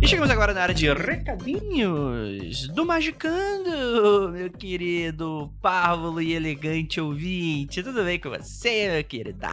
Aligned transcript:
E 0.00 0.06
chegamos 0.06 0.30
agora 0.30 0.54
na 0.54 0.62
área 0.62 0.74
de 0.74 0.90
recadinhos 0.90 2.68
do 2.68 2.86
Magicando, 2.86 4.30
meu 4.32 4.50
querido 4.50 5.52
párvulo 5.60 6.22
e 6.22 6.32
elegante 6.32 7.00
ouvinte. 7.00 7.82
Tudo 7.82 8.02
bem 8.02 8.18
com 8.18 8.30
você, 8.30 8.90
meu 8.92 9.04
querido? 9.04 9.46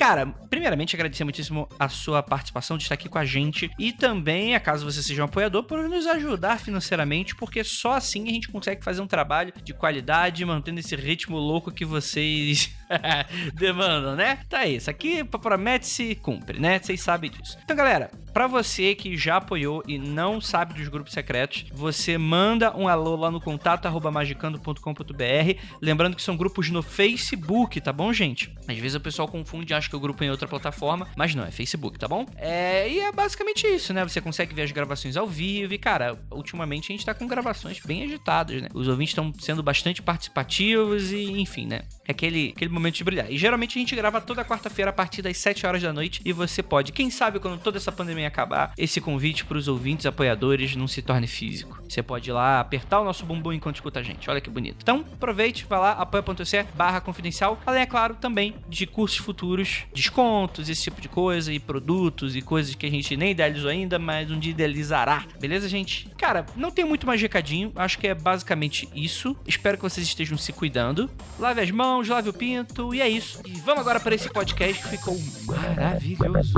Cara, 0.00 0.28
primeiramente 0.48 0.96
agradecer 0.96 1.24
muitíssimo 1.24 1.68
a 1.78 1.86
sua 1.86 2.22
participação 2.22 2.78
de 2.78 2.84
estar 2.84 2.94
aqui 2.94 3.06
com 3.06 3.18
a 3.18 3.24
gente. 3.26 3.70
E 3.78 3.92
também, 3.92 4.58
caso 4.58 4.90
você 4.90 5.02
seja 5.02 5.20
um 5.20 5.26
apoiador, 5.26 5.62
por 5.64 5.86
nos 5.90 6.06
ajudar 6.06 6.58
financeiramente, 6.58 7.36
porque 7.36 7.62
só 7.62 7.92
assim 7.92 8.26
a 8.26 8.32
gente 8.32 8.48
consegue 8.48 8.82
fazer 8.82 9.02
um 9.02 9.06
trabalho 9.06 9.52
de 9.62 9.74
qualidade, 9.74 10.42
mantendo 10.42 10.80
esse 10.80 10.96
ritmo 10.96 11.36
louco 11.36 11.70
que 11.70 11.84
vocês 11.84 12.74
demandam, 13.54 14.16
né? 14.16 14.40
Tá 14.48 14.66
isso 14.66 14.90
aqui 14.90 15.24
promete-se 15.24 16.14
cumpre, 16.16 16.58
né? 16.58 16.78
Vocês 16.78 17.00
sabem 17.00 17.30
disso. 17.30 17.58
Então, 17.64 17.76
galera, 17.76 18.10
Pra 18.32 18.46
você 18.46 18.94
que 18.94 19.16
já 19.16 19.36
apoiou 19.36 19.82
e 19.86 19.98
não 19.98 20.40
sabe 20.40 20.74
dos 20.74 20.86
grupos 20.88 21.12
secretos, 21.12 21.66
você 21.72 22.16
manda 22.16 22.76
um 22.76 22.86
alô 22.86 23.16
lá 23.16 23.30
no 23.30 23.40
contato 23.40 23.86
arroba 23.86 24.10
magicando.com.br. 24.10 25.60
Lembrando 25.82 26.14
que 26.14 26.22
são 26.22 26.36
grupos 26.36 26.70
no 26.70 26.82
Facebook, 26.82 27.80
tá 27.80 27.92
bom, 27.92 28.12
gente? 28.12 28.54
Às 28.68 28.78
vezes 28.78 28.94
o 28.94 29.00
pessoal 29.00 29.26
confunde 29.26 29.72
e 29.72 29.74
acha 29.74 29.88
que 29.88 29.96
o 29.96 30.00
grupo 30.00 30.22
é 30.22 30.28
em 30.28 30.30
outra 30.30 30.46
plataforma, 30.46 31.08
mas 31.16 31.34
não, 31.34 31.44
é 31.44 31.50
Facebook, 31.50 31.98
tá 31.98 32.06
bom? 32.06 32.24
É, 32.36 32.88
e 32.88 33.00
é 33.00 33.10
basicamente 33.10 33.66
isso, 33.66 33.92
né? 33.92 34.04
Você 34.04 34.20
consegue 34.20 34.54
ver 34.54 34.62
as 34.62 34.70
gravações 34.70 35.16
ao 35.16 35.26
vivo 35.26 35.74
e, 35.74 35.78
cara, 35.78 36.16
ultimamente 36.30 36.92
a 36.92 36.96
gente 36.96 37.04
tá 37.04 37.12
com 37.12 37.26
gravações 37.26 37.80
bem 37.80 38.04
agitadas, 38.04 38.62
né? 38.62 38.68
Os 38.72 38.86
ouvintes 38.86 39.10
estão 39.10 39.32
sendo 39.40 39.62
bastante 39.62 40.00
participativos 40.00 41.10
e, 41.10 41.40
enfim, 41.40 41.66
né? 41.66 41.82
É 42.10 42.12
aquele, 42.12 42.52
aquele 42.56 42.72
momento 42.72 42.96
de 42.96 43.04
brilhar. 43.04 43.30
E 43.30 43.38
geralmente 43.38 43.78
a 43.78 43.80
gente 43.80 43.94
grava 43.94 44.20
toda 44.20 44.44
quarta-feira 44.44 44.90
a 44.90 44.92
partir 44.92 45.22
das 45.22 45.36
7 45.36 45.64
horas 45.64 45.80
da 45.80 45.92
noite 45.92 46.20
e 46.24 46.32
você 46.32 46.60
pode, 46.60 46.90
quem 46.90 47.08
sabe 47.08 47.38
quando 47.38 47.60
toda 47.60 47.76
essa 47.76 47.92
pandemia 47.92 48.26
acabar, 48.26 48.72
esse 48.76 49.00
convite 49.00 49.44
para 49.44 49.56
os 49.56 49.68
ouvintes 49.68 50.06
apoiadores 50.06 50.74
não 50.74 50.88
se 50.88 51.02
torne 51.02 51.28
físico. 51.28 51.80
Você 51.88 52.02
pode 52.02 52.28
ir 52.28 52.32
lá 52.32 52.58
apertar 52.58 53.00
o 53.00 53.04
nosso 53.04 53.24
bumbum 53.24 53.52
enquanto 53.52 53.76
escuta 53.76 54.00
a 54.00 54.02
gente. 54.02 54.28
Olha 54.28 54.40
que 54.40 54.50
bonito. 54.50 54.78
Então, 54.82 55.04
aproveite, 55.12 55.64
vai 55.68 55.78
lá, 55.78 55.92
apoia.se 55.92 56.64
barra 56.74 57.00
confidencial. 57.00 57.60
Além, 57.64 57.82
é 57.82 57.86
claro, 57.86 58.16
também 58.16 58.56
de 58.68 58.86
cursos 58.86 59.18
futuros, 59.18 59.84
descontos, 59.94 60.68
esse 60.68 60.82
tipo 60.82 61.00
de 61.00 61.08
coisa, 61.08 61.52
e 61.52 61.60
produtos 61.60 62.34
e 62.34 62.42
coisas 62.42 62.74
que 62.74 62.86
a 62.86 62.90
gente 62.90 63.16
nem 63.16 63.30
idealizou 63.30 63.70
ainda, 63.70 64.00
mas 64.00 64.30
um 64.32 64.38
dia 64.38 64.50
idealizará. 64.50 65.24
Beleza, 65.40 65.68
gente? 65.68 66.08
Cara, 66.18 66.44
não 66.56 66.72
tem 66.72 66.84
muito 66.84 67.06
mais 67.06 67.22
recadinho. 67.22 67.72
Acho 67.76 67.98
que 67.98 68.08
é 68.08 68.14
basicamente 68.14 68.88
isso. 68.94 69.36
Espero 69.46 69.76
que 69.76 69.82
vocês 69.82 70.04
estejam 70.04 70.36
se 70.36 70.52
cuidando. 70.52 71.08
Lave 71.38 71.60
as 71.60 71.70
mãos, 71.70 71.99
lave 72.08 72.28
o 72.28 72.32
pinto, 72.32 72.94
e 72.94 73.00
é 73.00 73.08
isso. 73.08 73.40
E 73.44 73.52
vamos 73.60 73.80
agora 73.80 74.00
para 74.00 74.14
esse 74.14 74.28
podcast 74.30 74.82
que 74.82 74.88
ficou 74.88 75.16
maravilhoso. 75.46 76.54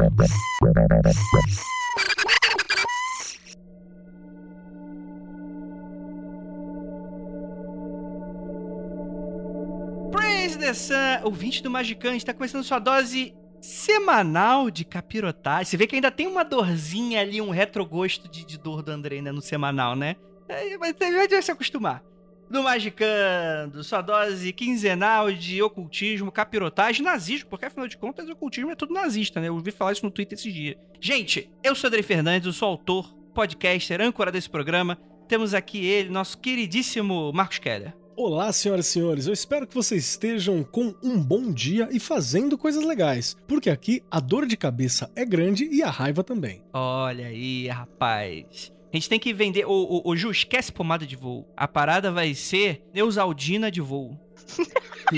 Praise 10.11 10.59
the 10.59 10.75
Sun, 10.75 10.95
ouvinte 11.25 11.63
do 11.63 11.71
Magicante, 11.71 12.19
está 12.19 12.35
começando 12.35 12.65
sua 12.65 12.79
dose 12.79 13.35
semanal 13.61 14.71
de 14.71 14.85
capirotagem. 14.85 15.65
Você 15.65 15.77
vê 15.77 15.87
que 15.87 15.95
ainda 15.95 16.11
tem 16.11 16.27
uma 16.27 16.45
dorzinha 16.45 17.21
ali, 17.21 17.41
um 17.41 17.51
retrogosto 17.51 18.29
de, 18.29 18.45
de 18.45 18.59
dor 18.59 18.83
do 18.83 18.91
André, 18.91 19.21
né, 19.21 19.31
no 19.31 19.41
semanal, 19.41 19.95
né? 19.95 20.17
É, 20.49 20.77
mas 20.77 20.95
vai 20.99 21.43
se 21.43 21.51
acostumar. 21.51 22.03
Do 22.53 22.63
Magicando, 22.63 23.83
sua 23.83 24.03
dose 24.03 24.53
quinzenal 24.53 25.33
de 25.33 25.63
ocultismo, 25.63 26.31
capirotagem, 26.31 27.03
nazismo, 27.03 27.49
porque 27.49 27.65
afinal 27.65 27.89
de 27.89 27.97
contas 27.97 28.29
o 28.29 28.33
ocultismo 28.33 28.71
é 28.71 28.75
tudo 28.75 28.93
nazista, 28.93 29.41
né? 29.41 29.49
Eu 29.49 29.55
ouvi 29.55 29.71
falar 29.71 29.93
isso 29.93 30.05
no 30.05 30.11
Twitter 30.11 30.37
esses 30.39 30.53
dias. 30.53 30.77
Gente, 31.01 31.51
eu 31.65 31.75
sou 31.75 31.89
André 31.89 32.03
Fernandes, 32.03 32.47
eu 32.47 32.53
sou 32.53 32.69
autor, 32.69 33.11
podcaster, 33.35 34.03
âncora 34.03 34.31
desse 34.31 34.51
programa. 34.51 34.99
Temos 35.27 35.55
aqui 35.55 35.83
ele, 35.83 36.11
nosso 36.11 36.37
queridíssimo 36.37 37.33
Marcos 37.33 37.59
Keller. 37.59 37.95
Olá, 38.15 38.53
senhoras 38.53 38.87
e 38.87 38.91
senhores. 38.91 39.27
Eu 39.27 39.33
espero 39.33 39.67
que 39.67 39.75
vocês 39.75 40.07
estejam 40.07 40.63
com 40.63 40.95
um 41.03 41.19
bom 41.19 41.51
dia 41.51 41.89
e 41.91 41.99
fazendo 41.99 42.59
coisas 42.59 42.85
legais, 42.85 43.35
porque 43.49 43.71
aqui 43.71 44.03
a 44.11 44.21
dor 44.21 44.45
de 44.45 44.59
cabeça 44.59 45.11
é 45.17 45.25
grande 45.25 45.71
e 45.73 45.83
a 45.83 45.89
raiva 45.89 46.23
também. 46.23 46.63
Olha 46.75 47.29
aí, 47.29 47.67
rapaz. 47.69 48.71
A 48.93 48.97
gente 48.97 49.09
tem 49.09 49.19
que 49.19 49.33
vender. 49.33 49.65
Ô, 49.65 49.73
ô, 49.73 50.03
ô 50.05 50.17
Ju, 50.17 50.31
esquece 50.31 50.71
pomada 50.71 51.07
de 51.07 51.17
voo. 51.17 51.49
A 51.57 51.67
parada 51.67 52.13
vai 52.13 52.35
ser 52.35 52.85
Neusaldina 52.93 53.71
de 53.71 53.81
voo. 53.81 54.19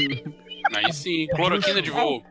Aí 0.75 0.93
sim, 0.93 1.27
cloroquina 1.35 1.83
de 1.83 1.91
voo. 1.91 2.23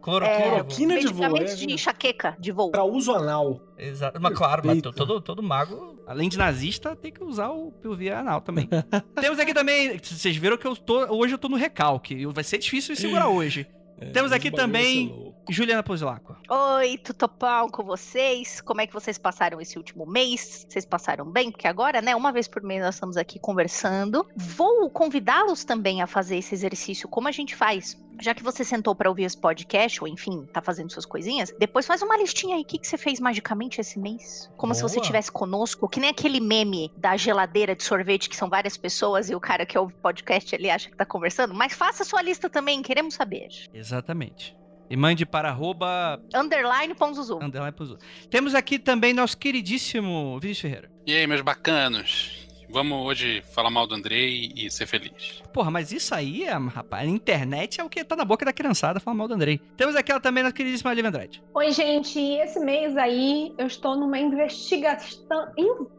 Cloroquina. 0.00 0.38
É, 0.38 0.48
Cloroquina 0.48 0.98
de 0.98 1.06
voo, 1.08 1.16
medicamentos 1.16 1.52
é, 1.52 1.56
de 1.56 1.72
enxaqueca 1.72 2.36
de 2.38 2.52
voo. 2.52 2.70
Pra 2.70 2.84
uso 2.84 3.12
anal. 3.12 3.60
Exato. 3.76 4.20
Mas 4.20 4.36
claro, 4.36 4.62
mas 4.64 4.80
todo, 4.80 5.20
todo 5.20 5.42
mago, 5.42 6.00
além 6.06 6.28
de 6.28 6.38
nazista, 6.38 6.94
tem 6.94 7.12
que 7.12 7.22
usar 7.22 7.50
o 7.50 7.72
PUV 7.72 8.10
anal 8.10 8.40
também. 8.40 8.68
Temos 9.20 9.38
aqui 9.38 9.52
também. 9.52 9.98
Vocês 9.98 10.36
viram 10.36 10.56
que 10.56 10.66
eu 10.66 10.76
tô. 10.76 11.04
Hoje 11.14 11.34
eu 11.34 11.38
tô 11.38 11.48
no 11.48 11.56
recalque. 11.56 12.26
Vai 12.26 12.44
ser 12.44 12.58
difícil 12.58 12.94
de 12.94 13.00
segurar 13.00 13.28
hoje. 13.28 13.66
Temos 14.12 14.32
aqui 14.32 14.50
também-. 14.50 15.31
Juliana 15.48 15.82
Pozilacqua. 15.82 16.36
Oi, 16.48 16.98
tudo 16.98 17.28
pau 17.28 17.68
com 17.68 17.82
vocês? 17.82 18.60
Como 18.60 18.80
é 18.80 18.86
que 18.86 18.92
vocês 18.92 19.18
passaram 19.18 19.60
esse 19.60 19.76
último 19.76 20.06
mês? 20.06 20.64
Vocês 20.68 20.84
passaram 20.84 21.24
bem? 21.24 21.50
Porque 21.50 21.66
agora, 21.66 22.00
né, 22.00 22.14
uma 22.14 22.32
vez 22.32 22.46
por 22.46 22.62
mês 22.62 22.82
nós 22.82 22.94
estamos 22.94 23.16
aqui 23.16 23.38
conversando. 23.38 24.26
Vou 24.36 24.88
convidá-los 24.88 25.64
também 25.64 26.00
a 26.00 26.06
fazer 26.06 26.36
esse 26.36 26.54
exercício 26.54 27.08
como 27.08 27.28
a 27.28 27.32
gente 27.32 27.56
faz. 27.56 28.00
Já 28.20 28.34
que 28.34 28.42
você 28.42 28.64
sentou 28.64 28.94
para 28.94 29.08
ouvir 29.08 29.24
esse 29.24 29.36
podcast, 29.36 30.00
ou 30.00 30.06
enfim, 30.06 30.46
tá 30.52 30.62
fazendo 30.62 30.92
suas 30.92 31.06
coisinhas, 31.06 31.52
depois 31.58 31.86
faz 31.86 32.02
uma 32.02 32.16
listinha 32.16 32.56
aí. 32.56 32.62
O 32.62 32.64
que, 32.64 32.78
que 32.78 32.86
você 32.86 32.96
fez 32.96 33.18
magicamente 33.18 33.80
esse 33.80 33.98
mês? 33.98 34.50
Como 34.56 34.74
se 34.74 34.82
você 34.82 34.96
Boa. 34.96 35.02
estivesse 35.02 35.32
conosco, 35.32 35.88
que 35.88 35.98
nem 35.98 36.10
aquele 36.10 36.38
meme 36.38 36.92
da 36.96 37.16
geladeira 37.16 37.74
de 37.74 37.82
sorvete, 37.82 38.28
que 38.28 38.36
são 38.36 38.48
várias 38.48 38.76
pessoas 38.76 39.28
e 39.28 39.34
o 39.34 39.40
cara 39.40 39.66
que 39.66 39.76
ouve 39.76 39.92
o 39.92 39.98
podcast 39.98 40.54
ele 40.54 40.70
acha 40.70 40.88
que 40.88 40.96
tá 40.96 41.04
conversando. 41.04 41.52
Mas 41.52 41.72
faça 41.72 42.04
sua 42.04 42.22
lista 42.22 42.48
também, 42.48 42.80
queremos 42.82 43.14
saber. 43.14 43.48
Exatamente. 43.74 44.61
E 44.90 44.96
mande 44.96 45.24
para 45.24 45.48
arroba 45.48 46.20
Underline 46.34 46.94
Ponzuzu. 46.94 47.38
underline 47.42 47.72
Pozu. 47.72 47.96
Temos 48.28 48.54
aqui 48.54 48.78
também 48.78 49.14
nosso 49.14 49.36
queridíssimo 49.38 50.38
Vinícius 50.40 50.62
Ferreira. 50.62 50.90
E 51.06 51.14
aí, 51.14 51.26
meus 51.26 51.40
bacanos? 51.40 52.42
Vamos 52.72 53.06
hoje 53.06 53.42
falar 53.54 53.68
mal 53.68 53.86
do 53.86 53.94
Andrei 53.94 54.50
e 54.56 54.70
ser 54.70 54.86
feliz. 54.86 55.42
Porra, 55.52 55.70
mas 55.70 55.92
isso 55.92 56.14
aí, 56.14 56.44
é, 56.44 56.52
rapaz, 56.52 57.06
a 57.06 57.10
internet 57.10 57.78
é 57.78 57.84
o 57.84 57.88
que 57.88 58.02
tá 58.02 58.16
na 58.16 58.24
boca 58.24 58.46
da 58.46 58.52
criançada 58.52 58.98
falar 58.98 59.14
mal 59.14 59.28
do 59.28 59.34
Andrei. 59.34 59.60
Temos 59.76 59.94
aqui 59.94 60.10
ela 60.10 60.20
também, 60.20 60.42
nossa 60.42 60.54
queridíssima 60.54 60.94
Lívia 60.94 61.10
Andrade. 61.10 61.42
Oi, 61.52 61.70
gente. 61.70 62.18
Esse 62.18 62.58
mês 62.60 62.96
aí 62.96 63.52
eu 63.58 63.66
estou 63.66 63.94
numa 63.94 64.18
investigação, 64.18 65.52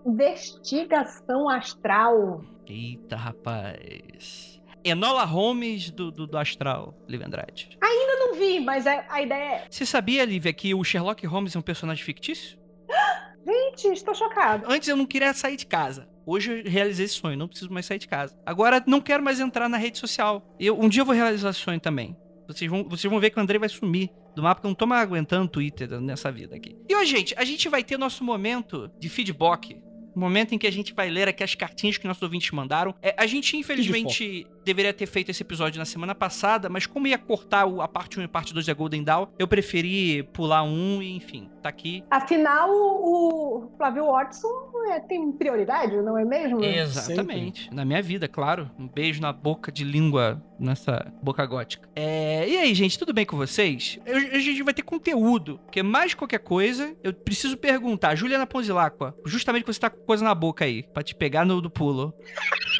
investigação 0.03 1.47
astral. 1.47 2.43
Eita, 2.67 3.17
rapaz. 3.17 4.52
Enola 4.83 5.23
Holmes 5.23 5.89
do, 5.89 6.11
do, 6.11 6.27
do 6.27 6.37
Astral, 6.37 6.95
Lívia 7.07 7.27
Andrade. 7.27 7.77
Eu 7.81 8.19
não 8.19 8.35
vi, 8.35 8.59
mas 8.59 8.85
a, 8.85 9.05
a 9.09 9.21
ideia 9.21 9.55
é. 9.55 9.67
Você 9.69 9.85
sabia, 9.85 10.25
Lívia, 10.25 10.53
que 10.53 10.73
o 10.73 10.83
Sherlock 10.83 11.25
Holmes 11.25 11.55
é 11.55 11.59
um 11.59 11.61
personagem 11.61 12.03
fictício? 12.03 12.57
Gente, 13.45 13.87
estou 13.87 14.15
chocada. 14.15 14.65
Antes 14.67 14.87
eu 14.87 14.95
não 14.95 15.05
queria 15.05 15.33
sair 15.33 15.57
de 15.57 15.65
casa. 15.65 16.07
Hoje 16.25 16.63
eu 16.65 16.71
realizei 16.71 17.05
esse 17.05 17.15
sonho, 17.15 17.37
não 17.37 17.47
preciso 17.47 17.71
mais 17.71 17.85
sair 17.85 17.99
de 17.99 18.07
casa. 18.07 18.37
Agora 18.45 18.81
não 18.87 19.01
quero 19.01 19.21
mais 19.21 19.39
entrar 19.39 19.67
na 19.67 19.77
rede 19.77 19.97
social. 19.97 20.55
Eu, 20.59 20.79
um 20.79 20.87
dia 20.87 21.01
eu 21.01 21.05
vou 21.05 21.13
realizar 21.13 21.49
esse 21.49 21.59
sonho 21.59 21.79
também. 21.79 22.15
Vocês 22.47 22.69
vão, 22.69 22.83
vocês 22.83 23.09
vão 23.09 23.19
ver 23.19 23.29
que 23.29 23.37
o 23.37 23.41
André 23.41 23.57
vai 23.57 23.69
sumir 23.69 24.09
do 24.35 24.41
mapa, 24.41 24.55
porque 24.55 24.67
eu 24.67 24.69
não 24.69 24.75
tô 24.75 24.85
mais 24.85 25.01
aguentando 25.01 25.47
Twitter 25.49 25.99
nessa 25.99 26.31
vida 26.31 26.55
aqui. 26.55 26.77
E 26.87 26.95
hoje, 26.95 27.11
gente, 27.11 27.35
a 27.37 27.43
gente 27.43 27.67
vai 27.67 27.83
ter 27.83 27.97
nosso 27.97 28.23
momento 28.23 28.89
de 28.99 29.09
feedback. 29.09 29.81
O 30.15 30.19
momento 30.19 30.53
em 30.53 30.57
que 30.57 30.67
a 30.67 30.71
gente 30.71 30.93
vai 30.93 31.09
ler 31.09 31.27
aqui 31.27 31.43
as 31.43 31.55
cartinhas 31.55 31.97
que 31.97 32.07
nossos 32.07 32.21
ouvintes 32.21 32.51
mandaram. 32.51 32.93
É, 33.01 33.15
a 33.17 33.25
gente, 33.25 33.57
infelizmente, 33.57 34.45
deveria 34.63 34.93
ter 34.93 35.05
feito 35.05 35.29
esse 35.29 35.43
episódio 35.43 35.79
na 35.79 35.85
semana 35.85 36.13
passada, 36.15 36.69
mas 36.69 36.85
como 36.85 37.07
ia 37.07 37.17
cortar 37.17 37.65
o- 37.65 37.81
a 37.81 37.87
parte 37.87 38.17
1 38.19 38.21
e 38.21 38.25
a 38.25 38.29
parte 38.29 38.53
2 38.53 38.65
da 38.65 38.73
Golden 38.73 39.03
Dawn, 39.03 39.27
eu 39.37 39.47
preferi 39.47 40.23
pular 40.33 40.63
um 40.63 41.01
e, 41.01 41.15
enfim, 41.15 41.49
tá 41.61 41.69
aqui. 41.69 42.03
Afinal, 42.09 42.69
o 42.71 43.71
Flávio 43.77 44.05
Watson 44.11 44.47
é, 44.91 44.99
tem 44.99 45.31
prioridade, 45.31 45.95
não 45.97 46.17
é 46.17 46.25
mesmo? 46.25 46.63
Exatamente. 46.63 47.73
Na 47.73 47.85
minha 47.85 48.01
vida, 48.01 48.27
claro. 48.27 48.69
Um 48.77 48.87
beijo 48.87 49.21
na 49.21 49.31
boca 49.31 49.71
de 49.71 49.83
língua, 49.83 50.43
nessa 50.59 51.11
boca 51.21 51.45
gótica. 51.45 51.89
É, 51.95 52.47
E 52.47 52.57
aí, 52.57 52.73
gente, 52.73 52.99
tudo 52.99 53.13
bem 53.13 53.25
com 53.25 53.37
vocês? 53.37 53.99
Eu- 54.05 54.17
a 54.17 54.39
gente 54.39 54.61
vai 54.63 54.73
ter 54.73 54.81
conteúdo, 54.83 55.59
porque 55.65 55.81
mais 55.81 56.13
qualquer 56.13 56.39
coisa, 56.39 56.95
eu 57.03 57.13
preciso 57.13 57.57
perguntar. 57.57 58.15
Juliana 58.15 58.45
Ponzilacqua, 58.45 59.15
justamente 59.25 59.63
porque 59.63 59.73
você 59.73 59.79
tá 59.79 59.89
com 59.89 60.01
coisa 60.05 60.23
na 60.23 60.35
boca 60.35 60.65
aí, 60.65 60.83
pra 60.83 61.01
te 61.03 61.15
pegar 61.15 61.45
no 61.45 61.61
do 61.61 61.69
pulo. 61.69 62.13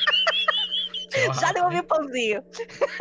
Já 1.40 1.52
devolvi 1.52 1.80
o 1.80 1.84
pãozinho. 1.84 2.44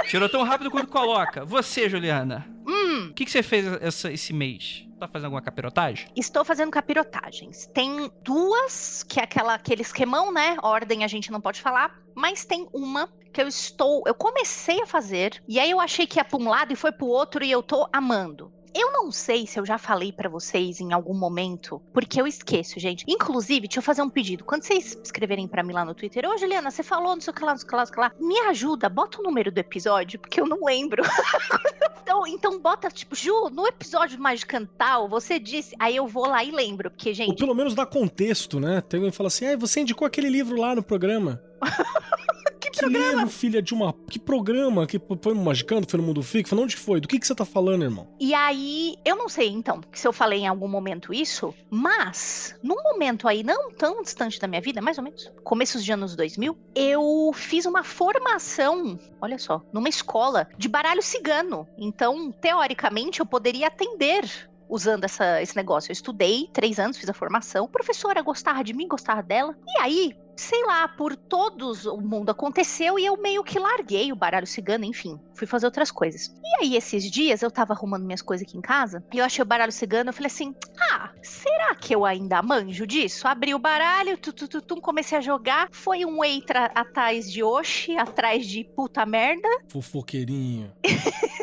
Tirou 0.08 0.28
tão 0.28 0.42
rápido 0.42 0.70
quanto 0.70 0.88
coloca. 0.88 1.44
Você, 1.44 1.88
Juliana, 1.88 2.46
Hum, 2.66 3.08
o 3.10 3.14
que, 3.14 3.24
que 3.24 3.30
você 3.30 3.42
fez 3.42 3.66
essa- 3.82 4.10
esse 4.12 4.32
mês? 4.32 4.86
Tá 5.00 5.08
fazendo 5.08 5.26
alguma 5.26 5.42
capirotagem? 5.42 6.06
estou 6.14 6.44
fazendo 6.44 6.70
capirotagens. 6.70 7.66
Tem 7.74 8.08
duas, 8.22 9.02
que 9.02 9.18
é 9.18 9.24
aquela, 9.24 9.54
aquele 9.54 9.82
esquemão, 9.82 10.32
né? 10.32 10.56
Ordem 10.62 11.02
a 11.02 11.08
gente 11.08 11.32
não 11.32 11.40
pode 11.40 11.60
falar. 11.60 11.92
Mas 12.14 12.44
tem 12.44 12.68
uma 12.72 13.08
que 13.32 13.42
eu 13.42 13.48
estou. 13.48 14.04
Eu 14.06 14.14
comecei 14.14 14.80
a 14.82 14.86
fazer, 14.86 15.42
e 15.48 15.58
aí 15.58 15.70
eu 15.70 15.80
achei 15.80 16.06
que 16.06 16.18
ia 16.20 16.24
pra 16.24 16.38
um 16.38 16.48
lado 16.48 16.72
e 16.72 16.76
foi 16.76 16.92
pro 16.92 17.06
outro, 17.06 17.42
e 17.44 17.50
eu 17.50 17.62
tô 17.64 17.88
amando. 17.92 18.52
Eu 18.74 18.90
não 18.92 19.12
sei 19.12 19.46
se 19.46 19.58
eu 19.58 19.66
já 19.66 19.76
falei 19.76 20.12
pra 20.12 20.28
vocês 20.28 20.80
em 20.80 20.92
algum 20.92 21.14
momento, 21.14 21.80
porque 21.92 22.20
eu 22.20 22.26
esqueço, 22.26 22.80
gente. 22.80 23.04
Inclusive, 23.06 23.68
deixa 23.68 23.78
eu 23.78 23.82
fazer 23.82 24.02
um 24.02 24.08
pedido. 24.08 24.44
Quando 24.44 24.62
vocês 24.62 24.98
escreverem 25.02 25.46
pra 25.46 25.62
mim 25.62 25.72
lá 25.72 25.84
no 25.84 25.94
Twitter, 25.94 26.28
ô 26.28 26.36
Juliana, 26.38 26.70
você 26.70 26.82
falou, 26.82 27.14
não 27.14 27.20
sei 27.20 27.32
o 27.32 27.34
que 27.34 27.44
lá, 27.44 27.52
não 27.52 27.58
sei 27.58 27.66
o 27.66 27.68
que 27.68 27.74
lá, 27.74 27.80
não 27.80 27.86
sei 27.86 27.92
o 27.92 27.94
que 27.94 28.00
lá. 28.00 28.12
Me 28.18 28.38
ajuda, 28.48 28.88
bota 28.88 29.20
o 29.20 29.22
número 29.22 29.52
do 29.52 29.58
episódio, 29.58 30.18
porque 30.18 30.40
eu 30.40 30.46
não 30.46 30.64
lembro. 30.64 31.02
então, 32.02 32.26
então 32.26 32.58
bota, 32.58 32.88
tipo, 32.88 33.14
Ju, 33.14 33.50
no 33.50 33.66
episódio 33.66 34.16
do 34.16 34.22
Mágico 34.22 34.50
Cantal, 34.50 35.08
você 35.08 35.38
disse. 35.38 35.74
Aí 35.78 35.96
eu 35.96 36.06
vou 36.06 36.26
lá 36.26 36.42
e 36.42 36.50
lembro, 36.50 36.90
porque, 36.90 37.10
Ou 37.10 37.14
gente, 37.14 37.38
pelo 37.38 37.54
menos 37.54 37.74
dá 37.74 37.84
contexto, 37.84 38.58
né? 38.58 38.80
Tem 38.80 38.98
alguém 38.98 39.10
que 39.10 39.16
fala 39.16 39.28
assim, 39.28 39.46
ah, 39.46 39.56
você 39.56 39.80
indicou 39.80 40.06
aquele 40.06 40.30
livro 40.30 40.58
lá 40.58 40.74
no 40.74 40.82
programa. 40.82 41.42
livro, 42.88 43.28
filha 43.28 43.62
de 43.62 43.74
uma... 43.74 43.92
Que 44.08 44.18
programa? 44.18 44.86
Que 44.86 45.00
foi 45.20 45.34
no 45.34 45.42
Magicando? 45.42 45.86
Foi 45.88 46.00
no 46.00 46.06
Mundo 46.06 46.22
Fico? 46.22 46.48
Falei, 46.48 46.64
onde 46.64 46.76
foi? 46.76 47.00
Do 47.00 47.08
que, 47.08 47.18
que 47.18 47.26
você 47.26 47.34
tá 47.34 47.44
falando, 47.44 47.82
irmão? 47.82 48.08
E 48.20 48.34
aí, 48.34 48.96
eu 49.04 49.16
não 49.16 49.28
sei 49.28 49.48
então 49.48 49.80
se 49.92 50.06
eu 50.06 50.12
falei 50.12 50.40
em 50.40 50.48
algum 50.48 50.68
momento 50.68 51.12
isso, 51.12 51.54
mas 51.70 52.58
num 52.62 52.82
momento 52.82 53.28
aí 53.28 53.42
não 53.42 53.70
tão 53.70 54.02
distante 54.02 54.38
da 54.40 54.46
minha 54.46 54.60
vida, 54.60 54.80
mais 54.80 54.98
ou 54.98 55.04
menos, 55.04 55.30
começos 55.44 55.84
de 55.84 55.92
anos 55.92 56.16
2000, 56.16 56.56
eu 56.74 57.30
fiz 57.34 57.66
uma 57.66 57.82
formação, 57.82 58.98
olha 59.20 59.38
só, 59.38 59.62
numa 59.72 59.88
escola 59.88 60.48
de 60.56 60.68
baralho 60.68 61.02
cigano. 61.02 61.66
Então, 61.76 62.30
teoricamente, 62.32 63.20
eu 63.20 63.26
poderia 63.26 63.66
atender 63.66 64.50
usando 64.72 65.04
essa- 65.04 65.40
esse 65.42 65.54
negócio. 65.54 65.90
Eu 65.90 65.92
estudei 65.92 66.48
três 66.52 66.78
anos, 66.78 66.96
fiz 66.96 67.08
a 67.08 67.12
formação. 67.14 67.66
A 67.66 67.68
professora 67.68 68.22
gostava 68.22 68.64
de 68.64 68.72
mim, 68.72 68.88
gostava 68.88 69.22
dela. 69.22 69.54
E 69.68 69.80
aí, 69.80 70.16
sei 70.34 70.64
lá, 70.64 70.88
por 70.88 71.14
todos 71.14 71.84
o 71.84 71.98
mundo 72.00 72.30
aconteceu 72.30 72.98
e 72.98 73.04
eu 73.04 73.16
meio 73.20 73.44
que 73.44 73.58
larguei 73.58 74.10
o 74.10 74.16
baralho 74.16 74.46
cigano, 74.46 74.84
enfim, 74.84 75.20
fui 75.34 75.46
fazer 75.46 75.66
outras 75.66 75.90
coisas. 75.90 76.28
E 76.42 76.64
aí, 76.64 76.76
esses 76.76 77.10
dias, 77.10 77.42
eu 77.42 77.50
tava 77.50 77.74
arrumando 77.74 78.04
minhas 78.04 78.22
coisas 78.22 78.46
aqui 78.48 78.56
em 78.56 78.62
casa 78.62 79.04
e 79.12 79.18
eu 79.18 79.24
achei 79.24 79.42
o 79.42 79.46
baralho 79.46 79.70
cigano. 79.72 80.08
Eu 80.08 80.14
falei 80.14 80.28
assim: 80.28 80.54
ah, 80.90 81.10
será 81.22 81.74
que 81.74 81.94
eu 81.94 82.04
ainda 82.06 82.40
manjo 82.42 82.86
disso? 82.86 83.28
Abri 83.28 83.54
o 83.54 83.58
baralho, 83.58 84.16
tu, 84.16 84.32
tu, 84.32 84.48
tu, 84.48 84.62
tum, 84.62 84.80
comecei 84.80 85.18
a 85.18 85.20
jogar. 85.20 85.68
Foi 85.70 86.04
um 86.06 86.24
Eitra 86.24 86.70
atrás 86.74 87.30
de 87.30 87.42
Oxi, 87.42 87.96
atrás 87.98 88.46
de 88.46 88.64
puta 88.64 89.04
merda. 89.04 89.48
Fofoqueirinho. 89.70 90.72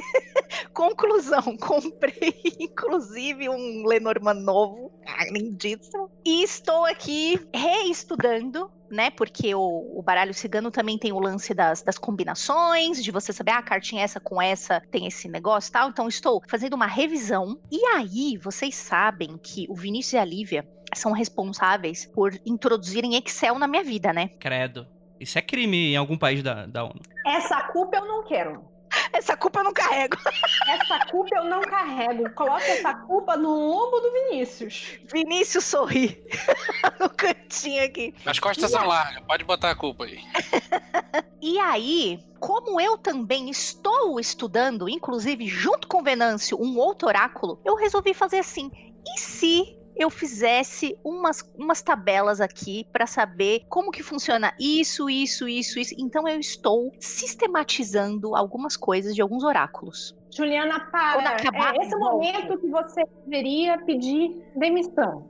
Conclusão, 0.74 1.56
comprei 1.58 2.34
inclusive 2.60 3.50
um 3.50 3.86
Lenormand 3.86 4.36
novo, 4.36 4.92
lindíssimo. 5.32 6.10
E 6.26 6.44
estou 6.44 6.86
aqui 6.86 7.40
reestudando, 7.54 8.72
né? 8.90 9.10
Porque 9.12 9.54
o, 9.54 9.98
o 9.98 10.02
baralho 10.02 10.34
cigano 10.34 10.72
também 10.72 10.98
tem 10.98 11.12
o 11.12 11.20
lance 11.20 11.54
das, 11.54 11.82
das 11.82 11.98
combinações, 11.98 13.04
de 13.04 13.12
você 13.12 13.34
saber, 13.34 13.52
ah, 13.52 13.58
a 13.60 13.64
cartinha 13.64 14.04
essa 14.04 14.20
com 14.20 14.42
essa 14.42 14.82
tem 14.92 15.08
esse 15.08 15.28
negócio 15.28 15.70
e 15.70 15.74
tal. 15.74 15.90
Então 15.90 16.08
estou 16.08 16.42
fazendo 16.48 16.74
uma 16.74 16.88
revisão. 16.88 17.60
E 17.72 17.84
aí, 17.96 18.38
vocês 18.38 18.76
sabem 18.76 19.38
que 19.38 19.66
o 19.70 19.76
Vinícius 19.76 20.14
e 20.14 20.18
a 20.18 20.26
Lívia 20.26 20.68
são 20.96 21.12
responsáveis 21.12 22.06
por 22.06 22.34
introduzirem 22.46 23.16
Excel 23.16 23.60
na 23.60 23.68
minha 23.68 23.84
vida, 23.84 24.12
né? 24.12 24.30
Credo. 24.40 24.88
Isso 25.20 25.38
é 25.38 25.42
crime 25.42 25.92
em 25.92 25.98
algum 25.98 26.18
país 26.18 26.42
da, 26.42 26.66
da 26.66 26.84
ONU. 26.84 27.02
Essa 27.26 27.62
culpa 27.68 27.98
eu 27.98 28.06
não 28.06 28.24
quero. 28.24 28.64
Essa 29.14 29.36
culpa 29.36 29.60
eu 29.60 29.64
não 29.64 29.74
carrego. 29.74 30.18
Essa 30.68 31.06
culpa 31.08 31.36
eu 31.36 31.44
não 31.46 31.62
carrego. 31.62 32.30
Coloca 32.32 32.64
essa 32.64 32.94
culpa 32.94 33.36
no 33.36 33.50
lombo 33.50 34.00
do 34.00 34.12
Vinícius. 34.12 35.00
Vinícius 35.12 35.66
sorri 35.66 36.24
no 37.00 37.10
cantinho 37.10 37.84
aqui. 37.84 38.14
As 38.26 38.40
costas 38.40 38.72
são 38.72 38.86
largas, 38.86 39.24
pode 39.26 39.44
botar 39.44 39.72
a 39.72 39.76
culpa 39.76 40.06
aí. 40.06 40.20
E 41.42 41.58
aí, 41.58 42.20
como 42.38 42.82
eu 42.82 42.98
também 42.98 43.50
estou 43.50 44.20
estudando, 44.20 44.90
inclusive 44.90 45.48
junto 45.48 45.88
com 45.88 46.02
o 46.02 46.04
Venâncio, 46.04 46.62
um 46.62 46.78
outro 46.78 47.08
oráculo, 47.08 47.62
eu 47.64 47.76
resolvi 47.76 48.14
fazer 48.14 48.40
assim. 48.40 48.70
E 49.08 49.20
se 49.20 49.79
eu 50.00 50.10
fizesse 50.10 50.98
umas, 51.04 51.44
umas 51.58 51.82
tabelas 51.82 52.40
aqui 52.40 52.88
para 52.92 53.06
saber 53.06 53.66
como 53.68 53.92
que 53.92 54.02
funciona 54.02 54.54
isso, 54.58 55.10
isso, 55.10 55.46
isso, 55.48 55.78
isso? 55.78 55.94
Então 55.98 56.26
eu 56.26 56.40
estou 56.40 56.92
sistematizando 57.00 58.34
algumas 58.34 58.78
coisas 58.78 59.14
de 59.14 59.22
alguns 59.22 59.44
oráculos. 59.44 60.16
Juliana, 60.32 60.80
para. 60.92 61.32
acabar, 61.32 61.76
É 61.76 61.80
esse 61.80 61.98
volta. 61.98 62.16
momento 62.16 62.58
que 62.60 62.68
você 62.68 63.04
deveria 63.26 63.78
pedir 63.80 64.42
demissão. 64.56 65.28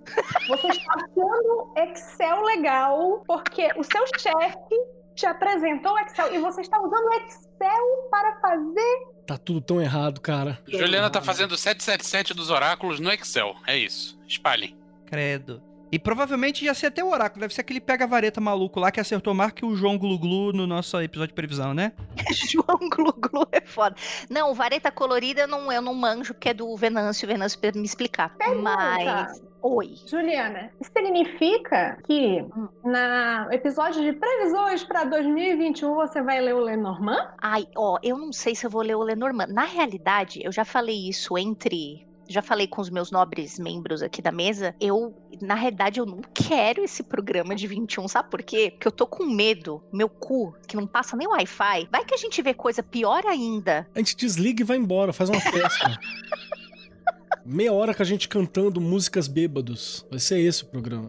Você 0.49 0.67
está 0.69 0.93
achando 0.93 1.73
Excel 1.77 2.41
legal 2.43 3.23
porque 3.25 3.69
o 3.75 3.83
seu 3.83 4.05
chefe 4.19 4.75
te 5.15 5.25
apresentou 5.25 5.93
o 5.93 5.99
Excel 5.99 6.35
e 6.35 6.39
você 6.39 6.61
está 6.61 6.79
usando 6.79 7.05
o 7.05 7.13
Excel 7.13 8.07
para 8.11 8.39
fazer. 8.39 9.07
Tá 9.25 9.37
tudo 9.37 9.61
tão 9.61 9.81
errado, 9.81 10.19
cara. 10.21 10.59
Juliana 10.67 11.09
tá 11.09 11.21
fazendo 11.21 11.57
777 11.57 12.33
dos 12.33 12.49
oráculos 12.49 12.99
no 12.99 13.11
Excel. 13.11 13.55
É 13.65 13.77
isso. 13.77 14.18
Espalhem. 14.29 14.77
Credo. 15.05 15.61
E 15.91 15.97
provavelmente 15.97 16.63
ia 16.63 16.73
ser 16.75 16.87
até 16.87 17.03
o 17.03 17.09
oráculo. 17.09 17.41
Deve 17.41 17.53
ser 17.53 17.61
aquele 17.61 17.81
pega-vareta 17.81 18.39
maluco 18.39 18.79
lá 18.79 18.91
que 18.91 18.99
acertou 18.99 19.33
mais 19.33 19.51
que 19.51 19.65
o 19.65 19.75
João 19.75 19.97
Gluglu 19.97 20.53
no 20.53 20.67
nosso 20.67 21.01
episódio 21.01 21.29
de 21.29 21.33
previsão, 21.33 21.73
né? 21.73 21.93
João 22.47 22.89
Glu 22.89 23.11
Glu 23.13 23.47
é 23.51 23.61
foda. 23.61 23.95
Não, 24.29 24.53
vareta 24.53 24.91
colorida 24.91 25.41
eu 25.41 25.47
não, 25.47 25.71
eu 25.71 25.81
não 25.81 25.95
manjo, 25.95 26.33
porque 26.35 26.49
é 26.49 26.53
do 26.53 26.75
Venâncio, 26.77 27.27
o 27.27 27.31
Venâncio 27.31 27.59
me 27.75 27.83
explicar. 27.83 28.35
Pergunta. 28.37 28.61
Mas. 28.61 29.41
Oi. 29.61 29.95
Juliana, 30.07 30.71
isso 30.79 30.89
significa 30.95 31.97
que 32.05 32.45
na 32.83 33.49
episódio 33.51 34.01
de 34.01 34.13
previsões 34.13 34.85
para 34.85 35.03
2021 35.03 35.95
você 35.95 36.21
vai 36.21 36.39
ler 36.39 36.55
o 36.55 36.61
Lenormand? 36.61 37.33
Ai, 37.41 37.67
ó, 37.75 37.97
eu 38.01 38.17
não 38.17 38.31
sei 38.31 38.55
se 38.55 38.65
eu 38.65 38.69
vou 38.69 38.81
ler 38.81 38.95
o 38.95 39.03
Lenormand. 39.03 39.47
Na 39.47 39.65
realidade, 39.65 40.39
eu 40.43 40.51
já 40.51 40.63
falei 40.63 41.09
isso 41.09 41.37
entre. 41.37 42.07
Já 42.29 42.43
falei 42.43 42.67
com 42.67 42.79
os 42.79 42.91
meus 42.91 43.09
nobres 43.09 43.57
membros 43.57 44.03
aqui 44.03 44.21
da 44.21 44.31
mesa. 44.31 44.75
Eu, 44.79 45.15
na 45.41 45.55
realidade, 45.55 45.99
eu 45.99 46.05
não 46.05 46.21
quero 46.33 46.83
esse 46.83 47.01
programa 47.01 47.55
de 47.55 47.65
21, 47.65 48.07
sabe 48.07 48.29
por 48.29 48.43
quê? 48.43 48.69
Porque 48.69 48.87
eu 48.87 48.91
tô 48.91 49.07
com 49.07 49.25
medo, 49.25 49.83
meu 49.91 50.07
cu, 50.07 50.55
que 50.67 50.75
não 50.75 50.85
passa 50.85 51.17
nem 51.17 51.27
Wi-Fi. 51.27 51.89
Vai 51.91 52.05
que 52.05 52.13
a 52.13 52.17
gente 52.17 52.39
vê 52.43 52.53
coisa 52.53 52.83
pior 52.83 53.25
ainda. 53.25 53.87
A 53.95 53.99
gente 53.99 54.15
desliga 54.15 54.61
e 54.61 54.65
vai 54.65 54.77
embora, 54.77 55.11
faz 55.11 55.29
uma 55.29 55.41
festa. 55.41 55.99
Meia 57.43 57.73
hora 57.73 57.95
com 57.95 58.03
a 58.03 58.05
gente 58.05 58.27
cantando 58.27 58.79
músicas 58.79 59.27
bêbados. 59.27 60.05
Vai 60.11 60.19
ser 60.19 60.39
esse 60.39 60.63
o 60.63 60.67
programa. 60.67 61.07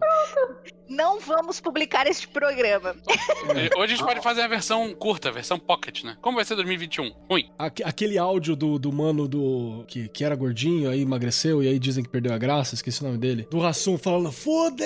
Não 0.91 1.21
vamos 1.21 1.61
publicar 1.61 2.05
este 2.05 2.27
programa. 2.27 2.93
Hoje 3.77 3.93
a 3.93 3.95
gente 3.95 4.03
pode 4.03 4.21
fazer 4.21 4.41
a 4.41 4.47
versão 4.47 4.93
curta, 4.93 5.29
a 5.29 5.31
versão 5.31 5.57
pocket, 5.57 6.03
né? 6.03 6.17
Como 6.21 6.35
vai 6.35 6.43
ser 6.43 6.55
2021? 6.55 7.13
Ruim. 7.29 7.49
Aque- 7.57 7.81
Aquele 7.83 8.17
áudio 8.17 8.57
do, 8.57 8.77
do 8.77 8.91
mano 8.91 9.25
do. 9.25 9.85
Que, 9.87 10.09
que 10.09 10.25
era 10.25 10.35
gordinho, 10.35 10.89
aí 10.89 11.01
emagreceu, 11.01 11.63
e 11.63 11.67
aí 11.69 11.79
dizem 11.79 12.03
que 12.03 12.09
perdeu 12.09 12.33
a 12.33 12.37
graça, 12.37 12.75
esqueci 12.75 13.01
o 13.01 13.05
nome 13.07 13.17
dele. 13.17 13.47
Do 13.49 13.59
Rassum 13.59 13.97
falando, 13.97 14.31
fodeu! 14.33 14.81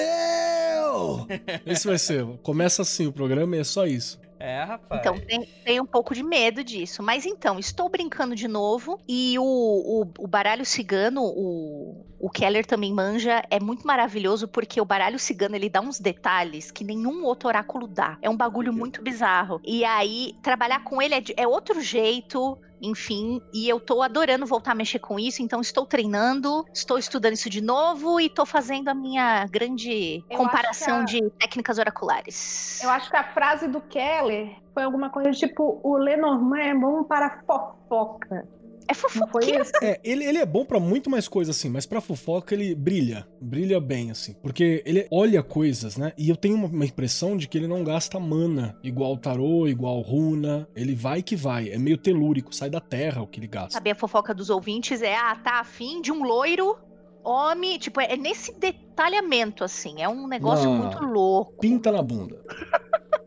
Esse 1.66 1.88
vai 1.88 1.98
ser. 1.98 2.24
Começa 2.44 2.84
assim 2.84 3.08
o 3.08 3.12
programa 3.12 3.56
e 3.56 3.60
é 3.60 3.64
só 3.64 3.86
isso. 3.88 4.20
É, 4.40 4.64
rapaz. 4.64 5.02
Então 5.02 5.20
tem, 5.20 5.46
tem 5.64 5.82
um 5.82 5.86
pouco 5.86 6.14
de 6.14 6.24
medo 6.24 6.64
disso. 6.64 7.04
Mas 7.04 7.26
então, 7.26 7.60
estou 7.60 7.90
brincando 7.90 8.36
de 8.36 8.48
novo. 8.48 8.98
E 9.08 9.38
o, 9.40 9.44
o, 9.44 10.12
o 10.20 10.28
baralho 10.28 10.66
cigano, 10.66 11.22
o, 11.24 12.06
o 12.18 12.30
Keller 12.30 12.66
também 12.66 12.94
manja, 12.94 13.42
é 13.50 13.60
muito 13.60 13.86
maravilhoso 13.86 14.48
porque 14.48 14.80
o 14.80 14.86
baralho 14.86 15.20
cigano 15.20 15.56
ele 15.56 15.70
dá 15.70 15.82
uns 15.82 16.00
detalhes 16.00 16.72
que 16.72 16.84
nenhum 16.84 17.24
outro 17.26 17.50
oráculo 17.50 17.88
dá. 17.88 18.18
É 18.22 18.30
um 18.30 18.38
bagulho 18.38 18.72
muito 18.74 19.02
bizarro. 19.02 19.60
E 19.66 19.84
aí, 19.84 20.34
trabalhar 20.42 20.82
com 20.84 21.02
ele 21.02 21.16
é, 21.16 21.22
de- 21.22 21.34
é 21.38 21.48
outro 21.48 21.82
jeito. 21.82 22.58
Enfim, 22.82 23.42
e 23.54 23.68
eu 23.68 23.80
tô 23.80 24.02
adorando 24.02 24.46
voltar 24.46 24.72
a 24.72 24.76
mexer 24.76 25.00
com 25.00 25.20
isso, 25.20 25.42
então 25.42 25.62
estou 25.62 25.86
treinando, 25.86 26.66
estou 26.74 26.98
estudando 26.98 27.34
isso 27.34 27.50
de 27.50 27.62
novo 27.62 28.20
e 28.20 28.30
tô 28.30 28.46
fazendo 28.46 28.90
a 28.90 28.94
minha 28.94 29.46
grande 29.48 30.24
Eu 30.30 30.38
comparação 30.38 31.06
que 31.06 31.22
de 31.22 31.30
técnicas 31.32 31.78
oraculares. 31.78 32.82
Eu 32.84 32.90
acho 32.90 33.10
que 33.10 33.18
a 33.18 33.24
frase 33.24 33.68
do 33.68 33.82
Keller 33.82 34.56
foi 34.74 34.84
alguma 34.84 35.10
coisa 35.10 35.32
tipo: 35.32 35.80
o 35.84 35.98
Lenormand 35.98 36.60
é 36.60 36.76
bom 36.76 37.04
para 37.04 37.42
fofoca. 37.46 38.48
É 38.88 38.94
fofoqueiro. 38.94 39.64
É, 39.82 40.00
ele, 40.04 40.26
ele 40.26 40.38
é 40.38 40.46
bom 40.46 40.66
pra 40.66 40.80
muito 40.80 41.10
mais 41.10 41.28
coisa, 41.28 41.52
assim, 41.52 41.70
mas 41.70 41.86
pra 41.86 42.02
fofoca 42.02 42.54
ele 42.54 42.76
brilha. 42.76 43.28
Brilha 43.42 43.80
bem, 43.80 44.12
assim. 44.12 44.34
Porque 44.42 44.84
ele 44.86 45.08
olha 45.12 45.42
coisas, 45.42 45.98
né? 45.98 46.14
E 46.18 46.30
eu 46.30 46.36
tenho 46.36 46.56
uma, 46.56 46.68
uma 46.68 46.86
impressão 46.86 47.36
de 47.36 47.48
que 47.48 47.58
ele 47.58 47.68
não 47.68 47.84
gasta 47.84 48.20
mana 48.20 48.78
igual 48.84 49.14
o 49.14 49.18
tarô, 49.18 49.68
igual 49.68 50.02
runa. 50.02 50.68
Ele 50.76 50.94
vai 50.96 51.22
que 51.22 51.36
vai. 51.36 51.70
É 51.70 51.78
meio 51.78 51.98
telúrico, 51.98 52.54
sai 52.54 52.70
da 52.70 52.80
terra 52.80 53.22
o 53.22 53.28
que 53.28 53.40
ele 53.40 53.48
gasta. 53.48 53.72
Saber 53.72 53.92
a 53.92 53.96
fofoca 53.96 54.34
dos 54.34 54.50
ouvintes 54.50 55.02
é, 55.02 55.16
ah, 55.16 55.36
tá 55.36 55.60
afim 55.60 56.02
de 56.02 56.12
um 56.12 56.24
loiro 56.24 56.78
homem, 57.24 57.80
tipo, 57.80 58.00
é 58.00 58.16
nesse 58.16 58.54
detalhamento, 58.60 59.64
assim, 59.64 60.02
é 60.02 60.08
um 60.08 60.28
negócio 60.28 60.70
Não. 60.70 60.78
muito 60.78 61.04
louco. 61.04 61.60
Pinta 61.60 61.92
na 61.92 62.02
bunda. 62.02 62.40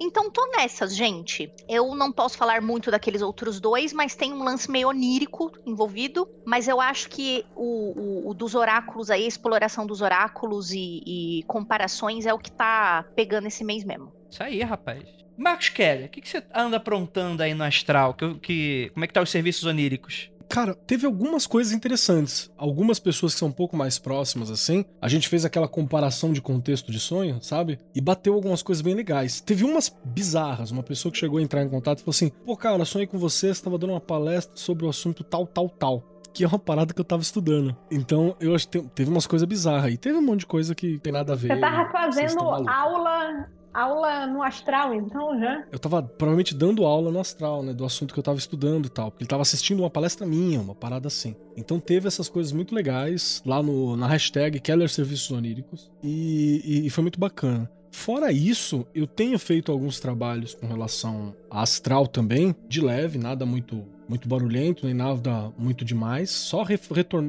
Então 0.00 0.30
tô 0.30 0.44
nessas, 0.56 0.94
gente. 0.96 1.52
Eu 1.68 1.94
não 1.94 2.12
posso 2.12 2.36
falar 2.36 2.60
muito 2.60 2.90
daqueles 2.90 3.22
outros 3.22 3.60
dois, 3.60 3.92
mas 3.92 4.14
tem 4.14 4.32
um 4.32 4.42
lance 4.42 4.70
meio 4.70 4.88
onírico 4.88 5.50
envolvido. 5.66 6.26
Mas 6.44 6.66
eu 6.68 6.80
acho 6.80 7.08
que 7.08 7.44
o, 7.54 7.92
o- 8.26 8.30
o 8.30 8.34
dos 8.34 8.54
oráculos 8.54 9.10
aí, 9.10 9.24
a 9.24 9.28
exploração 9.28 9.86
dos 9.86 10.00
oráculos 10.00 10.72
e, 10.72 11.00
e 11.06 11.42
comparações 11.46 12.26
é 12.26 12.34
o 12.34 12.38
que 12.38 12.50
tá 12.50 13.04
pegando 13.14 13.46
esse 13.46 13.64
mês 13.64 13.84
mesmo. 13.84 14.12
Isso 14.30 14.42
aí, 14.42 14.62
rapaz. 14.62 15.02
Marcos 15.36 15.70
Keller, 15.70 16.06
o 16.06 16.08
que, 16.10 16.20
que 16.20 16.28
você 16.28 16.42
anda 16.54 16.76
aprontando 16.76 17.42
aí 17.42 17.54
no 17.54 17.64
astral? 17.64 18.14
Que, 18.14 18.38
que- 18.38 18.90
como 18.92 19.04
é 19.04 19.08
que 19.08 19.14
tá 19.14 19.22
os 19.22 19.30
serviços 19.30 19.64
oníricos? 19.64 20.30
Cara, 20.52 20.74
teve 20.74 21.06
algumas 21.06 21.46
coisas 21.46 21.72
interessantes. 21.72 22.52
Algumas 22.58 22.98
pessoas 22.98 23.32
que 23.32 23.38
são 23.38 23.48
um 23.48 23.52
pouco 23.52 23.74
mais 23.74 23.98
próximas, 23.98 24.50
assim, 24.50 24.84
a 25.00 25.08
gente 25.08 25.26
fez 25.26 25.46
aquela 25.46 25.66
comparação 25.66 26.30
de 26.30 26.42
contexto 26.42 26.92
de 26.92 27.00
sonho, 27.00 27.38
sabe? 27.40 27.78
E 27.94 28.02
bateu 28.02 28.34
algumas 28.34 28.62
coisas 28.62 28.82
bem 28.82 28.92
legais. 28.94 29.40
Teve 29.40 29.64
umas 29.64 29.88
bizarras. 30.04 30.70
Uma 30.70 30.82
pessoa 30.82 31.10
que 31.10 31.16
chegou 31.16 31.38
a 31.38 31.42
entrar 31.42 31.62
em 31.62 31.70
contato 31.70 32.00
e 32.00 32.02
falou 32.02 32.10
assim: 32.10 32.28
pô, 32.44 32.54
cara, 32.54 32.84
sonhei 32.84 33.06
com 33.06 33.16
você, 33.16 33.54
você 33.54 33.62
tava 33.64 33.78
dando 33.78 33.94
uma 33.94 34.00
palestra 34.00 34.54
sobre 34.54 34.84
o 34.84 34.90
assunto 34.90 35.24
tal, 35.24 35.46
tal, 35.46 35.70
tal. 35.70 36.02
Que 36.34 36.44
é 36.44 36.46
uma 36.46 36.58
parada 36.58 36.92
que 36.92 37.00
eu 37.00 37.04
tava 37.04 37.22
estudando. 37.22 37.74
Então, 37.90 38.36
eu 38.38 38.54
acho 38.54 38.68
que 38.68 38.78
te- 38.78 38.88
teve 38.94 39.10
umas 39.10 39.26
coisas 39.26 39.48
bizarras 39.48 39.84
aí. 39.86 39.96
Teve 39.96 40.18
um 40.18 40.22
monte 40.22 40.40
de 40.40 40.46
coisa 40.46 40.74
que 40.74 40.98
tem 40.98 41.14
nada 41.14 41.32
a 41.32 41.36
ver. 41.36 41.48
Você 41.54 41.60
tava 41.60 42.10
vocês 42.12 42.32
fazendo 42.34 42.40
aula, 42.68 43.48
aula 43.72 44.26
no 44.26 44.42
astral, 44.42 44.94
então 44.94 45.38
já? 45.38 45.64
Eu 45.70 45.78
tava 45.78 46.02
provavelmente 46.02 46.54
dando 46.54 46.84
aula 46.84 47.10
no 47.10 47.18
astral, 47.20 47.62
né? 47.62 47.72
Do 47.72 47.84
assunto 47.84 48.12
que 48.12 48.18
eu 48.20 48.24
tava 48.24 48.38
estudando 48.38 48.86
e 48.86 48.88
tal. 48.90 49.10
Porque 49.10 49.24
ele 49.24 49.28
tava 49.28 49.42
assistindo 49.42 49.80
uma 49.80 49.90
palestra 49.90 50.26
minha, 50.26 50.60
uma 50.60 50.74
parada 50.74 51.08
assim. 51.08 51.34
Então 51.56 51.78
teve 51.80 52.08
essas 52.08 52.28
coisas 52.28 52.52
muito 52.52 52.74
legais 52.74 53.42
lá 53.46 53.62
no, 53.62 53.96
na 53.96 54.06
hashtag 54.06 54.60
Keller 54.60 54.88
Serviços 54.88 55.30
Oníricos. 55.30 55.90
E, 56.02 56.60
e- 56.64 56.86
e 56.86 56.90
foi 56.90 57.02
muito 57.02 57.18
bacana. 57.20 57.70
Fora 57.94 58.32
isso, 58.32 58.86
eu 58.94 59.06
tenho 59.06 59.38
feito 59.38 59.70
alguns 59.70 60.00
trabalhos 60.00 60.54
com 60.54 60.66
relação 60.66 61.36
a 61.50 61.60
astral 61.60 62.06
também, 62.06 62.54
de 62.66 62.80
leve, 62.80 63.18
nada 63.18 63.44
muito 63.46 63.84
muito 64.08 64.28
barulhento, 64.28 64.84
nem 64.84 64.94
nada 64.94 65.50
muito 65.56 65.84
demais, 65.86 66.28
só 66.30 66.62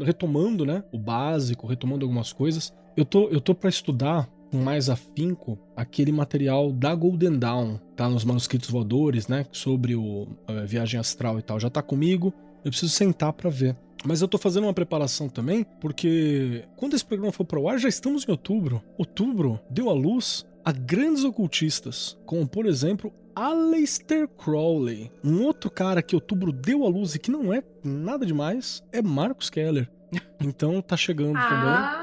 retomando, 0.03 0.65
né, 0.65 0.83
o 0.91 0.97
básico, 0.97 1.67
retomando 1.67 2.03
algumas 2.05 2.33
coisas. 2.33 2.73
Eu 2.95 3.05
tô 3.05 3.27
eu 3.29 3.39
tô 3.41 3.55
para 3.55 3.69
estudar 3.69 4.27
com 4.53 4.57
mais 4.60 4.88
afinco 4.88 5.57
aquele 5.75 6.12
material 6.12 6.72
da 6.72 6.93
Golden 6.93 7.39
Dawn, 7.39 7.79
tá 7.95 8.07
nos 8.07 8.24
manuscritos 8.24 8.69
voadores, 8.69 9.27
né, 9.27 9.48
sobre 9.51 9.95
o 9.95 10.27
a 10.48 10.63
viagem 10.63 11.00
astral 11.00 11.39
e 11.39 11.41
tal. 11.41 11.60
Já 11.60 11.72
tá 11.72 11.81
comigo, 11.81 12.31
eu 12.63 12.69
preciso 12.69 12.91
sentar 12.91 13.33
pra 13.33 13.50
ver. 13.50 13.75
Mas 14.05 14.22
eu 14.22 14.27
tô 14.27 14.38
fazendo 14.38 14.65
uma 14.65 14.74
preparação 14.74 15.27
também, 15.27 15.65
porque 15.81 16.65
quando 16.75 16.93
esse 16.93 17.03
programa 17.03 17.31
for 17.31 17.45
pro 17.45 17.67
ar, 17.67 17.79
já 17.79 17.89
estamos 17.89 18.27
em 18.27 18.31
outubro. 18.31 18.83
Outubro 18.95 19.60
deu 19.72 19.89
à 19.89 19.93
luz 19.93 20.45
a 20.63 20.72
grandes 20.72 21.24
ocultistas, 21.24 22.15
como 22.24 22.48
por 22.48 22.67
exemplo 22.67 23.12
Aleister 23.36 24.27
Crowley. 24.27 25.12
Um 25.24 25.41
outro 25.41 25.72
cara 25.72 26.03
que 26.03 26.13
outubro 26.13 26.51
deu 26.51 26.86
à 26.86 26.89
luz 26.89 27.15
e 27.15 27.19
que 27.19 27.31
não 27.31 27.51
é 27.51 27.63
nada 27.83 28.24
demais 28.24 28.83
é 28.91 29.01
Marcus 29.01 29.50
Keller. 29.50 29.89
Então 30.39 30.79
tá 30.81 30.95
chegando 30.95 31.39
também. 31.39 32.02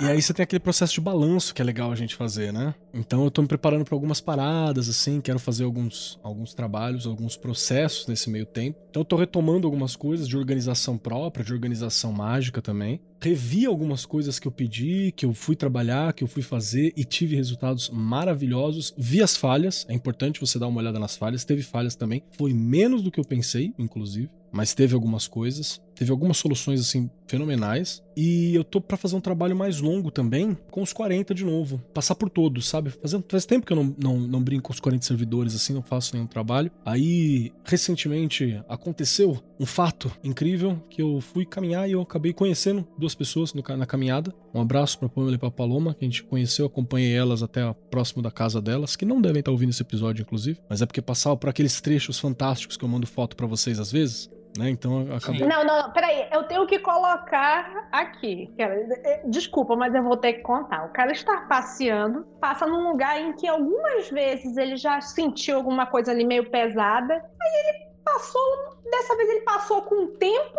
E 0.00 0.06
aí 0.06 0.20
você 0.20 0.32
tem 0.32 0.42
aquele 0.42 0.60
processo 0.60 0.94
de 0.94 1.00
balanço 1.00 1.54
que 1.54 1.62
é 1.62 1.64
legal 1.64 1.92
a 1.92 1.94
gente 1.94 2.14
fazer, 2.14 2.52
né? 2.52 2.74
Então 2.92 3.24
eu 3.24 3.30
tô 3.30 3.42
me 3.42 3.48
preparando 3.48 3.84
para 3.84 3.94
algumas 3.94 4.20
paradas, 4.20 4.88
assim, 4.88 5.20
quero 5.20 5.38
fazer 5.38 5.64
alguns, 5.64 6.18
alguns 6.22 6.54
trabalhos, 6.54 7.06
alguns 7.06 7.36
processos 7.36 8.06
nesse 8.06 8.30
meio 8.30 8.46
tempo. 8.46 8.78
Então 8.90 9.00
eu 9.02 9.04
tô 9.04 9.16
retomando 9.16 9.66
algumas 9.66 9.94
coisas 9.94 10.26
de 10.26 10.36
organização 10.36 10.98
própria, 10.98 11.44
de 11.44 11.52
organização 11.52 12.12
mágica 12.12 12.60
também. 12.60 13.00
Revi 13.22 13.66
algumas 13.66 14.06
coisas 14.06 14.38
que 14.38 14.48
eu 14.48 14.52
pedi, 14.52 15.12
que 15.14 15.26
eu 15.26 15.34
fui 15.34 15.54
trabalhar, 15.54 16.14
que 16.14 16.24
eu 16.24 16.28
fui 16.28 16.42
fazer 16.42 16.92
e 16.96 17.04
tive 17.04 17.36
resultados 17.36 17.90
maravilhosos. 17.90 18.94
Vi 18.96 19.22
as 19.22 19.36
falhas, 19.36 19.84
é 19.88 19.94
importante 19.94 20.40
você 20.40 20.58
dar 20.58 20.68
uma 20.68 20.80
olhada 20.80 20.98
nas 20.98 21.16
falhas. 21.16 21.44
Teve 21.44 21.62
falhas 21.62 21.94
também, 21.94 22.22
foi 22.36 22.54
menos 22.54 23.02
do 23.02 23.10
que 23.10 23.20
eu 23.20 23.24
pensei, 23.24 23.74
inclusive 23.78 24.30
mas 24.52 24.74
teve 24.74 24.94
algumas 24.94 25.28
coisas, 25.28 25.80
teve 26.00 26.10
algumas 26.10 26.38
soluções 26.38 26.80
assim 26.80 27.10
fenomenais. 27.28 28.02
E 28.16 28.54
eu 28.54 28.64
tô 28.64 28.80
pra 28.80 28.96
fazer 28.96 29.14
um 29.16 29.20
trabalho 29.20 29.54
mais 29.54 29.80
longo 29.80 30.10
também, 30.10 30.56
com 30.70 30.82
os 30.82 30.92
40 30.94 31.34
de 31.34 31.44
novo, 31.44 31.78
passar 31.94 32.14
por 32.14 32.28
todos, 32.30 32.66
sabe? 32.66 32.90
Faz, 32.90 33.14
faz 33.28 33.46
tempo 33.46 33.66
que 33.66 33.72
eu 33.72 33.76
não, 33.76 33.94
não, 33.98 34.18
não 34.18 34.42
brinco 34.42 34.64
com 34.64 34.72
os 34.72 34.80
40 34.80 35.04
servidores 35.06 35.54
assim, 35.54 35.72
não 35.74 35.82
faço 35.82 36.14
nenhum 36.14 36.26
trabalho. 36.26 36.70
Aí, 36.84 37.52
recentemente, 37.64 38.60
aconteceu 38.68 39.38
um 39.58 39.66
fato 39.66 40.10
incrível 40.24 40.82
que 40.88 41.02
eu 41.02 41.20
fui 41.20 41.44
caminhar 41.44 41.88
e 41.88 41.92
eu 41.92 42.00
acabei 42.00 42.32
conhecendo 42.32 42.86
duas 42.98 43.14
pessoas 43.14 43.52
no 43.54 43.62
na 43.76 43.86
caminhada. 43.86 44.34
Um 44.54 44.60
abraço 44.60 44.98
pra 44.98 45.08
Pamela 45.08 45.34
e 45.34 45.38
pra 45.38 45.50
Paloma, 45.50 45.94
que 45.94 46.04
a 46.04 46.08
gente 46.08 46.24
conheceu, 46.24 46.64
acompanhei 46.66 47.12
elas 47.14 47.42
até 47.42 47.62
a- 47.62 47.74
próximo 47.74 48.22
da 48.22 48.30
casa 48.30 48.60
delas, 48.60 48.96
que 48.96 49.04
não 49.04 49.20
devem 49.20 49.40
estar 49.40 49.52
ouvindo 49.52 49.70
esse 49.70 49.82
episódio, 49.82 50.22
inclusive, 50.22 50.58
mas 50.68 50.80
é 50.82 50.86
porque 50.86 51.02
passava 51.02 51.36
por 51.36 51.48
aqueles 51.50 51.80
trechos 51.80 52.18
fantásticos 52.18 52.76
que 52.76 52.84
eu 52.84 52.88
mando 52.88 53.06
foto 53.06 53.36
pra 53.36 53.46
vocês 53.46 53.78
às 53.78 53.92
vezes. 53.92 54.30
Né? 54.58 54.70
Então 54.70 55.06
eu 55.06 55.16
acabei. 55.16 55.46
Não, 55.46 55.64
não, 55.64 55.92
peraí, 55.92 56.28
eu 56.32 56.42
tenho 56.44 56.66
que 56.66 56.78
colocar 56.80 57.88
aqui. 57.92 58.52
eh, 58.58 59.22
Desculpa, 59.26 59.76
mas 59.76 59.94
eu 59.94 60.02
vou 60.02 60.16
ter 60.16 60.34
que 60.34 60.42
contar. 60.42 60.86
O 60.86 60.92
cara 60.92 61.12
está 61.12 61.42
passeando, 61.42 62.24
passa 62.40 62.66
num 62.66 62.90
lugar 62.90 63.20
em 63.20 63.32
que 63.34 63.46
algumas 63.46 64.10
vezes 64.10 64.56
ele 64.56 64.76
já 64.76 65.00
sentiu 65.00 65.56
alguma 65.56 65.86
coisa 65.86 66.10
ali 66.10 66.24
meio 66.24 66.50
pesada. 66.50 67.14
Aí 67.14 67.52
ele 67.68 67.90
passou, 68.04 68.42
dessa 68.90 69.16
vez 69.16 69.28
ele 69.28 69.42
passou 69.42 69.82
com 69.82 70.04
o 70.04 70.08
tempo 70.16 70.58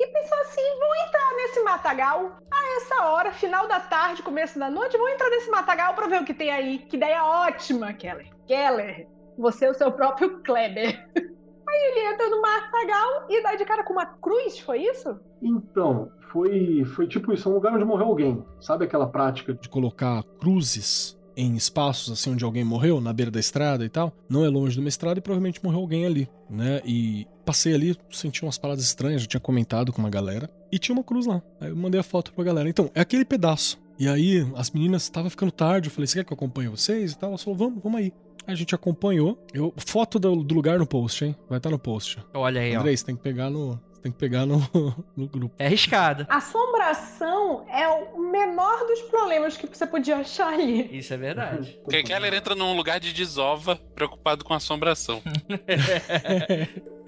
e 0.00 0.06
pensou 0.08 0.38
assim: 0.38 0.78
vou 0.78 1.06
entrar 1.06 1.34
nesse 1.36 1.62
matagal. 1.62 2.38
A 2.52 2.76
essa 2.76 3.04
hora, 3.06 3.32
final 3.32 3.68
da 3.68 3.78
tarde, 3.78 4.22
começo 4.22 4.58
da 4.58 4.68
noite, 4.68 4.98
vou 4.98 5.08
entrar 5.08 5.30
nesse 5.30 5.48
matagal 5.48 5.94
pra 5.94 6.08
ver 6.08 6.22
o 6.22 6.24
que 6.24 6.34
tem 6.34 6.50
aí. 6.50 6.78
Que 6.78 6.96
ideia 6.96 7.24
ótima, 7.24 7.92
Keller. 7.92 8.28
Keller, 8.48 9.06
você 9.38 9.66
é 9.66 9.70
o 9.70 9.74
seu 9.74 9.92
próprio 9.92 10.42
Kleber. 10.42 11.08
Aí 11.68 11.90
ele 11.90 12.14
entra 12.14 12.28
no 12.30 12.40
matagal 12.40 13.26
e 13.28 13.42
dá 13.42 13.54
de 13.54 13.64
cara 13.64 13.84
com 13.84 13.92
uma 13.92 14.06
cruz, 14.06 14.58
foi 14.58 14.82
isso? 14.82 15.18
Então, 15.42 16.10
foi, 16.32 16.84
foi 16.96 17.06
tipo 17.06 17.32
isso, 17.32 17.48
um 17.48 17.54
lugar 17.54 17.74
onde 17.74 17.84
morreu 17.84 18.06
alguém. 18.06 18.44
Sabe 18.60 18.84
aquela 18.84 19.06
prática 19.06 19.54
de 19.54 19.68
colocar 19.68 20.22
cruzes 20.40 21.16
em 21.36 21.54
espaços 21.54 22.12
assim 22.12 22.32
onde 22.32 22.44
alguém 22.44 22.64
morreu, 22.64 23.00
na 23.00 23.12
beira 23.12 23.30
da 23.30 23.38
estrada 23.38 23.84
e 23.84 23.88
tal? 23.88 24.12
Não 24.28 24.44
é 24.44 24.48
longe 24.48 24.74
de 24.74 24.80
uma 24.80 24.88
estrada 24.88 25.18
e 25.18 25.22
provavelmente 25.22 25.62
morreu 25.62 25.80
alguém 25.80 26.04
ali, 26.04 26.28
né? 26.50 26.80
E 26.84 27.26
passei 27.44 27.74
ali, 27.74 27.96
senti 28.10 28.42
umas 28.42 28.58
paradas 28.58 28.84
estranhas, 28.84 29.22
já 29.22 29.28
tinha 29.28 29.40
comentado 29.40 29.92
com 29.92 30.00
uma 30.00 30.10
galera. 30.10 30.50
E 30.70 30.78
tinha 30.78 30.94
uma 30.94 31.04
cruz 31.04 31.26
lá. 31.26 31.40
Aí 31.60 31.70
eu 31.70 31.76
mandei 31.76 32.00
a 32.00 32.02
foto 32.02 32.32
pra 32.32 32.44
galera. 32.44 32.68
Então, 32.68 32.90
é 32.94 33.00
aquele 33.00 33.24
pedaço. 33.24 33.78
E 33.98 34.08
aí, 34.08 34.46
as 34.54 34.70
meninas 34.70 35.02
estavam 35.02 35.30
ficando 35.30 35.50
tarde, 35.50 35.88
eu 35.88 35.92
falei, 35.92 36.06
você 36.06 36.18
quer 36.18 36.24
que 36.24 36.32
eu 36.32 36.36
acompanhe 36.36 36.68
vocês 36.68 37.12
e 37.12 37.18
tal? 37.18 37.30
Elas 37.30 37.42
falaram, 37.42 37.66
vamos, 37.66 37.82
vamos 37.82 37.98
aí. 37.98 38.12
A 38.48 38.54
gente 38.54 38.74
acompanhou. 38.74 39.38
Eu, 39.52 39.74
foto 39.76 40.18
do, 40.18 40.42
do 40.42 40.54
lugar 40.54 40.78
no 40.78 40.86
post, 40.86 41.22
hein? 41.22 41.36
Vai 41.50 41.58
estar 41.58 41.68
no 41.68 41.78
post. 41.78 42.18
Olha 42.32 42.62
aí, 42.62 42.74
ó. 42.74 42.80
Andrei, 42.80 42.96
você 42.96 43.04
tem 43.04 43.14
que 43.14 43.22
pegar 43.22 43.50
no. 43.50 43.78
Tem 44.02 44.10
que 44.10 44.16
pegar 44.16 44.46
no, 44.46 44.58
no 45.14 45.28
grupo. 45.28 45.54
É 45.58 45.66
arriscado. 45.66 46.26
Assombração 46.30 47.66
é 47.68 47.86
o 47.86 48.30
menor 48.30 48.86
dos 48.86 49.02
problemas 49.02 49.58
que 49.58 49.66
você 49.66 49.86
podia 49.86 50.16
achar 50.16 50.54
ali. 50.54 50.96
Isso 50.96 51.12
é 51.12 51.18
verdade. 51.18 51.78
Porque 51.84 52.02
Keller 52.02 52.32
entra 52.32 52.54
num 52.54 52.74
lugar 52.74 52.98
de 52.98 53.12
desova, 53.12 53.76
preocupado 53.94 54.44
com 54.44 54.54
assombração. 54.54 55.20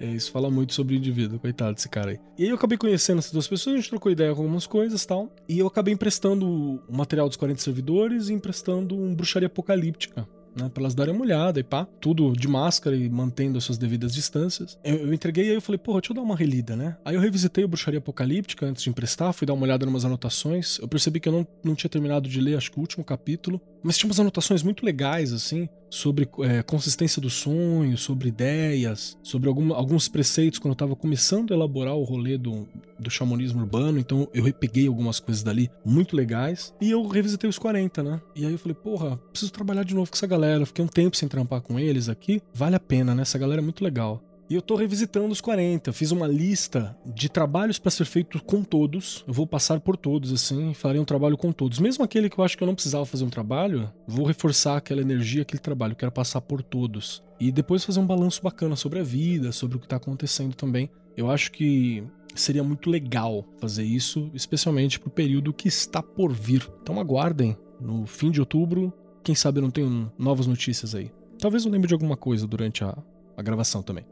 É, 0.01 0.07
isso 0.07 0.31
fala 0.31 0.49
muito 0.49 0.73
sobre 0.73 0.95
o 0.95 0.97
indivíduo, 0.97 1.37
coitado 1.37 1.75
desse 1.75 1.87
cara 1.87 2.09
aí. 2.09 2.19
E 2.35 2.45
aí 2.45 2.49
eu 2.49 2.55
acabei 2.55 2.75
conhecendo 2.75 3.19
essas 3.19 3.31
duas 3.31 3.47
pessoas, 3.47 3.75
a 3.75 3.77
gente 3.77 3.89
trocou 3.91 4.11
ideia 4.11 4.33
com 4.33 4.41
algumas 4.41 4.65
coisas 4.65 5.03
e 5.03 5.07
tal. 5.07 5.29
E 5.47 5.59
eu 5.59 5.67
acabei 5.67 5.93
emprestando 5.93 6.81
o 6.89 6.97
material 6.97 7.27
dos 7.27 7.37
40 7.37 7.61
servidores 7.61 8.27
e 8.29 8.33
emprestando 8.33 8.95
um 8.95 9.13
bruxaria 9.13 9.45
apocalíptica. 9.45 10.27
Né, 10.55 10.69
pra 10.69 10.83
elas 10.83 10.93
darem 10.93 11.13
uma 11.13 11.23
olhada 11.23 11.59
e 11.61 11.63
pá, 11.63 11.85
tudo 11.99 12.33
de 12.33 12.47
máscara 12.47 12.95
e 12.95 13.09
mantendo 13.09 13.57
as 13.57 13.63
suas 13.63 13.77
devidas 13.77 14.13
distâncias. 14.13 14.77
Eu, 14.83 14.97
eu 14.97 15.13
entreguei 15.13 15.45
e 15.45 15.49
aí 15.49 15.55
eu 15.55 15.61
falei, 15.61 15.79
porra, 15.79 16.01
deixa 16.01 16.11
eu 16.11 16.15
dar 16.15 16.21
uma 16.21 16.35
relida, 16.35 16.75
né? 16.75 16.97
Aí 17.05 17.15
eu 17.15 17.21
revisitei 17.21 17.63
o 17.63 17.67
Bruxaria 17.69 17.99
Apocalíptica 17.99 18.65
antes 18.65 18.83
de 18.83 18.89
emprestar, 18.89 19.31
fui 19.31 19.45
dar 19.45 19.53
uma 19.53 19.63
olhada 19.63 19.85
em 19.85 19.87
umas 19.87 20.03
anotações. 20.03 20.77
Eu 20.79 20.87
percebi 20.87 21.19
que 21.19 21.29
eu 21.29 21.33
não, 21.33 21.47
não 21.63 21.73
tinha 21.73 21.89
terminado 21.89 22.27
de 22.27 22.41
ler, 22.41 22.57
acho 22.57 22.69
que 22.69 22.77
o 22.77 22.81
último 22.81 23.03
capítulo, 23.03 23.61
mas 23.83 23.97
tinha 23.97 24.07
umas 24.07 24.19
anotações 24.19 24.63
muito 24.63 24.85
legais, 24.85 25.33
assim, 25.33 25.67
sobre 25.89 26.27
é, 26.39 26.63
consistência 26.63 27.21
do 27.21 27.29
sonho, 27.29 27.97
sobre 27.97 28.29
ideias, 28.29 29.17
sobre 29.21 29.49
algum, 29.49 29.73
alguns 29.73 30.07
preceitos 30.07 30.59
quando 30.59 30.71
eu 30.71 30.77
tava 30.77 30.95
começando 30.95 31.51
a 31.51 31.55
elaborar 31.55 31.95
o 31.95 32.03
rolê 32.03 32.37
do, 32.37 32.67
do 32.97 33.09
xamanismo 33.09 33.61
urbano, 33.61 33.99
então 33.99 34.27
eu 34.33 34.43
repeguei 34.43 34.87
algumas 34.87 35.19
coisas 35.19 35.43
dali 35.43 35.69
muito 35.83 36.15
legais 36.15 36.73
e 36.79 36.91
eu 36.91 37.05
revisitei 37.07 37.49
os 37.49 37.59
40, 37.59 38.03
né? 38.03 38.21
E 38.35 38.45
aí 38.45 38.51
eu 38.51 38.59
falei, 38.59 38.75
porra, 38.75 39.17
preciso 39.31 39.51
trabalhar 39.51 39.83
de 39.83 39.93
novo 39.93 40.09
com 40.09 40.15
essa 40.15 40.27
galera, 40.27 40.65
fiquei 40.65 40.83
um 40.83 40.87
tempo 40.87 41.17
sem 41.17 41.27
trampar 41.27 41.61
com 41.61 41.79
eles 41.79 42.07
aqui, 42.07 42.41
vale 42.53 42.75
a 42.75 42.79
pena, 42.79 43.13
né? 43.13 43.23
Essa 43.23 43.37
galera 43.37 43.61
é 43.61 43.63
muito 43.63 43.83
legal. 43.83 44.21
E 44.51 44.53
eu 44.53 44.61
tô 44.61 44.75
revisitando 44.75 45.31
os 45.31 45.39
40. 45.39 45.93
Fiz 45.93 46.11
uma 46.11 46.27
lista 46.27 46.93
de 47.05 47.29
trabalhos 47.29 47.79
para 47.79 47.89
ser 47.89 48.03
feito 48.03 48.43
com 48.43 48.65
todos. 48.65 49.23
Eu 49.25 49.33
vou 49.33 49.47
passar 49.47 49.79
por 49.79 49.95
todos, 49.95 50.33
assim, 50.33 50.73
farei 50.73 50.99
um 50.99 51.05
trabalho 51.05 51.37
com 51.37 51.53
todos. 51.53 51.79
Mesmo 51.79 52.03
aquele 52.03 52.29
que 52.29 52.37
eu 52.37 52.43
acho 52.43 52.57
que 52.57 52.63
eu 52.63 52.67
não 52.67 52.75
precisava 52.75 53.05
fazer 53.05 53.23
um 53.23 53.29
trabalho, 53.29 53.89
vou 54.05 54.25
reforçar 54.25 54.75
aquela 54.75 54.99
energia, 54.99 55.43
aquele 55.43 55.61
trabalho. 55.61 55.95
Quero 55.95 56.11
passar 56.11 56.41
por 56.41 56.61
todos. 56.61 57.23
E 57.39 57.49
depois 57.49 57.85
fazer 57.85 58.01
um 58.01 58.05
balanço 58.05 58.43
bacana 58.43 58.75
sobre 58.75 58.99
a 58.99 59.03
vida, 59.03 59.53
sobre 59.53 59.77
o 59.77 59.79
que 59.79 59.87
tá 59.87 59.95
acontecendo 59.95 60.53
também. 60.53 60.89
Eu 61.15 61.31
acho 61.31 61.49
que 61.53 62.03
seria 62.35 62.61
muito 62.61 62.89
legal 62.89 63.45
fazer 63.57 63.85
isso, 63.85 64.29
especialmente 64.33 64.99
pro 64.99 65.09
período 65.09 65.53
que 65.53 65.69
está 65.69 66.03
por 66.03 66.33
vir. 66.33 66.69
Então 66.81 66.99
aguardem. 66.99 67.55
No 67.79 68.05
fim 68.05 68.29
de 68.29 68.41
outubro, 68.41 68.91
quem 69.23 69.33
sabe 69.33 69.59
eu 69.59 69.63
não 69.63 69.71
tenho 69.71 70.11
novas 70.19 70.45
notícias 70.45 70.93
aí. 70.93 71.09
Talvez 71.39 71.63
eu 71.63 71.71
lembre 71.71 71.87
de 71.87 71.93
alguma 71.93 72.17
coisa 72.17 72.45
durante 72.45 72.83
a, 72.83 72.97
a 73.37 73.41
gravação 73.41 73.81
também. 73.81 74.03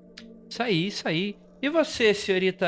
Isso 0.49 0.63
aí, 0.63 0.87
isso 0.87 1.07
aí. 1.07 1.37
E 1.61 1.69
você, 1.69 2.13
senhorita 2.13 2.67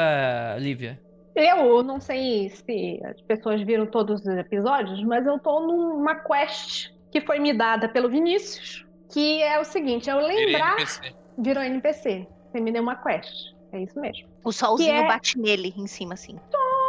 Lívia? 0.59 1.00
Eu 1.35 1.81
não 1.81 2.00
sei 2.00 2.50
se 2.50 3.00
as 3.05 3.19
pessoas 3.21 3.61
viram 3.61 3.85
todos 3.85 4.21
os 4.21 4.27
episódios, 4.27 5.01
mas 5.03 5.25
eu 5.25 5.39
tô 5.39 5.61
numa 5.61 6.15
quest 6.15 6.91
que 7.09 7.21
foi 7.21 7.39
me 7.39 7.53
dada 7.53 7.89
pelo 7.89 8.09
Vinícius, 8.09 8.85
que 9.11 9.41
é 9.41 9.59
o 9.59 9.63
seguinte, 9.63 10.09
é 10.09 10.13
eu 10.13 10.19
lembrar... 10.19 10.73
NPC. 10.73 11.15
Virou 11.38 11.63
NPC. 11.63 12.27
Você 12.51 12.59
me 12.59 12.71
deu 12.71 12.83
uma 12.83 12.95
quest. 12.95 13.55
É 13.71 13.81
isso 13.81 14.00
mesmo. 14.00 14.27
O 14.43 14.51
solzinho 14.51 14.93
é- 14.93 15.07
bate 15.07 15.39
nele 15.39 15.73
em 15.77 15.88
cima, 15.88 16.13
assim. 16.13 16.38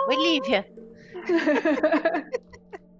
Oi, 0.09 0.17
Lívia. 0.17 0.67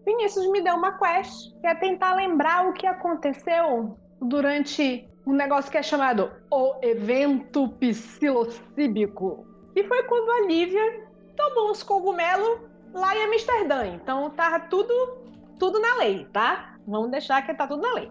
Vinícius 0.07 0.51
me 0.51 0.63
deu 0.63 0.75
uma 0.75 0.99
quest, 0.99 1.53
que 1.61 1.67
é 1.67 1.75
tentar 1.75 2.15
lembrar 2.15 2.69
o 2.69 2.73
que 2.73 2.87
aconteceu 2.87 3.99
durante 4.21 5.09
um 5.27 5.33
negócio 5.33 5.71
que 5.71 5.79
é 5.79 5.83
chamado 5.83 6.31
o 6.51 6.77
evento 6.83 7.69
psilocíbico. 7.69 9.47
Que 9.75 9.85
foi 9.85 10.03
quando 10.05 10.31
a 10.31 10.47
Lívia 10.47 11.07
tomou 11.37 11.71
uns 11.71 11.83
cogumelos 11.83 12.61
lá 12.93 13.17
em 13.17 13.25
Amsterdã. 13.25 13.87
Então 13.87 14.31
tava 14.31 14.61
tudo, 14.61 14.93
tudo 15.59 15.81
na 15.81 15.97
lei, 15.97 16.27
tá? 16.33 16.77
Vamos 16.87 17.11
deixar 17.11 17.47
que 17.47 17.55
tá 17.55 17.67
tudo 17.67 17.83
na 17.83 17.95
lei. 17.95 18.11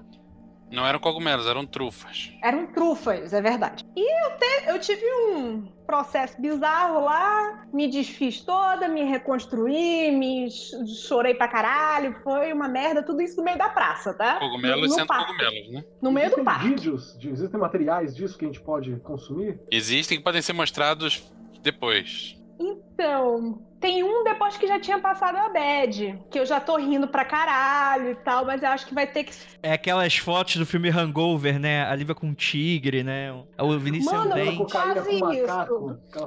Não 0.71 0.87
eram 0.87 0.99
cogumelos, 0.99 1.45
eram 1.47 1.65
trufas. 1.65 2.31
Eram 2.41 2.67
trufas, 2.67 3.33
é 3.33 3.41
verdade. 3.41 3.85
E 3.95 4.01
eu, 4.25 4.37
te- 4.37 4.69
eu 4.69 4.79
tive 4.79 5.03
um 5.25 5.63
processo 5.85 6.39
bizarro 6.41 7.03
lá, 7.03 7.65
me 7.73 7.89
desfiz 7.89 8.39
toda, 8.41 8.87
me 8.87 9.03
reconstruí, 9.03 10.11
me 10.11 10.49
ch- 10.49 10.71
chorei 11.07 11.33
pra 11.33 11.47
caralho, 11.49 12.15
foi 12.23 12.53
uma 12.53 12.69
merda, 12.69 13.03
tudo 13.03 13.21
isso 13.21 13.35
no 13.37 13.43
meio 13.43 13.57
da 13.57 13.67
praça, 13.69 14.13
tá? 14.13 14.39
Cogumelos 14.39 14.89
no 14.89 14.95
sendo 14.95 15.07
parque. 15.07 15.25
cogumelos, 15.33 15.71
né? 15.73 15.83
No 16.01 16.11
meio 16.11 16.27
do 16.29 16.35
Existem 16.35 16.45
parque. 16.45 16.67
vídeos, 16.69 17.17
de- 17.19 17.29
existem 17.29 17.59
materiais 17.59 18.15
disso 18.15 18.37
que 18.37 18.45
a 18.45 18.47
gente 18.47 18.61
pode 18.61 18.95
consumir? 19.01 19.59
Existem 19.69 20.17
que 20.17 20.23
podem 20.23 20.41
ser 20.41 20.53
mostrados 20.53 21.21
depois. 21.61 22.40
Então, 22.61 23.59
tem 23.79 24.03
um 24.03 24.23
depois 24.23 24.55
que 24.55 24.67
já 24.67 24.79
tinha 24.79 24.99
passado 24.99 25.35
a 25.35 25.49
bad, 25.49 26.19
que 26.29 26.39
eu 26.39 26.45
já 26.45 26.59
tô 26.59 26.77
rindo 26.77 27.07
pra 27.07 27.25
caralho 27.25 28.11
e 28.11 28.15
tal, 28.15 28.45
mas 28.45 28.61
eu 28.61 28.69
acho 28.69 28.85
que 28.85 28.93
vai 28.93 29.07
ter 29.07 29.23
que. 29.23 29.33
É 29.63 29.73
aquelas 29.73 30.15
fotos 30.15 30.57
do 30.57 30.65
filme 30.65 30.89
Hangover, 30.89 31.59
né? 31.59 31.83
A 31.87 31.95
Lívia 31.95 32.13
com 32.13 32.27
um 32.27 32.33
tigre, 32.35 33.03
né? 33.03 33.33
O 33.57 33.79
Vinícius 33.79 34.13
Mano, 34.13 34.29
também. 34.29 34.55
cocaína 34.55 35.01
Quase 35.01 35.23
aquela 35.23 35.65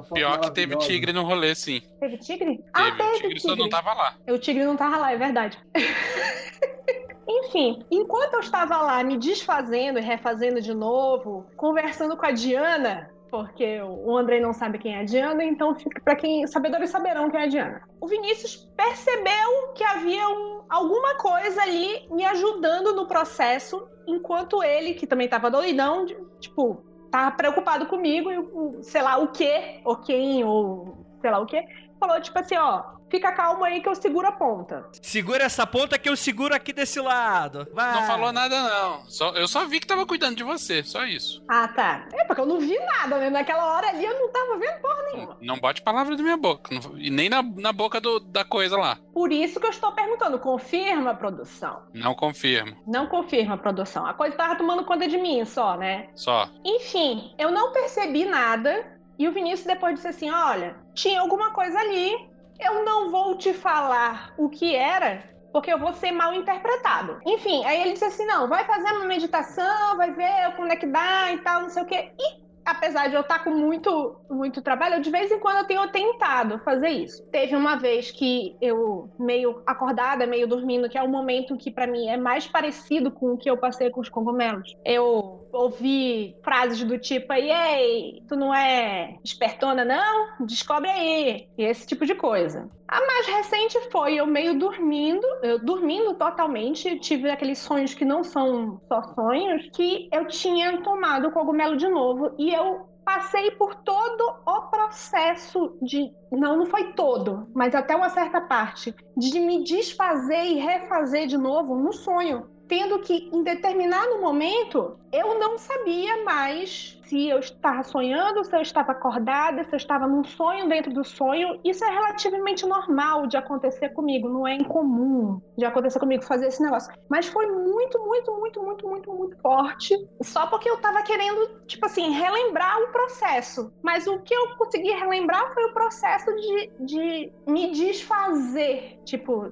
foto 0.03 0.13
Pior 0.13 0.39
que 0.41 0.51
teve 0.51 0.75
tigre 0.77 1.13
no 1.13 1.23
rolê, 1.23 1.55
sim. 1.55 1.81
Teve 2.01 2.17
tigre? 2.17 2.57
Teve. 2.57 2.63
Ah, 2.73 2.89
o 2.89 2.97
teve 2.97 3.19
tigre 3.21 3.39
só 3.39 3.55
não 3.55 3.69
tava 3.69 3.93
lá. 3.93 4.15
O 4.27 4.37
tigre 4.37 4.65
não 4.65 4.75
tava 4.75 4.97
lá, 4.97 5.13
é 5.13 5.17
verdade. 5.17 5.57
Enfim, 7.27 7.83
enquanto 7.89 8.33
eu 8.33 8.39
estava 8.41 8.77
lá 8.81 9.03
me 9.03 9.17
desfazendo 9.17 9.97
e 9.97 10.01
refazendo 10.01 10.61
de 10.61 10.73
novo, 10.73 11.45
conversando 11.55 12.15
com 12.17 12.25
a 12.25 12.31
Diana, 12.31 13.09
porque 13.29 13.81
o 13.81 14.15
Andrei 14.17 14.39
não 14.39 14.53
sabe 14.53 14.77
quem 14.77 14.95
é 14.95 14.99
a 14.99 15.03
Diana, 15.03 15.43
então 15.43 15.75
fica 15.75 15.99
para 16.01 16.15
quem 16.15 16.45
sabedores 16.47 16.89
saberão 16.89 17.29
quem 17.29 17.39
é 17.39 17.43
a 17.43 17.47
Diana. 17.47 17.81
O 17.99 18.07
Vinícius 18.07 18.67
percebeu 18.77 19.73
que 19.75 19.83
havia 19.83 20.27
um- 20.29 20.61
alguma 20.69 21.15
coisa 21.15 21.61
ali 21.61 22.07
me 22.09 22.25
ajudando 22.25 22.95
no 22.95 23.07
processo, 23.07 23.87
enquanto 24.07 24.63
ele, 24.63 24.93
que 24.93 25.07
também 25.07 25.25
estava 25.25 25.49
doidão, 25.51 26.05
de- 26.05 26.17
tipo, 26.39 26.83
tava 27.11 27.35
preocupado 27.35 27.85
comigo 27.87 28.29
e 28.31 28.83
sei 28.83 29.01
lá 29.01 29.17
o 29.17 29.29
que, 29.29 29.81
ou 29.83 29.95
quem, 29.97 30.43
ou 30.43 31.05
sei 31.21 31.31
lá 31.31 31.39
o 31.39 31.45
que, 31.45 31.61
falou 31.99 32.19
tipo 32.21 32.37
assim, 32.39 32.55
ó, 32.57 32.83
fica 33.09 33.31
calmo 33.31 33.63
aí 33.63 33.81
que 33.81 33.87
eu 33.89 33.95
seguro 33.95 34.27
a 34.27 34.31
ponta. 34.31 34.85
Segura 35.01 35.43
essa 35.43 35.65
ponta 35.65 35.97
que 35.97 36.09
eu 36.09 36.15
seguro 36.15 36.53
aqui 36.55 36.73
desse 36.73 36.99
lado. 36.99 37.67
Vai. 37.73 37.93
Não 37.95 38.07
falou 38.07 38.31
nada, 38.31 38.61
não. 38.61 39.05
Só, 39.09 39.31
eu 39.31 39.47
só 39.47 39.65
vi 39.65 39.79
que 39.79 39.87
tava 39.87 40.05
cuidando 40.05 40.35
de 40.35 40.43
você, 40.43 40.83
só 40.83 41.03
isso. 41.05 41.43
Ah, 41.49 41.67
tá. 41.67 42.07
É 42.13 42.23
porque 42.25 42.41
eu 42.41 42.45
não 42.45 42.59
vi 42.59 42.77
nada, 42.79 43.17
né? 43.17 43.29
Naquela 43.29 43.65
hora 43.75 43.87
ali 43.89 44.03
eu 44.05 44.13
não 44.19 44.31
tava 44.31 44.57
vendo 44.57 44.81
porra 44.81 45.03
nenhuma. 45.13 45.37
Não 45.41 45.57
bote 45.59 45.81
palavra 45.81 46.15
da 46.15 46.23
minha 46.23 46.37
boca. 46.37 46.73
não- 46.73 46.97
e 46.97 47.09
nem 47.09 47.29
na, 47.29 47.41
na 47.43 47.71
boca 47.71 47.99
do- 48.01 48.19
da 48.19 48.43
coisa 48.43 48.75
lá. 48.77 48.97
Por 49.13 49.31
isso 49.31 49.59
que 49.59 49.65
eu 49.65 49.71
estou 49.71 49.91
perguntando, 49.93 50.37
confirma 50.39 51.11
a 51.11 51.15
produção? 51.15 51.83
Não 51.93 52.13
confirmo. 52.13 52.75
Não 52.85 53.07
confirma 53.07 53.55
a 53.55 53.57
produção. 53.57 54.05
A 54.05 54.13
coisa 54.13 54.35
tava 54.35 54.55
tomando 54.57 54.83
conta 54.85 55.07
de 55.07 55.17
mim 55.17 55.43
só, 55.45 55.77
né? 55.77 56.09
Só. 56.15 56.49
Enfim, 56.65 57.33
eu 57.37 57.51
não 57.51 57.71
percebi 57.71 58.25
nada. 58.25 58.94
E 59.17 59.27
o 59.27 59.31
Vinícius 59.31 59.65
depois 59.65 59.95
disse 59.95 60.07
assim: 60.07 60.29
olha, 60.29 60.75
tinha 60.93 61.19
alguma 61.19 61.51
coisa 61.51 61.77
ali. 61.79 62.13
Eu 62.59 62.85
não 62.85 63.11
vou 63.11 63.37
te 63.37 63.53
falar 63.53 64.33
o 64.37 64.47
que 64.47 64.73
era, 64.73 65.23
porque 65.51 65.71
eu 65.71 65.77
vou 65.77 65.93
ser 65.93 66.11
mal 66.11 66.33
interpretado. 66.33 67.19
Enfim, 67.25 67.65
aí 67.65 67.81
ele 67.81 67.93
disse 67.93 68.05
assim: 68.05 68.25
não, 68.25 68.47
vai 68.47 68.63
fazer 68.65 68.91
uma 68.93 69.05
meditação, 69.05 69.97
vai 69.97 70.11
ver 70.11 70.55
como 70.55 70.71
é 70.71 70.75
que 70.75 70.87
dá 70.87 71.33
e 71.33 71.37
tal, 71.39 71.63
não 71.63 71.69
sei 71.69 71.83
o 71.83 71.85
quê. 71.85 72.11
E 72.17 72.45
apesar 72.65 73.07
de 73.07 73.15
eu 73.15 73.21
estar 73.21 73.43
com 73.43 73.51
muito, 73.51 74.19
muito 74.29 74.61
trabalho, 74.61 74.95
eu, 74.95 75.01
de 75.01 75.11
vez 75.11 75.31
em 75.31 75.39
quando 75.39 75.57
eu 75.57 75.65
tenho 75.65 75.87
tentado 75.89 76.59
fazer 76.59 76.89
isso. 76.89 77.23
Teve 77.31 77.55
uma 77.55 77.75
vez 77.75 78.11
que 78.11 78.57
eu, 78.59 79.09
meio 79.19 79.61
acordada, 79.67 80.25
meio 80.25 80.47
dormindo, 80.47 80.89
que 80.89 80.97
é 80.97 81.03
o 81.03 81.07
momento 81.07 81.57
que 81.57 81.69
pra 81.71 81.85
mim 81.85 82.07
é 82.07 82.17
mais 82.17 82.47
parecido 82.47 83.11
com 83.11 83.33
o 83.33 83.37
que 83.37 83.49
eu 83.49 83.57
passei 83.57 83.91
com 83.91 84.01
os 84.01 84.09
cogumelos. 84.09 84.75
Eu 84.83 85.44
ouvi 85.55 86.35
frases 86.43 86.83
do 86.83 86.97
tipo 86.97 87.31
aí, 87.31 87.51
ei, 87.51 88.23
tu 88.27 88.35
não 88.35 88.53
é 88.53 89.17
espertona, 89.23 89.83
não? 89.83 90.45
Descobre 90.45 90.89
aí. 90.89 91.47
E 91.57 91.63
esse 91.63 91.87
tipo 91.87 92.05
de 92.05 92.15
coisa. 92.15 92.69
A 92.87 92.99
mais 93.05 93.27
recente 93.27 93.79
foi 93.91 94.15
eu 94.15 94.27
meio 94.27 94.57
dormindo, 94.59 95.25
eu 95.41 95.57
dormindo 95.59 96.13
totalmente, 96.13 96.99
tive 96.99 97.29
aqueles 97.29 97.57
sonhos 97.57 97.93
que 97.93 98.05
não 98.05 98.23
são 98.23 98.79
só 98.87 99.01
sonhos, 99.15 99.69
que 99.73 100.07
eu 100.11 100.27
tinha 100.27 100.81
tomado 100.81 101.27
o 101.27 101.31
cogumelo 101.31 101.75
de 101.75 101.87
novo 101.87 102.35
e 102.37 102.53
eu 102.53 102.87
passei 103.05 103.51
por 103.51 103.75
todo 103.75 104.41
o 104.45 104.61
processo 104.63 105.77
de. 105.81 106.11
Não, 106.31 106.57
não 106.57 106.65
foi 106.65 106.93
todo, 106.93 107.47
mas 107.53 107.75
até 107.75 107.95
uma 107.95 108.09
certa 108.09 108.41
parte, 108.41 108.93
de 109.15 109.39
me 109.39 109.63
desfazer 109.63 110.43
e 110.43 110.55
refazer 110.55 111.27
de 111.27 111.37
novo 111.37 111.75
no 111.75 111.93
sonho. 111.93 112.49
Tendo 112.67 112.99
que, 112.99 113.29
em 113.31 113.43
determinado 113.43 114.19
momento, 114.19 114.97
eu 115.11 115.39
não 115.39 115.57
sabia 115.57 116.23
mais 116.23 116.99
se 117.05 117.29
eu 117.29 117.39
estava 117.39 117.83
sonhando, 117.83 118.43
se 118.43 118.55
eu 118.55 118.61
estava 118.61 118.91
acordada, 118.91 119.63
se 119.63 119.73
eu 119.73 119.77
estava 119.77 120.07
num 120.07 120.23
sonho 120.23 120.67
dentro 120.67 120.91
do 120.93 121.03
sonho. 121.03 121.59
Isso 121.63 121.83
é 121.85 121.89
relativamente 121.89 122.65
normal 122.65 123.27
de 123.27 123.37
acontecer 123.37 123.89
comigo, 123.89 124.27
não 124.27 124.47
é 124.47 124.55
incomum 124.55 125.39
de 125.57 125.65
acontecer 125.65 125.99
comigo 125.99 126.23
fazer 126.23 126.47
esse 126.47 126.61
negócio. 126.61 126.93
Mas 127.07 127.27
foi 127.27 127.45
muito, 127.47 127.99
muito, 127.99 128.31
muito, 128.33 128.63
muito, 128.63 128.87
muito, 128.87 129.13
muito 129.13 129.37
forte. 129.41 129.95
Só 130.21 130.47
porque 130.47 130.69
eu 130.69 130.77
tava 130.77 131.03
querendo, 131.03 131.61
tipo 131.67 131.85
assim, 131.85 132.11
relembrar 132.11 132.81
o 132.81 132.91
processo. 132.91 133.71
Mas 133.83 134.07
o 134.07 134.19
que 134.19 134.33
eu 134.33 134.57
consegui 134.57 134.91
relembrar 134.91 135.53
foi 135.53 135.63
o 135.65 135.73
processo 135.73 136.33
de, 136.35 136.71
de 136.79 137.31
me 137.47 137.71
desfazer. 137.71 138.99
Tipo, 139.05 139.51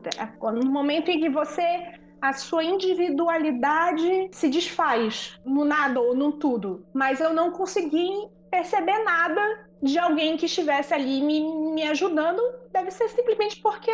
no 0.52 0.66
momento 0.66 1.10
em 1.10 1.20
que 1.20 1.30
você 1.30 2.03
a 2.24 2.32
sua 2.32 2.64
individualidade 2.64 4.30
se 4.32 4.48
desfaz 4.48 5.38
no 5.44 5.66
nada 5.66 6.00
ou 6.00 6.16
no 6.16 6.32
tudo. 6.32 6.88
Mas 6.94 7.20
eu 7.20 7.34
não 7.34 7.52
consegui 7.52 8.10
perceber 8.50 8.98
nada 9.04 9.42
de 9.82 10.00
alguém 10.00 10.38
que 10.38 10.46
estivesse 10.46 10.94
ali 10.94 11.22
me, 11.22 11.42
me 11.74 11.84
ajudando, 11.84 12.42
deve 12.72 12.92
ser 12.92 13.10
simplesmente 13.10 13.60
porque 13.60 13.92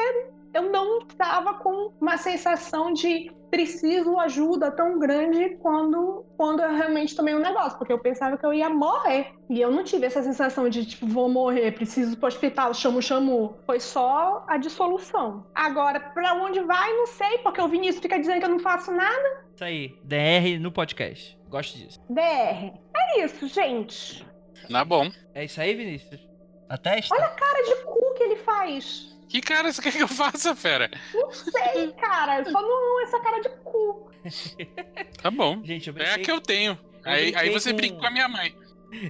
eu 0.53 0.71
não 0.71 0.99
estava 0.99 1.55
com 1.55 1.93
uma 1.99 2.17
sensação 2.17 2.93
de 2.93 3.31
preciso 3.49 4.17
ajuda 4.19 4.71
tão 4.71 4.99
grande 4.99 5.57
quando, 5.61 6.25
quando 6.37 6.61
eu 6.61 6.73
realmente 6.75 7.15
tomei 7.15 7.33
um 7.33 7.39
negócio, 7.39 7.77
porque 7.77 7.91
eu 7.91 7.99
pensava 7.99 8.37
que 8.37 8.45
eu 8.45 8.53
ia 8.53 8.69
morrer. 8.69 9.33
E 9.49 9.59
eu 9.59 9.71
não 9.71 9.83
tive 9.83 10.05
essa 10.05 10.21
sensação 10.21 10.69
de, 10.69 10.85
tipo, 10.85 11.07
vou 11.07 11.29
morrer, 11.29 11.71
preciso 11.71 12.13
ir 12.13 12.17
pro 12.17 12.27
hospital, 12.27 12.73
chamo, 12.73 13.01
chamo. 13.01 13.57
Foi 13.65 13.79
só 13.79 14.45
a 14.47 14.57
dissolução. 14.57 15.47
Agora, 15.55 15.99
pra 15.99 16.35
onde 16.35 16.59
vai, 16.61 16.93
não 16.93 17.07
sei, 17.07 17.39
porque 17.39 17.61
o 17.61 17.67
Vinícius 17.67 18.01
fica 18.01 18.19
dizendo 18.19 18.39
que 18.39 18.45
eu 18.45 18.49
não 18.49 18.59
faço 18.59 18.91
nada. 18.91 19.45
Isso 19.55 19.63
aí, 19.63 19.99
DR 20.03 20.59
no 20.61 20.71
podcast. 20.71 21.37
Gosto 21.49 21.77
disso. 21.77 21.99
DR. 22.09 22.73
É 22.95 23.23
isso, 23.23 23.47
gente. 23.47 24.25
Tá 24.71 24.85
bom. 24.85 25.09
É 25.33 25.45
isso 25.45 25.59
aí, 25.59 25.73
Vinícius? 25.73 26.27
A 26.69 26.77
testa? 26.77 27.15
Olha 27.15 27.25
a 27.25 27.29
cara 27.29 27.63
de 27.63 27.83
cu 27.83 28.13
que 28.15 28.23
ele 28.23 28.35
faz. 28.37 29.18
Que 29.29 29.41
cara 29.41 29.71
você 29.71 29.81
quer 29.81 29.91
que 29.91 30.01
eu 30.03 30.07
faça, 30.07 30.55
fera? 30.55 30.89
Não 31.13 31.31
sei, 31.31 31.91
cara. 31.93 32.43
Só 32.45 32.61
não 32.61 33.01
essa 33.03 33.19
cara 33.21 33.39
de 33.39 33.49
cu. 33.63 34.09
Tá 35.21 35.29
bom. 35.31 35.61
Gente, 35.63 35.93
É 35.97 36.13
a 36.15 36.19
que 36.19 36.31
eu 36.31 36.41
tenho. 36.41 36.77
Eu 37.05 37.11
Aí, 37.11 37.35
aí 37.35 37.49
você 37.51 37.71
com- 37.71 37.77
brinca 37.77 37.99
com 37.99 38.05
a 38.05 38.11
minha 38.11 38.27
mãe. 38.27 38.55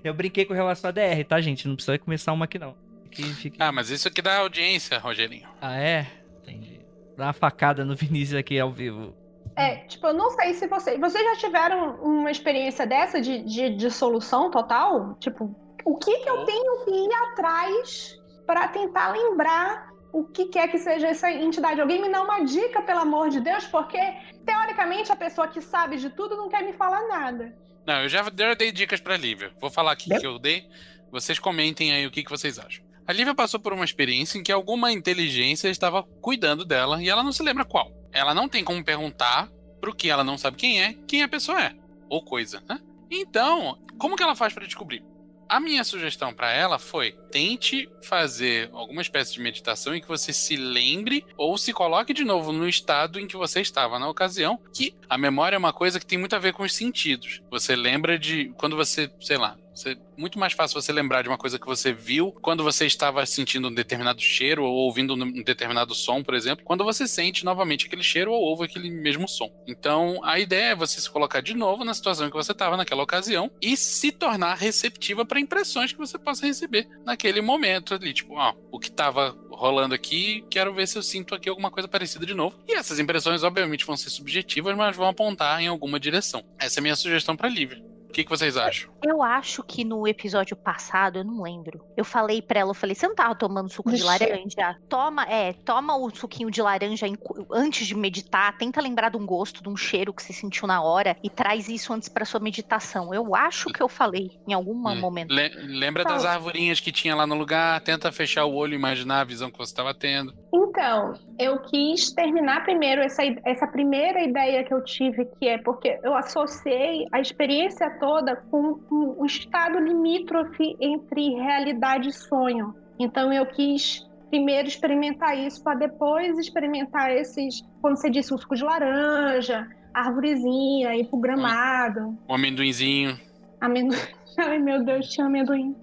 eu 0.04 0.14
brinquei 0.14 0.46
com 0.46 0.54
relação 0.54 0.90
a 0.90 0.92
DR, 0.92 1.24
tá, 1.28 1.40
gente? 1.42 1.68
Não 1.68 1.76
precisa 1.76 1.98
começar 1.98 2.34
uma 2.34 2.46
aqui, 2.46 2.60
não. 2.60 2.76
Fique... 3.12 3.58
Ah, 3.60 3.72
mas 3.72 3.90
isso 3.90 4.08
aqui 4.08 4.22
dá 4.22 4.38
audiência, 4.38 5.00
Rogerinho. 5.00 5.48
Ah, 5.62 5.80
é? 5.80 6.06
Entendi. 6.44 6.80
Dá 7.18 7.26
uma 7.28 7.34
facada 7.34 7.84
no 7.84 7.96
Vinícius 7.96 8.38
aqui 8.40 8.60
ao 8.60 8.72
vivo. 8.72 9.16
É, 9.56 9.78
tipo, 9.88 10.06
eu 10.08 10.14
não 10.14 10.30
sei 10.32 10.54
se 10.54 10.68
vocês. 10.68 11.00
Vocês 11.00 11.24
já 11.24 11.36
tiveram 11.38 11.96
uma 12.02 12.30
experiência 12.30 12.86
dessa 12.86 13.20
de, 13.20 13.42
de 13.44 13.76
dissolução 13.76 14.52
total? 14.52 15.16
Tipo, 15.16 15.54
o 15.84 15.98
que 15.98 16.20
que 16.20 16.30
eu 16.30 16.46
tenho 16.46 16.86
que 16.86 16.92
ir 16.92 17.14
atrás 17.14 18.16
pra 18.46 18.68
tentar 18.68 19.12
lembrar 19.12 19.89
o 20.12 20.24
que 20.24 20.46
quer 20.46 20.70
que 20.70 20.78
seja 20.78 21.08
essa 21.08 21.32
entidade? 21.32 21.80
Alguém 21.80 22.02
me 22.02 22.10
dá 22.10 22.22
uma 22.22 22.44
dica, 22.44 22.82
pelo 22.82 23.00
amor 23.00 23.30
de 23.30 23.40
Deus, 23.40 23.66
porque 23.66 24.00
teoricamente 24.46 25.12
a 25.12 25.16
pessoa 25.16 25.48
que 25.48 25.62
sabe 25.62 25.98
de 25.98 26.10
tudo 26.10 26.36
não 26.36 26.50
quer 26.50 26.64
me 26.64 26.74
falar 26.74 27.08
nada. 27.08 27.56
Não, 27.86 28.02
eu 28.02 28.10
já 28.10 28.24
dei 28.58 28.72
dicas 28.72 29.00
pra 29.00 29.18
Lívia. 29.18 29.52
Vou 29.60 29.70
falar 29.70 29.92
aqui 29.92 30.10
Deu? 30.10 30.20
que 30.20 30.28
eu 30.28 30.40
dei. 30.40 30.68
Vocês 31.12 31.40
comentem 31.40 31.92
aí 31.92 32.06
o 32.06 32.12
que, 32.12 32.24
que 32.24 32.30
vocês 32.30 32.60
acham. 32.60 32.84
A 33.08 33.14
Lívia 33.14 33.34
passou 33.34 33.60
por 33.60 33.74
uma 33.74 33.84
experiência 33.84 34.38
em 34.38 34.44
que 34.44 34.52
alguma 34.52 34.92
inteligência 34.92 35.68
estava 35.70 36.04
cuidando 36.04 36.64
dela 36.64 37.02
e 37.02 37.10
ela 37.10 37.24
não 37.24 37.32
se 37.32 37.42
lembra 37.42 37.66
qual. 37.66 37.92
Ela 38.12 38.34
não 38.34 38.48
tem 38.48 38.64
como 38.64 38.84
perguntar 38.84 39.50
pro 39.82 39.96
que 39.96 40.10
ela 40.10 40.24
não 40.24 40.38
sabe 40.38 40.58
quem 40.58 40.82
é, 40.82 40.94
quem 41.08 41.24
a 41.24 41.28
pessoa 41.28 41.60
é. 41.64 41.74
Ou 42.08 42.24
coisa, 42.24 42.62
né? 42.70 42.80
Então, 43.10 43.80
como 43.98 44.16
que 44.16 44.22
ela 44.22 44.36
faz 44.36 44.54
pra 44.54 44.66
descobrir? 44.66 45.04
A 45.50 45.60
minha 45.60 45.84
sugestão 45.84 46.32
pra 46.32 46.52
ela 46.52 46.78
foi: 46.78 47.14
tente 47.32 47.90
fazer 48.04 48.70
alguma 48.72 49.02
espécie 49.02 49.34
de 49.34 49.42
meditação 49.42 49.96
em 49.96 50.00
que 50.00 50.08
você 50.08 50.32
se 50.32 50.56
lembre 50.56 51.26
ou 51.36 51.58
se 51.58 51.74
coloque 51.74 52.14
de 52.14 52.24
novo 52.24 52.52
no 52.52 52.70
estado 52.70 53.20
em 53.20 53.26
que 53.26 53.36
você 53.36 53.60
estava 53.60 53.98
na 53.98 54.08
ocasião, 54.08 54.60
que 54.72 54.94
a 55.10 55.18
memória 55.18 55.56
é 55.56 55.58
uma 55.58 55.74
coisa 55.74 56.00
que 56.00 56.06
tem 56.06 56.20
muito 56.20 56.36
a 56.36 56.40
ver 56.40 56.54
com 56.54 56.62
os 56.62 56.76
sentidos. 56.76 57.42
Você 57.50 57.76
lembra 57.76 58.20
de 58.20 58.54
quando 58.58 58.76
você, 58.76 59.10
sei 59.20 59.38
lá, 59.38 59.58
você, 59.80 59.98
muito 60.18 60.38
mais 60.38 60.54
fácil 60.54 60.80
você 60.80 60.92
lembrar 60.92 61.22
de 61.22 61.30
uma 61.30 61.38
coisa 61.38 61.58
que 61.58 61.66
você 61.66 61.94
viu 61.94 62.32
quando 62.42 62.64
você 62.64 62.86
estava 62.86 63.26
sentindo 63.26 63.68
um 63.68 63.74
determinado 63.74 64.22
cheiro 64.22 64.64
ou 64.64 64.74
ouvindo 64.74 65.14
um 65.14 65.44
determinado 65.44 65.96
som, 65.96 66.22
por 66.22 66.34
exemplo, 66.34 66.66
quando 66.66 66.84
você 66.84 67.08
sente 67.08 67.46
novamente 67.46 67.88
aquele 67.88 68.04
cheiro 68.04 68.32
ou 68.32 68.42
ouve 68.42 68.66
aquele 68.66 68.90
mesmo 68.90 69.28
som. 69.28 69.50
Então, 69.68 70.20
a 70.24 70.40
ideia 70.40 70.72
é 70.72 70.76
você 70.76 71.00
se 71.00 71.10
colocar 71.10 71.42
de 71.42 71.54
novo 71.54 71.84
na 71.84 71.94
situação 71.94 72.30
que 72.30 72.36
você 72.36 72.52
estava 72.52 72.78
naquela 72.78 73.04
ocasião 73.04 73.50
e 73.62 73.78
se 73.78 74.12
tornar 74.12 74.56
receptiva 74.56 75.26
para 75.26 75.40
impressões 75.40 75.92
que 75.92 75.98
você 75.98 76.18
possa 76.18 76.46
receber 76.46 76.88
naquele 77.06 77.42
momento 77.42 77.94
ali, 77.94 78.14
tipo, 78.14 78.36
ó, 78.36 78.54
o 78.72 78.80
que 78.80 78.90
estava 78.90 79.36
rolando 79.52 79.94
aqui, 79.96 80.44
quero 80.50 80.74
ver 80.74 80.88
se 80.88 80.98
eu 80.98 81.04
sinto 81.04 81.36
aqui 81.36 81.50
alguma 81.50 81.72
coisa 81.72 81.88
parecida 81.88 82.26
de 82.26 82.34
novo. 82.34 82.58
E 82.68 82.74
essas 82.74 83.00
impressões, 83.00 83.44
obviamente, 83.44 83.86
vão 83.86 83.98
ser 83.98 84.10
subjetivas, 84.10 84.76
mas 84.76 84.96
vão 84.96 85.08
apontar 85.08 85.62
em 85.62 85.68
alguma 85.68 86.00
direção. 86.00 86.44
Essa 86.58 86.80
é 86.80 86.82
a 86.82 86.84
minha 86.84 86.96
sugestão 86.96 87.36
para 87.36 87.50
Lívia. 87.50 87.82
O 88.10 88.12
que, 88.12 88.24
que 88.24 88.30
vocês 88.30 88.58
acham? 88.58 88.92
Eu 89.06 89.22
acho 89.22 89.62
que 89.64 89.84
no 89.86 90.08
episódio 90.08 90.58
passado, 90.58 91.20
eu 91.20 91.24
não 91.24 91.44
lembro. 91.44 91.80
Eu 91.96 92.04
falei 92.04 92.42
pra 92.42 92.60
ela, 92.62 92.72
eu 92.72 92.74
falei, 92.76 92.96
você 92.96 93.08
não 93.08 93.14
tava 93.16 93.36
tomando 93.36 93.70
suco 93.72 93.92
de 93.92 94.02
laranja? 94.02 94.76
Toma, 94.90 95.24
é, 95.26 95.54
toma 95.54 95.96
o 95.96 96.10
suquinho 96.10 96.50
de 96.50 96.60
laranja 96.62 97.06
antes 97.52 97.86
de 97.86 97.96
meditar, 97.96 98.58
tenta 98.58 98.82
lembrar 98.82 99.10
de 99.10 99.18
um 99.18 99.26
gosto, 99.26 99.62
de 99.62 99.70
um 99.70 99.78
cheiro 99.78 100.12
que 100.14 100.24
você 100.24 100.34
sentiu 100.34 100.68
na 100.68 100.82
hora 100.82 101.16
e 101.24 101.30
traz 101.30 101.70
isso 101.70 101.94
antes 101.94 102.10
pra 102.10 102.26
sua 102.26 102.40
meditação. 102.40 103.14
Eu 103.14 103.36
acho 103.36 103.70
que 103.72 103.82
eu 103.82 103.88
falei 103.88 104.32
em 104.48 104.54
algum 104.54 104.74
Hum. 104.74 105.00
momento. 105.00 105.32
Le- 105.32 105.50
lembra 105.68 106.04
das 106.04 106.26
arvorinhas 106.26 106.80
que 106.80 106.92
tinha 106.92 107.16
lá 107.16 107.28
no 107.28 107.36
lugar, 107.36 107.80
tenta 107.82 108.12
fechar 108.12 108.46
o 108.46 108.54
olho 108.56 108.74
e 108.74 108.76
imaginar 108.76 109.22
a 109.22 109.24
visão 109.24 109.52
que 109.52 109.58
você 109.58 109.72
estava 109.72 109.94
tendo. 109.94 110.34
Então, 110.52 111.14
eu 111.38 111.60
quis 111.62 112.12
terminar 112.12 112.64
primeiro 112.64 113.02
essa, 113.02 113.22
essa 113.46 113.68
primeira 113.68 114.22
ideia 114.24 114.64
que 114.64 114.74
eu 114.74 114.84
tive, 114.84 115.26
que 115.40 115.48
é 115.48 115.58
porque 115.60 116.00
eu 116.04 116.16
associei 116.16 117.06
a 117.12 117.20
experiência 117.20 117.90
toda 118.00 118.36
com 118.50 118.80
um, 118.92 119.16
um 119.22 119.26
estado 119.26 119.78
limítrofe 119.80 120.76
entre 120.80 121.36
realidade 121.36 122.10
e 122.10 122.14
sonho. 122.14 122.74
Então, 122.98 123.32
eu 123.32 123.46
quis 123.46 124.08
primeiro 124.30 124.68
experimentar 124.68 125.38
isso 125.38 125.64
para 125.64 125.78
depois 125.78 126.38
experimentar 126.38 127.12
esses, 127.12 127.62
como 127.82 127.96
você 127.96 128.10
disse, 128.10 128.34
o 128.34 128.38
suco 128.38 128.56
de 128.56 128.64
laranja, 128.64 129.68
arvorezinha, 129.94 130.96
ir 130.96 131.06
pro 131.10 131.20
gramado, 131.20 132.18
Um 132.28 132.34
amendoinzinho. 132.34 133.20
amendoim. 133.62 133.98
Ai, 134.38 134.58
meu 134.60 134.84
Deus, 134.84 135.10
tinha 135.10 135.28
amendoim. 135.28 135.76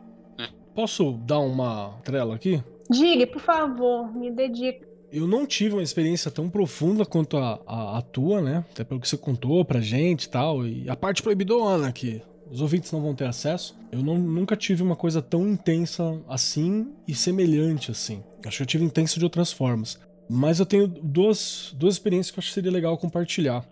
Posso 0.74 1.12
dar 1.12 1.38
uma 1.38 1.94
trela 2.05 2.35
aqui? 2.35 2.62
Diga, 2.90 3.27
por 3.27 3.40
favor, 3.40 4.14
me 4.14 4.31
dedique. 4.31 4.85
Eu 5.12 5.27
não 5.27 5.46
tive 5.46 5.75
uma 5.77 5.83
experiência 5.83 6.31
tão 6.31 6.51
profunda 6.51 7.05
quanto 7.07 7.37
a, 7.37 7.61
a, 7.66 7.99
a 7.99 8.03
tua, 8.03 8.40
né? 8.42 8.64
Até 8.72 8.85
pelo 8.85 9.01
que 9.01 9.09
você 9.09 9.16
contou 9.16 9.64
pra 9.64 9.81
gente 9.81 10.25
e 10.25 10.29
tal. 10.29 10.66
E 10.66 10.88
a 10.90 10.96
parte 10.96 11.22
proibidona 11.22 11.90
que 11.92 12.20
os 12.51 12.61
ouvintes 12.61 12.90
não 12.92 13.01
vão 13.01 13.14
ter 13.14 13.27
acesso. 13.27 13.79
Eu 13.90 14.03
não- 14.03 14.18
nunca 14.18 14.57
tive 14.57 14.83
uma 14.83 14.96
coisa 14.96 15.22
tão 15.22 15.46
intensa 15.49 16.20
assim 16.29 16.92
e 17.07 17.14
semelhante 17.14 17.90
assim. 17.90 18.22
Acho 18.44 18.59
que 18.59 18.62
eu 18.62 18.66
tive 18.66 18.85
intenso 18.85 19.18
de 19.18 19.25
outras 19.25 19.53
formas. 19.53 19.99
Mas 20.29 20.59
eu 20.59 20.66
tenho 20.66 20.87
duas, 20.88 21.72
duas 21.77 21.94
experiências 21.94 22.33
que 22.33 22.38
eu 22.38 22.40
acho 22.40 22.49
que 22.49 22.55
seria 22.55 22.70
legal 22.72 22.99
compartilhar. 22.99 23.64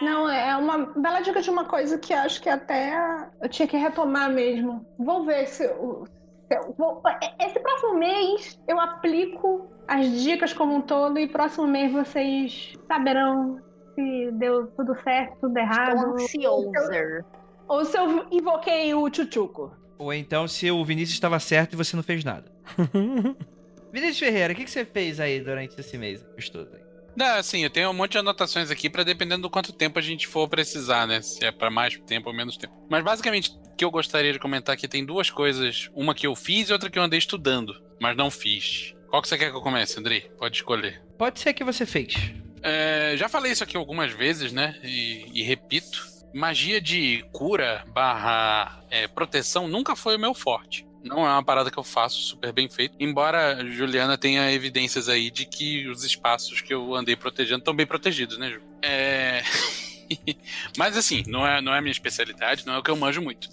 Não, 0.00 0.28
é 0.28 0.56
uma 0.56 0.86
bela 0.98 1.20
dica 1.20 1.40
de 1.40 1.48
uma 1.50 1.64
coisa 1.66 1.98
que 1.98 2.12
acho 2.12 2.42
que 2.42 2.48
até 2.48 2.92
eu 3.40 3.48
tinha 3.48 3.68
que 3.68 3.76
retomar 3.76 4.30
mesmo. 4.30 4.84
Vou 4.98 5.24
ver 5.24 5.46
se 5.46 5.64
é, 6.50 7.46
Esse 7.46 7.58
próximo 7.60 7.94
mês 7.98 8.60
eu 8.68 8.78
aplico 8.80 9.70
as 9.88 10.22
dicas 10.22 10.52
como 10.52 10.74
um 10.74 10.80
todo 10.80 11.18
e 11.18 11.28
próximo 11.28 11.66
mês 11.66 11.92
vocês 11.92 12.74
saberão 12.88 13.60
se 13.94 14.30
deu 14.32 14.66
tudo 14.68 14.94
certo, 15.02 15.36
tudo 15.40 15.56
errado. 15.56 16.14
ansiosa. 16.14 17.24
Ou 17.68 17.84
se 17.84 17.96
eu 17.96 18.26
invoquei 18.30 18.92
o 18.94 19.08
tchutchuco. 19.08 19.72
Ou 19.98 20.12
então 20.12 20.46
se 20.48 20.70
o 20.70 20.84
Vinícius 20.84 21.14
estava 21.14 21.38
certo 21.38 21.74
e 21.74 21.76
você 21.76 21.96
não 21.96 22.02
fez 22.02 22.24
nada. 22.24 22.50
Vinícius 23.92 24.18
Ferreira, 24.18 24.52
o 24.52 24.56
que, 24.56 24.64
que 24.64 24.70
você 24.70 24.84
fez 24.84 25.20
aí 25.20 25.40
durante 25.40 25.78
esse 25.78 25.96
mês 25.96 26.22
gostoso 26.34 26.70
aí? 26.74 26.83
Não, 27.16 27.36
assim, 27.36 27.62
eu 27.62 27.70
tenho 27.70 27.90
um 27.90 27.94
monte 27.94 28.12
de 28.12 28.18
anotações 28.18 28.70
aqui 28.70 28.90
pra 28.90 29.04
dependendo 29.04 29.42
do 29.42 29.50
quanto 29.50 29.72
tempo 29.72 29.98
a 29.98 30.02
gente 30.02 30.26
for 30.26 30.48
precisar, 30.48 31.06
né? 31.06 31.22
Se 31.22 31.44
é 31.44 31.52
pra 31.52 31.70
mais 31.70 31.98
tempo 32.06 32.28
ou 32.28 32.34
menos 32.34 32.56
tempo. 32.56 32.74
Mas 32.88 33.04
basicamente, 33.04 33.50
o 33.50 33.76
que 33.76 33.84
eu 33.84 33.90
gostaria 33.90 34.32
de 34.32 34.38
comentar 34.38 34.74
aqui 34.74 34.88
tem 34.88 35.04
duas 35.04 35.30
coisas. 35.30 35.90
Uma 35.94 36.14
que 36.14 36.26
eu 36.26 36.34
fiz 36.34 36.68
e 36.68 36.72
outra 36.72 36.90
que 36.90 36.98
eu 36.98 37.02
andei 37.02 37.18
estudando, 37.18 37.80
mas 38.00 38.16
não 38.16 38.30
fiz. 38.30 38.94
Qual 39.08 39.22
que 39.22 39.28
você 39.28 39.38
quer 39.38 39.50
que 39.50 39.56
eu 39.56 39.62
comece, 39.62 39.98
Andrei? 39.98 40.22
Pode 40.36 40.56
escolher. 40.56 41.00
Pode 41.16 41.38
ser 41.38 41.54
que 41.54 41.62
você 41.62 41.86
fez. 41.86 42.14
É, 42.62 43.14
já 43.16 43.28
falei 43.28 43.52
isso 43.52 43.62
aqui 43.62 43.76
algumas 43.76 44.12
vezes, 44.12 44.52
né? 44.52 44.78
E, 44.82 45.26
e 45.32 45.42
repito. 45.42 46.12
Magia 46.34 46.80
de 46.80 47.24
cura 47.30 47.84
barra 47.86 48.82
é, 48.90 49.06
proteção 49.06 49.68
nunca 49.68 49.94
foi 49.94 50.16
o 50.16 50.18
meu 50.18 50.34
forte. 50.34 50.84
Não 51.04 51.18
é 51.18 51.30
uma 51.30 51.44
parada 51.44 51.70
que 51.70 51.78
eu 51.78 51.84
faço 51.84 52.16
super 52.16 52.50
bem 52.50 52.66
feito. 52.68 52.96
Embora 52.98 53.64
Juliana 53.66 54.16
tenha 54.16 54.50
evidências 54.50 55.08
aí 55.08 55.30
de 55.30 55.44
que 55.44 55.86
os 55.86 56.02
espaços 56.02 56.62
que 56.62 56.72
eu 56.72 56.94
andei 56.94 57.14
protegendo 57.14 57.58
estão 57.58 57.74
bem 57.74 57.86
protegidos, 57.86 58.38
né, 58.38 58.50
Ju? 58.50 58.62
É... 58.80 59.42
Mas 60.76 60.96
assim, 60.96 61.22
não 61.26 61.46
é, 61.46 61.60
não 61.60 61.74
é 61.74 61.78
a 61.78 61.82
minha 61.82 61.92
especialidade, 61.92 62.66
não 62.66 62.74
é 62.74 62.78
o 62.78 62.82
que 62.82 62.90
eu 62.90 62.96
manjo 62.96 63.20
muito. 63.20 63.48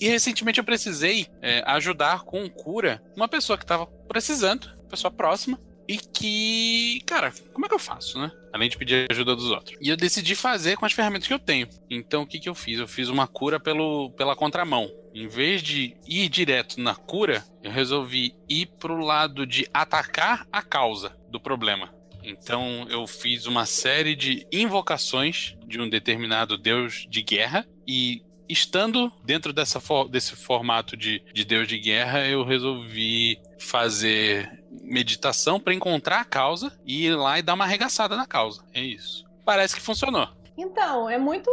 E, 0.00 0.06
recentemente 0.08 0.58
eu 0.58 0.64
precisei 0.64 1.28
é, 1.40 1.62
ajudar 1.66 2.24
com 2.24 2.48
cura 2.50 3.02
uma 3.16 3.28
pessoa 3.28 3.56
que 3.56 3.64
tava 3.64 3.86
precisando, 3.86 4.68
pessoa 4.90 5.10
próxima, 5.10 5.58
e 5.88 5.96
que, 5.96 7.02
cara, 7.06 7.32
como 7.52 7.66
é 7.66 7.68
que 7.68 7.74
eu 7.74 7.78
faço, 7.78 8.18
né? 8.18 8.30
Além 8.52 8.68
de 8.68 8.76
pedir 8.76 9.06
ajuda 9.10 9.34
dos 9.34 9.50
outros. 9.50 9.76
E 9.80 9.88
eu 9.88 9.96
decidi 9.96 10.34
fazer 10.34 10.76
com 10.76 10.86
as 10.86 10.92
ferramentas 10.92 11.26
que 11.26 11.34
eu 11.34 11.38
tenho. 11.38 11.68
Então, 11.90 12.22
o 12.22 12.26
que, 12.26 12.38
que 12.38 12.48
eu 12.48 12.54
fiz? 12.54 12.78
Eu 12.78 12.88
fiz 12.88 13.08
uma 13.08 13.26
cura 13.26 13.58
pelo, 13.58 14.10
pela 14.10 14.36
contramão. 14.36 14.90
Em 15.14 15.26
vez 15.26 15.62
de 15.62 15.96
ir 16.06 16.28
direto 16.28 16.80
na 16.80 16.94
cura, 16.94 17.44
eu 17.62 17.70
resolvi 17.70 18.34
ir 18.48 18.66
pro 18.78 19.04
lado 19.04 19.46
de 19.46 19.66
atacar 19.72 20.46
a 20.52 20.62
causa 20.62 21.16
do 21.28 21.40
problema. 21.40 21.92
Então, 22.22 22.86
eu 22.88 23.06
fiz 23.06 23.46
uma 23.46 23.66
série 23.66 24.14
de 24.14 24.46
invocações 24.52 25.56
de 25.66 25.80
um 25.80 25.88
determinado 25.88 26.56
deus 26.56 27.06
de 27.08 27.22
guerra 27.22 27.66
e 27.86 28.22
estando 28.48 29.10
dentro 29.24 29.52
dessa 29.52 29.80
desse 30.10 30.36
formato 30.36 30.96
de, 30.96 31.22
de 31.32 31.44
Deus 31.44 31.66
de 31.66 31.78
guerra, 31.78 32.26
eu 32.26 32.44
resolvi 32.44 33.38
fazer 33.58 34.61
meditação 34.82 35.58
para 35.60 35.74
encontrar 35.74 36.20
a 36.20 36.24
causa 36.24 36.72
e 36.84 37.06
ir 37.06 37.14
lá 37.16 37.38
e 37.38 37.42
dar 37.42 37.54
uma 37.54 37.64
arregaçada 37.64 38.16
na 38.16 38.26
causa. 38.26 38.62
É 38.72 38.80
isso. 38.80 39.24
Parece 39.44 39.74
que 39.74 39.80
funcionou. 39.82 40.28
Então, 40.56 41.08
é 41.08 41.16
muito 41.18 41.50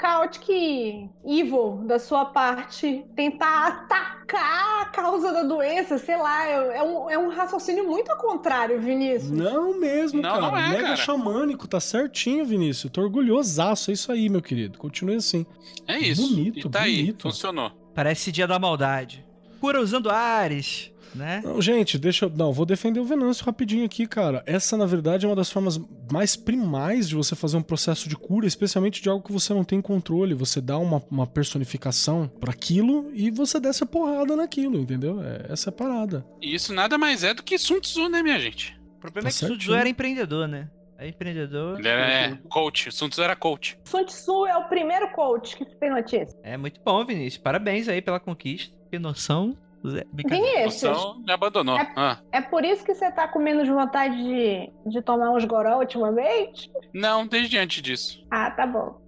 chaotic 0.00 1.08
evil 1.24 1.84
da 1.86 2.00
sua 2.00 2.24
parte 2.24 3.04
tentar 3.14 3.68
atacar 3.68 4.82
a 4.82 4.86
causa 4.86 5.32
da 5.32 5.44
doença, 5.44 5.98
sei 5.98 6.16
lá, 6.16 6.46
é 6.46 6.78
é 6.78 6.82
um, 6.82 7.10
é 7.10 7.16
um 7.18 7.28
raciocínio 7.28 7.86
muito 7.86 8.10
ao 8.10 8.18
contrário, 8.18 8.80
Vinícius. 8.80 9.30
Não 9.30 9.78
mesmo, 9.78 10.20
Não, 10.20 10.30
cara. 10.30 10.40
não 10.42 10.56
é, 10.58 10.68
Mega 10.70 10.82
cara. 10.82 10.96
xamânico, 10.96 11.68
tá 11.68 11.78
certinho, 11.78 12.44
Vinícius. 12.44 12.92
Tô 12.92 13.02
orgulhosaço, 13.02 13.90
é 13.92 13.94
isso 13.94 14.10
aí, 14.10 14.28
meu 14.28 14.42
querido. 14.42 14.78
Continue 14.78 15.14
assim. 15.14 15.46
É 15.86 15.98
isso. 15.98 16.28
Bonito, 16.28 16.66
e 16.66 16.70
tá 16.70 16.82
aí, 16.82 16.96
bonito. 17.02 17.22
funcionou. 17.22 17.70
Parece 17.94 18.32
dia 18.32 18.48
da 18.48 18.58
maldade. 18.58 19.24
Cura 19.60 19.80
usando 19.80 20.10
Ares, 20.10 20.89
né? 21.14 21.40
Não, 21.44 21.60
gente, 21.60 21.98
deixa 21.98 22.26
eu. 22.26 22.30
Não, 22.30 22.52
vou 22.52 22.64
defender 22.66 23.00
o 23.00 23.04
Venâncio 23.04 23.44
rapidinho 23.44 23.84
aqui, 23.84 24.06
cara. 24.06 24.42
Essa, 24.46 24.76
na 24.76 24.86
verdade, 24.86 25.26
é 25.26 25.28
uma 25.28 25.36
das 25.36 25.50
formas 25.50 25.80
mais 26.10 26.36
primais 26.36 27.08
de 27.08 27.14
você 27.14 27.34
fazer 27.34 27.56
um 27.56 27.62
processo 27.62 28.08
de 28.08 28.16
cura, 28.16 28.46
especialmente 28.46 29.02
de 29.02 29.08
algo 29.08 29.24
que 29.24 29.32
você 29.32 29.52
não 29.52 29.64
tem 29.64 29.80
controle. 29.80 30.34
Você 30.34 30.60
dá 30.60 30.78
uma, 30.78 31.02
uma 31.10 31.26
personificação 31.26 32.28
pra 32.40 32.52
aquilo 32.52 33.10
e 33.14 33.30
você 33.30 33.58
desce 33.60 33.82
a 33.84 33.86
porrada 33.86 34.36
naquilo, 34.36 34.78
entendeu? 34.78 35.22
É, 35.22 35.46
essa 35.52 35.68
é 35.68 35.70
a 35.70 35.72
parada. 35.72 36.24
E 36.40 36.54
isso 36.54 36.72
nada 36.72 36.96
mais 36.98 37.24
é 37.24 37.34
do 37.34 37.42
que 37.42 37.58
Sun 37.58 37.80
Tzu, 37.80 38.08
né, 38.08 38.22
minha 38.22 38.38
gente? 38.38 38.78
O 38.96 39.00
problema 39.00 39.24
Tá 39.24 39.28
é 39.28 39.32
que 39.32 39.38
Sun 39.38 39.46
Tzu 39.46 39.54
certinho. 39.56 39.74
era 39.76 39.88
empreendedor, 39.88 40.46
né? 40.48 40.68
É 40.98 41.08
empreendedor. 41.08 41.78
Ele 41.78 41.88
era 41.88 42.02
é, 42.12 42.38
coach. 42.50 42.92
Sun 42.92 43.08
Tzu 43.08 43.22
era 43.22 43.34
coach. 43.34 43.78
Sun 43.84 44.04
Tzu 44.04 44.46
é 44.46 44.56
o 44.58 44.68
primeiro 44.68 45.08
coach 45.12 45.56
que 45.56 45.64
tem 45.64 45.88
notícia. 45.90 46.38
É 46.42 46.56
muito 46.58 46.78
bom, 46.84 47.02
Vinícius. 47.06 47.42
Parabéns 47.42 47.88
aí 47.88 48.02
pela 48.02 48.20
conquista. 48.20 48.76
Que 48.90 48.98
noção. 48.98 49.56
Zé. 49.88 50.04
Vinícius, 50.12 50.82
Noção 50.82 51.18
me 51.20 51.32
abandonou. 51.32 51.78
É- 51.78 51.92
Ah. 51.96 52.18
é 52.32 52.40
por 52.40 52.64
isso 52.64 52.84
que 52.84 52.94
você 52.94 53.10
tá 53.10 53.26
com 53.28 53.38
menos 53.38 53.66
vontade 53.68 54.16
de, 54.16 54.70
de 54.90 55.02
tomar 55.02 55.30
uns 55.30 55.44
goró 55.44 55.78
ultimamente? 55.78 56.70
Não, 56.92 57.26
desde 57.26 57.56
antes 57.58 57.82
disso. 57.82 58.24
Ah, 58.30 58.50
tá 58.50 58.66
bom. 58.66 59.00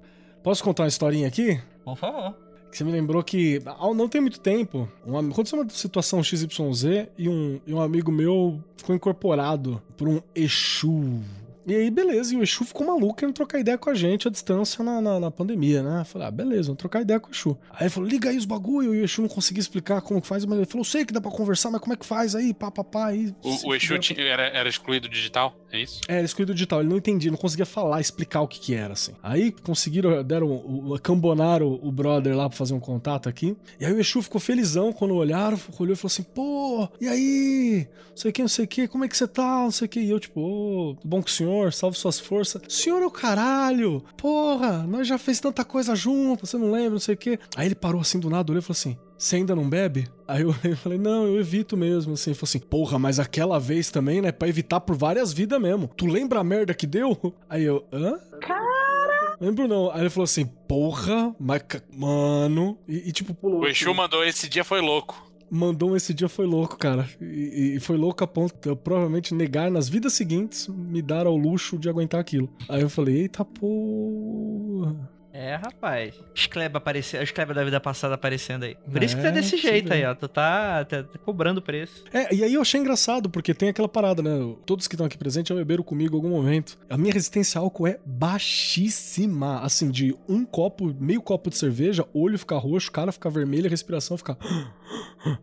Posso 0.43 0.65
contar 0.65 0.85
uma 0.85 0.89
historinha 0.89 1.29
aqui? 1.29 1.61
Por 1.85 1.97
favor. 1.97 2.35
Que 2.71 2.79
você 2.79 2.85
me 2.85 2.91
lembrou 2.93 3.23
que 3.23 3.59
não 3.95 4.09
tem 4.09 4.21
muito 4.23 4.41
tempo, 4.41 4.89
um, 5.07 5.19
aconteceu 5.31 5.61
uma 5.61 5.69
situação 5.69 6.23
XYZ 6.23 7.09
e 7.19 7.29
um, 7.29 7.61
e 7.67 7.75
um 7.75 7.81
amigo 7.83 8.11
meu 8.11 8.65
ficou 8.79 8.95
incorporado 8.97 9.83
por 9.95 10.09
um 10.09 10.23
Exu. 10.35 11.21
E 11.65 11.75
aí, 11.75 11.91
beleza, 11.91 12.35
e 12.35 12.37
o 12.37 12.43
Exu 12.43 12.65
ficou 12.65 12.87
maluco 12.87 13.15
querendo 13.15 13.35
trocar 13.35 13.61
ideia 13.61 13.79
com 13.79 13.89
a 13.89 13.95
gente 13.95 14.27
à 14.27 14.31
distância 14.31 14.83
na, 14.83 15.01
na, 15.01 15.21
na 15.21 15.31
pandemia, 15.31 15.83
né? 15.83 16.01
Eu 16.01 16.05
Falei, 16.05 16.29
ah, 16.29 16.31
beleza, 16.31 16.65
vamos 16.65 16.79
trocar 16.79 17.03
ideia 17.03 17.21
com 17.21 17.29
o 17.29 17.33
Exu. 17.33 17.57
Aí 17.71 17.85
ele 17.85 17.91
falou, 17.91 18.09
liga 18.09 18.31
aí 18.31 18.37
os 18.37 18.45
bagulho, 18.45 18.95
e 18.95 19.01
o 19.01 19.05
Exu 19.05 19.23
não 19.23 19.29
conseguia 19.29 19.61
explicar 19.61 20.01
como 20.01 20.21
que 20.21 20.27
faz, 20.27 20.45
mas 20.45 20.59
ele 20.59 20.67
falou, 20.67 20.85
sei 20.85 21.05
que 21.05 21.13
dá 21.13 21.21
pra 21.21 21.31
conversar, 21.31 21.71
mas 21.71 21.81
como 21.81 21.93
é 21.93 21.97
que 21.97 22.05
faz 22.05 22.35
aí, 22.35 22.53
pá, 22.53 22.71
pá, 22.71 22.83
pá, 22.83 23.07
aí... 23.07 23.33
O, 23.43 23.69
o 23.69 23.75
Exu 23.75 23.95
era, 24.19 24.49
era 24.49 24.69
excluído 24.69 25.09
digital, 25.09 25.57
é 25.73 25.81
isso? 25.81 26.01
é, 26.07 26.17
ele 26.17 26.27
excluído 26.27 26.53
digital, 26.53 26.81
ele 26.81 26.91
não 26.91 26.99
entendia, 26.99 27.31
não 27.31 27.39
conseguia 27.39 27.65
falar, 27.65 28.01
explicar 28.01 28.43
o 28.43 28.49
que 28.49 28.61
que 28.61 28.75
era, 28.75 28.93
assim. 28.93 29.13
Aí 29.23 29.51
conseguiram, 29.51 30.23
deram, 30.23 30.47
o, 30.47 30.93
o, 30.93 30.99
cambonaram 31.01 31.79
o 31.83 31.91
brother 31.91 32.37
lá 32.37 32.49
pra 32.49 32.59
fazer 32.59 32.75
um 32.75 32.81
contato 32.81 33.29
aqui. 33.29 33.57
E 33.81 33.87
aí 33.87 33.93
o 33.93 33.99
Exu 33.99 34.21
ficou 34.21 34.41
felizão 34.41 34.93
quando 34.93 35.15
olharam, 35.15 35.59
olhou 35.79 35.95
e 35.95 35.97
falou 35.97 36.13
assim, 36.13 36.23
pô, 36.23 36.89
e 37.01 37.09
aí? 37.09 37.89
Não 38.11 38.17
sei 38.17 38.31
o 38.31 38.35
que, 38.35 38.43
não 38.43 38.49
sei 38.49 38.65
o 38.67 38.69
que, 38.69 38.87
como 38.87 39.05
é 39.05 39.09
que 39.09 39.17
você 39.17 39.27
tá, 39.27 39.63
não 39.63 39.71
sei 39.71 39.87
o 39.87 39.89
que. 39.89 40.01
E 40.01 40.11
eu, 40.11 40.21
tipo, 40.21 40.41
ô, 40.41 40.97
bom 41.03 41.23
com 41.23 41.29
o 41.29 41.33
senhor, 41.33 41.73
salve 41.73 41.97
suas 41.97 42.21
forças. 42.21 42.61
Senhor 42.69 43.01
é 43.03 43.07
o 43.07 43.11
caralho, 43.11 44.05
porra, 44.17 44.83
nós 44.83 45.09
já 45.09 45.17
fez 45.17 45.41
tanta 45.41 45.65
coisa 45.65 45.97
junto, 45.97 46.47
você 46.47 46.59
não 46.59 46.71
lembra, 46.71 46.91
não 46.91 47.01
sei 47.01 47.15
o 47.15 47.19
que. 47.19 47.39
Aí 47.57 47.67
ele 47.67 47.75
parou 47.75 48.01
assim 48.01 48.21
do 48.21 48.29
nada, 48.29 48.53
olhou 48.53 48.61
e 48.61 48.63
falou 48.63 48.77
assim, 48.79 48.99
você 49.23 49.37
ainda 49.37 49.55
não 49.55 49.69
bebe? 49.69 50.09
Aí 50.27 50.43
eu, 50.43 50.55
eu 50.65 50.77
falei, 50.77 50.99
não, 50.99 51.27
eu 51.27 51.39
evito 51.39 51.77
mesmo, 51.77 52.15
assim. 52.15 52.31
Ele 52.31 52.35
falou 52.39 52.49
assim, 52.49 52.59
porra, 52.59 52.99
mas 52.99 53.21
aquela 53.21 53.59
vez 53.61 53.91
também, 53.91 54.21
né, 54.21 54.33
pra 54.33 54.49
evitar 54.49 54.81
por 54.81 54.97
várias 54.97 55.33
vidas 55.33 55.61
mesmo. 55.61 55.89
Tu 55.97 56.07
lembra 56.07 56.41
a 56.41 56.45
merda 56.45 56.75
que 56.75 56.87
deu? 56.87 57.17
Aí 57.49 57.63
eu, 57.65 57.85
hã? 57.93 58.19
Cara, 58.41 59.37
Lembro 59.41 59.69
não. 59.69 59.91
Aí 59.93 60.01
ele 60.01 60.11
falou 60.11 60.25
assim, 60.25 60.45
porra, 60.45 61.35
mas, 61.39 61.63
mano... 61.97 62.77
E, 62.89 63.09
e, 63.09 63.13
tipo, 63.13 63.33
pulou. 63.35 63.61
O 63.61 63.67
Exu 63.67 63.95
mandou 63.95 64.25
esse 64.25 64.49
dia 64.49 64.65
foi 64.65 64.81
louco. 64.81 65.31
mandou 65.51 65.97
esse 65.97 66.13
dia 66.15 66.29
foi 66.29 66.47
louco, 66.47 66.77
cara. 66.77 67.09
E, 67.21 67.75
e 67.77 67.81
foi 67.81 67.97
louco 67.97 68.25
a 68.25 68.27
ponto 68.27 68.55
de 68.61 68.69
eu 68.69 68.75
provavelmente 68.77 69.35
negar 69.35 69.71
nas 69.71 69.89
vidas 69.89 70.15
seguintes 70.15 70.67
me 70.69 71.01
dar 71.03 71.27
ao 71.27 71.37
luxo 71.37 71.79
de 71.79 71.89
aguentar 71.89 72.21
aquilo. 72.21 72.49
Aí 72.69 72.81
eu 72.83 72.91
falei, 72.91 73.23
eita 73.23 73.45
porra. 73.45 74.97
É, 75.35 75.55
rapaz. 75.55 76.15
Escleba 76.35 76.77
aparecendo, 76.79 77.23
escleba 77.23 77.55
da 77.55 77.65
vida 77.65 77.81
passada 77.81 78.15
aparecendo 78.15 78.65
aí. 78.65 78.77
Por 78.91 79.03
isso 79.03 79.17
que 79.17 79.23
tá 79.23 79.29
É, 79.29 79.33
desse 79.33 79.57
jeito 79.57 79.89
vê. 79.89 79.95
aí, 79.95 80.05
ó. 80.05 80.15
Tu 80.15 80.29
tá, 80.29 80.85
tá- 80.85 81.03
tá 81.03 81.19
cobrando 81.25 81.63
preço. 81.63 82.05
É, 82.13 82.35
e 82.35 82.45
aí 82.45 82.53
eu 82.53 82.61
achei 82.61 82.79
engraçado, 82.79 83.31
porque 83.31 83.55
tem 83.55 83.71
aquela 83.71 83.89
parada, 83.89 84.23
né? 84.23 84.55
Todos 84.67 84.87
que 84.87 84.95
estão 84.95 85.07
aqui 85.07 85.17
presentes 85.17 85.49
já 85.49 85.55
beberam 85.55 85.83
comigo 85.83 86.15
em 86.15 86.19
algum 86.19 86.29
momento. 86.29 86.77
A 86.91 86.99
minha 86.99 87.15
resistência 87.15 87.59
a 87.59 87.63
álcool 87.63 87.87
é 87.87 87.99
baixíssima. 88.05 89.61
Assim, 89.61 89.91
de 89.91 90.15
um 90.29 90.45
copo, 90.45 90.95
meio 91.01 91.23
copo 91.23 91.49
de 91.51 91.57
cerveja, 91.57 92.05
olho 92.13 92.39
fica 92.39 92.57
roxo, 92.59 92.93
cara 92.93 93.11
fica 93.13 93.31
vermelho, 93.31 93.67
a 93.67 93.71
respiração 93.71 94.17
fica. 94.19 94.37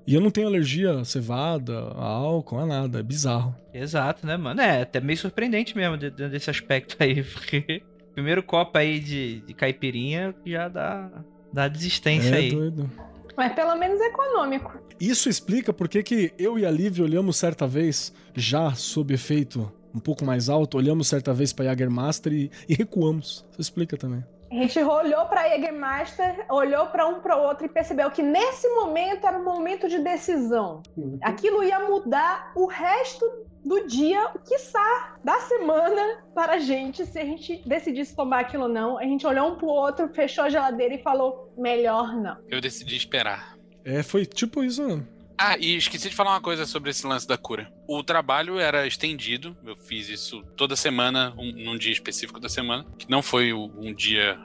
E 0.05 0.13
eu 0.13 0.21
não 0.21 0.29
tenho 0.29 0.45
alergia 0.47 0.99
a 0.99 1.05
cevada, 1.05 1.73
a 1.95 2.03
álcool, 2.05 2.59
a 2.59 2.65
nada. 2.67 2.99
É 2.99 3.03
bizarro. 3.03 3.55
Exato, 3.73 4.27
né, 4.27 4.35
mano? 4.37 4.59
É, 4.61 4.81
até 4.83 4.99
meio 4.99 5.17
surpreendente 5.17 5.75
mesmo 5.75 5.97
de- 5.97 6.11
de- 6.11 6.29
desse 6.29 6.49
aspecto 6.49 6.95
aí, 6.99 7.23
porque 7.33 7.81
primeiro 8.13 8.43
copo 8.43 8.77
aí 8.77 8.99
de, 8.99 9.41
de 9.41 9.53
caipirinha 9.53 10.35
já 10.45 10.67
dá, 10.67 11.09
dá 11.51 11.67
desistência 11.67 12.35
é 12.35 12.37
aí. 12.37 12.51
doido. 12.51 12.89
mas 13.35 13.53
pelo 13.53 13.75
menos 13.75 13.99
econômico. 14.01 14.79
Isso 14.99 15.29
explica 15.29 15.71
por 15.71 15.87
que 15.87 16.03
que 16.03 16.33
eu 16.37 16.59
e 16.59 16.65
a 16.65 16.71
Lívia 16.71 17.03
olhamos 17.03 17.37
certa 17.37 17.65
vez, 17.65 18.13
já 18.35 18.73
sob 18.73 19.13
efeito 19.13 19.71
um 19.93 19.99
pouco 19.99 20.23
mais 20.25 20.49
alto, 20.49 20.77
olhamos 20.77 21.07
certa 21.07 21.33
vez 21.33 21.53
pra 21.53 21.65
Jagermaster 21.65 22.33
e, 22.33 22.51
e 22.67 22.75
recuamos. 22.75 23.45
Isso 23.51 23.61
explica 23.61 23.97
também. 23.97 24.23
A 24.51 24.55
gente 24.55 24.79
olhou 24.79 25.25
pra 25.25 25.47
Jägermeister, 25.47 26.45
olhou 26.49 26.87
pra 26.87 27.07
um 27.07 27.19
pro 27.19 27.37
outro 27.37 27.65
e 27.65 27.69
percebeu 27.69 28.09
que 28.09 28.23
nesse 28.23 28.67
momento 28.69 29.27
era 29.27 29.37
um 29.37 29.43
momento 29.43 29.87
de 29.87 29.99
decisão. 29.99 30.81
Aquilo 31.21 31.63
ia 31.63 31.79
mudar 31.87 32.51
o 32.55 32.65
resto 32.65 33.23
do 33.63 33.85
dia, 33.87 34.31
quiçá, 34.47 35.17
da 35.23 35.39
semana 35.41 36.23
para 36.33 36.53
a 36.53 36.59
gente, 36.59 37.05
se 37.05 37.19
a 37.19 37.25
gente 37.25 37.61
decidisse 37.65 38.15
tomar 38.15 38.39
aquilo 38.41 38.63
ou 38.63 38.69
não. 38.69 38.97
A 38.97 39.03
gente 39.03 39.25
olhou 39.27 39.51
um 39.53 39.55
pro 39.55 39.67
outro, 39.67 40.07
fechou 40.13 40.43
a 40.45 40.49
geladeira 40.49 40.93
e 40.95 41.01
falou: 41.03 41.53
melhor 41.57 42.15
não. 42.15 42.37
Eu 42.47 42.61
decidi 42.61 42.95
esperar. 42.95 43.55
É, 43.83 44.01
foi 44.03 44.25
tipo 44.25 44.63
isso, 44.63 44.85
né? 44.87 45.05
Ah, 45.37 45.57
e 45.57 45.75
esqueci 45.77 46.09
de 46.09 46.15
falar 46.15 46.31
uma 46.31 46.41
coisa 46.41 46.65
sobre 46.65 46.89
esse 46.89 47.07
lance 47.07 47.25
da 47.25 47.37
cura. 47.37 47.71
O 47.87 48.03
trabalho 48.03 48.59
era 48.59 48.85
estendido, 48.85 49.55
eu 49.65 49.75
fiz 49.75 50.09
isso 50.09 50.43
toda 50.57 50.75
semana, 50.75 51.33
um- 51.37 51.53
num 51.53 51.77
dia 51.77 51.93
específico 51.93 52.41
da 52.41 52.49
semana, 52.49 52.85
que 52.97 53.09
não 53.09 53.21
foi 53.21 53.53
um 53.53 53.93
dia 53.93 54.37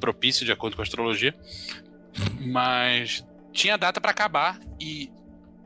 propício 0.00 0.44
de 0.44 0.50
acordo 0.50 0.74
com 0.74 0.82
a 0.82 0.84
astrologia, 0.84 1.32
mas 2.40 3.24
tinha 3.52 3.76
data 3.78 4.00
pra 4.00 4.10
acabar 4.10 4.58
e, 4.80 5.10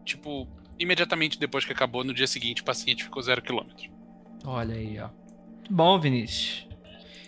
tipo, 0.05 0.47
imediatamente 0.79 1.39
depois 1.39 1.65
que 1.65 1.73
acabou, 1.73 2.05
no 2.05 2.13
dia 2.15 2.27
seguinte, 2.27 2.63
o 2.63 2.65
paciente 2.65 3.05
ficou 3.05 3.23
zero 3.23 3.43
quilômetro. 3.43 3.91
Olha 4.45 4.75
aí, 4.75 4.99
ó. 5.01 5.09
Bom, 5.71 5.99
Vinícius. 5.99 6.67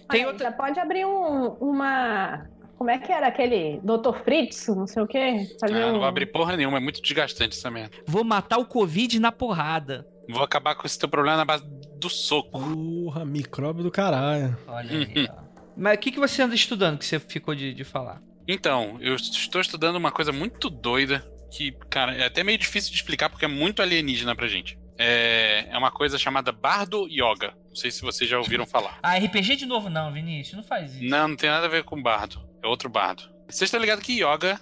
Tem 0.09 0.21
Aí, 0.23 0.27
outra. 0.27 0.51
Pode 0.53 0.79
abrir 0.79 1.05
um- 1.05 1.49
uma. 1.61 2.47
Como 2.77 2.91
é 2.91 2.99
que 2.99 3.11
era 3.11 3.27
aquele 3.27 3.81
Dr. 3.83 4.23
Fritz, 4.25 4.69
não 4.69 4.87
sei 4.87 5.03
o 5.03 5.07
quê? 5.07 5.49
Fazer 5.61 5.75
Ah, 5.75 5.87
não 5.89 5.97
um- 5.97 5.99
vou 5.99 6.05
abrir 6.07 6.27
porra 6.27 6.57
nenhuma, 6.57 6.77
é 6.77 6.81
muito 6.81 7.03
desgastante 7.03 7.57
essa 7.59 7.71
merda. 7.71 7.97
Vou 8.07 8.23
matar 8.23 8.59
o 8.59 8.65
Covid 8.65 9.19
na 9.19 9.33
porrada. 9.33 10.07
Vou 10.31 10.43
acabar 10.45 10.75
com 10.77 10.87
esse 10.87 10.97
teu 10.99 11.09
problema 11.09 11.39
na 11.39 11.45
base 11.45 11.65
do 11.99 12.09
soco. 12.09 12.61
Porra, 12.61 13.25
micróbio 13.25 13.83
do 13.83 13.91
caralho. 13.91 14.57
Olha 14.69 14.91
aí, 14.91 15.29
ó. 15.29 15.43
Mas 15.77 15.97
o 15.97 16.01
que, 16.01 16.13
que 16.13 16.21
você 16.21 16.43
anda 16.43 16.55
estudando 16.55 16.99
que 16.99 17.05
você 17.05 17.19
ficou 17.19 17.55
de, 17.55 17.75
de 17.75 17.83
falar? 17.85 18.23
Então, 18.47 18.97
eu 19.01 19.15
estou 19.17 19.61
estudando 19.61 19.97
uma 19.97 20.13
coisa 20.13 20.31
muito 20.33 20.71
doida 20.71 21.25
que, 21.51 21.73
cara, 21.91 22.15
é 22.15 22.27
até 22.27 22.45
meio 22.45 22.59
difícil 22.59 22.91
de 22.91 22.97
explicar 22.97 23.29
porque 23.29 23.45
é 23.45 23.49
muito 23.49 23.83
alienígena 23.83 24.35
pra 24.35 24.47
gente. 24.47 24.79
É, 24.99 25.67
é 25.71 25.79
uma 25.79 25.91
coisa 25.91 26.19
chamada 26.19 26.51
Bardo 26.51 27.07
Yoga. 27.09 27.55
Não 27.69 27.77
sei 27.77 27.91
se 27.91 28.03
vocês 28.03 28.29
já 28.29 28.39
ouviram 28.39 28.67
falar. 28.67 28.99
Ah, 29.03 29.17
RPG 29.17 29.57
de 29.57 29.67
novo 29.67 29.89
não, 29.89 30.13
Vinícius. 30.13 30.57
Não 30.57 30.65
faz 30.65 30.95
isso. 30.95 31.05
Não, 31.05 31.29
não 31.29 31.37
tem 31.37 31.49
nada 31.49 31.67
a 31.67 31.71
ver 31.71 31.85
com 31.85 32.03
Bardo. 32.03 32.43
É 32.63 32.67
outro 32.67 32.89
Bardo. 32.89 33.23
Vocês 33.49 33.69
estão 33.69 33.81
ligados 33.81 34.05
que 34.05 34.13
Yoga, 34.15 34.61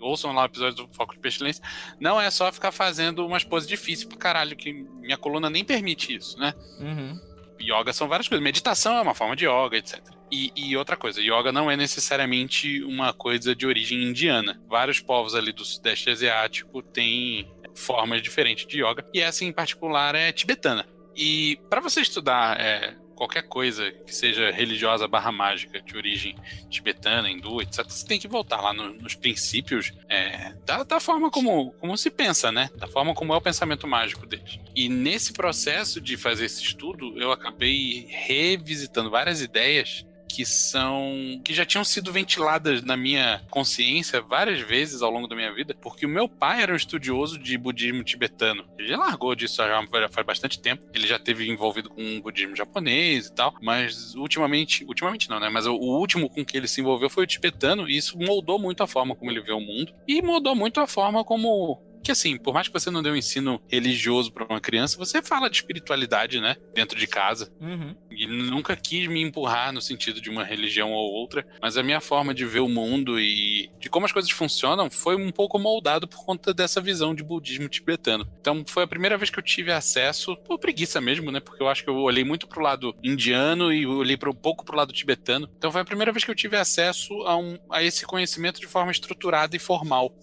ouçam 0.00 0.32
lá 0.32 0.42
o 0.42 0.46
episódio 0.46 0.84
do 0.86 0.94
Foco 0.94 1.14
de 1.14 1.20
Pestilência, 1.20 1.62
não 2.00 2.20
é 2.20 2.30
só 2.30 2.52
ficar 2.52 2.72
fazendo 2.72 3.24
umas 3.24 3.44
poses 3.44 3.68
difíceis 3.68 4.04
pra 4.04 4.18
caralho, 4.18 4.56
que 4.56 4.72
minha 4.72 5.16
coluna 5.16 5.48
nem 5.48 5.64
permite 5.64 6.14
isso, 6.14 6.38
né? 6.38 6.52
Uhum. 6.80 7.18
Yoga 7.60 7.92
são 7.92 8.08
várias 8.08 8.28
coisas. 8.28 8.42
Meditação 8.42 8.96
é 8.96 9.00
uma 9.00 9.14
forma 9.14 9.34
de 9.34 9.46
yoga, 9.46 9.76
etc. 9.76 10.00
E, 10.30 10.52
e 10.54 10.76
outra 10.76 10.96
coisa, 10.96 11.20
yoga 11.20 11.50
não 11.52 11.70
é 11.70 11.76
necessariamente 11.76 12.82
uma 12.84 13.12
coisa 13.12 13.54
de 13.54 13.66
origem 13.66 14.02
indiana. 14.02 14.60
Vários 14.68 15.00
povos 15.00 15.34
ali 15.34 15.52
do 15.52 15.64
Sudeste 15.64 16.10
Asiático 16.10 16.82
têm 16.82 17.48
formas 17.74 18.20
diferentes 18.22 18.66
de 18.66 18.82
yoga. 18.82 19.04
E 19.14 19.20
essa 19.20 19.44
em 19.44 19.52
particular 19.52 20.14
é 20.14 20.32
tibetana. 20.32 20.86
E 21.16 21.58
para 21.70 21.80
você 21.80 22.00
estudar 22.00 22.60
é, 22.60 22.94
qualquer 23.16 23.42
coisa 23.42 23.90
que 23.90 24.14
seja 24.14 24.50
religiosa 24.52 25.08
barra 25.08 25.32
mágica 25.32 25.80
de 25.80 25.96
origem 25.96 26.36
tibetana, 26.70 27.28
hindu, 27.28 27.60
etc., 27.60 27.84
você 27.88 28.06
tem 28.06 28.20
que 28.20 28.28
voltar 28.28 28.60
lá 28.60 28.72
no- 28.72 28.94
nos 28.94 29.16
princípios 29.16 29.92
é, 30.08 30.54
da, 30.64 30.84
da 30.84 31.00
forma 31.00 31.28
como, 31.30 31.72
como 31.80 31.96
se 31.96 32.10
pensa, 32.10 32.52
né? 32.52 32.70
Da 32.76 32.86
forma 32.86 33.14
como 33.14 33.32
é 33.32 33.36
o 33.36 33.40
pensamento 33.40 33.86
mágico 33.88 34.26
deles. 34.26 34.60
E 34.76 34.88
nesse 34.88 35.32
processo 35.32 36.00
de 36.00 36.16
fazer 36.16 36.44
esse 36.44 36.62
estudo, 36.62 37.20
eu 37.20 37.32
acabei 37.32 38.06
revisitando 38.10 39.10
várias 39.10 39.40
ideias 39.40 40.06
que 40.28 40.44
são 40.44 41.40
que 41.44 41.54
já 41.54 41.64
tinham 41.64 41.84
sido 41.84 42.12
ventiladas 42.12 42.82
na 42.82 42.96
minha 42.96 43.42
consciência 43.50 44.20
várias 44.20 44.60
vezes 44.60 45.02
ao 45.02 45.10
longo 45.10 45.26
da 45.26 45.34
minha 45.34 45.52
vida, 45.52 45.76
porque 45.80 46.06
o 46.06 46.08
meu 46.08 46.28
pai 46.28 46.62
era 46.62 46.72
um 46.72 46.76
estudioso 46.76 47.38
de 47.38 47.56
budismo 47.56 48.04
tibetano. 48.04 48.64
Ele 48.78 48.96
largou 48.96 49.34
disso 49.34 49.56
já 49.56 50.08
faz 50.10 50.26
bastante 50.26 50.60
tempo. 50.60 50.86
Ele 50.94 51.06
já 51.06 51.18
teve 51.18 51.48
envolvido 51.48 51.90
com 51.90 52.16
o 52.16 52.22
budismo 52.22 52.54
japonês 52.54 53.26
e 53.26 53.32
tal, 53.32 53.54
mas 53.62 54.14
ultimamente, 54.14 54.84
ultimamente 54.84 55.28
não, 55.28 55.40
né? 55.40 55.48
Mas 55.48 55.66
o 55.66 55.74
último 55.74 56.28
com 56.28 56.44
que 56.44 56.56
ele 56.56 56.68
se 56.68 56.80
envolveu 56.80 57.10
foi 57.10 57.24
o 57.24 57.26
tibetano 57.26 57.88
e 57.88 57.96
isso 57.96 58.18
moldou 58.18 58.58
muito 58.58 58.82
a 58.82 58.86
forma 58.86 59.14
como 59.14 59.30
ele 59.30 59.40
vê 59.40 59.52
o 59.52 59.60
mundo 59.60 59.92
e 60.06 60.22
mudou 60.22 60.54
muito 60.54 60.80
a 60.80 60.86
forma 60.86 61.24
como 61.24 61.82
que 62.02 62.10
assim, 62.10 62.36
por 62.36 62.54
mais 62.54 62.68
que 62.68 62.72
você 62.72 62.90
não 62.90 63.02
dê 63.02 63.10
um 63.10 63.16
ensino 63.16 63.60
religioso 63.68 64.32
para 64.32 64.46
uma 64.46 64.60
criança, 64.60 64.98
você 64.98 65.22
fala 65.22 65.48
de 65.48 65.56
espiritualidade, 65.56 66.40
né? 66.40 66.56
Dentro 66.74 66.98
de 66.98 67.06
casa. 67.06 67.52
Uhum. 67.60 67.94
E 68.10 68.26
nunca 68.26 68.74
quis 68.76 69.06
me 69.06 69.22
empurrar 69.22 69.72
no 69.72 69.80
sentido 69.80 70.20
de 70.20 70.30
uma 70.30 70.44
religião 70.44 70.92
ou 70.92 71.12
outra, 71.12 71.46
mas 71.60 71.76
a 71.76 71.82
minha 71.82 72.00
forma 72.00 72.34
de 72.34 72.44
ver 72.44 72.60
o 72.60 72.68
mundo 72.68 73.18
e 73.20 73.70
de 73.78 73.88
como 73.88 74.06
as 74.06 74.12
coisas 74.12 74.30
funcionam 74.30 74.90
foi 74.90 75.16
um 75.16 75.30
pouco 75.30 75.58
moldado 75.58 76.08
por 76.08 76.24
conta 76.24 76.52
dessa 76.52 76.80
visão 76.80 77.14
de 77.14 77.22
budismo 77.22 77.68
tibetano. 77.68 78.26
Então 78.40 78.64
foi 78.66 78.82
a 78.82 78.88
primeira 78.88 79.16
vez 79.16 79.30
que 79.30 79.38
eu 79.38 79.42
tive 79.42 79.72
acesso, 79.72 80.36
por 80.38 80.58
preguiça 80.58 81.00
mesmo, 81.00 81.30
né? 81.30 81.40
Porque 81.40 81.62
eu 81.62 81.68
acho 81.68 81.84
que 81.84 81.90
eu 81.90 81.96
olhei 81.96 82.24
muito 82.24 82.46
pro 82.46 82.62
lado 82.62 82.94
indiano 83.02 83.72
e 83.72 83.86
olhei 83.86 84.16
pro, 84.16 84.30
um 84.30 84.34
pouco 84.34 84.64
pro 84.64 84.76
lado 84.76 84.92
tibetano. 84.92 85.48
Então 85.56 85.70
foi 85.70 85.80
a 85.80 85.84
primeira 85.84 86.12
vez 86.12 86.24
que 86.24 86.30
eu 86.30 86.34
tive 86.34 86.56
acesso 86.56 87.12
a, 87.22 87.36
um, 87.36 87.58
a 87.70 87.82
esse 87.82 88.04
conhecimento 88.04 88.60
de 88.60 88.66
forma 88.66 88.90
estruturada 88.90 89.54
e 89.54 89.58
formal. 89.58 90.14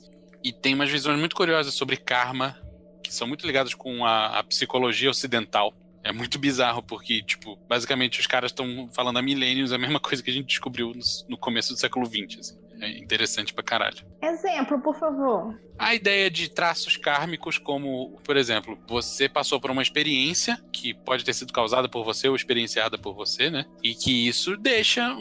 E 0.45 0.53
tem 0.53 0.75
umas 0.75 0.91
visões 0.91 1.17
muito 1.17 1.35
curiosas 1.35 1.73
sobre 1.73 1.97
karma, 1.97 2.55
que 3.01 3.11
são 3.11 3.27
muito 3.27 3.47
ligadas 3.47 3.73
com 3.73 4.05
a, 4.05 4.37
a 4.37 4.43
psicologia 4.43 5.09
ocidental. 5.09 5.73
É 6.03 6.11
muito 6.11 6.37
bizarro, 6.37 6.83
porque, 6.83 7.23
tipo, 7.23 7.57
basicamente 7.67 8.19
os 8.19 8.27
caras 8.27 8.51
estão 8.51 8.87
falando 8.93 9.17
há 9.17 9.23
milênios 9.23 9.73
a 9.73 9.77
mesma 9.79 9.99
coisa 9.99 10.21
que 10.21 10.29
a 10.29 10.33
gente 10.33 10.45
descobriu 10.45 10.93
no, 10.93 11.01
no 11.29 11.35
começo 11.35 11.73
do 11.73 11.79
século 11.79 12.05
XX. 12.05 12.39
Assim. 12.41 12.57
É 12.81 12.89
interessante 12.97 13.53
pra 13.53 13.63
caralho. 13.63 13.97
Exemplo, 14.21 14.81
por 14.81 14.95
favor. 14.95 15.59
A 15.77 15.93
ideia 15.93 16.31
de 16.31 16.49
traços 16.49 16.95
kármicos, 16.95 17.57
como, 17.57 18.17
por 18.23 18.37
exemplo, 18.37 18.77
você 18.87 19.27
passou 19.27 19.59
por 19.59 19.71
uma 19.71 19.81
experiência 19.81 20.57
que 20.71 20.93
pode 20.93 21.25
ter 21.25 21.33
sido 21.33 21.51
causada 21.51 21.89
por 21.89 22.03
você 22.05 22.29
ou 22.29 22.35
experienciada 22.35 22.97
por 22.97 23.13
você, 23.13 23.49
né? 23.49 23.65
E 23.83 23.93
que 23.93 24.27
isso 24.27 24.55
deixa. 24.55 25.13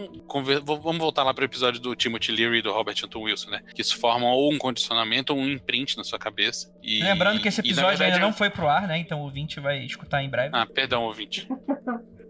Vamos 0.64 0.98
voltar 0.98 1.24
lá 1.24 1.34
pro 1.34 1.44
episódio 1.44 1.80
do 1.80 1.94
Timothy 1.96 2.32
Leary 2.32 2.58
e 2.58 2.62
do 2.62 2.72
Robert 2.72 2.96
Anton 3.04 3.22
Wilson, 3.22 3.50
né? 3.50 3.60
Que 3.74 3.82
isso 3.82 3.98
forma 3.98 4.26
ou 4.26 4.52
um 4.52 4.58
condicionamento 4.58 5.32
ou 5.32 5.38
um 5.40 5.48
imprint 5.50 5.96
na 5.96 6.04
sua 6.04 6.18
cabeça. 6.18 6.72
E, 6.82 7.02
Lembrando 7.02 7.40
que 7.40 7.48
esse 7.48 7.60
e, 7.60 7.64
episódio 7.64 7.90
verdade, 7.90 8.12
ainda 8.12 8.26
não 8.26 8.32
foi 8.32 8.50
pro 8.50 8.68
ar, 8.68 8.86
né? 8.86 8.98
Então 8.98 9.20
o 9.20 9.24
ouvinte 9.24 9.58
vai 9.58 9.84
escutar 9.84 10.22
em 10.22 10.28
breve. 10.30 10.50
ah, 10.52 10.66
perdão, 10.66 11.02
ouvinte. 11.04 11.48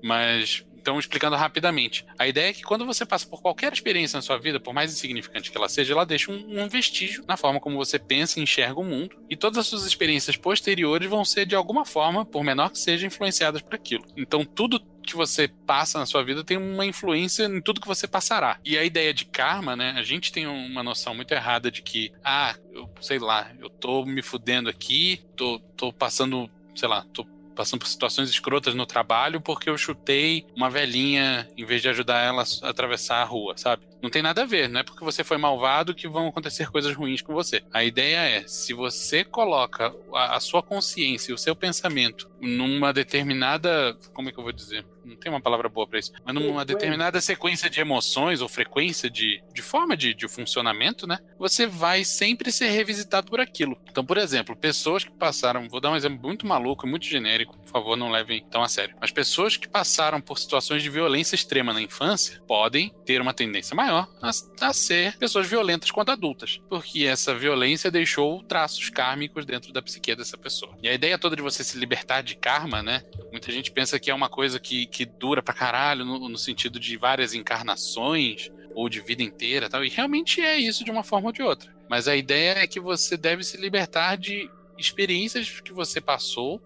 Mas, 0.02 0.64
então, 0.84 0.98
explicando 0.98 1.34
rapidamente. 1.34 2.04
A 2.18 2.28
ideia 2.28 2.50
é 2.50 2.52
que 2.52 2.62
quando 2.62 2.84
você 2.84 3.06
passa 3.06 3.26
por 3.26 3.40
qualquer 3.40 3.72
experiência 3.72 4.18
na 4.18 4.22
sua 4.22 4.36
vida, 4.36 4.60
por 4.60 4.74
mais 4.74 4.92
insignificante 4.92 5.50
que 5.50 5.56
ela 5.56 5.66
seja, 5.66 5.94
ela 5.94 6.04
deixa 6.04 6.30
um, 6.30 6.60
um 6.60 6.68
vestígio 6.68 7.24
na 7.26 7.38
forma 7.38 7.58
como 7.58 7.78
você 7.78 7.98
pensa 7.98 8.38
e 8.38 8.42
enxerga 8.42 8.78
o 8.78 8.84
mundo. 8.84 9.16
E 9.30 9.34
todas 9.34 9.56
as 9.56 9.66
suas 9.66 9.86
experiências 9.86 10.36
posteriores 10.36 11.08
vão 11.08 11.24
ser, 11.24 11.46
de 11.46 11.54
alguma 11.54 11.86
forma, 11.86 12.26
por 12.26 12.44
menor 12.44 12.68
que 12.68 12.78
seja, 12.78 13.06
influenciadas 13.06 13.62
por 13.62 13.74
aquilo. 13.74 14.04
Então, 14.14 14.44
tudo 14.44 14.78
que 15.02 15.16
você 15.16 15.48
passa 15.48 15.98
na 15.98 16.04
sua 16.04 16.22
vida 16.22 16.44
tem 16.44 16.58
uma 16.58 16.84
influência 16.84 17.44
em 17.44 17.62
tudo 17.62 17.80
que 17.80 17.88
você 17.88 18.06
passará. 18.06 18.58
E 18.62 18.76
a 18.76 18.84
ideia 18.84 19.14
de 19.14 19.24
karma, 19.24 19.74
né? 19.74 19.94
A 19.96 20.02
gente 20.02 20.30
tem 20.30 20.46
uma 20.46 20.82
noção 20.82 21.14
muito 21.14 21.32
errada 21.32 21.70
de 21.70 21.80
que, 21.80 22.12
ah, 22.22 22.54
eu 22.74 22.90
sei 23.00 23.18
lá, 23.18 23.50
eu 23.58 23.70
tô 23.70 24.04
me 24.04 24.20
fudendo 24.20 24.68
aqui, 24.68 25.22
tô, 25.34 25.58
tô 25.78 25.90
passando, 25.90 26.50
sei 26.74 26.88
lá, 26.90 27.06
tô 27.14 27.24
passando 27.54 27.80
por 27.80 27.88
situações 27.88 28.30
escrotas 28.30 28.74
no 28.74 28.86
trabalho 28.86 29.40
porque 29.40 29.70
eu 29.70 29.78
chutei 29.78 30.46
uma 30.56 30.70
velhinha 30.70 31.48
em 31.56 31.64
vez 31.64 31.82
de 31.82 31.88
ajudar 31.88 32.20
ela 32.20 32.44
a 32.62 32.68
atravessar 32.68 33.22
a 33.22 33.24
rua, 33.24 33.54
sabe? 33.56 33.82
Não 34.02 34.10
tem 34.10 34.22
nada 34.22 34.42
a 34.42 34.46
ver, 34.46 34.68
não 34.68 34.80
é 34.80 34.82
porque 34.82 35.04
você 35.04 35.24
foi 35.24 35.38
malvado 35.38 35.94
que 35.94 36.06
vão 36.06 36.28
acontecer 36.28 36.70
coisas 36.70 36.94
ruins 36.94 37.22
com 37.22 37.32
você. 37.32 37.62
A 37.72 37.82
ideia 37.82 38.18
é, 38.18 38.46
se 38.46 38.74
você 38.74 39.24
coloca 39.24 39.94
a, 40.12 40.36
a 40.36 40.40
sua 40.40 40.62
consciência 40.62 41.30
e 41.30 41.34
o 41.34 41.38
seu 41.38 41.56
pensamento 41.56 42.30
numa 42.40 42.92
determinada, 42.92 43.96
como 44.12 44.28
é 44.28 44.32
que 44.32 44.38
eu 44.38 44.44
vou 44.44 44.52
dizer? 44.52 44.84
Não 45.04 45.16
tem 45.16 45.30
uma 45.30 45.40
palavra 45.40 45.68
boa 45.68 45.86
pra 45.86 45.98
isso, 45.98 46.12
mas 46.24 46.34
numa 46.34 46.44
Frequência. 46.44 46.64
determinada 46.66 47.20
sequência 47.20 47.70
de 47.70 47.80
emoções 47.80 48.40
ou 48.40 48.48
frequência 48.48 49.10
de, 49.10 49.42
de 49.52 49.62
forma 49.62 49.96
de, 49.96 50.14
de 50.14 50.28
funcionamento, 50.28 51.06
né? 51.06 51.18
Você 51.38 51.66
vai 51.66 52.04
sempre 52.04 52.50
ser 52.50 52.68
revisitado 52.68 53.28
por 53.28 53.40
aquilo. 53.40 53.78
Então, 53.90 54.04
por 54.04 54.18
exemplo, 54.18 54.56
pessoas 54.56 55.04
que 55.04 55.10
passaram, 55.10 55.68
vou 55.68 55.80
dar 55.80 55.90
um 55.90 55.96
exemplo 55.96 56.20
muito 56.22 56.46
maluco, 56.46 56.86
muito 56.86 57.06
genérico, 57.06 57.58
por 57.58 57.68
favor, 57.68 57.96
não 57.96 58.10
levem 58.10 58.44
tão 58.50 58.62
a 58.62 58.68
sério. 58.68 58.96
Mas 59.00 59.10
pessoas 59.10 59.56
que 59.56 59.68
passaram 59.68 60.20
por 60.20 60.38
situações 60.38 60.82
de 60.82 60.90
violência 60.90 61.34
extrema 61.34 61.72
na 61.72 61.82
infância 61.82 62.40
podem 62.46 62.92
ter 63.04 63.20
uma 63.20 63.34
tendência 63.34 63.74
maior 63.74 64.08
a, 64.22 64.30
a 64.60 64.72
ser 64.72 65.16
pessoas 65.18 65.46
violentas 65.46 65.90
quando 65.90 66.10
adultas, 66.10 66.60
porque 66.68 67.04
essa 67.04 67.34
violência 67.34 67.90
deixou 67.90 68.42
traços 68.44 68.88
kármicos 68.90 69.44
dentro 69.44 69.72
da 69.72 69.82
psique 69.82 70.14
dessa 70.14 70.36
pessoa. 70.36 70.76
E 70.82 70.88
a 70.88 70.94
ideia 70.94 71.18
toda 71.18 71.36
de 71.36 71.42
você 71.42 71.64
se 71.64 71.78
libertar 71.78 72.22
de 72.22 72.36
karma, 72.36 72.82
né? 72.82 73.02
Muita 73.30 73.50
gente 73.50 73.70
pensa 73.70 73.98
que 73.98 74.10
é 74.10 74.14
uma 74.14 74.28
coisa 74.28 74.60
que, 74.60 74.86
que 74.94 75.04
dura 75.04 75.42
pra 75.42 75.52
caralho, 75.52 76.04
no, 76.04 76.28
no 76.28 76.38
sentido 76.38 76.78
de 76.78 76.96
várias 76.96 77.34
encarnações 77.34 78.48
ou 78.74 78.88
de 78.88 79.00
vida 79.00 79.22
inteira, 79.22 79.68
tal. 79.68 79.84
E 79.84 79.88
realmente 79.88 80.40
é 80.40 80.56
isso 80.56 80.84
de 80.84 80.90
uma 80.90 81.02
forma 81.02 81.28
ou 81.28 81.32
de 81.32 81.42
outra. 81.42 81.74
Mas 81.88 82.06
a 82.06 82.14
ideia 82.16 82.60
é 82.60 82.66
que 82.66 82.78
você 82.80 83.16
deve 83.16 83.42
se 83.42 83.56
libertar 83.56 84.16
de 84.16 84.48
experiências 84.78 85.60
que 85.60 85.72
você 85.72 86.00
passou 86.00 86.60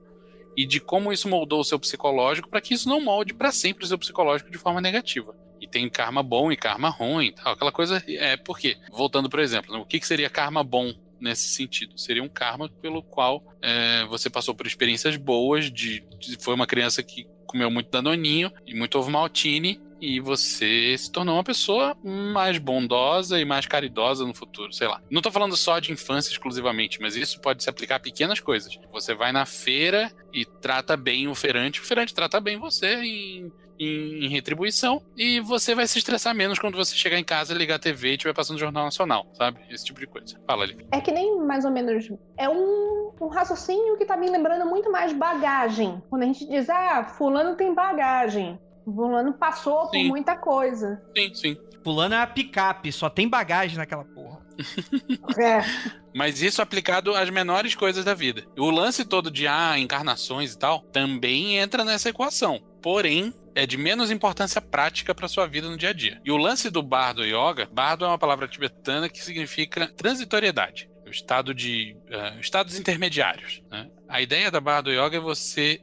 e 0.56 0.66
de 0.66 0.80
como 0.80 1.12
isso 1.12 1.28
moldou 1.28 1.60
o 1.60 1.64
seu 1.64 1.78
psicológico 1.78 2.48
para 2.48 2.60
que 2.60 2.74
isso 2.74 2.88
não 2.88 3.00
molde 3.00 3.32
para 3.32 3.50
sempre 3.52 3.84
o 3.84 3.86
seu 3.86 3.98
psicológico 3.98 4.50
de 4.50 4.58
forma 4.58 4.80
negativa. 4.80 5.34
E 5.60 5.66
tem 5.66 5.88
karma 5.88 6.22
bom 6.22 6.52
e 6.52 6.56
karma 6.56 6.88
ruim, 6.88 7.32
tal, 7.32 7.52
aquela 7.54 7.72
coisa 7.72 8.02
é 8.06 8.36
por 8.36 8.58
quê? 8.58 8.76
Voltando, 8.90 9.28
por 9.28 9.40
exemplo, 9.40 9.76
o 9.78 9.84
que, 9.86 9.98
que 9.98 10.06
seria 10.06 10.30
karma 10.30 10.62
bom 10.62 10.92
nesse 11.20 11.48
sentido? 11.48 11.98
Seria 11.98 12.22
um 12.22 12.28
karma 12.28 12.68
pelo 12.80 13.02
qual 13.02 13.42
é, 13.60 14.04
você 14.06 14.30
passou 14.30 14.54
por 14.54 14.66
experiências 14.66 15.16
boas, 15.16 15.70
de, 15.70 16.00
de- 16.18 16.38
foi 16.40 16.54
uma 16.54 16.66
criança 16.66 17.02
que 17.02 17.26
comeu 17.48 17.70
muito 17.70 17.90
danoninho 17.90 18.52
e 18.64 18.74
muito 18.74 18.96
ovo 18.98 19.10
maltine 19.10 19.80
e 20.00 20.20
você 20.20 20.96
se 20.96 21.10
tornou 21.10 21.34
uma 21.34 21.44
pessoa 21.44 21.96
mais 22.04 22.58
bondosa 22.58 23.40
e 23.40 23.44
mais 23.44 23.66
caridosa 23.66 24.24
no 24.24 24.32
futuro, 24.32 24.72
sei 24.72 24.86
lá. 24.86 25.02
Não 25.10 25.20
tô 25.20 25.30
falando 25.32 25.56
só 25.56 25.78
de 25.80 25.92
infância 25.92 26.30
exclusivamente, 26.30 27.00
mas 27.00 27.16
isso 27.16 27.40
pode 27.40 27.62
se 27.62 27.70
aplicar 27.70 27.96
a 27.96 28.00
pequenas 28.00 28.38
coisas. 28.38 28.78
Você 28.92 29.14
vai 29.14 29.32
na 29.32 29.44
feira 29.44 30.12
e 30.32 30.44
trata 30.44 30.96
bem 30.96 31.26
o 31.26 31.34
feirante, 31.34 31.80
o 31.80 31.84
feirante 31.84 32.14
trata 32.14 32.40
bem 32.40 32.58
você 32.58 32.94
em, 33.02 33.52
em, 33.78 34.24
em 34.24 34.28
retribuição 34.28 35.02
e 35.16 35.40
você 35.40 35.74
vai 35.74 35.86
se 35.86 35.98
estressar 35.98 36.34
menos 36.34 36.58
quando 36.58 36.76
você 36.76 36.94
chegar 36.94 37.18
em 37.18 37.24
casa, 37.24 37.54
ligar 37.54 37.76
a 37.76 37.78
TV 37.78 38.10
e 38.10 38.12
estiver 38.12 38.34
passando 38.34 38.56
o 38.56 38.60
Jornal 38.60 38.84
Nacional, 38.84 39.26
sabe? 39.34 39.60
Esse 39.70 39.84
tipo 39.84 40.00
de 40.00 40.06
coisa. 40.06 40.38
Fala 40.46 40.64
ali. 40.64 40.86
É 40.92 41.00
que 41.00 41.12
nem 41.12 41.38
mais 41.38 41.64
ou 41.64 41.70
menos. 41.70 42.10
É 42.36 42.48
um, 42.48 43.12
um 43.20 43.28
raciocínio 43.28 43.96
que 43.96 44.04
tá 44.04 44.16
me 44.16 44.28
lembrando 44.28 44.66
muito 44.66 44.90
mais 44.90 45.12
bagagem. 45.12 46.02
Quando 46.10 46.22
a 46.22 46.26
gente 46.26 46.46
diz, 46.48 46.68
ah, 46.68 47.04
Fulano 47.04 47.56
tem 47.56 47.74
bagagem. 47.74 48.58
Fulano 48.84 49.34
passou 49.34 49.82
por 49.82 49.90
Sim. 49.90 50.08
muita 50.08 50.36
coisa. 50.36 51.02
Sim, 51.16 51.34
sim. 51.34 51.56
Pulando 51.84 52.14
é 52.14 52.18
uma 52.18 52.26
picape, 52.26 52.90
só 52.92 53.08
tem 53.08 53.28
bagagem 53.28 53.76
naquela 53.76 54.04
porra. 54.04 54.38
É. 55.38 55.60
Mas 56.14 56.42
isso 56.42 56.60
aplicado 56.60 57.14
às 57.14 57.30
menores 57.30 57.76
coisas 57.76 58.04
da 58.04 58.12
vida. 58.12 58.44
O 58.58 58.70
lance 58.70 59.04
todo 59.04 59.30
de 59.30 59.46
ah, 59.46 59.78
encarnações 59.78 60.52
e 60.52 60.58
tal 60.58 60.80
também 60.92 61.56
entra 61.58 61.84
nessa 61.84 62.08
equação. 62.08 62.60
Porém, 62.82 63.32
é 63.54 63.66
de 63.66 63.76
menos 63.76 64.10
importância 64.10 64.60
prática 64.60 65.14
para 65.14 65.26
sua 65.28 65.46
vida 65.46 65.68
no 65.68 65.76
dia 65.76 65.90
a 65.90 65.92
dia. 65.92 66.20
E 66.24 66.30
o 66.30 66.36
lance 66.36 66.70
do 66.70 66.82
bardo 66.82 67.24
yoga, 67.24 67.68
bardo 67.72 68.04
é 68.04 68.08
uma 68.08 68.18
palavra 68.18 68.46
tibetana 68.46 69.08
que 69.08 69.22
significa 69.24 69.86
transitoriedade. 69.88 70.88
O 71.06 71.10
estado 71.10 71.54
de 71.54 71.96
eh, 72.10 72.34
estados 72.38 72.78
intermediários. 72.78 73.62
né? 73.70 73.88
A 74.08 74.20
ideia 74.20 74.50
da 74.50 74.60
bardo 74.60 74.90
yoga 74.90 75.16
é 75.16 75.20
você 75.20 75.80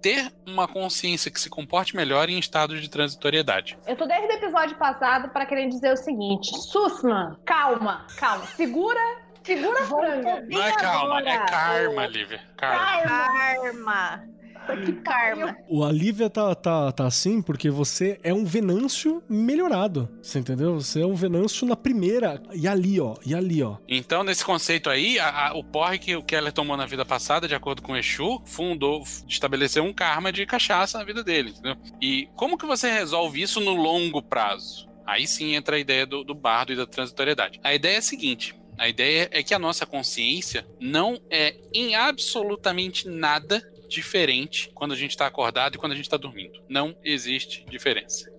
ter 0.00 0.32
uma 0.46 0.66
consciência 0.66 1.30
que 1.30 1.40
se 1.40 1.50
comporte 1.50 1.94
melhor 1.94 2.28
em 2.30 2.38
estados 2.38 2.80
de 2.80 2.88
transitoriedade. 2.88 3.76
Eu 3.86 3.96
tô 3.96 4.06
desde 4.06 4.26
o 4.26 4.32
episódio 4.32 4.76
passado 4.78 5.28
pra 5.30 5.44
querer 5.44 5.68
dizer 5.68 5.92
o 5.92 5.96
seguinte: 5.96 6.56
Sussman, 6.56 7.36
calma, 7.44 8.06
calma. 8.16 8.46
Segura, 8.46 9.00
segura 9.42 9.82
a 9.82 9.86
franga. 9.86 10.46
Não 10.48 10.62
é 10.62 10.72
calma, 10.72 11.20
é 11.20 11.38
karma, 11.46 12.06
Lívia. 12.06 12.40
Karma. 12.56 13.08
Karma. 13.08 14.39
Que 14.76 14.92
Karma. 14.92 15.56
O 15.68 15.84
Alívia 15.84 16.28
tá, 16.30 16.54
tá, 16.54 16.92
tá 16.92 17.06
assim 17.06 17.40
porque 17.42 17.70
você 17.70 18.18
é 18.22 18.32
um 18.34 18.44
Venâncio 18.44 19.22
melhorado. 19.28 20.08
Você 20.22 20.38
entendeu? 20.38 20.74
Você 20.80 21.00
é 21.02 21.06
um 21.06 21.14
Venâncio 21.14 21.66
na 21.66 21.76
primeira. 21.76 22.42
E 22.54 22.66
ali, 22.68 23.00
ó. 23.00 23.14
E 23.24 23.34
ali, 23.34 23.62
ó. 23.62 23.76
Então, 23.88 24.22
nesse 24.22 24.44
conceito 24.44 24.88
aí, 24.90 25.18
a- 25.18 25.48
a- 25.48 25.54
o 25.54 25.62
porre 25.64 25.98
que 25.98 26.14
o 26.16 26.22
Keller 26.22 26.52
tomou 26.52 26.76
na 26.76 26.86
vida 26.86 27.04
passada, 27.04 27.46
de 27.48 27.54
acordo 27.54 27.82
com 27.82 27.92
o 27.92 27.96
Exu, 27.96 28.40
fundou, 28.44 29.02
estabeleceu 29.28 29.82
um 29.84 29.92
karma 29.92 30.32
de 30.32 30.44
cachaça 30.46 30.98
na 30.98 31.04
vida 31.04 31.22
dele, 31.22 31.50
entendeu? 31.50 31.76
E 32.00 32.28
como 32.36 32.56
que 32.58 32.66
você 32.66 32.90
resolve 32.90 33.40
isso 33.42 33.60
no 33.60 33.74
longo 33.74 34.22
prazo? 34.22 34.88
Aí 35.06 35.26
sim 35.26 35.54
entra 35.54 35.76
a 35.76 35.78
ideia 35.78 36.06
do, 36.06 36.22
do 36.22 36.34
bardo 36.34 36.72
e 36.72 36.76
da 36.76 36.86
transitoriedade. 36.86 37.58
A 37.64 37.74
ideia 37.74 37.96
é 37.96 37.98
a 37.98 38.02
seguinte: 38.02 38.54
a 38.78 38.88
ideia 38.88 39.28
é 39.32 39.42
que 39.42 39.52
a 39.52 39.58
nossa 39.58 39.84
consciência 39.84 40.64
não 40.80 41.18
é 41.28 41.56
em 41.74 41.96
absolutamente 41.96 43.08
nada 43.08 43.60
diferente 43.90 44.70
quando 44.74 44.92
a 44.92 44.96
gente 44.96 45.10
está 45.10 45.26
acordado 45.26 45.74
e 45.74 45.78
quando 45.78 45.92
a 45.92 45.96
gente 45.96 46.06
está 46.06 46.16
dormindo. 46.16 46.62
Não 46.68 46.96
existe 47.04 47.64
diferença. 47.68 48.32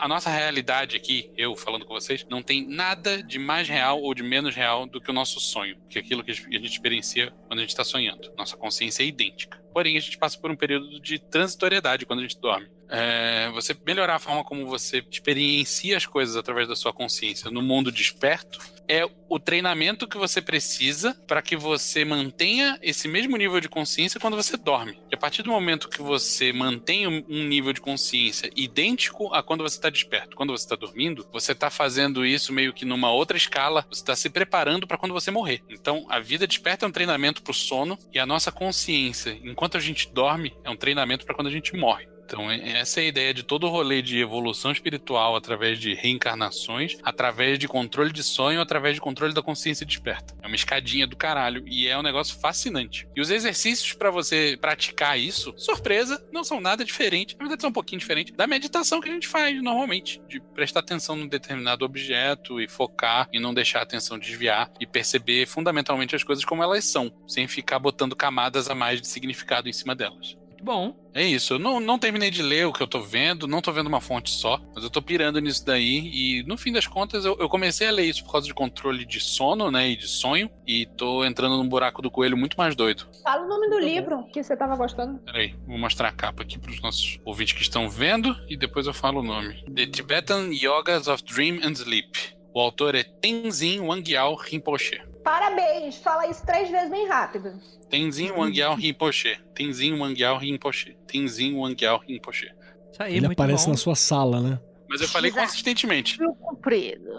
A 0.00 0.06
nossa 0.06 0.30
realidade 0.30 0.96
aqui, 0.96 1.32
eu 1.36 1.56
falando 1.56 1.84
com 1.84 1.92
vocês, 1.92 2.24
não 2.30 2.40
tem 2.40 2.64
nada 2.64 3.20
de 3.20 3.40
mais 3.40 3.68
real 3.68 4.00
ou 4.00 4.14
de 4.14 4.22
menos 4.22 4.54
real 4.54 4.86
do 4.86 5.00
que 5.00 5.10
o 5.10 5.12
nosso 5.12 5.40
sonho, 5.40 5.76
que 5.90 5.98
é 5.98 6.00
aquilo 6.00 6.22
que 6.22 6.30
a 6.30 6.34
gente 6.34 6.66
experiencia 6.66 7.32
quando 7.48 7.58
a 7.58 7.62
gente 7.62 7.70
está 7.70 7.82
sonhando. 7.82 8.32
Nossa 8.38 8.56
consciência 8.56 9.02
é 9.02 9.06
idêntica. 9.06 9.60
Porém, 9.72 9.96
a 9.96 10.00
gente 10.00 10.16
passa 10.16 10.38
por 10.38 10.48
um 10.48 10.56
período 10.56 11.00
de 11.00 11.18
transitoriedade 11.18 12.06
quando 12.06 12.20
a 12.20 12.22
gente 12.22 12.38
dorme. 12.38 12.68
É, 12.88 13.50
você 13.50 13.76
melhorar 13.86 14.16
a 14.16 14.18
forma 14.18 14.44
como 14.44 14.66
você 14.66 15.04
experiencia 15.10 15.96
as 15.96 16.06
coisas 16.06 16.36
através 16.36 16.68
da 16.68 16.76
sua 16.76 16.92
consciência 16.92 17.50
no 17.50 17.62
mundo 17.62 17.90
desperto 17.90 18.58
é 18.88 19.08
o 19.28 19.38
treinamento 19.38 20.06
que 20.06 20.16
você 20.16 20.40
precisa 20.40 21.14
para 21.26 21.42
que 21.42 21.56
você 21.56 22.04
mantenha 22.04 22.78
esse 22.82 23.08
mesmo 23.08 23.36
nível 23.36 23.60
de 23.60 23.68
consciência 23.68 24.20
quando 24.20 24.36
você 24.36 24.56
dorme. 24.56 24.98
E 25.10 25.14
a 25.14 25.18
partir 25.18 25.42
do 25.42 25.50
momento 25.50 25.88
que 25.88 26.02
você 26.02 26.52
mantém 26.52 27.06
um 27.06 27.44
nível 27.44 27.72
de 27.72 27.80
consciência 27.80 28.50
idêntico 28.54 29.32
a 29.32 29.42
quando 29.42 29.62
você 29.62 29.76
está 29.76 29.90
desperto, 29.90 30.36
quando 30.36 30.50
você 30.50 30.64
está 30.64 30.76
dormindo, 30.76 31.26
você 31.32 31.52
está 31.52 31.70
fazendo 31.70 32.24
isso 32.24 32.52
meio 32.52 32.72
que 32.72 32.84
numa 32.84 33.10
outra 33.10 33.36
escala, 33.36 33.86
você 33.90 34.02
está 34.02 34.14
se 34.14 34.28
preparando 34.28 34.86
para 34.86 34.98
quando 34.98 35.12
você 35.12 35.30
morrer. 35.30 35.62
Então, 35.68 36.06
a 36.08 36.20
vida 36.20 36.46
desperta 36.46 36.84
é 36.84 36.88
um 36.88 36.92
treinamento 36.92 37.42
para 37.42 37.52
o 37.52 37.54
sono 37.54 37.98
e 38.12 38.18
a 38.18 38.26
nossa 38.26 38.52
consciência, 38.52 39.38
enquanto 39.42 39.76
a 39.76 39.80
gente 39.80 40.12
dorme, 40.12 40.54
é 40.62 40.70
um 40.70 40.76
treinamento 40.76 41.24
para 41.24 41.34
quando 41.34 41.48
a 41.48 41.52
gente 41.52 41.74
morre. 41.74 42.13
Então, 42.24 42.50
essa 42.50 43.00
é 43.00 43.04
a 43.04 43.06
ideia 43.06 43.34
de 43.34 43.42
todo 43.42 43.66
o 43.66 43.70
rolê 43.70 44.00
de 44.00 44.18
evolução 44.18 44.72
espiritual 44.72 45.36
através 45.36 45.78
de 45.78 45.94
reencarnações, 45.94 46.96
através 47.02 47.58
de 47.58 47.68
controle 47.68 48.12
de 48.12 48.22
sonho, 48.22 48.60
através 48.60 48.94
de 48.94 49.00
controle 49.00 49.34
da 49.34 49.42
consciência 49.42 49.84
desperta. 49.84 50.34
É 50.42 50.46
uma 50.46 50.56
escadinha 50.56 51.06
do 51.06 51.16
caralho 51.16 51.62
e 51.66 51.86
é 51.86 51.96
um 51.98 52.02
negócio 52.02 52.38
fascinante. 52.40 53.06
E 53.14 53.20
os 53.20 53.30
exercícios 53.30 53.92
para 53.92 54.10
você 54.10 54.56
praticar 54.60 55.18
isso, 55.18 55.54
surpresa, 55.56 56.24
não 56.32 56.42
são 56.42 56.60
nada 56.60 56.84
diferente, 56.84 57.36
na 57.36 57.44
verdade 57.44 57.60
são 57.60 57.70
um 57.70 57.74
pouquinho 57.74 58.00
diferente 58.00 58.32
da 58.32 58.46
meditação 58.46 59.00
que 59.00 59.08
a 59.08 59.12
gente 59.12 59.28
faz 59.28 59.62
normalmente, 59.62 60.20
de 60.28 60.40
prestar 60.40 60.80
atenção 60.80 61.16
num 61.16 61.28
determinado 61.28 61.84
objeto 61.84 62.60
e 62.60 62.68
focar 62.68 63.28
e 63.32 63.38
não 63.38 63.52
deixar 63.52 63.80
a 63.80 63.82
atenção 63.82 64.18
desviar 64.18 64.70
e 64.80 64.86
perceber 64.86 65.46
fundamentalmente 65.46 66.16
as 66.16 66.24
coisas 66.24 66.44
como 66.44 66.62
elas 66.62 66.84
são, 66.84 67.12
sem 67.26 67.46
ficar 67.46 67.78
botando 67.78 68.16
camadas 68.16 68.70
a 68.70 68.74
mais 68.74 69.00
de 69.00 69.08
significado 69.08 69.68
em 69.68 69.72
cima 69.72 69.94
delas. 69.94 70.36
Muito 70.64 70.94
bom. 70.94 71.10
É 71.12 71.22
isso, 71.22 71.54
eu 71.54 71.58
não, 71.58 71.78
não 71.78 71.98
terminei 71.98 72.30
de 72.30 72.42
ler 72.42 72.66
o 72.66 72.72
que 72.72 72.82
eu 72.82 72.86
tô 72.86 73.00
vendo, 73.00 73.46
não 73.46 73.60
tô 73.60 73.70
vendo 73.70 73.86
uma 73.86 74.00
fonte 74.00 74.30
só, 74.30 74.58
mas 74.74 74.82
eu 74.82 74.90
tô 74.90 75.00
pirando 75.00 75.38
nisso 75.38 75.64
daí 75.64 76.10
e 76.12 76.42
no 76.44 76.56
fim 76.56 76.72
das 76.72 76.86
contas 76.86 77.24
eu, 77.24 77.36
eu 77.38 77.48
comecei 77.48 77.86
a 77.86 77.92
ler 77.92 78.06
isso 78.06 78.24
por 78.24 78.32
causa 78.32 78.46
de 78.46 78.54
controle 78.54 79.04
de 79.04 79.20
sono, 79.20 79.70
né, 79.70 79.90
e 79.90 79.96
de 79.96 80.08
sonho, 80.08 80.50
e 80.66 80.86
tô 80.86 81.24
entrando 81.24 81.56
num 81.56 81.68
buraco 81.68 82.02
do 82.02 82.10
coelho 82.10 82.36
muito 82.36 82.56
mais 82.56 82.74
doido. 82.74 83.06
Fala 83.22 83.44
o 83.44 83.48
nome 83.48 83.68
do 83.68 83.78
livro 83.78 84.26
que 84.32 84.42
você 84.42 84.56
tava 84.56 84.74
gostando. 84.74 85.20
Peraí, 85.20 85.54
vou 85.66 85.78
mostrar 85.78 86.08
a 86.08 86.12
capa 86.12 86.42
aqui 86.42 86.58
pros 86.58 86.80
nossos 86.80 87.20
ouvintes 87.24 87.54
que 87.54 87.62
estão 87.62 87.88
vendo 87.88 88.34
e 88.48 88.56
depois 88.56 88.86
eu 88.86 88.94
falo 88.94 89.20
o 89.20 89.22
nome. 89.22 89.62
The 89.72 89.86
Tibetan 89.86 90.48
Yogas 90.50 91.06
of 91.06 91.22
Dream 91.22 91.60
and 91.62 91.74
Sleep. 91.74 92.10
O 92.52 92.60
autor 92.60 92.94
é 92.94 93.02
Tenzin 93.04 93.80
Wangyal 93.80 94.34
Rinpoche. 94.34 95.00
Parabéns! 95.24 95.96
Fala 95.96 96.28
isso 96.28 96.44
três 96.44 96.70
vezes 96.70 96.90
bem 96.90 97.08
rápido. 97.08 97.58
Tenzin 97.88 98.30
Wangyal 98.30 98.74
Rinpoche. 98.76 99.38
Tenzin 99.54 99.98
Wangyal 99.98 100.36
Rinpoche. 100.38 100.96
Tenzin 101.06 101.54
Wangyal 101.56 101.98
Rinpoche. 102.06 102.52
Isso 102.92 103.02
aí, 103.02 103.16
Ele 103.16 103.26
muito 103.26 103.40
aparece 103.40 103.64
bom. 103.64 103.70
na 103.72 103.76
sua 103.76 103.94
sala, 103.94 104.40
né? 104.40 104.60
Mas 104.88 105.00
eu 105.00 105.08
falei 105.08 105.32
consistentemente. 105.32 106.18
Comprido. 106.40 107.10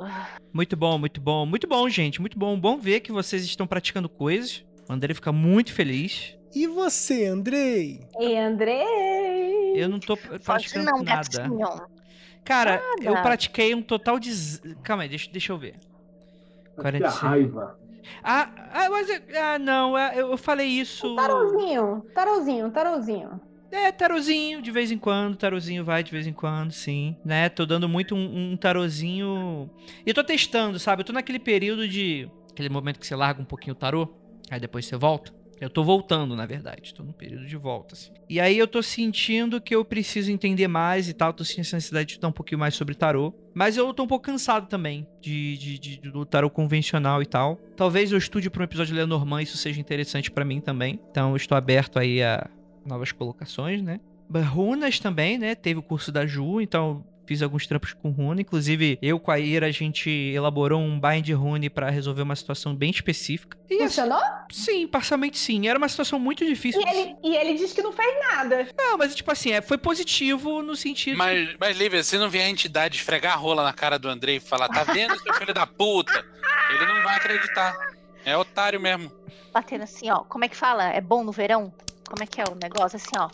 Muito 0.53 0.77
bom, 0.77 0.97
muito 0.97 1.19
bom. 1.19 1.45
Muito 1.45 1.67
bom, 1.67 1.89
gente. 1.89 2.21
Muito 2.21 2.37
bom. 2.39 2.57
Bom 2.57 2.77
ver 2.79 3.01
que 3.01 3.11
vocês 3.11 3.43
estão 3.43 3.65
praticando 3.67 4.07
coisas. 4.07 4.63
O 4.87 4.93
André 4.93 5.13
fica 5.13 5.31
muito 5.31 5.73
feliz. 5.73 6.37
E 6.53 6.67
você, 6.67 7.25
Andrei? 7.25 7.99
E 8.19 8.37
Andrei! 8.37 9.73
Eu 9.75 9.89
não 9.89 9.99
tô 9.99 10.15
praticando 10.15 10.85
não, 10.85 11.03
nada. 11.03 11.27
gatinho. 11.27 11.67
Cara, 12.45 12.81
eu 13.01 13.11
Nada. 13.11 13.23
pratiquei 13.23 13.73
um 13.73 13.81
total 13.81 14.19
de. 14.19 14.31
Calma 14.83 15.03
aí, 15.03 15.09
deixa, 15.09 15.29
deixa 15.31 15.51
eu 15.51 15.57
ver. 15.57 15.73
Que 16.75 16.81
45. 16.81 17.25
raiva. 17.25 17.79
Ah, 18.23 18.49
ah, 18.71 18.89
mas. 18.89 19.09
Ah, 19.35 19.59
não, 19.59 19.95
ah, 19.95 20.13
eu 20.15 20.37
falei 20.37 20.67
isso. 20.67 21.15
Tarozinho, 21.15 22.05
tarozinho, 22.13 22.71
tarozinho. 22.71 23.41
É, 23.71 23.91
tarozinho, 23.91 24.61
de 24.61 24.71
vez 24.71 24.91
em 24.91 24.97
quando, 24.97 25.35
tarozinho 25.35 25.83
vai 25.83 26.03
de 26.03 26.11
vez 26.11 26.25
em 26.25 26.33
quando, 26.33 26.71
sim. 26.71 27.17
Né? 27.25 27.49
Tô 27.49 27.65
dando 27.65 27.89
muito 27.89 28.15
um, 28.15 28.53
um 28.53 28.57
tarozinho. 28.57 29.69
E 30.05 30.09
eu 30.09 30.13
tô 30.13 30.23
testando, 30.23 30.79
sabe? 30.79 31.01
Eu 31.01 31.05
tô 31.05 31.13
naquele 31.13 31.39
período 31.39 31.87
de. 31.87 32.29
Aquele 32.51 32.69
momento 32.69 32.99
que 32.99 33.05
você 33.05 33.15
larga 33.15 33.41
um 33.41 33.45
pouquinho 33.45 33.73
o 33.73 33.77
tarô, 33.77 34.15
aí 34.49 34.59
depois 34.59 34.85
você 34.85 34.95
volta. 34.95 35.33
Eu 35.59 35.69
tô 35.69 35.83
voltando, 35.83 36.35
na 36.35 36.45
verdade. 36.45 36.93
Tô 36.93 37.01
no 37.03 37.13
período 37.13 37.45
de 37.45 37.55
volta, 37.55 37.95
assim. 37.95 38.11
E 38.29 38.39
aí 38.39 38.57
eu 38.57 38.67
tô 38.67 38.83
sentindo 38.83 39.61
que 39.61 39.73
eu 39.75 39.85
preciso 39.85 40.31
entender 40.31 40.67
mais 40.67 41.07
e 41.07 41.13
tal. 41.13 41.31
Tô 41.33 41.43
sentindo 41.45 41.61
essa 41.61 41.77
necessidade 41.77 42.07
de 42.07 42.11
estudar 42.13 42.27
um 42.27 42.31
pouquinho 42.33 42.59
mais 42.59 42.75
sobre 42.75 42.93
tarô. 42.93 43.33
Mas 43.53 43.77
eu 43.77 43.93
tô 43.93 44.03
um 44.03 44.07
pouco 44.07 44.25
cansado 44.25 44.67
também 44.67 45.07
de, 45.21 45.57
de, 45.57 45.79
de- 45.79 45.97
do 46.11 46.25
tarô 46.25 46.49
convencional 46.49 47.21
e 47.21 47.25
tal. 47.25 47.55
Talvez 47.77 48.11
eu 48.11 48.17
estude 48.17 48.49
pra 48.49 48.61
um 48.61 48.65
episódio 48.65 48.93
de 48.93 48.99
Lenormand, 48.99 49.43
isso 49.43 49.57
seja 49.57 49.79
interessante 49.79 50.29
pra 50.29 50.43
mim 50.43 50.59
também. 50.59 50.99
Então 51.09 51.29
eu 51.31 51.37
estou 51.37 51.57
aberto 51.57 51.97
aí 51.99 52.21
a 52.21 52.49
novas 52.85 53.11
colocações, 53.13 53.81
né? 53.81 53.99
Runas 54.51 54.99
também, 54.99 55.37
né? 55.37 55.55
Teve 55.55 55.79
o 55.79 55.83
curso 55.83 56.11
da 56.11 56.25
Ju, 56.25 56.59
então 56.59 57.05
fiz 57.25 57.41
alguns 57.41 57.65
trampos 57.67 57.93
com 57.93 58.09
runa. 58.09 58.41
Inclusive, 58.41 58.97
eu 59.01 59.19
com 59.19 59.31
a 59.31 59.39
Ira, 59.39 59.67
a 59.67 59.71
gente 59.71 60.09
elaborou 60.09 60.79
um 60.81 60.99
bind 60.99 61.29
rune 61.31 61.69
pra 61.69 61.89
resolver 61.89 62.21
uma 62.21 62.35
situação 62.35 62.75
bem 62.75 62.89
específica. 62.91 63.57
E 63.69 63.75
assim, 63.75 63.83
Funcionou? 63.85 64.21
sim, 64.51 64.87
parcialmente 64.87 65.37
sim. 65.37 65.67
Era 65.67 65.77
uma 65.77 65.89
situação 65.89 66.19
muito 66.19 66.45
difícil. 66.45 66.81
E 66.81 66.89
ele, 66.89 67.15
e 67.23 67.35
ele 67.35 67.53
diz 67.55 67.73
que 67.73 67.81
não 67.81 67.91
fez 67.91 68.13
nada. 68.29 68.67
Não, 68.77 68.97
mas 68.97 69.15
tipo 69.15 69.31
assim, 69.31 69.51
é, 69.51 69.61
foi 69.61 69.77
positivo 69.77 70.61
no 70.61 70.75
sentido. 70.75 71.17
Mas, 71.17 71.55
mas 71.59 71.77
Lívia, 71.77 72.03
se 72.03 72.17
não 72.17 72.29
vier 72.29 72.45
a 72.45 72.49
entidade 72.49 72.97
esfregar 72.97 73.33
a 73.33 73.37
rola 73.37 73.63
na 73.63 73.73
cara 73.73 73.97
do 73.97 74.07
Andrei 74.07 74.37
e 74.37 74.39
falar, 74.39 74.69
tá 74.69 74.83
vendo, 74.83 75.19
seu 75.19 75.33
filho 75.33 75.53
da 75.53 75.65
puta? 75.65 76.23
Ele 76.73 76.85
não 76.85 77.03
vai 77.03 77.17
acreditar. 77.17 77.75
É 78.23 78.35
otário 78.35 78.79
mesmo. 78.79 79.11
Batendo 79.53 79.83
assim, 79.83 80.09
ó. 80.09 80.19
Como 80.19 80.43
é 80.43 80.47
que 80.49 80.55
fala? 80.55 80.85
É 80.85 80.99
bom 80.99 81.23
no 81.23 81.31
verão? 81.31 81.73
Como 82.07 82.21
é 82.21 82.25
que 82.25 82.41
é 82.41 82.43
o 82.43 82.55
negócio? 82.55 82.97
Assim, 82.97 83.17
ó. 83.17 83.29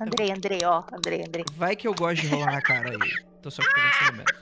Andrei, 0.00 0.30
Andrei, 0.30 0.64
ó. 0.64 0.82
Andrei, 0.92 1.22
Andrei. 1.22 1.44
Vai 1.56 1.74
que 1.74 1.88
eu 1.88 1.94
gosto 1.94 2.22
de 2.22 2.28
rolar 2.28 2.52
na 2.52 2.62
cara 2.62 2.90
aí. 2.90 3.12
Tô 3.42 3.50
só 3.50 3.62
esperando 3.62 3.88
esse 3.90 4.04
momento. 4.04 4.34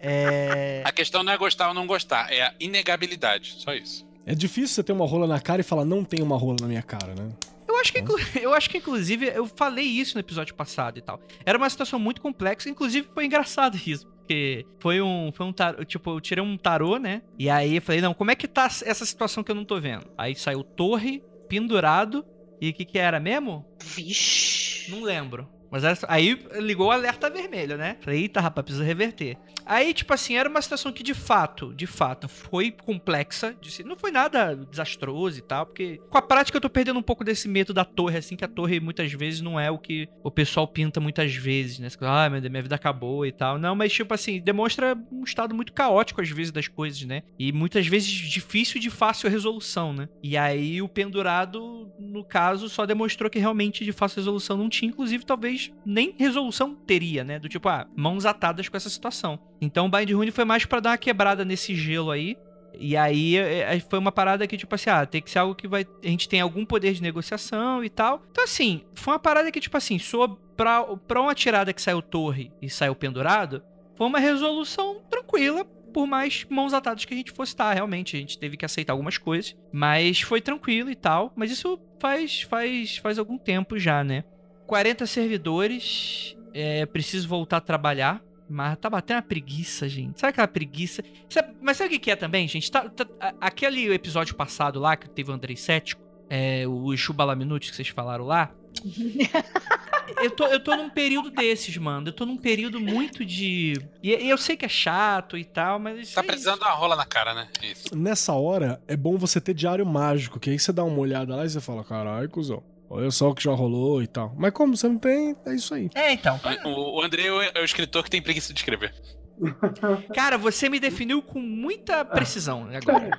É. 0.00 0.82
A 0.86 0.92
questão 0.92 1.22
não 1.22 1.32
é 1.32 1.36
gostar 1.36 1.68
ou 1.68 1.74
não 1.74 1.86
gostar, 1.86 2.32
é 2.32 2.42
a 2.42 2.54
inegabilidade. 2.58 3.56
Só 3.58 3.74
isso. 3.74 4.06
É 4.24 4.34
difícil 4.34 4.74
você 4.74 4.82
ter 4.82 4.92
uma 4.92 5.06
rola 5.06 5.26
na 5.26 5.40
cara 5.40 5.60
e 5.60 5.64
falar, 5.64 5.84
não 5.84 6.04
tem 6.04 6.22
uma 6.22 6.36
rola 6.36 6.56
na 6.60 6.66
minha 6.66 6.82
cara, 6.82 7.14
né? 7.14 7.30
Eu 7.68 7.78
acho, 7.78 7.92
que, 7.92 8.04
eu 8.42 8.52
acho 8.52 8.68
que, 8.68 8.78
inclusive, 8.78 9.26
eu 9.34 9.46
falei 9.46 9.84
isso 9.84 10.14
no 10.14 10.20
episódio 10.20 10.54
passado 10.54 10.98
e 10.98 11.02
tal. 11.02 11.20
Era 11.44 11.56
uma 11.56 11.70
situação 11.70 11.98
muito 11.98 12.20
complexa, 12.20 12.68
inclusive 12.68 13.08
foi 13.14 13.26
engraçado 13.26 13.78
isso. 13.86 14.06
Porque 14.06 14.66
foi 14.78 15.00
um, 15.00 15.32
foi 15.32 15.46
um 15.46 15.52
tarô, 15.52 15.84
tipo, 15.84 16.10
eu 16.10 16.20
tirei 16.20 16.42
um 16.42 16.56
tarô, 16.56 16.98
né? 16.98 17.22
E 17.38 17.48
aí 17.50 17.76
eu 17.76 17.82
falei, 17.82 18.00
não, 18.00 18.14
como 18.14 18.30
é 18.30 18.34
que 18.34 18.46
tá 18.46 18.66
essa 18.66 19.04
situação 19.04 19.42
que 19.42 19.50
eu 19.50 19.54
não 19.54 19.64
tô 19.64 19.80
vendo? 19.80 20.06
Aí 20.16 20.34
saiu 20.34 20.62
torre, 20.62 21.22
pendurado, 21.48 22.24
e 22.60 22.70
o 22.70 22.74
que 22.74 22.84
que 22.84 22.98
era 22.98 23.18
mesmo? 23.18 23.64
Vixe. 23.82 24.90
Não 24.90 25.02
lembro. 25.02 25.59
Mas 25.70 25.84
era- 25.84 25.98
aí 26.08 26.38
ligou 26.58 26.88
o 26.88 26.90
alerta 26.90 27.30
vermelho, 27.30 27.76
né? 27.76 27.96
Falei, 28.00 28.22
eita, 28.22 28.40
rapaz, 28.40 28.64
precisa 28.64 28.84
reverter. 28.84 29.36
Aí, 29.64 29.94
tipo 29.94 30.12
assim, 30.12 30.36
era 30.36 30.48
uma 30.48 30.60
situação 30.60 30.92
que 30.92 31.02
de 31.02 31.14
fato, 31.14 31.72
de 31.74 31.86
fato, 31.86 32.28
foi 32.28 32.70
complexa. 32.72 33.54
Não 33.84 33.96
foi 33.96 34.10
nada 34.10 34.56
desastroso 34.56 35.38
e 35.38 35.42
tal, 35.42 35.66
porque 35.66 36.00
com 36.10 36.18
a 36.18 36.22
prática 36.22 36.56
eu 36.56 36.60
tô 36.60 36.68
perdendo 36.70 36.98
um 36.98 37.02
pouco 37.02 37.22
desse 37.22 37.46
medo 37.48 37.72
da 37.72 37.84
torre, 37.84 38.18
assim, 38.18 38.34
que 38.36 38.44
a 38.44 38.48
torre 38.48 38.80
muitas 38.80 39.12
vezes 39.12 39.40
não 39.40 39.60
é 39.60 39.70
o 39.70 39.78
que 39.78 40.08
o 40.24 40.30
pessoal 40.30 40.66
pinta 40.66 40.98
muitas 41.00 41.34
vezes, 41.34 41.78
né? 41.78 41.88
Ah, 42.00 42.28
minha 42.28 42.62
vida 42.62 42.74
acabou 42.74 43.24
e 43.24 43.30
tal. 43.32 43.58
Não, 43.58 43.76
mas 43.76 43.92
tipo 43.92 44.12
assim, 44.12 44.40
demonstra 44.40 44.96
um 45.12 45.22
estado 45.22 45.54
muito 45.54 45.72
caótico 45.72 46.20
às 46.20 46.28
vezes 46.30 46.50
das 46.50 46.66
coisas, 46.66 47.02
né? 47.02 47.22
E 47.38 47.52
muitas 47.52 47.86
vezes 47.86 48.10
difícil 48.10 48.80
de 48.80 48.90
fácil 48.90 49.30
resolução, 49.30 49.92
né? 49.92 50.08
E 50.22 50.36
aí 50.36 50.82
o 50.82 50.88
pendurado, 50.88 51.90
no 51.98 52.24
caso, 52.24 52.68
só 52.68 52.86
demonstrou 52.86 53.30
que 53.30 53.38
realmente 53.38 53.84
de 53.84 53.92
fácil 53.92 54.16
resolução 54.16 54.56
não 54.56 54.68
tinha, 54.68 54.88
inclusive 54.90 55.24
talvez 55.24 55.59
nem 55.84 56.14
resolução 56.18 56.74
teria, 56.74 57.24
né? 57.24 57.38
Do 57.38 57.48
tipo, 57.48 57.68
ah, 57.68 57.86
mãos 57.96 58.24
atadas 58.24 58.68
com 58.68 58.76
essa 58.76 58.90
situação. 58.90 59.38
Então 59.60 59.86
o 59.86 59.90
Bind 59.90 60.10
Rune 60.10 60.30
foi 60.30 60.44
mais 60.44 60.64
pra 60.64 60.80
dar 60.80 60.90
uma 60.90 60.98
quebrada 60.98 61.44
nesse 61.44 61.74
gelo 61.74 62.10
aí. 62.10 62.36
E 62.78 62.96
aí 62.96 63.36
é, 63.36 63.76
é, 63.76 63.80
foi 63.80 63.98
uma 63.98 64.12
parada 64.12 64.46
que, 64.46 64.56
tipo 64.56 64.74
assim, 64.74 64.90
ah, 64.90 65.04
tem 65.04 65.20
que 65.20 65.30
ser 65.30 65.40
algo 65.40 65.54
que 65.54 65.68
vai. 65.68 65.86
A 66.02 66.06
gente 66.06 66.28
tem 66.28 66.40
algum 66.40 66.64
poder 66.64 66.92
de 66.92 67.02
negociação 67.02 67.84
e 67.84 67.90
tal. 67.90 68.22
Então, 68.30 68.44
assim, 68.44 68.82
foi 68.94 69.14
uma 69.14 69.18
parada 69.18 69.50
que, 69.50 69.60
tipo 69.60 69.76
assim, 69.76 69.98
soa 69.98 70.28
pra, 70.56 70.84
pra 70.84 71.20
uma 71.20 71.34
tirada 71.34 71.72
que 71.72 71.82
saiu 71.82 72.02
torre 72.02 72.52
e 72.60 72.68
saiu 72.68 72.94
pendurado, 72.94 73.62
foi 73.96 74.06
uma 74.06 74.18
resolução 74.18 75.02
tranquila. 75.10 75.64
Por 75.92 76.06
mais 76.06 76.46
mãos 76.48 76.72
atadas 76.72 77.04
que 77.04 77.12
a 77.12 77.16
gente 77.16 77.32
fosse 77.32 77.52
estar, 77.52 77.72
realmente. 77.72 78.16
A 78.16 78.20
gente 78.20 78.38
teve 78.38 78.56
que 78.56 78.64
aceitar 78.64 78.92
algumas 78.92 79.18
coisas. 79.18 79.56
Mas 79.72 80.20
foi 80.20 80.40
tranquilo 80.40 80.88
e 80.88 80.94
tal. 80.94 81.32
Mas 81.34 81.50
isso 81.50 81.80
faz, 81.98 82.42
faz, 82.42 82.96
faz 82.98 83.18
algum 83.18 83.36
tempo 83.36 83.76
já, 83.76 84.04
né? 84.04 84.22
40 84.70 85.04
servidores. 85.04 86.36
É, 86.54 86.86
preciso 86.86 87.26
voltar 87.28 87.56
a 87.56 87.60
trabalhar. 87.60 88.22
Mas 88.48 88.76
tá 88.78 88.88
batendo 88.88 89.16
uma 89.16 89.22
preguiça, 89.22 89.88
gente. 89.88 90.18
Sabe 90.20 90.30
aquela 90.30 90.46
preguiça? 90.48 91.02
Sabe- 91.28 91.54
mas 91.60 91.76
sabe 91.76 91.88
o 91.88 91.90
que 91.92 91.98
que 91.98 92.10
é 92.12 92.16
também, 92.16 92.46
gente? 92.46 92.70
Tá- 92.70 92.88
tá- 92.88 93.06
a- 93.20 93.34
aquele 93.40 93.92
episódio 93.92 94.34
passado 94.36 94.78
lá, 94.78 94.96
que 94.96 95.08
teve 95.10 95.30
o 95.30 95.34
Andrei 95.34 95.56
Cético, 95.56 96.00
é, 96.28 96.66
o 96.68 96.96
Chubalaminute 96.96 97.68
que 97.70 97.76
vocês 97.76 97.88
falaram 97.88 98.24
lá. 98.24 98.52
eu, 100.22 100.30
tô, 100.30 100.46
eu 100.46 100.60
tô 100.60 100.76
num 100.76 100.88
período 100.90 101.30
desses, 101.30 101.76
mano. 101.76 102.08
Eu 102.08 102.12
tô 102.12 102.24
num 102.26 102.36
período 102.36 102.80
muito 102.80 103.24
de. 103.24 103.74
E, 104.02 104.10
e 104.10 104.28
eu 104.30 104.38
sei 104.38 104.56
que 104.56 104.64
é 104.64 104.68
chato 104.68 105.36
e 105.36 105.44
tal, 105.44 105.78
mas. 105.80 105.98
isso 106.00 106.14
Tá 106.14 106.20
é 106.20 106.24
precisando 106.26 106.60
dar 106.60 106.66
uma 106.66 106.74
rola 106.74 106.94
na 106.96 107.04
cara, 107.06 107.34
né? 107.34 107.48
Isso. 107.62 107.96
Nessa 107.96 108.32
hora, 108.34 108.80
é 108.88 108.96
bom 108.96 109.16
você 109.16 109.40
ter 109.40 109.54
diário 109.54 109.84
mágico, 109.86 110.38
que 110.40 110.50
aí 110.50 110.58
você 110.58 110.72
dá 110.72 110.84
uma 110.84 110.98
olhada 110.98 111.34
lá 111.36 111.44
e 111.44 111.48
você 111.50 111.60
fala, 111.60 111.84
caralho, 111.84 112.28
cuzão, 112.28 112.62
olha 112.90 113.10
só 113.10 113.30
o 113.30 113.34
que 113.34 113.42
já 113.44 113.52
rolou 113.52 114.02
e 114.02 114.06
tal. 114.06 114.34
Mas 114.36 114.52
como 114.52 114.76
você 114.76 114.88
não 114.88 114.98
tem, 114.98 115.34
é 115.46 115.54
isso 115.54 115.72
aí. 115.74 115.88
É, 115.94 116.12
então. 116.12 116.38
O, 116.64 116.98
o 116.98 117.02
André 117.02 117.26
é 117.26 117.32
o- 117.32 117.40
é 117.42 117.60
o 117.60 117.64
escritor 117.64 118.02
que 118.04 118.10
tem 118.10 118.20
preguiça 118.20 118.52
de 118.52 118.58
escrever. 118.60 118.92
Cara, 120.14 120.36
você 120.36 120.68
me 120.68 120.78
definiu 120.78 121.22
com 121.22 121.40
muita 121.40 122.04
precisão 122.04 122.68
agora. 122.74 123.10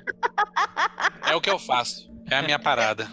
É 1.26 1.34
o 1.34 1.40
que 1.40 1.50
eu 1.50 1.58
faço. 1.58 2.08
É 2.30 2.36
a 2.36 2.42
minha 2.42 2.58
parada. 2.58 3.08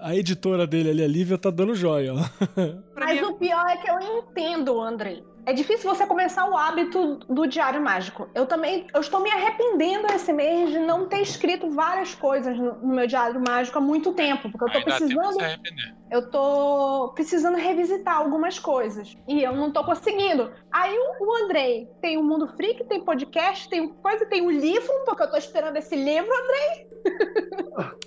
A 0.00 0.14
editora 0.14 0.66
dele 0.66 0.90
ali, 0.90 1.02
a 1.02 1.08
Lívia, 1.08 1.38
tá 1.38 1.50
dando 1.50 1.74
joia, 1.74 2.12
Mas 2.94 3.22
o 3.22 3.34
pior 3.34 3.66
é 3.66 3.76
que 3.76 3.90
eu 3.90 3.98
entendo, 4.00 4.80
Andrei. 4.80 5.24
É 5.46 5.52
difícil 5.52 5.94
você 5.94 6.06
começar 6.06 6.48
o 6.48 6.56
hábito 6.56 7.16
do 7.28 7.46
diário 7.46 7.80
mágico. 7.80 8.28
Eu 8.34 8.46
também, 8.46 8.86
eu 8.94 9.00
estou 9.00 9.20
me 9.20 9.30
arrependendo 9.30 10.06
esse 10.12 10.32
mês 10.32 10.70
de 10.70 10.78
não 10.78 11.06
ter 11.06 11.20
escrito 11.20 11.70
várias 11.70 12.14
coisas 12.14 12.58
no, 12.58 12.78
meu 12.86 13.06
diário 13.06 13.42
mágico 13.46 13.78
há 13.78 13.80
muito 13.80 14.12
tempo, 14.12 14.50
porque 14.50 14.64
eu 14.64 14.68
tô 14.70 14.78
Ainda 14.78 14.90
dá 14.90 14.98
tempo 14.98 15.08
de 15.08 15.14
precisando 15.14 15.94
eu 16.14 16.30
tô 16.30 17.12
precisando 17.14 17.56
revisitar 17.56 18.16
algumas 18.16 18.56
coisas. 18.56 19.16
E 19.26 19.42
eu 19.42 19.52
não 19.52 19.72
tô 19.72 19.82
conseguindo. 19.82 20.52
Aí 20.70 20.96
o, 21.18 21.44
Andrei 21.44 21.88
tem 22.00 22.16
o 22.16 22.22
Mundo 22.22 22.46
Freak, 22.56 22.84
tem 22.84 23.04
podcast, 23.04 23.68
tem 23.68 23.88
coisa, 23.88 24.24
tem 24.26 24.46
o 24.46 24.50
livro, 24.50 24.92
porque 25.04 25.24
eu 25.24 25.30
tô 25.30 25.36
esperando 25.36 25.76
esse 25.76 25.96
livro. 25.96 26.30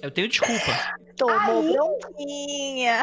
eu 0.01 0.09
tenho 0.09 0.26
desculpa. 0.27 0.97
Tomou 1.15 1.61
Aí- 1.61 1.73
bronquinha. 1.73 3.01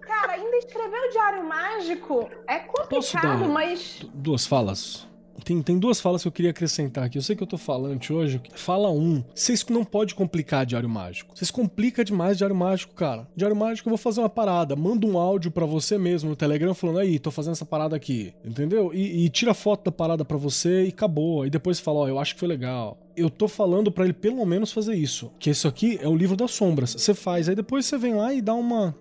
Cara, 0.00 0.32
ainda 0.32 0.56
escrever 0.56 0.98
o 1.08 1.10
diário 1.10 1.44
mágico 1.44 2.30
é 2.48 2.58
Posso 2.60 3.12
complicado, 3.12 3.40
dar- 3.40 3.48
mas. 3.48 3.98
Duas 4.14 4.46
falas. 4.46 5.06
Tem, 5.44 5.60
tem 5.62 5.78
duas 5.78 6.00
falas 6.00 6.22
que 6.22 6.28
eu 6.28 6.32
queria 6.32 6.50
acrescentar 6.50 7.04
aqui. 7.04 7.18
Eu 7.18 7.22
sei 7.22 7.36
que 7.36 7.42
eu 7.42 7.46
tô 7.46 7.58
falante 7.58 8.12
hoje. 8.12 8.40
Fala 8.54 8.90
um. 8.90 9.22
Vocês 9.34 9.64
não 9.68 9.84
pode 9.84 10.14
complicar 10.14 10.64
diário 10.64 10.88
mágico. 10.88 11.32
Vocês 11.34 11.50
complicam 11.50 12.04
demais 12.04 12.38
diário 12.38 12.54
mágico, 12.54 12.94
cara. 12.94 13.26
Diário 13.36 13.56
mágico, 13.56 13.88
eu 13.88 13.90
vou 13.90 13.98
fazer 13.98 14.20
uma 14.20 14.28
parada. 14.28 14.76
Manda 14.76 15.06
um 15.06 15.18
áudio 15.18 15.50
pra 15.50 15.66
você 15.66 15.98
mesmo 15.98 16.30
no 16.30 16.36
Telegram 16.36 16.74
falando 16.74 16.98
aí, 16.98 17.18
tô 17.18 17.30
fazendo 17.30 17.52
essa 17.52 17.64
parada 17.64 17.96
aqui. 17.96 18.32
Entendeu? 18.44 18.92
E, 18.94 19.24
e 19.24 19.28
tira 19.28 19.54
foto 19.54 19.84
da 19.84 19.92
parada 19.92 20.24
pra 20.24 20.36
você 20.36 20.84
e 20.84 20.88
acabou. 20.88 21.42
Aí 21.42 21.50
depois 21.50 21.80
fala, 21.80 22.00
ó, 22.00 22.08
eu 22.08 22.18
acho 22.18 22.34
que 22.34 22.40
foi 22.40 22.48
legal. 22.48 22.98
Eu 23.16 23.28
tô 23.28 23.46
falando 23.46 23.92
pra 23.92 24.04
ele 24.04 24.14
pelo 24.14 24.44
menos 24.46 24.72
fazer 24.72 24.94
isso. 24.94 25.30
Que 25.38 25.50
isso 25.50 25.68
aqui 25.68 25.98
é 26.00 26.08
o 26.08 26.16
livro 26.16 26.36
das 26.36 26.52
sombras. 26.52 26.92
Você 26.92 27.14
faz, 27.14 27.48
aí 27.48 27.54
depois 27.54 27.84
você 27.84 27.98
vem 27.98 28.14
lá 28.14 28.32
e 28.32 28.40
dá 28.40 28.54
uma 28.54 28.94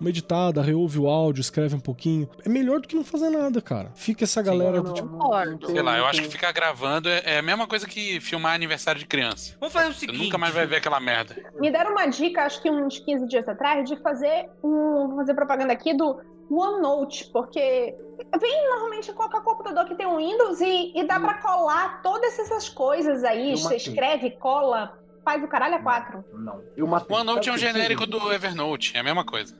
uma 0.00 0.10
editada, 0.10 0.62
reouve 0.62 0.98
o 0.98 1.08
áudio, 1.08 1.40
escreve 1.40 1.74
um 1.74 1.80
pouquinho. 1.80 2.28
É 2.44 2.48
melhor 2.48 2.80
do 2.80 2.88
que 2.88 2.94
não 2.94 3.04
fazer 3.04 3.30
nada, 3.30 3.60
cara. 3.60 3.90
Fica 3.94 4.24
essa 4.24 4.40
galera 4.42 4.80
do 4.80 4.92
tipo. 4.92 5.08
Concordo. 5.08 5.66
Sei 5.66 5.82
lá, 5.82 5.98
eu 5.98 6.06
acho 6.06 6.22
que 6.22 6.28
ficar 6.28 6.52
gravando 6.52 7.08
é, 7.08 7.22
é 7.24 7.38
a 7.38 7.42
mesma 7.42 7.66
coisa 7.66 7.86
que 7.86 8.20
filmar 8.20 8.54
aniversário 8.54 8.98
de 8.98 9.06
criança. 9.06 9.56
Vamos 9.60 9.72
fazer 9.72 9.88
o 9.88 9.94
Você 9.94 10.00
seguinte. 10.00 10.24
nunca 10.24 10.38
mais 10.38 10.54
vai 10.54 10.66
ver 10.66 10.76
aquela 10.76 11.00
merda. 11.00 11.36
Me 11.58 11.70
deram 11.70 11.92
uma 11.92 12.06
dica, 12.06 12.42
acho 12.44 12.62
que 12.62 12.70
uns 12.70 12.98
15 12.98 13.26
dias 13.26 13.48
atrás, 13.48 13.88
de 13.88 13.96
fazer 13.96 14.48
um. 14.62 15.08
Vou 15.08 15.16
fazer 15.16 15.34
propaganda 15.34 15.72
aqui 15.72 15.94
do 15.94 16.20
OneNote, 16.50 17.30
porque 17.32 17.94
vem 18.40 18.68
normalmente 18.70 19.12
qualquer 19.12 19.42
computador 19.42 19.84
que 19.84 19.94
tem 19.94 20.06
um 20.06 20.16
Windows 20.16 20.60
e, 20.60 20.92
e 20.98 21.04
dá 21.06 21.20
pra 21.20 21.34
colar 21.34 22.00
todas 22.02 22.38
essas 22.38 22.68
coisas 22.68 23.22
aí. 23.24 23.52
Você 23.56 23.76
escreve, 23.76 24.30
cola, 24.30 24.98
faz 25.24 25.42
o 25.42 25.48
caralho 25.48 25.74
a 25.76 25.82
quatro. 25.82 26.24
Não. 26.32 26.62
Eu 26.76 26.86
matei. 26.86 27.14
OneNote 27.14 27.48
é 27.48 27.52
um 27.52 27.58
genérico 27.58 28.06
do 28.06 28.32
Evernote, 28.32 28.96
é 28.96 29.00
a 29.00 29.02
mesma 29.02 29.24
coisa. 29.24 29.54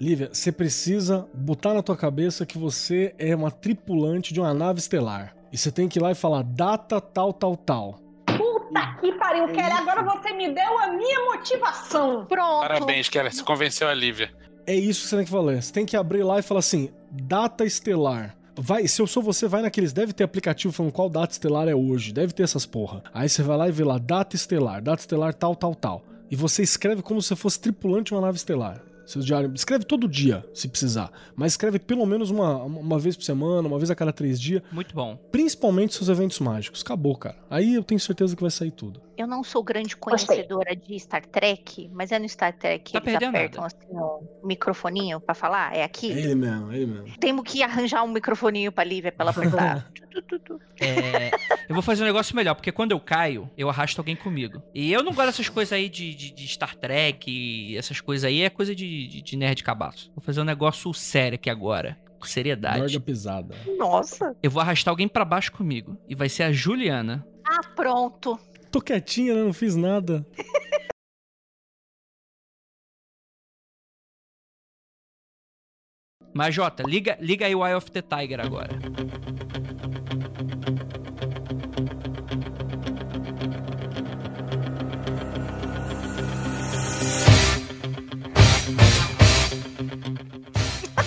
Lívia, 0.00 0.30
você 0.32 0.50
precisa 0.50 1.28
botar 1.32 1.72
na 1.72 1.82
tua 1.82 1.96
cabeça 1.96 2.44
que 2.44 2.58
você 2.58 3.14
é 3.18 3.34
uma 3.34 3.50
tripulante 3.50 4.34
de 4.34 4.40
uma 4.40 4.52
nave 4.52 4.80
estelar. 4.80 5.34
E 5.52 5.56
você 5.56 5.70
tem 5.70 5.88
que 5.88 5.98
ir 5.98 6.02
lá 6.02 6.10
e 6.10 6.14
falar 6.14 6.42
data 6.42 7.00
tal, 7.00 7.32
tal, 7.32 7.56
tal. 7.56 8.00
Puta 8.26 8.96
que 9.00 9.12
pariu, 9.12 9.46
Kelly. 9.46 9.70
Agora 9.70 10.02
você 10.02 10.32
me 10.32 10.52
deu 10.52 10.78
a 10.80 10.88
minha 10.88 11.20
motivação. 11.26 12.26
Pronto. 12.26 12.62
Parabéns, 12.62 13.08
Kelly. 13.08 13.30
Você 13.30 13.44
convenceu 13.44 13.88
a 13.88 13.94
Lívia. 13.94 14.32
É 14.66 14.74
isso 14.74 15.02
que 15.02 15.08
você 15.08 15.16
tem 15.16 15.24
que 15.24 15.30
falar. 15.30 15.62
Você 15.62 15.72
tem 15.72 15.86
que 15.86 15.96
abrir 15.96 16.24
lá 16.24 16.40
e 16.40 16.42
falar 16.42 16.60
assim: 16.60 16.90
data 17.10 17.64
estelar. 17.64 18.36
Vai, 18.56 18.86
se 18.86 19.00
eu 19.00 19.06
sou 19.06 19.22
você, 19.22 19.46
vai 19.46 19.62
naqueles. 19.62 19.92
Deve 19.92 20.12
ter 20.12 20.24
aplicativo 20.24 20.72
falando 20.72 20.92
qual 20.92 21.08
data 21.08 21.32
estelar 21.32 21.68
é 21.68 21.74
hoje. 21.74 22.12
Deve 22.12 22.32
ter 22.32 22.42
essas 22.42 22.66
porra. 22.66 23.02
Aí 23.12 23.28
você 23.28 23.42
vai 23.42 23.56
lá 23.56 23.68
e 23.68 23.72
vê 23.72 23.84
lá, 23.84 23.98
data 23.98 24.34
estelar, 24.34 24.82
data 24.82 25.00
estelar 25.00 25.34
tal, 25.34 25.54
tal, 25.54 25.74
tal. 25.74 26.04
E 26.30 26.36
você 26.36 26.62
escreve 26.62 27.02
como 27.02 27.20
se 27.20 27.36
fosse 27.36 27.60
tripulante 27.60 28.06
de 28.06 28.14
uma 28.14 28.22
nave 28.22 28.36
estelar. 28.36 28.80
Seu 29.06 29.22
diário. 29.22 29.52
Escreve 29.54 29.84
todo 29.84 30.08
dia, 30.08 30.44
se 30.52 30.68
precisar. 30.68 31.10
Mas 31.36 31.52
escreve 31.52 31.78
pelo 31.78 32.06
menos 32.06 32.30
uma, 32.30 32.62
uma 32.62 32.98
vez 32.98 33.16
por 33.16 33.24
semana, 33.24 33.68
uma 33.68 33.78
vez 33.78 33.90
a 33.90 33.94
cada 33.94 34.12
três 34.12 34.40
dias. 34.40 34.62
Muito 34.72 34.94
bom. 34.94 35.16
Principalmente 35.30 35.94
seus 35.94 36.08
eventos 36.08 36.38
mágicos. 36.40 36.82
Acabou, 36.82 37.16
cara. 37.16 37.36
Aí 37.50 37.74
eu 37.74 37.82
tenho 37.82 38.00
certeza 38.00 38.34
que 38.34 38.42
vai 38.42 38.50
sair 38.50 38.70
tudo. 38.70 39.00
Eu 39.16 39.26
não 39.26 39.44
sou 39.44 39.62
grande 39.62 39.96
conhecedora 39.96 40.74
de 40.74 40.98
Star 40.98 41.24
Trek, 41.24 41.90
mas 41.92 42.10
é 42.12 42.18
no 42.18 42.28
Star 42.28 42.52
Trek 42.56 42.92
Tá 42.92 42.98
eles 42.98 43.10
perdendo 43.10 43.36
apertam 43.36 43.62
nada. 43.62 43.74
assim 43.76 43.96
o 43.96 44.46
microfoninho 44.46 45.20
pra 45.20 45.34
falar. 45.34 45.74
É 45.76 45.84
aqui? 45.84 46.10
ele 46.10 46.34
mesmo, 46.34 46.72
é 46.72 46.76
ele 46.76 46.86
mesmo. 46.86 47.18
Temos 47.18 47.44
que 47.44 47.62
arranjar 47.62 48.02
um 48.02 48.08
microfoninho 48.08 48.72
pra 48.72 48.84
Lívia 48.84 49.12
pra 49.12 49.24
ela 49.24 49.30
apertar. 49.30 49.90
É, 50.80 51.30
eu 51.68 51.74
vou 51.74 51.82
fazer 51.82 52.02
um 52.02 52.06
negócio 52.06 52.34
melhor, 52.34 52.54
porque 52.54 52.70
quando 52.72 52.92
eu 52.92 53.00
caio, 53.00 53.48
eu 53.56 53.68
arrasto 53.68 54.00
alguém 54.00 54.14
comigo. 54.16 54.62
E 54.74 54.92
eu 54.92 55.02
não 55.02 55.12
gosto 55.12 55.26
dessas 55.26 55.48
coisas 55.48 55.72
aí 55.72 55.88
de, 55.88 56.14
de, 56.14 56.32
de 56.32 56.48
Star 56.48 56.74
Trek, 56.76 57.30
e 57.30 57.76
essas 57.76 58.00
coisas 58.00 58.24
aí, 58.24 58.42
é 58.42 58.50
coisa 58.50 58.74
de, 58.74 59.06
de, 59.08 59.22
de 59.22 59.36
nerd 59.36 59.62
cabaço. 59.62 60.10
Vou 60.14 60.22
fazer 60.22 60.40
um 60.40 60.44
negócio 60.44 60.92
sério 60.92 61.36
aqui 61.36 61.48
agora, 61.48 61.96
com 62.18 62.26
seriedade. 62.26 62.80
Larga 62.80 63.00
pesada. 63.00 63.54
Nossa. 63.78 64.36
Eu 64.42 64.50
vou 64.50 64.60
arrastar 64.60 64.90
alguém 64.92 65.08
pra 65.08 65.24
baixo 65.24 65.52
comigo. 65.52 65.96
E 66.08 66.14
vai 66.14 66.28
ser 66.28 66.42
a 66.44 66.52
Juliana. 66.52 67.26
Ah, 67.44 67.60
pronto. 67.74 68.38
Tô 68.74 68.80
quietinha, 68.80 69.36
né? 69.36 69.44
Não 69.44 69.52
fiz 69.52 69.76
nada. 69.76 70.26
Mas, 76.34 76.52
Jota, 76.52 76.82
liga, 76.82 77.16
liga 77.20 77.46
aí 77.46 77.54
o 77.54 77.64
Eye 77.64 77.76
of 77.76 77.88
the 77.92 78.02
Tiger 78.02 78.40
agora. 78.40 78.76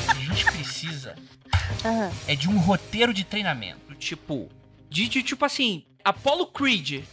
A 0.08 0.14
gente 0.14 0.46
precisa 0.46 1.16
é 2.30 2.34
de 2.34 2.48
um 2.48 2.58
roteiro 2.60 3.14
de 3.14 3.26
treinamento. 3.26 3.94
Tipo, 3.96 4.48
de, 4.90 5.10
de, 5.10 5.22
tipo 5.22 5.44
assim, 5.44 5.84
Apollo 6.02 6.48
Creed. 6.48 7.04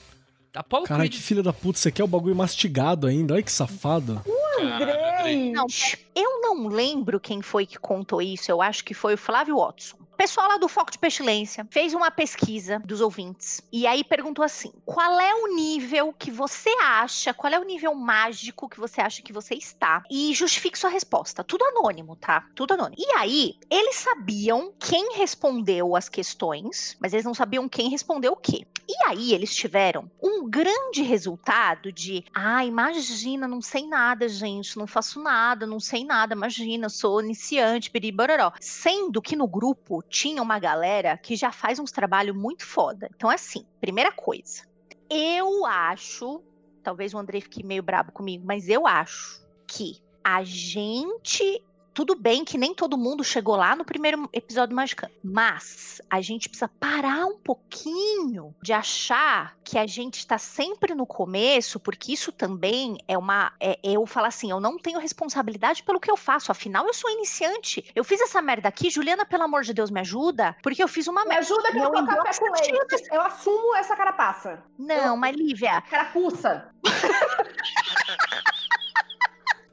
Apollo 0.54 0.84
Caralho, 0.84 1.08
Creed. 1.08 1.20
que 1.20 1.26
filha 1.26 1.42
da 1.42 1.52
puta, 1.52 1.78
você 1.78 1.90
quer 1.90 2.04
o 2.04 2.08
bagulho 2.08 2.34
mastigado 2.34 3.06
ainda? 3.06 3.34
Olha 3.34 3.42
que 3.42 3.50
safado. 3.50 4.22
Andrei! 4.60 5.50
não, 5.52 5.66
eu 6.14 6.40
não 6.40 6.68
lembro 6.68 7.18
quem 7.18 7.42
foi 7.42 7.66
que 7.66 7.78
contou 7.78 8.22
isso. 8.22 8.50
Eu 8.50 8.62
acho 8.62 8.84
que 8.84 8.94
foi 8.94 9.14
o 9.14 9.18
Flávio 9.18 9.56
Watson. 9.56 9.96
O 10.14 10.16
pessoal 10.16 10.46
lá 10.46 10.58
do 10.58 10.68
Foco 10.68 10.92
de 10.92 10.98
Pestilência 10.98 11.66
fez 11.72 11.92
uma 11.92 12.08
pesquisa 12.08 12.78
dos 12.78 13.00
ouvintes 13.00 13.60
e 13.72 13.84
aí 13.84 14.04
perguntou 14.04 14.44
assim: 14.44 14.72
qual 14.84 15.18
é 15.18 15.34
o 15.34 15.56
nível 15.56 16.14
que 16.16 16.30
você 16.30 16.70
acha, 16.80 17.34
qual 17.34 17.52
é 17.52 17.58
o 17.58 17.64
nível 17.64 17.92
mágico 17.96 18.68
que 18.68 18.78
você 18.78 19.00
acha 19.00 19.20
que 19.22 19.32
você 19.32 19.56
está? 19.56 20.04
E 20.08 20.32
justifique 20.32 20.78
sua 20.78 20.88
resposta. 20.88 21.42
Tudo 21.42 21.64
anônimo, 21.64 22.14
tá? 22.14 22.46
Tudo 22.54 22.74
anônimo. 22.74 22.94
E 22.96 23.10
aí, 23.16 23.58
eles 23.68 23.96
sabiam 23.96 24.72
quem 24.78 25.16
respondeu 25.16 25.96
as 25.96 26.08
questões, 26.08 26.96
mas 27.00 27.12
eles 27.12 27.24
não 27.24 27.34
sabiam 27.34 27.68
quem 27.68 27.90
respondeu 27.90 28.34
o 28.34 28.36
quê. 28.36 28.64
E 28.86 29.08
aí, 29.08 29.34
eles 29.34 29.52
tiveram 29.52 30.08
um 30.22 30.48
grande 30.48 31.02
resultado 31.02 31.90
de: 31.90 32.24
ah, 32.32 32.64
imagina, 32.64 33.48
não 33.48 33.60
sei 33.60 33.84
nada, 33.88 34.28
gente, 34.28 34.78
não 34.78 34.86
faço 34.86 35.20
nada, 35.20 35.66
não 35.66 35.80
sei 35.80 36.04
nada, 36.04 36.34
imagina, 36.34 36.88
sou 36.88 37.20
iniciante, 37.20 37.90
biribororó. 37.90 38.52
Sendo 38.60 39.20
que 39.20 39.34
no 39.34 39.48
grupo 39.48 40.03
tinha 40.08 40.42
uma 40.42 40.58
galera 40.58 41.16
que 41.16 41.36
já 41.36 41.50
faz 41.50 41.78
uns 41.78 41.90
trabalhos 41.90 42.36
muito 42.36 42.64
foda. 42.64 43.08
Então, 43.14 43.28
assim, 43.30 43.66
primeira 43.80 44.12
coisa. 44.12 44.62
Eu 45.10 45.64
acho, 45.66 46.42
talvez 46.82 47.12
o 47.12 47.18
Andrei 47.18 47.40
fique 47.40 47.64
meio 47.64 47.82
brabo 47.82 48.12
comigo, 48.12 48.44
mas 48.46 48.68
eu 48.68 48.86
acho 48.86 49.44
que 49.66 50.00
a 50.22 50.42
gente. 50.42 51.62
Tudo 51.94 52.16
bem 52.16 52.44
que 52.44 52.58
nem 52.58 52.74
todo 52.74 52.98
mundo 52.98 53.22
chegou 53.22 53.54
lá 53.54 53.76
no 53.76 53.84
primeiro 53.84 54.28
episódio 54.32 54.70
do 54.70 54.74
Magicano, 54.74 55.14
mas 55.22 56.02
a 56.10 56.20
gente 56.20 56.48
precisa 56.48 56.68
parar 56.80 57.24
um 57.24 57.38
pouquinho 57.38 58.52
de 58.60 58.72
achar 58.72 59.54
que 59.62 59.78
a 59.78 59.86
gente 59.86 60.18
está 60.18 60.36
sempre 60.36 60.92
no 60.92 61.06
começo, 61.06 61.78
porque 61.78 62.12
isso 62.12 62.32
também 62.32 62.98
é 63.06 63.16
uma. 63.16 63.52
É, 63.60 63.78
eu 63.84 64.04
falo 64.06 64.26
assim, 64.26 64.50
eu 64.50 64.58
não 64.58 64.76
tenho 64.76 64.98
responsabilidade 64.98 65.84
pelo 65.84 66.00
que 66.00 66.10
eu 66.10 66.16
faço, 66.16 66.50
afinal 66.50 66.84
eu 66.84 66.92
sou 66.92 67.08
iniciante. 67.10 67.84
Eu 67.94 68.02
fiz 68.02 68.20
essa 68.20 68.42
merda 68.42 68.68
aqui, 68.68 68.90
Juliana, 68.90 69.24
pelo 69.24 69.44
amor 69.44 69.62
de 69.62 69.72
Deus, 69.72 69.90
me 69.90 70.00
ajuda, 70.00 70.56
porque 70.64 70.82
eu 70.82 70.88
fiz 70.88 71.06
uma 71.06 71.22
Me 71.22 71.28
merda. 71.28 71.44
ajuda 71.44 71.70
que 71.70 71.78
eu 71.78 71.92
tô 71.92 72.06
café 72.06 72.40
com 72.40 72.50
leite. 72.50 73.08
Eu 73.12 73.20
assumo 73.20 73.76
essa 73.76 73.94
carapaça. 73.94 74.62
Não, 74.76 75.16
mas 75.16 75.36
Lívia, 75.36 75.80
Carapuça. 75.82 76.68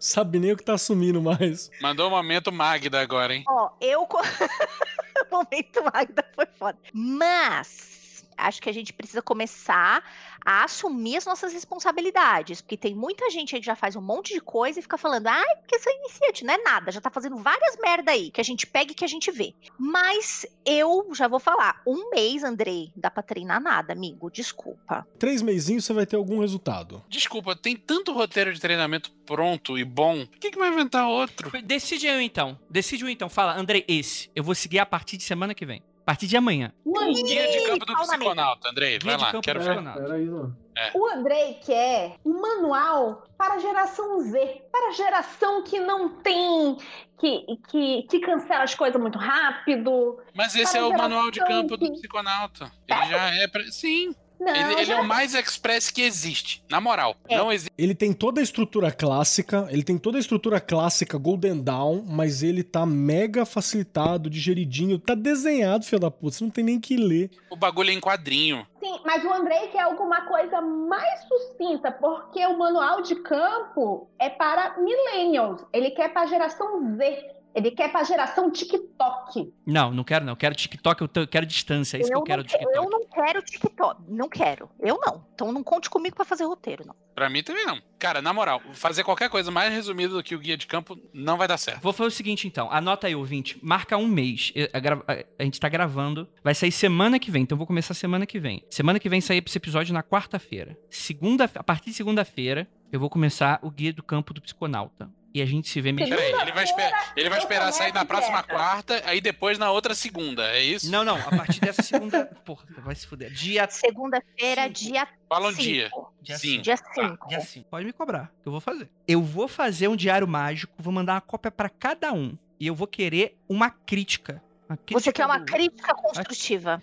Sabe 0.01 0.39
nem 0.39 0.51
o 0.51 0.57
que 0.57 0.63
tá 0.63 0.73
assumindo 0.73 1.21
mais. 1.21 1.69
Mandou 1.79 2.07
um 2.07 2.09
momento 2.09 2.51
Magda 2.51 2.99
agora, 2.99 3.35
hein? 3.35 3.43
Ó, 3.47 3.69
eu. 3.79 4.01
o 4.01 5.31
momento 5.31 5.83
Magda 5.93 6.25
foi 6.35 6.47
foda. 6.57 6.77
Mas 6.91 8.00
acho 8.37 8.61
que 8.61 8.69
a 8.69 8.73
gente 8.73 8.93
precisa 8.93 9.21
começar 9.21 10.03
a 10.45 10.63
assumir 10.63 11.17
as 11.17 11.25
nossas 11.25 11.53
responsabilidades. 11.53 12.61
Porque 12.61 12.77
tem 12.77 12.95
muita 12.95 13.29
gente 13.29 13.55
aí 13.55 13.61
que 13.61 13.67
já 13.67 13.75
faz 13.75 13.95
um 13.95 14.01
monte 14.01 14.33
de 14.33 14.41
coisa 14.41 14.79
e 14.79 14.81
fica 14.81 14.97
falando, 14.97 15.27
ai, 15.27 15.55
porque 15.57 15.79
sou 15.79 15.93
iniciante, 15.93 16.43
não 16.43 16.53
é 16.53 16.57
nada. 16.57 16.91
Já 16.91 16.99
tá 16.99 17.09
fazendo 17.09 17.37
várias 17.37 17.77
merda 17.81 18.11
aí 18.11 18.31
que 18.31 18.41
a 18.41 18.43
gente 18.43 18.65
pega 18.65 18.91
e 18.91 18.95
que 18.95 19.05
a 19.05 19.07
gente 19.07 19.31
vê. 19.31 19.53
Mas 19.77 20.45
eu 20.65 21.09
já 21.13 21.27
vou 21.27 21.39
falar, 21.39 21.81
um 21.85 22.09
mês, 22.09 22.43
Andrei, 22.43 22.91
dá 22.95 23.09
pra 23.09 23.23
treinar 23.23 23.61
nada, 23.61 23.93
amigo. 23.93 24.29
Desculpa. 24.29 25.07
Três 25.19 25.41
meizinhos 25.41 25.85
você 25.85 25.93
vai 25.93 26.05
ter 26.05 26.15
algum 26.15 26.39
resultado. 26.39 27.03
Desculpa, 27.07 27.55
tem 27.55 27.75
tanto 27.75 28.13
roteiro 28.13 28.53
de 28.53 28.59
treinamento 28.59 29.11
pronto 29.25 29.77
e 29.77 29.83
bom. 29.83 30.25
Por 30.25 30.39
que, 30.39 30.51
que 30.51 30.57
vai 30.59 30.69
inventar 30.69 31.07
outro? 31.07 31.51
Decide 31.61 32.07
eu 32.07 32.21
então. 32.21 32.57
Decide 32.69 33.03
eu 33.03 33.09
então. 33.09 33.29
Fala, 33.29 33.57
Andrei, 33.57 33.85
esse. 33.87 34.29
Eu 34.35 34.43
vou 34.43 34.55
seguir 34.55 34.79
a 34.79 34.85
partir 34.85 35.17
de 35.17 35.23
semana 35.23 35.53
que 35.53 35.65
vem. 35.65 35.83
A 36.11 36.13
partir 36.13 36.27
de 36.27 36.35
amanhã. 36.35 36.73
O 36.83 36.99
Andrei, 36.99 37.23
Guia 37.23 37.51
de 37.51 37.65
campo 37.67 37.85
do 37.85 37.95
psiconauta, 37.95 38.69
Andrei. 38.69 38.99
Guia 38.99 39.17
Vai 39.17 39.31
lá, 39.33 39.41
quero 39.41 39.59
do 39.61 39.65
ver. 39.65 39.93
peraí, 39.93 40.25
mano. 40.25 40.57
o 40.93 41.05
Andrei 41.07 41.53
quer 41.65 42.17
um 42.25 42.41
manual 42.41 43.23
para 43.37 43.53
a 43.53 43.59
geração 43.59 44.19
Z. 44.19 44.61
Para 44.69 44.89
a 44.89 44.91
geração 44.91 45.63
que 45.63 45.79
não 45.79 46.09
tem. 46.09 46.75
Que, 47.17 47.45
que, 47.69 48.03
que 48.09 48.19
cancela 48.19 48.63
as 48.63 48.75
coisas 48.75 49.01
muito 49.01 49.17
rápido. 49.17 50.19
Mas 50.33 50.53
esse 50.53 50.77
é 50.77 50.83
o 50.83 50.91
manual 50.91 51.31
de 51.31 51.39
campo 51.45 51.77
do 51.77 51.85
que- 51.85 51.93
psiconauta. 51.93 52.69
Ele 52.89 53.05
já 53.05 53.29
é. 53.35 53.47
Pra... 53.47 53.63
Sim, 53.71 54.13
Não, 54.41 54.55
ele, 54.55 54.81
ele 54.81 54.91
é 54.91 54.99
o 54.99 55.03
mais 55.07 55.35
express 55.35 55.91
que 55.91 56.01
existe. 56.01 56.63
Na 56.69 56.81
moral, 56.81 57.15
É. 57.29 57.37
não 57.37 57.51
existe. 57.51 57.71
Ele 57.77 57.93
tem 57.93 58.11
toda 58.11 58.41
a 58.41 58.43
estrutura 58.43 58.91
clássica, 58.91 59.67
ele 59.69 59.83
tem 59.83 59.97
toda 59.99 60.17
a 60.17 60.19
estrutura 60.19 60.59
clássica 60.59 61.15
Golden 61.17 61.61
Dawn, 61.61 62.01
mas 62.07 62.41
ele 62.41 62.63
tá 62.63 62.83
mega 62.85 63.45
facilitado, 63.45 64.29
digeridinho, 64.29 64.97
tá 64.97 65.13
desenhado, 65.13 65.85
filho 65.85 65.99
da 66.01 66.09
puta, 66.09 66.37
você 66.37 66.43
não 66.43 66.51
tem 66.51 66.63
nem 66.63 66.79
que 66.79 66.97
ler. 66.97 67.29
O 67.51 67.55
bagulho 67.55 67.91
é 67.91 67.93
em 67.93 67.99
quadrinho. 67.99 68.65
Sim, 68.79 68.99
mas 69.05 69.23
o 69.23 69.31
Andrei 69.31 69.67
quer 69.67 69.81
alguma 69.81 70.21
coisa 70.21 70.59
mais 70.59 71.21
sucinta, 71.27 71.91
porque 71.91 72.43
o 72.47 72.57
manual 72.57 73.01
de 73.03 73.15
campo 73.17 74.09
é 74.17 74.27
para 74.29 74.75
millennials. 74.79 75.61
Ele 75.71 75.91
quer 75.91 76.09
para 76.11 76.23
a 76.23 76.25
geração 76.25 76.95
Z. 76.97 77.29
Ele 77.53 77.71
quer 77.71 77.91
para 77.91 78.01
a 78.01 78.03
geração 78.03 78.49
TikTok. 78.51 79.53
Não, 79.65 79.91
não 79.91 80.03
quero 80.03 80.23
não. 80.25 80.33
Eu 80.33 80.37
quero 80.37 80.55
TikTok, 80.55 81.01
eu 81.01 81.09
eu 81.15 81.27
quero 81.27 81.45
distância. 81.45 81.97
É 81.97 82.01
isso 82.01 82.09
que 82.09 82.15
eu 82.15 82.23
quero 82.23 82.43
TikTok. 82.43 82.75
eu 82.75 82.89
não 82.89 83.01
quero 83.07 83.41
TikTok. 83.41 84.01
Não 84.07 84.29
quero. 84.29 84.69
Eu 84.79 84.99
não. 85.05 85.25
Então 85.33 85.51
não 85.51 85.63
conte 85.63 85.89
comigo 85.89 86.15
pra 86.15 86.23
fazer 86.25 86.45
roteiro, 86.45 86.85
não. 86.85 86.95
Pra 87.13 87.29
mim 87.29 87.43
também 87.43 87.65
não. 87.65 87.79
Cara, 87.99 88.21
na 88.21 88.31
moral, 88.33 88.61
fazer 88.73 89.03
qualquer 89.03 89.29
coisa 89.29 89.51
mais 89.51 89.71
resumida 89.73 90.13
do 90.13 90.23
que 90.23 90.33
o 90.33 90.39
guia 90.39 90.55
de 90.57 90.65
campo 90.65 90.97
não 91.13 91.37
vai 91.37 91.47
dar 91.47 91.57
certo. 91.57 91.81
Vou 91.81 91.91
fazer 91.93 92.07
o 92.07 92.11
seguinte, 92.11 92.47
então. 92.47 92.71
Anota 92.71 93.07
aí, 93.07 93.15
ouvinte. 93.15 93.59
Marca 93.61 93.97
um 93.97 94.07
mês. 94.07 94.51
Eu- 94.55 94.69
A, 94.73 94.79
gra- 94.79 95.03
a- 95.07 95.25
a 95.39 95.43
gente 95.43 95.59
tá 95.59 95.67
gravando. 95.67 96.27
Vai 96.43 96.55
sair 96.55 96.71
semana 96.71 97.19
que 97.19 97.29
vem. 97.29 97.43
Então 97.43 97.55
eu 97.55 97.57
vou 97.57 97.67
começar 97.67 97.93
semana 97.93 98.25
que 98.25 98.39
vem. 98.39 98.63
Semana 98.69 98.99
que 98.99 99.09
vem 99.09 99.19
sair 99.19 99.43
esse 99.45 99.57
episódio 99.57 99.93
na 99.93 100.01
quarta-feira. 100.01 100.77
Segunda, 100.89 101.49
a 101.53 101.63
partir 101.63 101.89
de 101.89 101.95
segunda-feira, 101.95 102.67
eu 102.91 102.99
vou 102.99 103.09
começar 103.09 103.59
o 103.61 103.69
guia 103.69 103.91
do 103.93 104.01
campo 104.03 104.33
do 104.33 104.41
psiconauta. 104.41 105.09
E 105.33 105.41
a 105.41 105.45
gente 105.45 105.69
se 105.69 105.79
vê 105.79 105.93
que 105.93 106.05
Peraí, 106.05 106.31
ele 106.41 106.51
vai, 106.51 106.63
esper- 106.65 106.93
ele 107.15 107.29
vai 107.29 107.39
esperar 107.39 107.71
sair 107.71 107.93
na 107.93 108.03
próxima 108.03 108.39
dieta. 108.39 108.53
quarta, 108.53 109.01
aí 109.05 109.21
depois 109.21 109.57
na 109.57 109.71
outra 109.71 109.95
segunda, 109.95 110.43
é 110.51 110.61
isso? 110.61 110.91
Não, 110.91 111.05
não. 111.05 111.15
A 111.15 111.29
partir 111.29 111.61
dessa 111.61 111.81
segunda. 111.81 112.25
Porra, 112.43 112.65
vai 112.79 112.93
se 112.95 113.07
fuder. 113.07 113.31
Dia. 113.31 113.65
Segunda-feira, 113.69 114.63
Cinco. 114.63 114.73
dia 114.73 115.07
Fala 115.29 115.47
um 115.47 115.51
5. 115.51 115.61
dia. 115.63 115.89
Dia 116.21 116.37
Sim. 116.37 116.47
cinco. 116.49 116.63
Dia 116.63 116.77
Tá, 116.77 116.93
5. 116.93 117.27
Dia 117.29 117.39
5. 117.41 117.69
Pode 117.69 117.85
me 117.85 117.93
cobrar, 117.93 118.31
que 118.41 118.47
eu 118.47 118.51
vou 118.51 118.59
fazer. 118.61 118.89
Eu 119.07 119.21
vou 119.21 119.47
fazer 119.47 119.87
um 119.87 119.95
diário 119.95 120.27
mágico, 120.27 120.73
vou 120.77 120.91
mandar 120.91 121.13
uma 121.13 121.21
cópia 121.21 121.49
pra 121.49 121.69
cada 121.69 122.11
um. 122.11 122.37
E 122.59 122.67
eu 122.67 122.75
vou 122.75 122.85
querer 122.85 123.37
uma 123.47 123.69
crítica. 123.69 124.43
Uma 124.69 124.77
Você 124.91 125.11
quer 125.13 125.25
uma 125.25 125.39
do- 125.39 125.45
crítica 125.45 125.93
construtiva. 125.95 126.81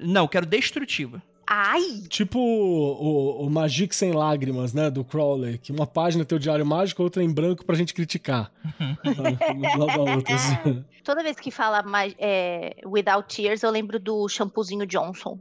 Não, 0.00 0.22
eu 0.24 0.28
quero 0.28 0.46
destrutiva. 0.46 1.22
Ai, 1.46 2.02
Tipo 2.08 2.38
o, 2.38 3.42
o, 3.42 3.46
o 3.46 3.50
Magic 3.50 3.94
Sem 3.94 4.12
Lágrimas, 4.12 4.72
né, 4.72 4.90
do 4.90 5.04
Crowley, 5.04 5.58
que 5.58 5.72
uma 5.72 5.86
página 5.86 6.22
é 6.22 6.24
teu 6.24 6.38
diário 6.38 6.64
mágico, 6.64 7.02
outra 7.02 7.22
em 7.22 7.32
branco 7.32 7.64
pra 7.64 7.76
gente 7.76 7.94
criticar. 7.94 8.50
Toda 11.04 11.22
vez 11.22 11.38
que 11.38 11.50
fala 11.50 11.84
é, 12.18 12.76
Without 12.86 13.34
Tears, 13.34 13.62
eu 13.62 13.70
lembro 13.70 13.98
do 13.98 14.28
shampoozinho 14.28 14.86
Johnson. 14.86 15.38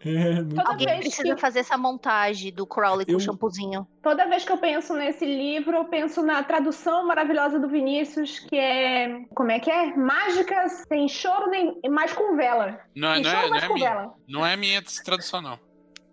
É, 0.00 0.34
muito 0.34 0.54
Toda 0.56 0.70
Alguém 0.70 0.86
vez 0.86 1.00
precisa 1.00 1.34
que- 1.34 1.40
fazer 1.40 1.60
essa 1.60 1.76
montagem 1.78 2.52
do 2.52 2.66
Crowley 2.66 3.06
com 3.06 3.12
Eu- 3.12 3.16
o 3.16 3.20
shampoozinho. 3.20 3.86
Toda 4.02 4.26
vez 4.28 4.44
que 4.44 4.52
eu 4.52 4.58
penso 4.58 4.94
nesse 4.94 5.24
livro, 5.24 5.74
eu 5.76 5.84
penso 5.86 6.22
na 6.22 6.42
tradução 6.42 7.06
maravilhosa 7.06 7.58
do 7.58 7.68
Vinícius, 7.68 8.38
que 8.40 8.56
é. 8.56 9.24
Como 9.34 9.50
é 9.50 9.58
que 9.58 9.70
é? 9.70 9.96
Mágicas 9.96 10.84
sem 10.88 11.08
choro 11.08 11.48
nem. 11.50 11.80
mais 11.90 12.12
com 12.12 12.36
vela. 12.36 12.78
Não, 12.94 13.08
é- 13.10 13.14
Sem 13.14 13.22
não, 13.24 13.30
choro, 13.30 13.42
é, 13.42 13.44
não, 13.44 13.50
mas 13.50 13.62
é 13.62 13.68
com 13.68 13.74
minha, 13.74 13.90
vela. 13.90 14.14
não 14.28 14.46
é 14.46 14.56
minha 14.56 14.82
tradução, 15.04 15.40
não. 15.40 15.58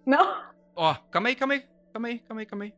Não? 0.06 0.42
Ó, 0.76 0.96
calma 1.12 1.30
aí, 1.30 1.36
calma 1.36 1.54
aí, 1.56 1.64
calma 1.92 2.08
aí, 2.08 2.20
calma 2.20 2.42
aí, 2.42 2.46
calma 2.46 2.64
aí. 2.66 2.74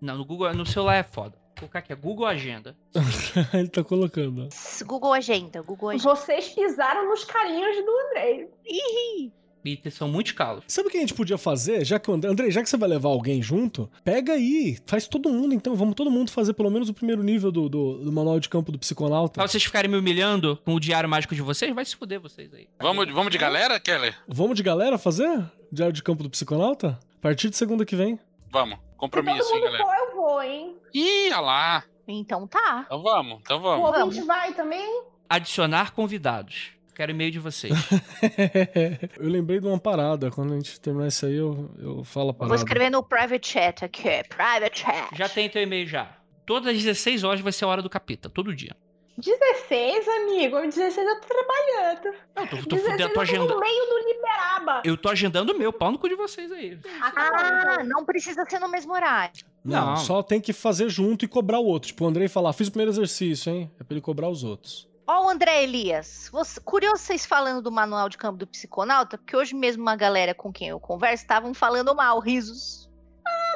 Não, 0.00 0.16
no 0.18 0.24
Google, 0.24 0.52
no 0.54 0.66
celular 0.66 0.96
é 0.96 1.02
foda. 1.02 1.38
Vou 1.60 1.68
colocar 1.68 1.80
aqui, 1.80 1.92
é 1.92 1.96
Google 1.96 2.26
Agenda. 2.26 2.74
Ele 3.54 3.68
tá 3.68 3.84
colocando. 3.84 4.48
Google 4.86 5.12
Agenda, 5.12 5.60
Google 5.62 5.90
Agenda. 5.90 6.04
Vocês 6.14 6.48
pisaram 6.48 7.08
nos 7.08 7.24
carinhos 7.24 7.76
do 7.84 7.90
Andrei. 8.08 8.48
Ih, 8.66 9.32
E 9.64 9.90
são 9.90 10.08
muitos 10.08 10.32
calos. 10.32 10.64
Sabe 10.66 10.88
o 10.88 10.90
que 10.90 10.96
a 10.96 11.00
gente 11.00 11.14
podia 11.14 11.36
fazer? 11.36 11.84
Já 11.84 11.98
que 11.98 12.10
o 12.10 12.14
André, 12.14 12.30
André, 12.30 12.50
já 12.50 12.62
que 12.62 12.68
você 12.70 12.76
vai 12.76 12.88
levar 12.88 13.08
alguém 13.10 13.42
junto, 13.42 13.90
pega 14.02 14.32
aí, 14.32 14.78
faz 14.86 15.06
todo 15.06 15.28
mundo 15.28 15.54
então. 15.54 15.74
Vamos 15.74 15.94
todo 15.94 16.10
mundo 16.10 16.30
fazer 16.30 16.54
pelo 16.54 16.70
menos 16.70 16.88
o 16.88 16.94
primeiro 16.94 17.22
nível 17.22 17.52
do, 17.52 17.68
do, 17.68 17.98
do 18.04 18.12
manual 18.12 18.40
de 18.40 18.48
campo 18.48 18.72
do 18.72 18.78
psiconauta. 18.78 19.34
Pra 19.34 19.46
vocês 19.46 19.62
ficarem 19.62 19.90
me 19.90 19.96
humilhando 19.98 20.56
com 20.64 20.74
o 20.74 20.80
diário 20.80 21.08
mágico 21.08 21.34
de 21.34 21.42
vocês, 21.42 21.74
vai 21.74 21.84
se 21.84 21.94
fuder 21.96 22.20
vocês 22.20 22.52
aí. 22.54 22.68
Vamos, 22.80 23.06
vamos 23.12 23.30
de 23.30 23.38
galera, 23.38 23.78
Keller? 23.78 24.16
Vamos 24.26 24.56
de 24.56 24.62
galera 24.62 24.96
fazer? 24.96 25.42
Diário 25.70 25.92
de 25.92 26.02
campo 26.02 26.22
do 26.22 26.30
psiconauta? 26.30 26.98
A 27.18 27.20
partir 27.20 27.50
de 27.50 27.56
segunda 27.56 27.84
que 27.84 27.94
vem. 27.94 28.18
Vamos. 28.50 28.76
Se 28.78 28.96
Compromisso, 28.96 29.38
todo 29.38 29.56
hein, 29.56 29.60
mundo 29.62 29.72
galera? 29.72 29.84
for, 29.84 29.94
eu 29.94 30.16
vou, 30.16 30.42
hein? 30.42 30.76
Ih, 30.94 31.26
olha 31.32 31.40
lá. 31.40 31.84
então 32.08 32.46
tá. 32.46 32.82
Então 32.86 33.02
vamos, 33.02 33.40
então 33.42 33.58
O 33.58 33.60
vamos. 33.62 33.98
ouvinte 34.00 34.26
vai 34.26 34.52
também? 34.54 35.02
Adicionar 35.28 35.92
convidados. 35.92 36.72
Quero 37.00 37.12
e-mail 37.12 37.30
de 37.30 37.38
vocês. 37.38 37.72
eu 39.18 39.26
lembrei 39.30 39.58
de 39.58 39.66
uma 39.66 39.78
parada. 39.78 40.30
Quando 40.30 40.52
a 40.52 40.56
gente 40.56 40.78
terminar 40.78 41.06
isso 41.08 41.24
aí, 41.24 41.34
eu, 41.34 41.70
eu 41.78 42.04
falo 42.04 42.28
a 42.28 42.32
Vou 42.32 42.40
parada. 42.40 42.56
escrever 42.56 42.90
no 42.90 43.02
private 43.02 43.48
chat 43.48 43.82
aqui. 43.82 44.22
Private 44.28 44.80
chat. 44.80 45.16
já 45.16 45.26
tem 45.26 45.48
teu 45.48 45.62
e-mail 45.62 45.86
já. 45.86 46.14
Todas 46.44 46.68
as 46.68 46.82
16 46.82 47.24
horas 47.24 47.40
vai 47.40 47.52
ser 47.52 47.64
a 47.64 47.68
hora 47.68 47.80
do 47.80 47.88
capeta, 47.88 48.28
todo 48.28 48.54
dia. 48.54 48.76
16, 49.16 50.08
amigo. 50.08 50.60
16 50.60 50.94
eu 50.98 51.20
tô 51.22 51.26
trabalhando. 51.26 52.18
Não, 52.36 52.46
tô, 52.46 52.56
tô 52.68 52.76
16 52.76 52.82
fudendo, 52.82 52.98
tô 52.98 53.04
eu 53.08 53.14
tô 53.14 53.20
agendando. 53.22 53.54
no 53.54 53.60
meio 53.60 53.86
do 53.86 54.06
Liberaba. 54.06 54.82
Eu 54.84 54.96
tô 54.98 55.08
agendando 55.08 55.52
o 55.54 55.58
meu, 55.58 55.72
pau 55.72 55.90
no 55.90 55.98
cu 55.98 56.06
de 56.06 56.16
vocês 56.16 56.52
aí. 56.52 56.78
Ah, 57.00 57.82
não 57.82 58.04
precisa 58.04 58.44
ser 58.44 58.58
no 58.58 58.68
mesmo 58.68 58.92
horário. 58.92 59.42
Não, 59.64 59.86
Não. 59.86 59.96
só 59.96 60.22
tem 60.22 60.38
que 60.38 60.52
fazer 60.52 60.90
junto 60.90 61.24
e 61.24 61.28
cobrar 61.28 61.60
o 61.60 61.64
outro. 61.64 61.86
Tipo, 61.86 62.04
o 62.04 62.08
Andrei 62.08 62.28
falar, 62.28 62.52
fiz 62.52 62.68
o 62.68 62.70
primeiro 62.70 62.92
exercício, 62.92 63.50
hein? 63.50 63.70
É 63.80 63.84
pra 63.84 63.94
ele 63.94 64.02
cobrar 64.02 64.28
os 64.28 64.44
outros. 64.44 64.89
Ó, 65.12 65.26
o 65.26 65.28
André 65.28 65.64
Elias, 65.64 66.28
você, 66.30 66.60
curioso 66.60 66.98
vocês 67.02 67.26
falando 67.26 67.60
do 67.60 67.72
manual 67.72 68.08
de 68.08 68.16
campo 68.16 68.38
do 68.38 68.46
psiconauta, 68.46 69.18
porque 69.18 69.36
hoje 69.36 69.56
mesmo 69.56 69.82
uma 69.82 69.96
galera 69.96 70.32
com 70.32 70.52
quem 70.52 70.68
eu 70.68 70.78
converso 70.78 71.24
estavam 71.24 71.52
falando 71.52 71.92
mal, 71.96 72.20
risos. 72.20 72.88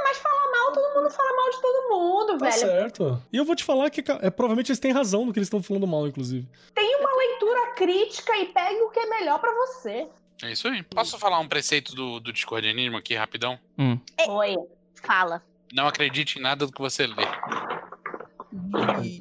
Mas 0.03 0.19
falar 0.19 0.51
mal, 0.51 0.73
todo 0.73 0.95
mundo 0.97 1.11
fala 1.13 1.37
mal 1.37 1.51
de 1.51 1.61
todo 1.63 1.89
mundo, 1.91 2.39
Tá 2.39 2.47
velho. 2.47 2.59
certo. 2.61 3.23
E 3.33 3.37
eu 3.37 3.45
vou 3.45 3.55
te 3.55 3.63
falar 3.63 3.89
que 3.89 4.01
é, 4.21 4.31
provavelmente 4.31 4.73
eles 4.73 4.81
têm 4.81 4.91
razão 4.91 5.25
no 5.25 5.33
que 5.33 5.39
eles 5.39 5.47
estão 5.47 5.63
falando 5.63 5.87
mal, 5.87 6.09
inclusive. 6.09 6.49
Tem 6.75 6.97
uma 6.97 7.17
leitura 7.17 7.73
crítica 7.77 8.37
e 8.37 8.47
pegue 8.47 8.81
o 8.83 8.91
que 8.91 8.99
é 8.99 9.07
melhor 9.07 9.39
pra 9.39 9.53
você. 9.55 10.09
É 10.43 10.51
isso 10.51 10.67
aí. 10.67 10.83
Posso 10.83 11.17
falar 11.21 11.39
um 11.39 11.47
preceito 11.47 11.95
do, 11.95 12.19
do 12.19 12.33
Discord 12.33 12.69
Animo 12.69 12.97
aqui, 12.97 13.15
rapidão? 13.15 13.57
Hum. 13.79 13.97
Oi. 14.27 14.57
Fala. 15.01 15.41
Não 15.73 15.87
acredite 15.87 16.41
em 16.41 16.43
nada 16.43 16.67
do 16.67 16.73
que 16.73 16.81
você 16.81 17.07
lê. 17.07 17.23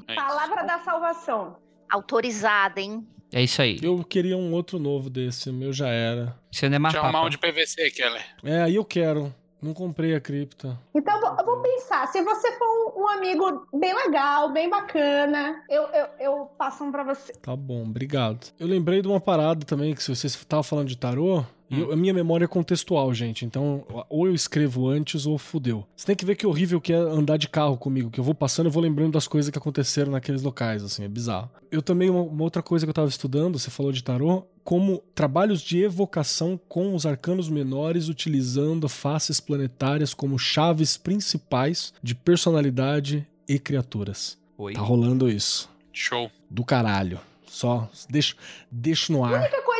É. 0.07 0.15
Palavra 0.15 0.63
da 0.63 0.79
salvação. 0.79 1.61
Autorizada, 1.93 2.81
hein? 2.81 3.05
É 3.31 3.41
isso 3.41 3.61
aí. 3.61 3.79
Eu 3.81 4.03
queria 4.03 4.35
um 4.35 4.51
outro 4.51 4.79
novo 4.79 5.09
desse, 5.09 5.49
o 5.49 5.53
meu 5.53 5.71
já 5.71 5.89
era. 5.89 6.35
Você 6.51 6.67
não 6.67 6.75
é 6.75 6.79
mais 6.79 6.95
papa. 6.95 7.11
mal 7.11 7.29
de 7.29 7.37
PVC, 7.37 7.91
Keller. 7.91 8.25
É, 8.43 8.61
aí 8.61 8.75
eu 8.75 8.83
quero. 8.83 9.33
Não 9.61 9.73
comprei 9.73 10.13
a 10.13 10.19
cripta. 10.19 10.77
Então 10.93 11.15
eu 11.37 11.45
vou, 11.45 11.61
pensar, 11.61 12.05
se 12.07 12.21
você 12.21 12.51
for 12.57 12.65
um, 12.65 13.03
um 13.03 13.07
amigo 13.07 13.65
bem 13.73 13.95
legal, 13.95 14.51
bem 14.51 14.69
bacana, 14.69 15.63
eu, 15.69 15.83
eu, 15.83 16.07
eu 16.19 16.45
passo 16.57 16.83
um 16.83 16.91
pra 16.91 17.03
você. 17.03 17.31
Tá 17.33 17.55
bom, 17.55 17.83
obrigado. 17.83 18.47
Eu 18.59 18.67
lembrei 18.67 19.01
de 19.01 19.07
uma 19.07 19.21
parada 19.21 19.65
também, 19.65 19.95
que 19.95 20.03
se 20.03 20.13
você 20.13 20.27
estava 20.27 20.63
falando 20.63 20.89
de 20.89 20.97
tarô, 20.97 21.45
e 21.73 21.79
eu- 21.81 21.91
a 21.91 21.95
minha 21.95 22.13
memória 22.13 22.45
é 22.45 22.47
contextual, 22.47 23.13
gente. 23.13 23.45
Então, 23.45 23.83
ou 24.09 24.27
eu 24.27 24.33
escrevo 24.33 24.87
antes 24.87 25.25
ou 25.25 25.37
fudeu. 25.37 25.85
Você 25.95 26.05
tem 26.05 26.15
que 26.15 26.25
ver 26.25 26.35
que 26.35 26.45
horrível 26.47 26.79
que 26.79 26.93
é 26.93 26.95
andar 26.97 27.37
de 27.37 27.47
carro 27.49 27.77
comigo, 27.77 28.09
que 28.09 28.19
eu 28.19 28.23
vou 28.23 28.35
passando 28.35 28.67
e 28.67 28.71
vou 28.71 28.81
lembrando 28.81 29.13
das 29.13 29.27
coisas 29.27 29.49
que 29.51 29.57
aconteceram 29.57 30.11
naqueles 30.11 30.41
locais, 30.41 30.83
assim, 30.83 31.03
é 31.03 31.07
bizarro. 31.07 31.49
Eu 31.71 31.81
também, 31.81 32.09
uma, 32.09 32.21
uma 32.21 32.43
outra 32.43 32.61
coisa 32.61 32.85
que 32.85 32.89
eu 32.89 32.93
tava 32.93 33.07
estudando, 33.09 33.57
você 33.59 33.69
falou 33.69 33.91
de 33.91 34.03
tarô, 34.03 34.43
como 34.63 35.01
trabalhos 35.13 35.61
de 35.61 35.81
evocação 35.83 36.59
com 36.69 36.95
os 36.95 37.05
arcanos 37.05 37.49
menores, 37.49 38.07
utilizando 38.07 38.87
faces 38.87 39.39
planetárias 39.39 40.13
como 40.13 40.39
chaves 40.39 40.95
principais 40.95 41.93
de 42.01 42.15
personalidade 42.15 43.27
e 43.49 43.57
criaturas. 43.59 44.37
Oi. 44.57 44.73
Tá 44.73 44.81
rolando 44.81 45.29
isso. 45.29 45.69
Show. 45.91 46.29
Do 46.49 46.63
caralho. 46.63 47.19
Só 47.47 47.89
deixa, 48.09 48.35
deixa 48.71 49.11
no 49.13 49.23
A 49.23 49.29
ar. 49.29 49.41
única 49.41 49.61
coisa 49.61 49.72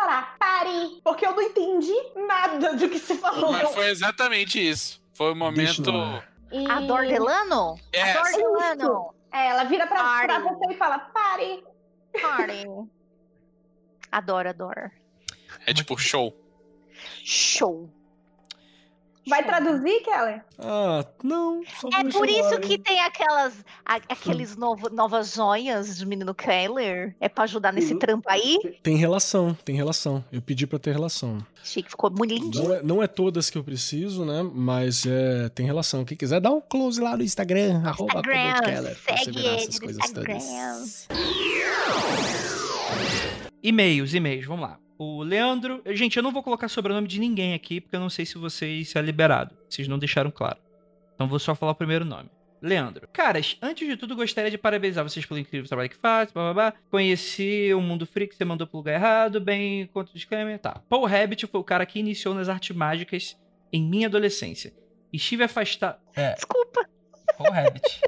falar, 0.00 0.36
pare, 0.38 1.00
porque 1.04 1.26
eu 1.26 1.32
não 1.34 1.42
entendi 1.42 1.92
nada 2.26 2.74
do 2.74 2.88
que 2.88 2.98
você 2.98 3.14
falou. 3.16 3.52
Mas 3.52 3.74
foi 3.74 3.88
exatamente 3.88 4.58
isso. 4.58 5.00
Foi 5.14 5.32
o 5.32 5.36
momento. 5.36 5.90
E- 6.50 6.70
A 6.70 6.80
Dor 6.80 7.06
Delano? 7.06 7.78
É, 7.92 8.12
A 8.12 8.22
Dor 8.22 8.32
Delano. 8.32 9.14
É, 9.32 9.48
ela 9.48 9.64
vira 9.64 9.86
pra, 9.86 9.96
Pare. 10.02 10.26
pra 10.26 10.38
você 10.40 10.72
e 10.72 10.76
fala, 10.76 10.98
pare. 10.98 11.64
Party. 12.20 12.64
Adoro, 14.10 14.48
adoro. 14.48 14.90
é 15.66 15.72
tipo 15.72 15.96
show. 15.96 16.34
Show. 17.24 17.88
Vai 19.28 19.44
traduzir, 19.44 20.00
Keller? 20.02 20.42
Ah, 20.58 21.04
não. 21.22 21.60
É 21.94 22.04
por 22.10 22.28
isso 22.28 22.58
que 22.60 22.78
tem 22.78 23.00
aquelas, 23.00 23.52
a- 23.84 23.96
aqueles 24.08 24.56
novo, 24.56 24.88
novas 24.90 25.34
joias 25.34 25.98
do 25.98 26.06
menino 26.06 26.34
Keller. 26.34 27.14
É 27.20 27.28
pra 27.28 27.44
ajudar 27.44 27.72
nesse 27.72 27.94
trampo 27.96 28.28
aí. 28.28 28.58
Tem 28.82 28.96
relação, 28.96 29.54
tem 29.64 29.76
relação. 29.76 30.24
Eu 30.32 30.40
pedi 30.42 30.66
pra 30.66 30.78
ter 30.78 30.92
relação. 30.92 31.38
Chique, 31.62 31.90
ficou 31.90 32.10
muito 32.10 32.32
lindinho. 32.34 32.64
Não 32.68 32.74
é, 32.74 32.82
não 32.82 33.02
é 33.02 33.06
todas 33.06 33.50
que 33.50 33.58
eu 33.58 33.62
preciso, 33.62 34.24
né? 34.24 34.42
Mas 34.54 35.04
é, 35.06 35.48
tem 35.50 35.66
relação. 35.66 36.04
Quem 36.04 36.16
quiser, 36.16 36.40
dá 36.40 36.50
um 36.50 36.60
close 36.60 37.00
lá 37.00 37.16
no 37.16 37.22
Instagram, 37.22 37.82
arroba 37.84 38.22
Keller, 38.22 38.96
segue 38.98 39.38
ele 39.38 39.46
essas 39.48 39.74
no 39.74 39.80
coisas 39.82 40.04
Instagram. 40.04 40.38
todas. 40.38 41.08
E-mails, 43.62 44.14
e-mails, 44.14 44.46
vamos 44.46 44.62
lá. 44.68 44.78
O 45.02 45.22
Leandro. 45.22 45.80
Gente, 45.86 46.18
eu 46.18 46.22
não 46.22 46.30
vou 46.30 46.42
colocar 46.42 46.68
sobrenome 46.68 47.08
de 47.08 47.18
ninguém 47.18 47.54
aqui, 47.54 47.80
porque 47.80 47.96
eu 47.96 48.00
não 48.00 48.10
sei 48.10 48.26
se 48.26 48.36
vocês 48.36 48.90
se 48.90 48.98
é 48.98 49.00
liberado. 49.00 49.56
Vocês 49.66 49.88
não 49.88 49.98
deixaram 49.98 50.30
claro. 50.30 50.58
Então 51.14 51.26
vou 51.26 51.38
só 51.38 51.54
falar 51.54 51.72
o 51.72 51.74
primeiro 51.74 52.04
nome. 52.04 52.28
Leandro. 52.60 53.08
Caras, 53.10 53.56
antes 53.62 53.88
de 53.88 53.96
tudo, 53.96 54.14
gostaria 54.14 54.50
de 54.50 54.58
parabenizar 54.58 55.02
vocês 55.02 55.24
pelo 55.24 55.40
incrível 55.40 55.66
trabalho 55.66 55.88
que 55.88 55.96
fazem, 55.96 56.34
blá, 56.34 56.52
blá, 56.52 56.52
blá. 56.52 56.74
Conheci 56.90 57.72
o 57.72 57.80
Mundo 57.80 58.04
Freak, 58.04 58.36
você 58.36 58.44
mandou 58.44 58.66
pro 58.66 58.76
lugar 58.76 58.92
errado, 58.92 59.40
bem 59.40 59.86
quanto 59.86 60.12
disclaimer, 60.12 60.58
tá. 60.58 60.82
Paul 60.86 61.06
Rabbit 61.06 61.46
foi 61.46 61.60
o 61.60 61.64
cara 61.64 61.86
que 61.86 61.98
iniciou 61.98 62.34
nas 62.34 62.50
artes 62.50 62.76
mágicas 62.76 63.40
em 63.72 63.82
minha 63.82 64.06
adolescência. 64.06 64.70
Estive 65.10 65.44
afastado... 65.44 65.98
É, 66.14 66.34
Desculpa, 66.34 66.86
Paul 67.38 67.50
Rabbit. 67.50 68.02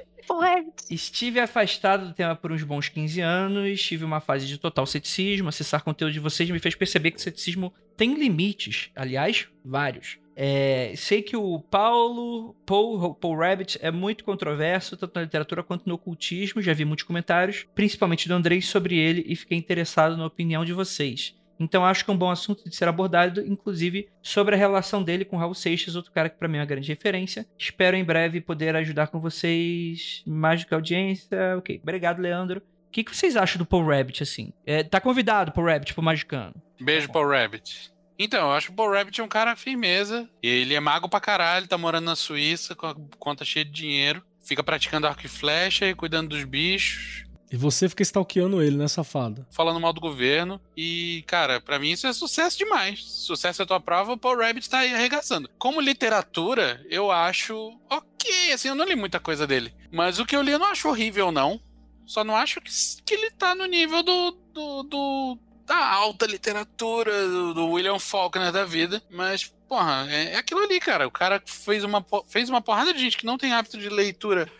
Estive 0.89 1.39
afastado 1.39 2.07
do 2.07 2.13
tema 2.13 2.35
por 2.35 2.51
uns 2.51 2.63
bons 2.63 2.89
15 2.89 3.21
anos, 3.21 3.81
tive 3.81 4.05
uma 4.05 4.19
fase 4.19 4.47
de 4.47 4.57
total 4.57 4.85
ceticismo. 4.85 5.49
Acessar 5.49 5.83
conteúdo 5.83 6.13
de 6.13 6.19
vocês 6.19 6.49
me 6.49 6.59
fez 6.59 6.75
perceber 6.75 7.11
que 7.11 7.17
o 7.17 7.21
ceticismo 7.21 7.73
tem 7.95 8.15
limites, 8.15 8.89
aliás, 8.95 9.47
vários. 9.63 10.17
É, 10.35 10.93
sei 10.97 11.21
que 11.21 11.37
o 11.37 11.59
Paulo, 11.59 12.55
Paul, 12.65 13.13
Paul 13.13 13.37
Rabbit 13.37 13.77
é 13.81 13.91
muito 13.91 14.23
controverso, 14.23 14.97
tanto 14.97 15.15
na 15.15 15.21
literatura 15.21 15.61
quanto 15.61 15.87
no 15.87 15.95
ocultismo. 15.95 16.61
Já 16.61 16.73
vi 16.73 16.85
muitos 16.85 17.03
comentários, 17.03 17.67
principalmente 17.75 18.27
do 18.27 18.33
Andrei, 18.33 18.61
sobre 18.61 18.97
ele 18.97 19.23
e 19.27 19.35
fiquei 19.35 19.57
interessado 19.57 20.17
na 20.17 20.25
opinião 20.25 20.65
de 20.65 20.73
vocês. 20.73 21.35
Então 21.59 21.85
acho 21.85 22.03
que 22.03 22.11
é 22.11 22.13
um 22.13 22.17
bom 22.17 22.29
assunto 22.29 22.67
de 22.67 22.75
ser 22.75 22.87
abordado, 22.87 23.41
inclusive 23.41 24.09
sobre 24.21 24.55
a 24.55 24.57
relação 24.57 25.03
dele 25.03 25.25
com 25.25 25.37
Raul 25.37 25.53
Seixas, 25.53 25.95
outro 25.95 26.11
cara 26.11 26.29
que 26.29 26.37
pra 26.37 26.47
mim 26.47 26.57
é 26.57 26.61
uma 26.61 26.65
grande 26.65 26.89
referência. 26.89 27.45
Espero 27.57 27.95
em 27.95 28.03
breve 28.03 28.41
poder 28.41 28.75
ajudar 28.75 29.07
com 29.07 29.19
vocês, 29.19 30.23
mais 30.25 30.61
do 30.61 30.67
que 30.67 30.73
a 30.73 30.77
audiência. 30.77 31.57
Ok, 31.57 31.79
obrigado, 31.81 32.21
Leandro. 32.21 32.59
O 32.59 32.91
que, 32.91 33.03
que 33.03 33.15
vocês 33.15 33.35
acham 33.35 33.57
do 33.57 33.65
Paul 33.65 33.87
Rabbit, 33.87 34.21
assim? 34.21 34.53
É, 34.65 34.83
tá 34.83 35.01
convidado, 35.01 35.51
Paul 35.51 35.65
Rabbit, 35.65 35.93
pro 35.93 36.03
Magicano. 36.03 36.53
Beijo, 36.79 37.11
Paul 37.11 37.27
Rabbit. 37.27 37.91
Então, 38.19 38.47
eu 38.47 38.53
acho 38.53 38.67
que 38.67 38.73
o 38.73 38.75
Paul 38.75 38.91
Rabbit 38.91 39.19
é 39.19 39.23
um 39.23 39.27
cara 39.27 39.55
firmeza. 39.55 40.29
Ele 40.41 40.75
é 40.75 40.79
mago 40.79 41.09
pra 41.09 41.19
caralho, 41.19 41.67
tá 41.67 41.77
morando 41.77 42.05
na 42.05 42.15
Suíça 42.15 42.75
com 42.75 42.85
a 42.85 42.95
conta 43.17 43.43
cheia 43.43 43.65
de 43.65 43.71
dinheiro. 43.71 44.23
Fica 44.45 44.63
praticando 44.63 45.07
arco 45.07 45.25
e 45.25 45.29
flecha 45.29 45.87
e 45.87 45.95
cuidando 45.95 46.29
dos 46.29 46.43
bichos. 46.43 47.25
E 47.53 47.55
você 47.55 47.87
fica 47.87 48.01
stalkeando 48.01 48.63
ele, 48.63 48.75
né, 48.75 48.87
safada? 48.87 49.45
falando 49.51 49.79
mal 49.79 49.93
do 49.93 50.01
governo. 50.01 50.59
E, 50.75 51.23
cara, 51.27 51.61
pra 51.61 51.77
mim 51.77 51.91
isso 51.91 52.07
é 52.07 52.11
sucesso 52.11 52.57
demais. 52.57 53.03
Sucesso 53.03 53.61
é 53.61 53.65
tua 53.65 53.79
prova, 53.79 54.13
o 54.13 54.17
Paul 54.17 54.39
Rabbit 54.39 54.67
tá 54.67 54.79
aí 54.79 54.91
arregaçando. 54.91 55.47
Como 55.59 55.79
literatura, 55.79 56.83
eu 56.89 57.11
acho 57.11 57.55
ok. 57.87 58.51
Assim, 58.53 58.69
eu 58.69 58.75
não 58.75 58.85
li 58.85 58.95
muita 58.95 59.19
coisa 59.19 59.45
dele. 59.45 59.71
Mas 59.91 60.17
o 60.17 60.25
que 60.25 60.35
eu 60.35 60.41
li 60.41 60.51
eu 60.51 60.57
não 60.57 60.65
acho 60.71 60.89
horrível, 60.89 61.31
não. 61.31 61.61
Só 62.07 62.23
não 62.23 62.35
acho 62.35 62.59
que, 62.59 62.71
que 63.05 63.13
ele 63.13 63.29
tá 63.31 63.53
no 63.53 63.65
nível 63.65 64.01
do. 64.01 64.31
do, 64.51 64.83
do- 64.83 65.37
da 65.65 65.77
alta 65.93 66.25
literatura, 66.25 67.25
do, 67.27 67.53
do 67.53 67.67
William 67.69 67.97
Faulkner 67.99 68.51
da 68.51 68.65
vida. 68.65 69.01
Mas, 69.09 69.45
porra, 69.69 70.07
é, 70.09 70.33
é 70.33 70.37
aquilo 70.37 70.59
ali, 70.61 70.77
cara. 70.79 71.07
O 71.07 71.11
cara 71.11 71.41
fez 71.45 71.83
uma, 71.85 72.03
fez 72.27 72.49
uma 72.49 72.61
porrada 72.61 72.93
de 72.93 72.99
gente 72.99 73.15
que 73.17 73.25
não 73.25 73.37
tem 73.37 73.53
hábito 73.53 73.77
de 73.77 73.87
leitura 73.89 74.51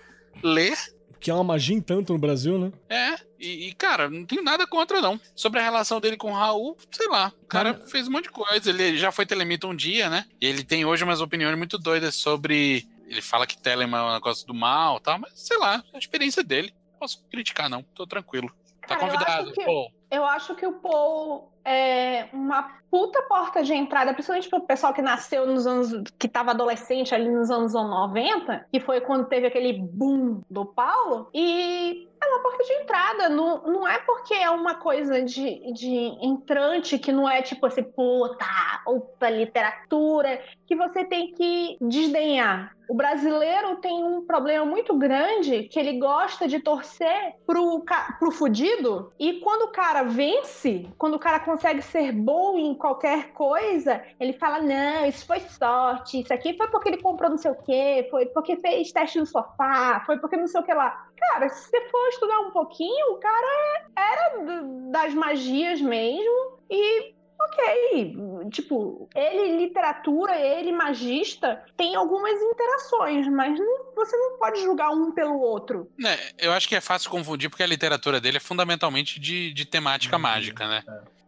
ler. 0.42 0.78
Que 1.24 1.32
é 1.32 1.34
uma 1.34 1.44
magia 1.44 1.76
em 1.76 1.82
tanto 1.82 2.12
no 2.14 2.20
Brasil, 2.20 2.60
né? 2.60 2.72
É, 2.90 3.16
e, 3.40 3.70
e, 3.70 3.74
cara, 3.74 4.10
não 4.10 4.26
tenho 4.26 4.44
nada 4.44 4.68
contra, 4.68 5.00
não. 5.02 5.20
Sobre 5.34 5.60
a 5.60 5.64
relação 5.64 6.02
dele 6.02 6.18
com 6.18 6.32
o 6.32 6.36
Raul, 6.36 6.78
sei 6.92 7.08
lá. 7.08 7.32
O 7.42 7.46
cara 7.46 7.74
Mas- 7.80 7.90
fez 7.92 8.08
um 8.08 8.12
monte 8.12 8.26
de 8.26 8.32
coisa. 8.32 8.70
Ele 8.70 8.98
já 8.98 9.10
foi 9.12 9.26
telemita 9.26 9.66
um 9.66 9.76
dia, 9.76 10.10
né? 10.10 10.26
E 10.42 10.46
ele 10.46 10.64
tem 10.66 10.84
hoje 10.84 11.04
umas 11.06 11.22
opiniões 11.22 11.58
muito 11.58 11.78
doidas 11.78 12.16
sobre. 12.16 12.86
Ele 13.08 13.22
fala 13.22 13.48
que 13.48 13.58
Telema 13.58 14.00
é 14.00 14.02
um 14.04 14.14
negócio 14.14 14.46
do 14.46 14.54
mal 14.54 14.98
e 14.98 15.02
tal, 15.02 15.18
mas 15.18 15.32
sei 15.36 15.58
lá, 15.58 15.82
é 15.94 15.96
a 15.96 16.00
experiência 16.00 16.44
dele. 16.44 16.74
Não 16.92 17.00
posso 17.00 17.24
criticar, 17.32 17.70
não. 17.70 17.84
Tô 17.96 18.06
tranquilo. 18.06 18.52
Tá 18.86 18.96
Cara, 18.98 19.02
eu 19.02 19.08
convidado. 19.14 19.44
acho 19.50 19.54
que- 19.54 19.64
Pô, 19.66 19.92
Eu 20.12 20.26
acho 20.26 20.56
que 20.56 20.66
o 20.68 20.74
Paul 20.74 21.53
é 21.66 22.28
uma 22.34 22.64
puta 22.92 23.24
porta 23.24 23.64
de 23.64 23.74
entrada, 23.74 24.14
principalmente 24.14 24.50
pro 24.50 24.62
pessoal 24.62 24.94
que 24.94 25.02
nasceu 25.02 25.48
nos 25.48 25.66
anos. 25.66 26.04
que 26.20 26.28
tava 26.28 26.52
adolescente 26.52 27.16
ali 27.16 27.30
nos 27.30 27.50
anos 27.50 27.74
90, 27.74 28.68
que 28.72 28.80
foi 28.80 29.02
quando 29.02 29.26
teve 29.26 29.48
aquele 29.48 29.74
boom 29.74 30.42
do 30.50 30.66
Paulo. 30.66 31.28
E 31.34 32.08
é 32.24 32.28
uma 32.28 32.44
porta 32.44 32.64
de 32.64 32.74
entrada. 32.74 33.30
Não, 33.30 33.64
não 33.64 33.88
é 33.88 34.00
porque 34.00 34.34
é 34.34 34.50
uma 34.50 34.76
coisa 34.76 35.22
de, 35.24 35.74
de 35.74 36.18
entrante 36.22 37.00
que 37.00 37.12
não 37.12 37.30
é 37.30 37.42
tipo 37.42 37.66
assim, 37.66 37.84
puta, 37.84 38.46
opa, 38.86 39.30
literatura, 39.30 40.42
que 40.66 40.76
você 40.76 41.04
tem 41.04 41.34
que 41.34 41.78
desdenhar. 41.82 42.76
O 42.90 42.94
brasileiro 42.94 43.78
tem 43.78 44.04
um 44.04 44.26
problema 44.26 44.66
muito 44.66 44.98
grande 44.98 45.64
que 45.64 45.80
ele 45.80 46.00
gosta 46.00 46.48
de 46.48 46.60
torcer 46.60 47.34
pro, 47.46 47.84
pro 48.20 48.32
fudido 48.32 49.12
e 49.18 49.40
quando 49.40 49.64
o 49.64 49.72
cara 49.72 50.04
vence, 50.04 50.88
quando 50.98 51.16
o 51.16 51.20
cara 51.20 51.40
consegue 51.54 51.82
ser 51.84 52.12
bom 52.12 52.58
em 52.58 52.74
qualquer 52.74 53.32
coisa, 53.34 54.04
ele 54.20 54.34
fala: 54.34 54.60
não, 54.60 55.06
isso 55.06 55.26
foi 55.26 55.40
sorte, 55.42 56.22
isso 56.22 56.34
aqui 56.34 56.58
foi 56.58 56.68
porque 56.68 56.90
ele 56.90 56.98
comprou 57.02 57.30
não 57.30 57.38
sei 57.38 57.52
o 57.52 57.56
quê, 57.56 58.08
foi 58.10 58.26
porque 58.28 58.58
fez 58.58 58.92
teste 58.92 59.20
no 59.20 59.26
sofá, 59.26 60.02
foi 60.06 60.18
porque 60.18 60.36
não 60.36 60.48
sei 60.48 60.62
o 60.62 60.64
que 60.64 60.74
lá. 60.74 60.90
Cara, 61.18 61.48
se 61.50 61.70
você 61.70 61.82
for 61.90 62.08
estudar 62.10 62.40
um 62.40 62.52
pouquinho, 62.52 63.14
o 63.14 63.18
cara 63.20 63.86
era 63.96 64.64
das 64.92 65.14
magias 65.14 65.80
mesmo 65.80 66.58
e 66.70 67.14
ok, 67.40 68.16
tipo, 68.52 69.08
ele 69.14 69.58
literatura, 69.58 70.38
ele 70.40 70.72
magista, 70.72 71.62
tem 71.76 71.94
algumas 71.94 72.42
interações, 72.42 73.28
mas 73.28 73.60
não- 73.60 73.94
você 73.96 74.16
não 74.16 74.38
pode 74.38 74.62
julgar 74.62 74.92
um 74.92 75.12
pelo 75.12 75.40
outro. 75.40 75.92
né, 75.98 76.18
eu 76.40 76.52
acho 76.54 76.68
que 76.70 76.76
é 76.76 76.82
fácil 76.82 77.10
confundir 77.12 77.50
porque 77.50 77.64
a 77.64 77.68
literatura 77.68 78.20
dele 78.22 78.38
é 78.38 78.40
fundamentalmente 78.40 79.20
de, 79.20 79.54
de 79.54 79.66
temática 79.66 80.18
Magia, 80.18 80.54
mágica, 80.54 80.68
né? 80.68 80.84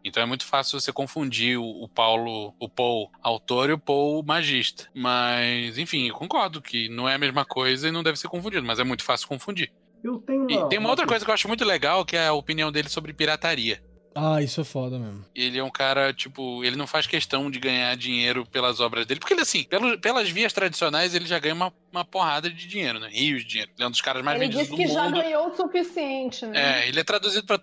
Então 0.06 0.22
é 0.22 0.26
muito 0.28 0.46
fácil 0.46 0.80
você 0.80 0.94
confundir 0.94 1.58
o, 1.58 1.66
o 1.66 1.90
Paulo, 1.90 2.54
o 2.60 2.70
Paul 2.70 3.12
autor 3.24 3.72
e 3.72 3.74
o 3.74 3.80
Paul 3.80 4.24
magista. 4.24 4.88
Mas, 4.94 5.80
enfim, 5.80 6.08
eu 6.08 6.14
concordo 6.14 6.62
que 6.62 6.88
não 6.90 7.10
é 7.10 7.16
a 7.16 7.18
mesma 7.18 7.44
coisa 7.44 7.88
e 7.88 7.92
não 7.92 8.04
deve 8.04 8.20
ser 8.20 8.28
confundido, 8.28 8.64
mas 8.64 8.78
é 8.78 8.84
muito 8.84 9.04
fácil 9.04 9.28
confundir. 9.28 9.72
Eu 10.04 10.20
tenho. 10.20 10.50
E 10.52 10.70
tem 10.70 10.78
uma 10.78 10.92
outra 10.92 11.08
coisa 11.08 11.26
que 11.26 11.32
eu 11.32 11.34
acho 11.34 11.48
muito 11.48 11.66
legal, 11.66 12.06
que 12.06 12.16
é 12.16 12.28
a 12.28 12.34
opinião 12.34 12.72
dele 12.72 12.88
sobre 12.88 13.12
pirataria. 13.14 13.82
Ah, 14.18 14.42
isso 14.42 14.62
é 14.62 14.64
foda 14.64 14.98
mesmo. 14.98 15.26
Ele 15.36 15.58
é 15.58 15.64
um 15.64 15.70
cara, 15.70 16.14
tipo, 16.14 16.64
ele 16.64 16.78
não 16.78 16.88
faz 16.88 17.06
questão 17.06 17.52
de 17.52 17.60
ganhar 17.60 17.96
dinheiro 17.98 18.46
pelas 18.46 18.80
obras 18.80 19.06
dele, 19.06 19.20
porque 19.20 19.34
ele, 19.34 19.42
assim, 19.42 19.64
pelo- 19.66 20.00
pelas 20.00 20.30
vias 20.30 20.54
tradicionais, 20.54 21.14
ele 21.14 21.26
já 21.26 21.38
ganha 21.38 21.54
uma, 21.54 21.74
uma 21.92 22.06
porrada 22.06 22.50
de 22.50 22.66
dinheiro, 22.68 22.98
né? 23.00 23.10
Rios 23.12 23.42
de 23.44 23.50
dinheiro. 23.50 23.72
Ele 23.76 23.84
é 23.84 23.88
um 23.88 23.92
dos 23.92 24.00
caras 24.02 24.24
mais 24.24 24.38
Ele 24.40 24.46
vendidos 24.48 24.68
disse 24.70 24.72
do 24.72 24.78
que 24.88 24.94
já 24.94 25.04
mundo. 25.04 25.22
ganhou 25.22 25.50
o 25.50 25.56
suficiente, 25.56 26.46
né? 26.46 26.84
É, 26.84 26.88
ele 26.88 27.00
é 27.00 27.04
traduzido 27.04 27.46
para 27.46 27.62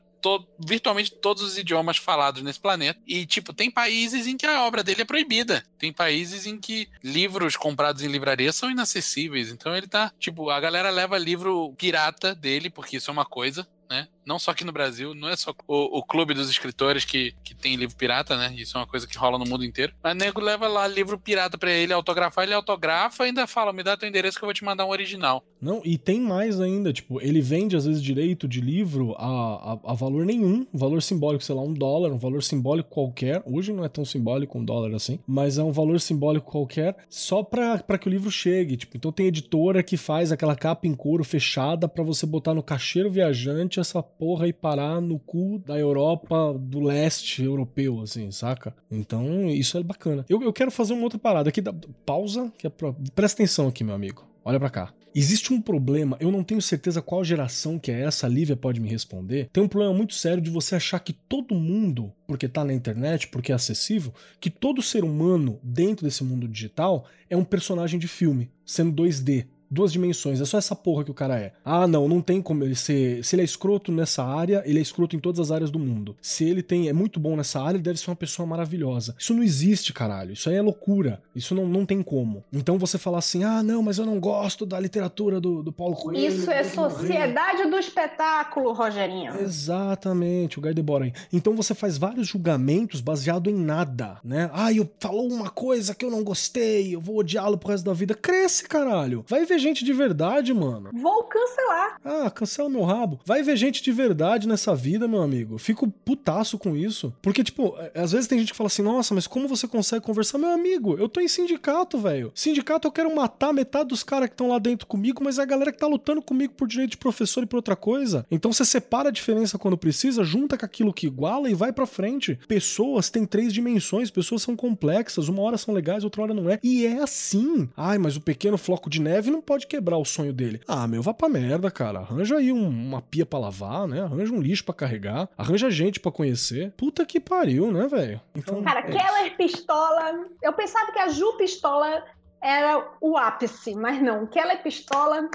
virtualmente 0.65 1.11
todos 1.11 1.43
os 1.43 1.59
idiomas 1.59 1.97
falados 1.97 2.43
nesse 2.43 2.61
planeta. 2.61 3.01
E, 3.07 3.27
tipo, 3.27 3.53
tem 3.53 3.71
países 3.71 4.27
em 4.27 4.37
que 4.37 4.47
a 4.47 4.65
obra 4.65 4.85
dele 4.85 5.03
é 5.03 5.05
proibida. 5.05 5.65
Tem 5.79 5.93
países 5.93 6.47
em 6.47 6.59
que 6.61 6.87
livros 7.03 7.57
comprados 7.57 8.03
em 8.03 8.09
livraria 8.09 8.53
são 8.53 8.71
inacessíveis. 8.71 9.51
Então 9.51 9.75
ele 9.75 9.89
tá, 9.89 10.13
tipo, 10.21 10.49
a 10.51 10.61
galera 10.61 10.91
leva 10.91 11.19
livro 11.19 11.75
pirata 11.77 12.35
dele, 12.35 12.71
porque 12.71 12.99
isso 12.99 13.11
é 13.11 13.13
uma 13.13 13.25
coisa. 13.25 13.67
Né? 13.91 14.09
Não 14.25 14.39
só 14.39 14.53
aqui 14.53 14.65
no 14.65 14.73
Brasil, 14.73 15.15
não 15.15 15.29
é 15.29 15.37
só 15.37 15.55
o, 15.67 15.99
o 15.99 16.03
clube 16.03 16.35
dos 16.35 16.49
escritores 16.49 17.05
que, 17.05 17.35
que 17.43 17.55
tem 17.55 17.77
livro 17.77 17.97
pirata, 17.97 18.37
né? 18.37 18.55
Isso 18.57 18.77
é 18.77 18.81
uma 18.81 18.87
coisa 18.87 19.07
que 19.07 19.19
rola 19.19 19.39
no 19.39 19.45
mundo 19.45 19.65
inteiro. 19.65 19.93
Mas 20.03 20.17
nego 20.17 20.41
leva 20.41 20.69
lá 20.69 20.87
livro 20.87 21.19
pirata 21.19 21.59
pra 21.59 21.71
ele 21.71 21.93
autografar, 21.93 22.45
ele 22.45 22.55
autografa 22.55 23.25
e 23.25 23.29
ainda 23.29 23.47
fala: 23.47 23.73
me 23.73 23.83
dá 23.83 23.97
teu 23.97 24.09
endereço 24.09 24.39
que 24.39 24.45
eu 24.45 24.47
vou 24.47 24.55
te 24.55 24.65
mandar 24.65 24.87
um 24.87 24.91
original. 24.91 25.45
Não, 25.61 25.81
e 25.85 25.97
tem 25.97 26.21
mais 26.21 26.61
ainda, 26.61 26.93
tipo, 26.93 27.21
ele 27.21 27.41
vende 27.41 27.77
às 27.77 27.87
vezes 27.87 28.03
direito 28.03 28.49
de 28.49 28.61
livro 28.61 29.15
a, 29.17 29.73
a, 29.73 29.93
a, 29.93 29.95
valor 29.95 30.25
nenhum, 30.25 30.67
valor 30.73 31.01
simbólico, 31.01 31.45
sei 31.45 31.55
lá, 31.55 31.63
um 31.63 31.73
dólar, 31.73 32.11
um 32.11 32.19
valor 32.19 32.43
simbólico 32.43 32.91
qualquer. 32.91 33.43
Hoje 33.47 33.73
não 33.73 33.85
é 33.85 33.89
tão 33.89 34.05
simbólico 34.05 34.59
um 34.59 34.65
dólar 34.65 34.95
assim, 34.95 35.21
mas 35.27 35.59
é 35.59 35.63
um 35.63 35.71
valor 35.71 36.01
simbólico 36.01 36.51
qualquer 36.51 36.97
só 37.09 37.43
pra 37.43 37.99
que 37.99 38.09
o 38.09 38.11
livro 38.11 38.31
chegue. 38.31 38.77
Tipo, 38.77 38.97
então 38.97 39.13
tem 39.13 39.27
editora 39.27 39.83
que 39.83 39.97
faz 39.97 40.33
aquela 40.33 40.57
capa 40.57 40.87
em 40.87 40.95
couro 40.95 41.23
fechada 41.23 41.89
para 41.89 42.03
você 42.03 42.27
botar 42.27 42.55
no 42.55 42.63
cacheiro 42.63 43.11
viajante 43.11 43.79
essa 43.79 44.03
porra 44.23 44.47
e 44.47 44.53
parar 44.53 45.01
no 45.01 45.19
cu 45.19 45.59
da 45.67 45.77
Europa 45.77 46.57
do 46.57 46.79
leste 46.79 47.43
europeu, 47.43 48.01
assim, 48.01 48.31
saca? 48.31 48.73
Então 48.89 49.51
isso 49.51 49.77
é 49.77 49.83
bacana. 49.83 50.25
Eu, 50.29 50.41
eu 50.41 50.53
quero 50.53 50.71
fazer 50.71 50.93
uma 50.93 51.03
outra 51.03 51.19
parada 51.19 51.49
aqui, 51.49 51.61
da, 51.61 51.75
pausa, 52.07 52.53
que 52.57 52.69
é 52.69 52.71
pra, 52.71 52.95
presta 53.17 53.43
atenção 53.43 53.67
aqui, 53.67 53.83
meu 53.83 53.97
amigo. 53.97 54.25
Olha 54.45 54.61
para 54.61 54.71
cá. 54.71 54.95
Existe 55.13 55.53
um 55.53 55.61
problema, 55.61 56.17
eu 56.21 56.31
não 56.31 56.45
tenho 56.45 56.63
certeza 56.63 57.03
qual 57.03 57.25
geração 57.25 57.81
que 57.81 57.91
é 57.91 58.03
essa, 58.03 58.27
a 58.27 58.31
Lívia 58.31 58.57
pode 58.57 58.81
me 58.81 58.89
responder. 58.89 59.51
Tem 59.53 59.61
um 59.61 59.69
problema 59.69 59.93
muito 59.93 60.15
sério 60.15 60.41
de 60.41 60.51
você 60.51 60.77
achar 60.77 61.01
que 61.01 61.13
todo 61.13 61.57
mundo, 61.57 62.13
porque 62.25 62.47
tá 62.47 62.65
na 62.65 62.73
internet, 62.73 63.27
porque 63.27 63.51
é 63.51 63.57
acessível, 63.57 64.15
que 64.41 64.51
todo 64.51 64.81
ser 64.81 65.03
humano 65.03 65.59
dentro 65.65 66.05
desse 66.05 66.23
mundo 66.23 66.47
digital 66.47 67.07
é 67.29 67.37
um 67.37 67.45
personagem 67.45 67.99
de 67.99 68.07
filme, 68.07 68.53
sendo 68.65 69.03
2D 69.03 69.47
duas 69.73 69.93
dimensões. 69.93 70.41
É 70.41 70.45
só 70.45 70.59
essa 70.59 70.77
porra 70.77 71.03
que 71.05 71.11
o 71.11 71.15
cara 71.15 71.39
é. 71.39 71.53
Ah, 71.65 71.87
não, 71.87 72.07
não 72.07 72.21
tem 72.21 72.43
como 72.43 72.63
ele 72.63 72.75
ser. 72.75 73.25
Se 73.25 73.35
ele 73.35 73.43
é 73.43 73.45
escroto 73.45 73.91
nessa 73.91 74.23
área, 74.23 74.63
ele 74.67 74.79
é 74.79 74.83
escroto 74.83 75.17
em 75.17 75.19
todas 75.19 75.41
as 75.41 75.51
áreas 75.51 75.71
do 75.71 75.79
mundo. 75.79 76.15
Se 76.21 76.45
ele 76.45 76.63
tem 76.63 76.89
é 76.89 76.93
muito 76.93 77.19
bom 77.19 77.35
nessa 77.35 77.61
área, 77.61 77.77
ele 77.77 77.83
deve 77.83 77.99
ser 77.99 78.11
uma 78.11 78.17
pessoa 78.17 78.47
maravilhosa. 78.47 79.15
Isso 79.19 79.33
não 79.33 79.43
existe, 79.43 79.93
caralho. 79.93 80.33
Isso 80.33 80.51
aí 80.51 80.57
é 80.57 80.63
loucura. 80.63 81.23
Isso 81.35 81.55
não, 81.55 81.67
não 81.67 81.87
tem 81.87 82.03
como. 82.03 82.45
Então 82.53 82.79
você 82.79 82.99
falar 82.99 83.19
assim, 83.19 83.45
ah, 83.45 83.63
não, 83.63 83.83
mas 83.83 83.99
eu 83.99 84.05
não 84.05 84.21
gosto 84.21 84.67
da 84.67 84.79
literatura 84.79 85.41
do, 85.41 85.63
do 85.63 85.73
Paulo 85.73 85.97
Coelho. 85.97 86.27
Isso 86.27 86.51
é 86.51 86.63
sociedade 86.65 87.69
do 87.71 87.79
espetáculo, 87.79 88.73
Rogerinho. 88.73 89.41
Exatamente, 89.41 90.59
o 90.59 90.63
Guy 90.63 90.75
Debord. 90.75 91.15
Então 91.33 91.55
você 91.57 91.75
faz 91.75 91.97
vários 91.97 92.29
julgamentos 92.29 93.01
baseado 93.01 93.49
em 93.49 93.55
nada, 93.55 94.19
né? 94.23 94.51
Ah, 94.53 94.73
eu 94.73 94.89
falou 95.01 95.27
uma 95.33 95.49
coisa 95.49 95.95
que 95.95 96.05
eu 96.05 96.11
não 96.11 96.23
gostei, 96.23 96.95
eu 96.95 97.01
vou 97.01 97.19
odiá-lo 97.19 97.57
pro 97.57 97.71
resto 97.71 97.85
da 97.85 97.95
vida. 97.95 98.15
Cresce, 98.15 98.65
caralho. 98.69 99.25
Vai 99.27 99.47
ver 99.47 99.62
gente 99.63 99.85
de 99.85 99.93
verdade, 99.93 100.53
mano. 100.53 100.91
Vou 100.93 101.25
cancelar. 101.25 102.01
Ah, 102.05 102.31
cancela 102.31 102.69
meu 102.69 102.83
rabo. 102.83 103.21
Vai 103.25 103.43
ver 103.43 103.57
gente 103.57 103.83
de 103.83 103.93
verdade 103.93 104.49
nessa 104.49 104.75
vida, 104.75 105.09
meu 105.09 105.23
amigo. 105.23 105.59
Fico 105.59 105.89
putaço 106.05 106.59
com 106.59 106.77
isso. 106.77 107.13
Porque, 107.23 107.45
tipo, 107.45 107.75
às 107.95 108.13
vezes 108.13 108.27
tem 108.27 108.39
gente 108.39 108.53
que 108.53 108.57
fala 108.57 108.67
assim, 108.67 108.83
nossa, 108.83 109.15
mas 109.15 109.27
como 109.27 109.49
você 109.49 109.69
consegue 109.69 110.05
conversar? 110.05 110.39
Meu 110.39 110.51
amigo, 110.51 110.97
eu 110.99 111.09
tô 111.09 111.21
em 111.21 111.29
sindicato, 111.29 111.99
velho. 111.99 112.33
Sindicato 112.35 112.89
eu 112.89 112.93
quero 112.93 113.15
matar 113.15 113.53
metade 113.53 113.89
dos 113.89 114.03
caras 114.03 114.29
que 114.29 114.35
estão 114.35 114.49
lá 114.49 114.59
dentro 114.59 114.87
comigo, 114.87 115.23
mas 115.23 115.39
é 115.39 115.43
a 115.43 115.47
galera 115.47 115.73
que 115.73 115.79
tá 115.79 115.87
lutando 115.87 116.21
comigo 116.21 116.55
por 116.55 116.67
direito 116.67 116.93
de 116.93 116.97
professor 116.97 117.43
e 117.43 117.47
por 117.47 117.57
outra 117.57 117.77
coisa. 117.77 118.27
Então 118.31 118.53
você 118.53 118.65
separa 118.65 119.09
a 119.09 119.13
diferença 119.13 119.59
quando 119.59 119.77
precisa, 119.77 120.25
junta 120.25 120.57
com 120.59 120.65
aquilo 120.65 120.93
que 120.93 121.07
iguala 121.07 121.51
e 121.51 121.55
vai 121.55 121.73
pra 121.73 121.87
frente. 121.87 122.39
Pessoas 122.49 123.11
têm 123.11 123.25
três 123.25 123.53
dimensões, 123.53 124.11
pessoas 124.11 124.43
são 124.43 124.57
complexas, 124.57 125.29
uma 125.29 125.43
hora 125.43 125.59
são 125.59 125.75
legais, 125.75 126.05
outra 126.05 126.23
hora 126.23 126.35
não 126.35 126.51
é. 126.51 126.59
E 126.63 126.87
é 126.87 127.03
assim. 127.03 127.69
Ai, 127.77 127.99
mas 127.99 128.17
o 128.17 128.21
pequeno 128.21 128.59
floco 128.59 128.89
de 128.89 129.01
neve 129.01 129.31
não 129.31 129.41
pode 129.41 129.52
quebrar 129.61 129.97
o 129.99 130.05
sonho 130.05 130.33
dele. 130.33 130.61
Ah, 130.67 130.87
meu, 130.87 131.03
vá 131.03 131.13
pra 131.15 131.29
merda, 131.29 131.71
cara. 131.71 132.01
Arranja 132.01 132.37
aí 132.37 132.53
um, 132.53 132.69
uma 132.69 133.03
pia 133.03 133.25
pra 133.27 133.39
lavar, 133.39 133.87
né? 133.87 134.03
Arranja 134.03 134.33
um 134.33 134.41
lixo 134.41 134.65
pra 134.65 134.75
carregar. 134.75 135.29
Arranja 135.37 135.71
gente 135.71 136.01
pra 136.01 136.11
conhecer. 136.13 136.73
Puta 136.77 137.05
que 137.05 137.21
pariu, 137.21 137.71
né, 137.71 137.87
velho? 137.87 138.21
Então, 138.35 138.63
Cara, 138.63 138.81
é 138.81 138.83
Keller 138.83 139.37
Pistola. 139.37 140.27
Eu 140.43 140.53
pensava 140.53 140.93
que 140.93 140.99
a 140.99 141.09
Ju 141.09 141.37
Pistola 141.37 142.05
era 142.41 142.93
o 143.01 143.17
ápice, 143.17 143.75
mas 143.75 144.01
não. 144.03 144.27
Keller 144.27 144.63
Pistola. 144.63 145.29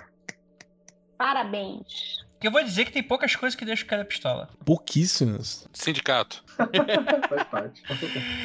Parabéns. 1.17 2.25
Que 2.39 2.47
eu 2.47 2.51
vou 2.51 2.63
dizer 2.63 2.85
que 2.85 2.91
tem 2.91 3.01
poucas 3.01 3.35
coisas 3.35 3.55
que 3.55 3.65
deixam 3.65 3.85
o 3.85 3.89
cara 3.89 4.05
pistola. 4.05 4.49
pouquíssimas. 4.63 5.67
Sindicato. 5.73 6.43
Faz 7.27 7.43
parte. 7.45 7.81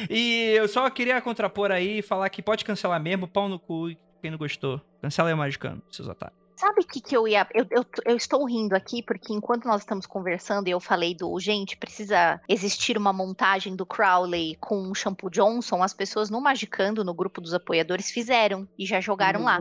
E 0.09 0.53
eu 0.55 0.67
só 0.67 0.89
queria 0.89 1.21
contrapor 1.21 1.71
aí 1.71 1.99
e 1.99 2.01
falar 2.01 2.27
que 2.29 2.41
pode 2.41 2.65
cancelar 2.65 2.99
mesmo, 2.99 3.27
pau 3.27 3.47
no 3.47 3.59
cu, 3.59 3.91
quem 4.23 4.31
não 4.31 4.37
gostou. 4.37 4.79
Cancela 5.01 5.27
aí 5.27 5.33
o 5.33 5.37
Magicano, 5.37 5.83
seus 5.91 6.07
otários. 6.07 6.41
Sabe 6.55 6.79
o 6.81 6.87
que, 6.87 7.01
que 7.01 7.17
eu 7.17 7.27
ia. 7.27 7.45
Eu, 7.53 7.65
eu, 7.69 7.85
eu 8.05 8.15
estou 8.15 8.45
rindo 8.45 8.73
aqui 8.73 9.03
porque 9.03 9.33
enquanto 9.33 9.65
nós 9.65 9.81
estamos 9.81 10.05
conversando, 10.05 10.69
eu 10.69 10.79
falei 10.79 11.13
do. 11.13 11.37
Gente, 11.39 11.75
precisa 11.75 12.39
existir 12.47 12.97
uma 12.97 13.11
montagem 13.11 13.75
do 13.75 13.85
Crowley 13.85 14.55
com 14.61 14.89
o 14.89 14.95
Shampoo 14.95 15.29
Johnson. 15.29 15.83
As 15.83 15.93
pessoas 15.93 16.29
no 16.29 16.39
Magicando, 16.39 17.03
no 17.03 17.13
grupo 17.13 17.41
dos 17.41 17.53
apoiadores, 17.53 18.11
fizeram 18.11 18.65
e 18.79 18.85
já 18.85 19.01
jogaram 19.01 19.43
lá. 19.43 19.59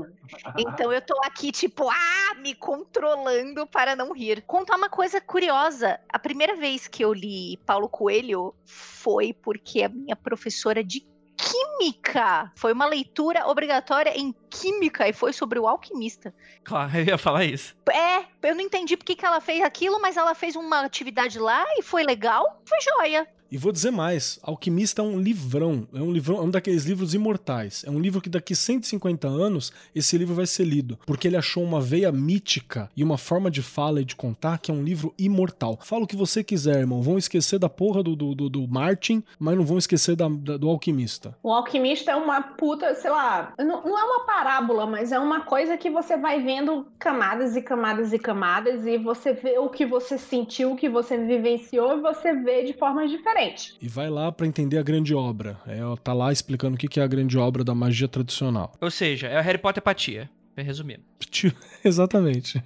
Então 0.56 0.92
eu 0.92 1.02
tô 1.02 1.18
aqui, 1.24 1.50
tipo, 1.50 1.90
ah, 1.90 2.34
me 2.40 2.54
controlando 2.54 3.66
para 3.66 3.96
não 3.96 4.12
rir. 4.12 4.42
Contar 4.42 4.76
uma 4.76 4.88
coisa 4.88 5.20
curiosa. 5.20 5.98
A 6.08 6.20
primeira 6.20 6.54
vez 6.54 6.86
que 6.86 7.04
eu 7.04 7.12
li 7.12 7.56
Paulo 7.66 7.88
Coelho 7.88 8.54
foi 8.64 9.32
porque 9.32 9.82
a 9.82 9.88
minha 9.88 10.14
professora 10.14 10.84
de 10.84 11.00
Química 11.42 12.52
foi 12.54 12.72
uma 12.72 12.86
leitura 12.86 13.48
obrigatória 13.48 14.16
em 14.16 14.32
Química 14.48 15.08
e 15.08 15.12
foi 15.12 15.32
sobre 15.32 15.58
o 15.58 15.66
alquimista. 15.66 16.32
Claro, 16.62 16.90
eu 16.96 17.04
ia 17.04 17.18
falar 17.18 17.44
isso. 17.44 17.74
É, 17.90 18.24
eu 18.48 18.54
não 18.54 18.60
entendi 18.60 18.96
porque 18.96 19.16
que 19.16 19.26
ela 19.26 19.40
fez 19.40 19.62
aquilo, 19.62 20.00
mas 20.00 20.16
ela 20.16 20.34
fez 20.34 20.54
uma 20.54 20.84
atividade 20.84 21.38
lá 21.38 21.64
e 21.76 21.82
foi 21.82 22.04
legal, 22.04 22.62
foi 22.64 22.78
joia. 22.80 23.28
E 23.52 23.58
vou 23.58 23.70
dizer 23.70 23.90
mais, 23.90 24.40
Alquimista 24.42 25.02
é 25.02 25.04
um 25.04 25.20
livrão, 25.20 25.86
é 25.92 26.00
um 26.00 26.10
livrão, 26.10 26.38
é 26.38 26.40
um 26.40 26.48
daqueles 26.50 26.86
livros 26.86 27.12
imortais. 27.12 27.84
É 27.86 27.90
um 27.90 28.00
livro 28.00 28.18
que 28.18 28.30
daqui 28.30 28.56
150 28.56 29.28
anos 29.28 29.70
esse 29.94 30.16
livro 30.16 30.34
vai 30.34 30.46
ser 30.46 30.64
lido, 30.64 30.98
porque 31.04 31.28
ele 31.28 31.36
achou 31.36 31.62
uma 31.62 31.78
veia 31.78 32.10
mítica 32.10 32.88
e 32.96 33.04
uma 33.04 33.18
forma 33.18 33.50
de 33.50 33.60
fala 33.60 34.00
e 34.00 34.06
de 34.06 34.16
contar 34.16 34.56
que 34.56 34.70
é 34.70 34.74
um 34.74 34.82
livro 34.82 35.12
imortal. 35.18 35.78
Fala 35.82 36.04
o 36.04 36.06
que 36.06 36.16
você 36.16 36.42
quiser, 36.42 36.78
irmão. 36.78 37.02
Vão 37.02 37.18
esquecer 37.18 37.58
da 37.58 37.68
porra 37.68 38.02
do, 38.02 38.16
do, 38.16 38.34
do, 38.34 38.48
do 38.48 38.66
Martin, 38.66 39.22
mas 39.38 39.54
não 39.54 39.66
vão 39.66 39.76
esquecer 39.76 40.16
da, 40.16 40.30
da- 40.30 40.56
do 40.56 40.70
Alquimista. 40.70 41.36
O 41.42 41.52
alquimista 41.52 42.10
é 42.10 42.16
uma 42.16 42.40
puta, 42.40 42.94
sei 42.94 43.10
lá, 43.10 43.52
não, 43.58 43.82
não 43.84 43.98
é 43.98 44.02
uma 44.02 44.24
parábola, 44.24 44.86
mas 44.86 45.12
é 45.12 45.18
uma 45.18 45.42
coisa 45.42 45.76
que 45.76 45.90
você 45.90 46.16
vai 46.16 46.42
vendo 46.42 46.86
camadas 46.98 47.54
e 47.54 47.60
camadas 47.60 48.14
e 48.14 48.18
camadas, 48.18 48.86
e 48.86 48.96
você 48.96 49.34
vê 49.34 49.58
o 49.58 49.68
que 49.68 49.84
você 49.84 50.16
sentiu, 50.16 50.72
o 50.72 50.76
que 50.76 50.88
você 50.88 51.18
vivenciou, 51.18 51.98
e 51.98 52.00
você 52.00 52.32
vê 52.32 52.64
de 52.64 52.72
formas 52.72 53.10
diferentes. 53.10 53.41
E 53.80 53.88
vai 53.88 54.08
lá 54.10 54.30
pra 54.32 54.46
entender 54.46 54.78
a 54.78 54.82
grande 54.82 55.14
obra. 55.14 55.58
É, 55.66 55.84
ó, 55.84 55.96
tá 55.96 56.12
lá 56.12 56.32
explicando 56.32 56.74
o 56.76 56.78
que 56.78 56.88
que 56.88 57.00
é 57.00 57.02
a 57.02 57.06
grande 57.06 57.36
obra 57.38 57.62
da 57.64 57.74
magia 57.74 58.08
tradicional. 58.08 58.72
Ou 58.80 58.90
seja, 58.90 59.26
é 59.28 59.38
o 59.38 59.42
Harry 59.42 59.58
Potter 59.58 59.82
patia. 59.82 60.28
Pra 60.54 60.62
resumir. 60.62 61.00
Exatamente. 61.84 62.62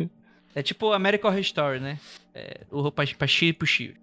É 0.55 0.63
tipo 0.63 0.93
American 0.93 1.31
Horror 1.31 1.41
Story, 1.41 1.81
né? 1.81 1.99
É, 2.35 2.63
o 2.71 2.91
pa- 2.91 3.05
Pachi 3.19 3.47
e 3.47 3.53
Puxi. 3.53 3.95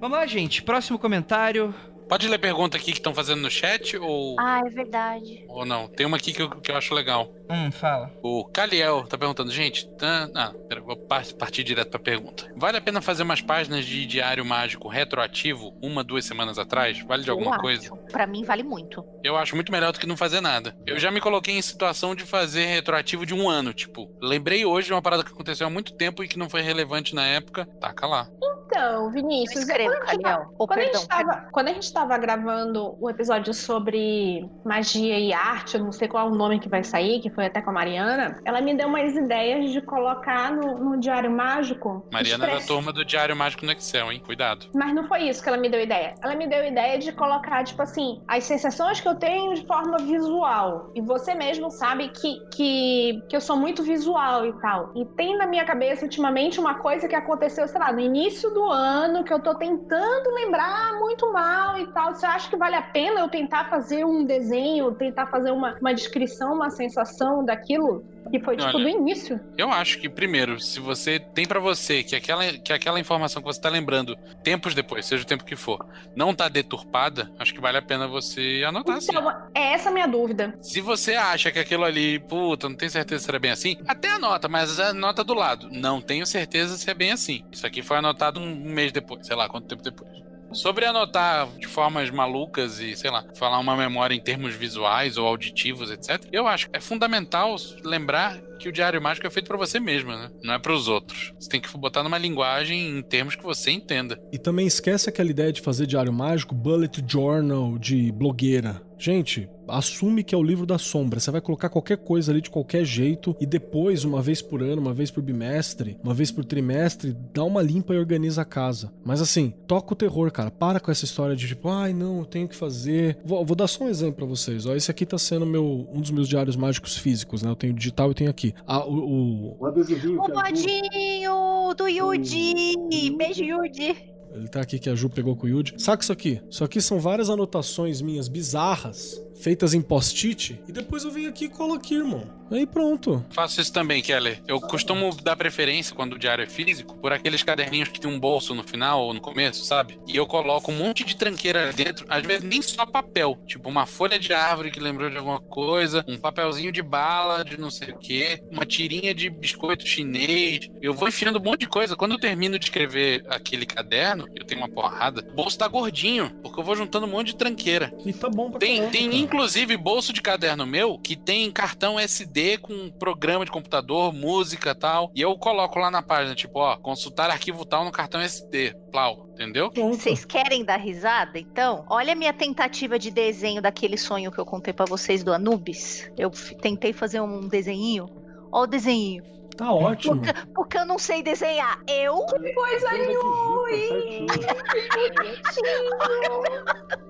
Vamos 0.00 0.16
lá, 0.18 0.26
gente. 0.26 0.62
Próximo 0.62 0.98
comentário. 0.98 1.74
Pode 2.10 2.28
ler 2.28 2.38
pergunta 2.38 2.76
aqui 2.76 2.86
que 2.92 2.98
estão 2.98 3.14
fazendo 3.14 3.40
no 3.40 3.50
chat 3.50 3.96
ou, 3.96 4.36
Ah, 4.38 4.60
é 4.66 4.68
verdade. 4.68 5.44
ou 5.48 5.64
não? 5.64 5.86
Tem 5.86 6.04
uma 6.04 6.16
aqui 6.16 6.32
que 6.32 6.42
eu, 6.42 6.50
que 6.50 6.70
eu 6.70 6.76
acho 6.76 6.92
legal. 6.92 7.32
Hum, 7.48 7.70
fala. 7.70 8.10
O 8.22 8.44
Caliel 8.46 9.06
tá 9.06 9.16
perguntando, 9.16 9.50
gente, 9.52 9.88
tá... 9.96 10.28
ah, 10.34 10.52
pera, 10.68 10.80
vou 10.80 10.96
par- 10.96 11.24
partir 11.38 11.62
direto 11.64 11.88
pra 11.90 12.00
pergunta. 12.00 12.52
Vale 12.56 12.76
a 12.78 12.80
pena 12.80 13.00
fazer 13.00 13.22
umas 13.22 13.40
páginas 13.40 13.84
de 13.84 14.04
diário 14.06 14.44
mágico 14.44 14.88
retroativo 14.88 15.72
uma, 15.80 16.02
duas 16.04 16.24
semanas 16.24 16.58
atrás? 16.58 17.00
Vale 17.06 17.22
de 17.22 17.30
alguma 17.30 17.54
Eu 17.56 17.60
coisa? 17.60 17.90
Pra 18.10 18.26
mim 18.26 18.42
vale 18.44 18.62
muito. 18.64 19.04
Eu 19.22 19.36
acho 19.36 19.54
muito 19.54 19.70
melhor 19.70 19.92
do 19.92 20.00
que 20.00 20.06
não 20.06 20.16
fazer 20.16 20.40
nada. 20.40 20.76
Eu 20.84 20.98
já 20.98 21.10
me 21.12 21.20
coloquei 21.20 21.56
em 21.56 21.62
situação 21.62 22.14
de 22.16 22.24
fazer 22.24 22.66
retroativo 22.66 23.24
de 23.24 23.32
um 23.34 23.48
ano, 23.48 23.72
tipo, 23.72 24.10
lembrei 24.20 24.64
hoje 24.64 24.88
de 24.88 24.92
uma 24.92 25.02
parada 25.02 25.22
que 25.22 25.30
aconteceu 25.32 25.66
há 25.66 25.70
muito 25.70 25.92
tempo 25.94 26.24
e 26.24 26.28
que 26.28 26.38
não 26.38 26.50
foi 26.50 26.60
relevante 26.60 27.14
na 27.14 27.24
época, 27.24 27.66
taca 27.80 28.04
lá. 28.06 28.28
Então, 28.72 29.10
Vinícius, 29.10 29.56
Eu 29.56 29.62
escrevo, 29.62 29.92
a 29.94 30.00
Caliel. 30.06 30.54
Ou 30.56 30.64
quando, 30.66 30.78
a 30.78 30.82
perdão, 30.82 31.00
gente 31.00 31.08
tava, 31.08 31.48
quando 31.50 31.68
a 31.68 31.72
gente 31.72 31.92
tava 31.92 31.99
gravando 32.18 32.96
o 33.00 33.08
episódio 33.10 33.52
sobre 33.54 34.48
magia 34.64 35.18
e 35.18 35.32
arte, 35.32 35.76
eu 35.76 35.84
não 35.84 35.92
sei 35.92 36.08
qual 36.08 36.26
é 36.26 36.30
o 36.30 36.34
nome 36.34 36.58
que 36.60 36.68
vai 36.68 36.82
sair, 36.84 37.20
que 37.20 37.30
foi 37.30 37.46
até 37.46 37.60
com 37.62 37.70
a 37.70 37.72
Mariana, 37.72 38.40
ela 38.44 38.60
me 38.60 38.74
deu 38.74 38.88
umas 38.88 39.14
ideias 39.14 39.70
de 39.70 39.80
colocar 39.80 40.52
no, 40.52 40.78
no 40.78 41.00
Diário 41.00 41.30
Mágico. 41.30 42.06
Mariana 42.12 42.44
é 42.44 42.46
da 42.46 42.52
express- 42.54 42.66
turma 42.66 42.92
do 42.92 43.04
Diário 43.04 43.36
Mágico 43.36 43.64
no 43.66 43.72
Excel, 43.72 44.12
hein? 44.12 44.22
Cuidado. 44.24 44.66
Mas 44.74 44.94
não 44.94 45.06
foi 45.08 45.22
isso 45.28 45.42
que 45.42 45.48
ela 45.48 45.58
me 45.58 45.68
deu 45.68 45.80
ideia. 45.80 46.14
Ela 46.22 46.34
me 46.34 46.46
deu 46.46 46.64
ideia 46.64 46.98
de 46.98 47.12
colocar, 47.12 47.64
tipo 47.64 47.80
assim, 47.82 48.22
as 48.28 48.44
sensações 48.44 49.00
que 49.00 49.08
eu 49.08 49.14
tenho 49.16 49.54
de 49.54 49.66
forma 49.66 49.98
visual. 49.98 50.90
E 50.94 51.00
você 51.00 51.34
mesmo 51.34 51.70
sabe 51.70 52.08
que, 52.08 52.36
que, 52.54 53.22
que 53.28 53.36
eu 53.36 53.40
sou 53.40 53.56
muito 53.56 53.82
visual 53.82 54.46
e 54.46 54.52
tal. 54.60 54.92
E 54.94 55.04
tem 55.16 55.36
na 55.36 55.46
minha 55.46 55.64
cabeça, 55.64 56.04
ultimamente, 56.04 56.60
uma 56.60 56.74
coisa 56.76 57.08
que 57.08 57.14
aconteceu, 57.14 57.66
sei 57.68 57.80
lá, 57.80 57.92
no 57.92 58.00
início 58.00 58.50
do 58.50 58.64
ano, 58.70 59.24
que 59.24 59.32
eu 59.32 59.40
tô 59.40 59.54
tentando 59.54 60.30
lembrar 60.34 60.98
muito 60.98 61.32
mal 61.32 61.78
e 61.78 61.86
tal. 61.92 62.14
Você 62.14 62.26
acha 62.26 62.48
que 62.48 62.56
vale 62.56 62.76
a 62.76 62.82
pena 62.82 63.20
eu 63.20 63.28
tentar 63.28 63.68
fazer 63.68 64.04
um 64.04 64.24
desenho, 64.24 64.92
tentar 64.92 65.26
fazer 65.26 65.50
uma, 65.50 65.76
uma 65.80 65.94
descrição, 65.94 66.54
uma 66.54 66.70
sensação 66.70 67.44
daquilo? 67.44 68.04
Que 68.30 68.38
foi, 68.38 68.56
tipo, 68.56 68.76
Olha, 68.76 68.84
do 68.84 68.88
início. 68.88 69.40
Eu 69.56 69.70
acho 69.70 69.98
que, 69.98 70.08
primeiro, 70.08 70.60
se 70.60 70.78
você 70.78 71.18
tem 71.18 71.46
pra 71.46 71.58
você 71.58 72.02
que 72.02 72.14
aquela, 72.14 72.44
que 72.52 72.72
aquela 72.72 73.00
informação 73.00 73.42
que 73.42 73.48
você 73.48 73.60
tá 73.60 73.68
lembrando 73.68 74.14
tempos 74.42 74.74
depois, 74.74 75.06
seja 75.06 75.24
o 75.24 75.26
tempo 75.26 75.44
que 75.44 75.56
for, 75.56 75.84
não 76.14 76.34
tá 76.34 76.48
deturpada, 76.48 77.30
acho 77.38 77.52
que 77.52 77.60
vale 77.60 77.78
a 77.78 77.82
pena 77.82 78.06
você 78.06 78.62
anotar 78.66 78.96
assim. 78.96 79.10
Então, 79.10 79.30
é 79.54 79.72
essa 79.72 79.88
a 79.88 79.92
minha 79.92 80.06
dúvida. 80.06 80.54
Se 80.60 80.80
você 80.80 81.14
acha 81.14 81.50
que 81.50 81.58
aquilo 81.58 81.84
ali, 81.84 82.18
puta, 82.20 82.68
não 82.68 82.76
tenho 82.76 82.90
certeza 82.90 83.24
se 83.24 83.30
era 83.30 83.38
bem 83.38 83.50
assim, 83.50 83.76
até 83.88 84.08
anota, 84.08 84.48
mas 84.48 84.78
anota 84.78 85.24
do 85.24 85.34
lado. 85.34 85.68
Não 85.70 86.00
tenho 86.00 86.26
certeza 86.26 86.76
se 86.76 86.88
é 86.88 86.94
bem 86.94 87.12
assim. 87.12 87.44
Isso 87.50 87.66
aqui 87.66 87.82
foi 87.82 87.96
anotado 87.96 88.38
um 88.38 88.54
mês 88.54 88.92
depois, 88.92 89.26
sei 89.26 89.34
lá, 89.34 89.48
quanto 89.48 89.66
tempo 89.66 89.82
depois. 89.82 90.29
Sobre 90.52 90.84
anotar 90.84 91.48
de 91.58 91.66
formas 91.66 92.10
malucas 92.10 92.80
e, 92.80 92.96
sei 92.96 93.10
lá, 93.10 93.24
falar 93.34 93.58
uma 93.58 93.76
memória 93.76 94.14
em 94.14 94.20
termos 94.20 94.54
visuais 94.54 95.16
ou 95.16 95.26
auditivos, 95.26 95.90
etc. 95.90 96.24
Eu 96.32 96.46
acho 96.46 96.68
que 96.68 96.76
é 96.76 96.80
fundamental 96.80 97.54
lembrar 97.84 98.40
que 98.58 98.68
o 98.68 98.72
diário 98.72 99.00
mágico 99.00 99.26
é 99.26 99.30
feito 99.30 99.46
pra 99.46 99.56
você 99.56 99.80
mesmo, 99.80 100.10
né? 100.10 100.30
Não 100.42 100.54
é 100.54 100.58
pros 100.58 100.86
outros. 100.86 101.32
Você 101.38 101.48
tem 101.48 101.60
que 101.60 101.78
botar 101.78 102.02
numa 102.02 102.18
linguagem 102.18 102.98
em 102.98 103.02
termos 103.02 103.34
que 103.34 103.42
você 103.42 103.70
entenda. 103.70 104.20
E 104.30 104.38
também 104.38 104.66
esquece 104.66 105.08
aquela 105.08 105.30
ideia 105.30 105.52
de 105.52 105.62
fazer 105.62 105.86
diário 105.86 106.12
mágico, 106.12 106.54
bullet 106.54 107.02
journal 107.06 107.78
de 107.78 108.12
blogueira. 108.12 108.82
Gente, 108.98 109.48
assume 109.70 110.24
que 110.24 110.34
é 110.34 110.38
o 110.38 110.42
livro 110.42 110.66
da 110.66 110.78
sombra. 110.78 111.20
Você 111.20 111.30
vai 111.30 111.40
colocar 111.40 111.68
qualquer 111.68 111.98
coisa 111.98 112.32
ali 112.32 112.40
de 112.40 112.50
qualquer 112.50 112.84
jeito 112.84 113.36
e 113.40 113.46
depois, 113.46 114.04
uma 114.04 114.22
vez 114.22 114.42
por 114.42 114.62
ano, 114.62 114.80
uma 114.80 114.92
vez 114.92 115.10
por 115.10 115.22
bimestre, 115.22 115.96
uma 116.02 116.14
vez 116.14 116.30
por 116.30 116.44
trimestre, 116.44 117.16
dá 117.32 117.44
uma 117.44 117.62
limpa 117.62 117.94
e 117.94 117.98
organiza 117.98 118.42
a 118.42 118.44
casa. 118.44 118.92
Mas 119.04 119.20
assim, 119.20 119.52
toca 119.66 119.92
o 119.92 119.96
terror, 119.96 120.30
cara. 120.30 120.50
Para 120.50 120.80
com 120.80 120.90
essa 120.90 121.04
história 121.04 121.36
de 121.36 121.46
tipo, 121.46 121.68
ai 121.68 121.92
não, 121.92 122.18
eu 122.18 122.24
tenho 122.24 122.48
que 122.48 122.56
fazer. 122.56 123.18
Vou, 123.24 123.44
vou 123.44 123.56
dar 123.56 123.68
só 123.68 123.84
um 123.84 123.88
exemplo 123.88 124.14
pra 124.14 124.26
vocês. 124.26 124.66
Ó, 124.66 124.74
esse 124.74 124.90
aqui 124.90 125.06
tá 125.06 125.18
sendo 125.18 125.46
meu, 125.46 125.88
um 125.92 126.00
dos 126.00 126.10
meus 126.10 126.28
diários 126.28 126.56
mágicos 126.56 126.96
físicos, 126.96 127.42
né? 127.42 127.50
Eu 127.50 127.56
tenho 127.56 127.72
digital 127.72 128.10
e 128.10 128.14
tenho 128.14 128.30
aqui. 128.30 128.54
Ah, 128.66 128.84
o, 128.84 128.92
o, 128.92 129.56
O 129.60 129.66
adesivinho 129.66 130.22
bodinho 130.22 131.74
do 131.74 131.88
Yudi. 131.88 133.10
Beijo, 133.16 133.44
Yudi. 133.44 134.10
Ele 134.32 134.48
tá 134.48 134.60
aqui 134.60 134.78
que 134.78 134.88
a 134.88 134.94
Ju 134.94 135.10
pegou 135.10 135.34
com 135.34 135.46
o 135.46 135.48
Yuji. 135.48 135.74
Saca 135.78 136.02
isso 136.02 136.12
aqui? 136.12 136.40
Isso 136.48 136.62
aqui 136.62 136.80
são 136.80 137.00
várias 137.00 137.28
anotações 137.28 138.00
minhas 138.00 138.28
bizarras, 138.28 139.20
feitas 139.42 139.74
em 139.74 139.80
post-it, 139.80 140.60
e 140.68 140.72
depois 140.72 141.04
eu 141.04 141.10
venho 141.10 141.28
aqui 141.28 141.46
e 141.46 141.48
colo 141.48 141.74
aqui, 141.74 141.94
irmão. 141.94 142.40
Aí 142.50 142.66
pronto. 142.66 143.24
Faço 143.30 143.60
isso 143.60 143.72
também, 143.72 144.02
Keller. 144.02 144.42
Eu 144.46 144.60
costumo 144.60 145.14
dar 145.22 145.36
preferência, 145.36 145.94
quando 145.94 146.14
o 146.14 146.18
diário 146.18 146.42
é 146.42 146.48
físico, 146.48 146.96
por 146.96 147.12
aqueles 147.12 147.42
caderninhos 147.44 147.88
que 147.88 148.00
tem 148.00 148.10
um 148.10 148.18
bolso 148.18 148.54
no 148.54 148.64
final 148.64 149.02
ou 149.02 149.14
no 149.14 149.20
começo, 149.20 149.64
sabe? 149.64 150.00
E 150.06 150.16
eu 150.16 150.26
coloco 150.26 150.72
um 150.72 150.76
monte 150.76 151.04
de 151.04 151.16
tranqueira 151.16 151.72
dentro, 151.72 152.04
às 152.08 152.24
vezes 152.24 152.42
nem 152.42 152.60
só 152.60 152.84
papel, 152.84 153.38
tipo 153.46 153.68
uma 153.68 153.86
folha 153.86 154.18
de 154.18 154.32
árvore 154.32 154.72
que 154.72 154.80
lembrou 154.80 155.08
de 155.08 155.16
alguma 155.16 155.40
coisa, 155.40 156.04
um 156.08 156.18
papelzinho 156.18 156.72
de 156.72 156.82
bala 156.82 157.44
de 157.44 157.58
não 157.58 157.70
sei 157.70 157.90
o 157.90 157.98
quê, 157.98 158.42
uma 158.50 158.66
tirinha 158.66 159.14
de 159.14 159.30
biscoito 159.30 159.86
chinês. 159.86 160.68
Eu 160.82 160.92
vou 160.92 161.08
enfiando 161.08 161.38
um 161.38 161.42
monte 161.42 161.60
de 161.60 161.68
coisa. 161.68 161.94
Quando 161.94 162.12
eu 162.12 162.18
termino 162.18 162.58
de 162.58 162.64
escrever 162.64 163.24
aquele 163.28 163.64
caderno, 163.64 164.26
eu 164.34 164.44
tenho 164.44 164.60
uma 164.60 164.68
porrada, 164.68 165.24
o 165.30 165.34
bolso 165.34 165.56
tá 165.56 165.68
gordinho, 165.68 166.30
porque 166.42 166.58
eu 166.58 166.64
vou 166.64 166.74
juntando 166.74 167.06
um 167.06 167.10
monte 167.10 167.28
de 167.28 167.36
tranqueira. 167.36 167.92
E 168.04 168.12
tá 168.12 168.28
bom 168.28 168.50
pra 168.50 168.58
Tem, 168.58 168.76
caramba, 168.78 168.92
tem. 168.92 169.29
Inclusive 169.30 169.76
bolso 169.76 170.12
de 170.12 170.20
caderno 170.20 170.66
meu 170.66 170.98
que 170.98 171.14
tem 171.14 171.48
cartão 171.52 172.00
SD 172.00 172.58
com 172.58 172.90
programa 172.90 173.44
de 173.44 173.50
computador, 173.52 174.12
música 174.12 174.70
e 174.70 174.74
tal. 174.74 175.12
E 175.14 175.20
eu 175.20 175.38
coloco 175.38 175.78
lá 175.78 175.88
na 175.88 176.02
página, 176.02 176.34
tipo, 176.34 176.58
ó, 176.58 176.76
consultar 176.76 177.30
arquivo 177.30 177.64
tal 177.64 177.84
no 177.84 177.92
cartão 177.92 178.20
SD. 178.20 178.74
Plau, 178.90 179.28
entendeu? 179.30 179.70
Vocês 179.72 180.24
querem 180.24 180.64
dar 180.64 180.78
risada, 180.78 181.38
então? 181.38 181.86
Olha 181.88 182.12
a 182.12 182.16
minha 182.16 182.32
tentativa 182.32 182.98
de 182.98 183.12
desenho 183.12 183.62
daquele 183.62 183.96
sonho 183.96 184.32
que 184.32 184.38
eu 184.38 184.44
contei 184.44 184.74
pra 184.74 184.84
vocês 184.84 185.22
do 185.22 185.32
Anubis. 185.32 186.10
Eu 186.18 186.32
tentei 186.60 186.92
fazer 186.92 187.20
um 187.20 187.46
desenho. 187.46 188.08
Ó 188.50 188.64
o 188.64 188.66
desenho. 188.66 189.22
Tá 189.56 189.72
ótimo. 189.72 190.16
Porque, 190.16 190.32
porque 190.54 190.78
eu 190.78 190.86
não 190.86 190.98
sei 190.98 191.22
desenhar. 191.22 191.80
Eu? 191.86 192.16
Coisa 192.26 192.88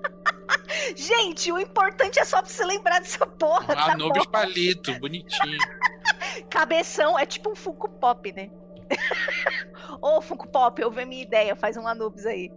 Gente, 0.95 1.51
o 1.51 1.59
importante 1.59 2.19
é 2.19 2.25
só 2.25 2.41
pra 2.41 2.49
você 2.49 2.65
lembrar 2.65 2.99
dessa 2.99 3.25
porra, 3.25 3.75
tá 3.75 3.93
Anubis 3.93 4.25
bom? 4.25 4.31
palito, 4.31 4.99
bonitinho. 4.99 5.57
Cabeção 6.49 7.17
é 7.17 7.25
tipo 7.25 7.51
um 7.51 7.55
Funko 7.55 7.89
Pop, 7.89 8.31
né? 8.33 8.49
Ô, 10.01 10.21
Funko 10.21 10.47
Pop, 10.47 10.81
eu 10.81 10.91
vi 10.91 11.01
a 11.01 11.05
minha 11.05 11.23
ideia, 11.23 11.55
faz 11.55 11.77
um 11.77 11.87
Anubis 11.87 12.25
aí. 12.25 12.51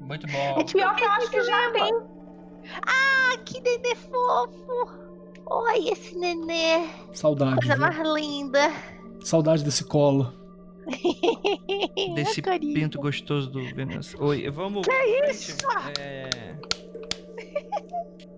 Muito 0.00 0.26
bom. 0.28 0.60
É 0.60 0.64
tipo, 0.64 0.78
Pior 0.78 0.94
que 0.94 1.04
eu 1.04 1.10
acho 1.10 1.30
que 1.30 1.42
já 1.42 1.72
tem. 1.72 2.02
Ah, 2.86 3.36
que 3.44 3.60
nenê 3.60 3.94
fofo! 3.94 5.08
Oi, 5.50 5.88
esse 5.88 6.14
nenê. 6.16 6.88
Saudade. 7.12 7.56
Coisa 7.56 7.74
viu? 7.74 7.80
mais 7.80 7.98
linda. 7.98 8.70
Saudade 9.24 9.64
desse 9.64 9.84
colo. 9.84 10.32
Desse 12.14 12.42
Carinho. 12.42 12.74
pinto 12.74 12.98
gostoso 12.98 13.50
do 13.50 13.62
Vênus. 13.74 14.14
Oi, 14.18 14.48
vamos. 14.50 14.86
Que 14.86 14.92
pra 14.92 15.30
isso? 15.30 15.56
É... 15.98 16.56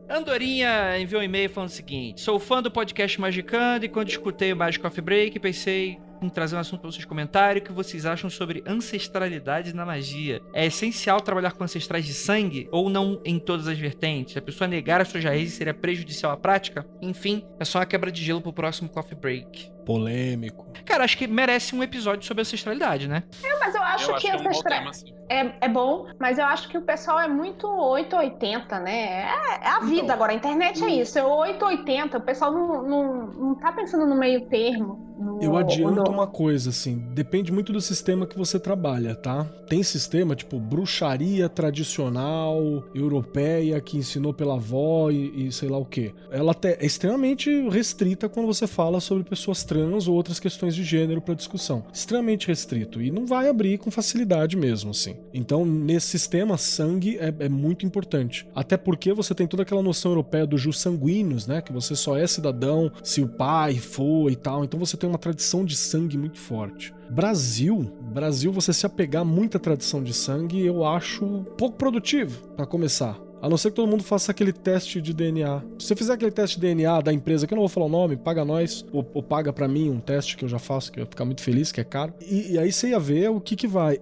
Andorinha 0.09 0.99
enviou 0.99 1.23
um 1.23 1.25
e-mail 1.25 1.49
falando 1.49 1.71
o 1.71 1.73
seguinte: 1.73 2.21
Sou 2.21 2.39
fã 2.41 2.61
do 2.61 2.71
podcast 2.71 3.21
Magicando 3.21 3.85
e 3.85 3.89
quando 3.89 4.09
escutei 4.09 4.53
o 4.53 4.57
Magic 4.57 4.83
Coffee 4.83 5.03
Break, 5.03 5.39
pensei 5.39 5.99
em 6.21 6.29
trazer 6.29 6.57
um 6.57 6.59
assunto 6.59 6.81
para 6.81 6.91
vocês 6.91 7.05
comentarem. 7.05 7.63
O 7.63 7.65
que 7.65 7.73
vocês 7.73 8.05
acham 8.05 8.29
sobre 8.29 8.63
ancestralidade 8.67 9.73
na 9.75 9.87
magia? 9.87 10.41
É 10.53 10.67
essencial 10.67 11.21
trabalhar 11.21 11.53
com 11.53 11.65
ancestrais 11.65 12.05
de 12.05 12.13
sangue 12.13 12.69
ou 12.71 12.91
não 12.91 13.21
em 13.25 13.39
todas 13.39 13.69
as 13.69 13.79
vertentes? 13.79 14.37
A 14.37 14.43
pessoa 14.43 14.69
negar 14.69 15.01
as 15.01 15.09
suas 15.09 15.25
raízes 15.25 15.55
seria 15.55 15.73
prejudicial 15.73 16.33
à 16.33 16.37
prática? 16.37 16.87
Enfim, 17.01 17.45
é 17.59 17.65
só 17.65 17.79
uma 17.79 17.87
quebra 17.87 18.11
de 18.11 18.23
gelo 18.23 18.41
pro 18.41 18.53
próximo 18.53 18.89
Coffee 18.89 19.17
Break. 19.17 19.71
Polêmico. 19.85 20.67
Cara, 20.85 21.05
acho 21.05 21.17
que 21.17 21.27
merece 21.27 21.75
um 21.75 21.83
episódio 21.83 22.27
sobre 22.27 22.43
ancestralidade, 22.43 23.07
né? 23.09 23.23
Mas 23.61 23.75
eu 23.75 23.83
acho 23.83 24.11
eu 24.11 24.15
acho 24.17 24.25
que 24.27 24.31
que 24.31 24.37
é 24.37 24.41
um 24.41 24.43
bom 24.43 24.49
ancestral 24.49 24.79
tema, 24.79 24.91
assim. 24.91 25.15
é, 25.29 25.53
é 25.61 25.69
bom, 25.69 26.07
mas 26.19 26.39
eu 26.39 26.45
acho 26.47 26.69
que 26.69 26.79
o 26.79 26.83
pessoal 26.83 27.21
é 27.21 27.29
muito 27.29 27.67
880, 27.67 28.81
né? 28.81 29.23
É, 29.23 29.65
é 29.65 29.69
a 29.69 29.81
vida 29.81 30.03
Então, 30.03 30.15
agora, 30.15 30.33
a 30.33 30.35
internet 30.35 30.83
é 30.83 30.87
hum. 30.87 31.01
isso, 31.01 31.19
é 31.19 31.25
880, 31.25 32.19
o 32.19 32.21
pessoal 32.21 32.53
não, 32.53 32.83
não, 32.83 33.27
não 33.27 33.55
tá 33.55 33.73
pensando 33.73 34.07
no 34.07 34.17
meio 34.17 34.49
termo. 34.49 35.09
no- 35.19 35.39
Eu 35.43 35.57
adianto 35.57 36.03
no- 36.03 36.11
uma 36.11 36.27
coisa, 36.27 36.71
assim, 36.71 36.99
depende 37.13 37.53
muito 37.53 37.73
do 37.73 37.81
sistema 37.81 38.27
que 38.27 38.37
você 38.39 38.59
trabalha, 38.59 39.15
tá? 39.15 39.45
Tem 39.69 39.83
sistema 39.83 40.35
tipo 40.35 40.59
bruxaria 40.59 41.49
tradicional 41.49 42.59
europeia 42.95 43.81
que 43.81 43.97
ensinou 43.99 44.33
pela 44.33 44.55
avó 44.55 45.11
e, 45.11 45.47
e 45.49 45.53
sei 45.53 45.69
lá 45.69 45.79
o 45.79 45.85
que. 45.85 46.15
Ela 46.31 46.55
é 46.65 46.85
extremamente 46.85 47.69
restrita 47.69 48.29
quando 48.29 48.47
você 48.47 48.67
fala 48.67 49.01
sobre 49.01 49.25
pessoas 49.25 49.63
trans 49.71 50.09
ou 50.09 50.17
outras 50.17 50.41
questões 50.41 50.75
de 50.75 50.83
gênero 50.83 51.21
pra 51.21 51.33
discussão. 51.33 51.85
Extremamente 51.93 52.49
restrito 52.49 53.01
e 53.01 53.09
não 53.09 53.25
vai 53.25 53.49
abrir 53.49 53.79
com 53.79 53.89
facilidade 53.89 54.57
mesmo, 54.57 54.91
assim. 54.91 55.17
Então, 55.33 55.65
nesse 55.65 56.09
sistema, 56.09 56.59
sangue 56.59 57.17
é, 57.19 57.33
é 57.39 57.49
muito 57.49 57.87
importante. 57.87 58.49
Até 58.53 58.77
porque 58.77 59.13
você 59.13 59.33
tem 59.33 59.47
toda 59.47 59.63
aquela 59.63 59.81
noção 59.81 60.11
europeia 60.11 60.45
dos 60.45 60.61
jus 60.61 60.81
sanguíneos, 60.81 61.47
né? 61.47 61.63
Que 61.63 61.73
você 61.73 61.95
só 61.95 62.17
é 62.17 62.27
cidadão 62.27 62.91
se 63.05 63.23
o 63.23 63.29
pai 63.29 63.77
for 63.77 64.29
e 64.29 64.35
tal. 64.35 64.65
Então 64.65 64.81
você 64.81 64.97
tem 64.97 65.09
uma 65.09 65.19
tradição 65.19 65.65
de 65.65 65.77
sangue 65.77 66.19
muito 66.19 66.41
forte. 66.41 66.93
Brasil, 67.09 67.93
Brasil, 68.13 68.51
você 68.51 68.73
se 68.73 68.87
apegar 68.87 69.25
muito 69.25 69.57
à 69.57 69.61
tradição 69.61 70.03
de 70.03 70.13
sangue, 70.13 70.67
eu 70.67 70.85
acho 70.85 71.45
pouco 71.57 71.77
produtivo 71.77 72.49
pra 72.57 72.67
começar. 72.67 73.30
A 73.43 73.49
não 73.49 73.57
ser 73.57 73.71
que 73.71 73.77
todo 73.77 73.89
mundo 73.89 74.03
faça 74.03 74.31
aquele 74.33 74.53
teste 74.53 75.01
de 75.01 75.13
DNA. 75.13 75.63
Se 75.79 75.87
você 75.87 75.97
fizer 75.97 76.13
aquele 76.13 76.31
teste 76.31 76.57
de 76.57 76.67
DNA 76.67 77.01
da 77.01 77.13
empresa, 77.13 77.47
que 77.47 77.55
eu 77.55 77.57
não 77.57 77.63
vou 77.63 77.69
falar 77.69 77.87
o 77.87 77.91
nome, 77.91 78.17
paga 78.17 78.45
nós, 78.45 78.85
ou, 78.93 79.09
ou 79.15 79.23
paga 79.23 79.53
pra 79.53 79.67
mim 79.67 79.91
um 79.91 80.01
teste 80.01 80.37
que 80.37 80.45
eu 80.45 80.49
já 80.49 80.59
faço, 80.59 80.93
que 80.93 80.99
eu 81.01 81.03
ia 81.03 81.07
ficar 81.07 81.25
muito 81.25 81.43
feliz, 81.43 81.73
que 81.73 81.81
é 81.81 81.85
caro. 81.85 82.13
E, 82.21 82.53
e 82.53 82.59
aí 82.59 82.71
você 82.71 82.91
ia 82.91 82.99
ver 83.01 83.31
o 83.31 83.41
que 83.41 83.57
que 83.57 83.67
vai. 83.67 83.99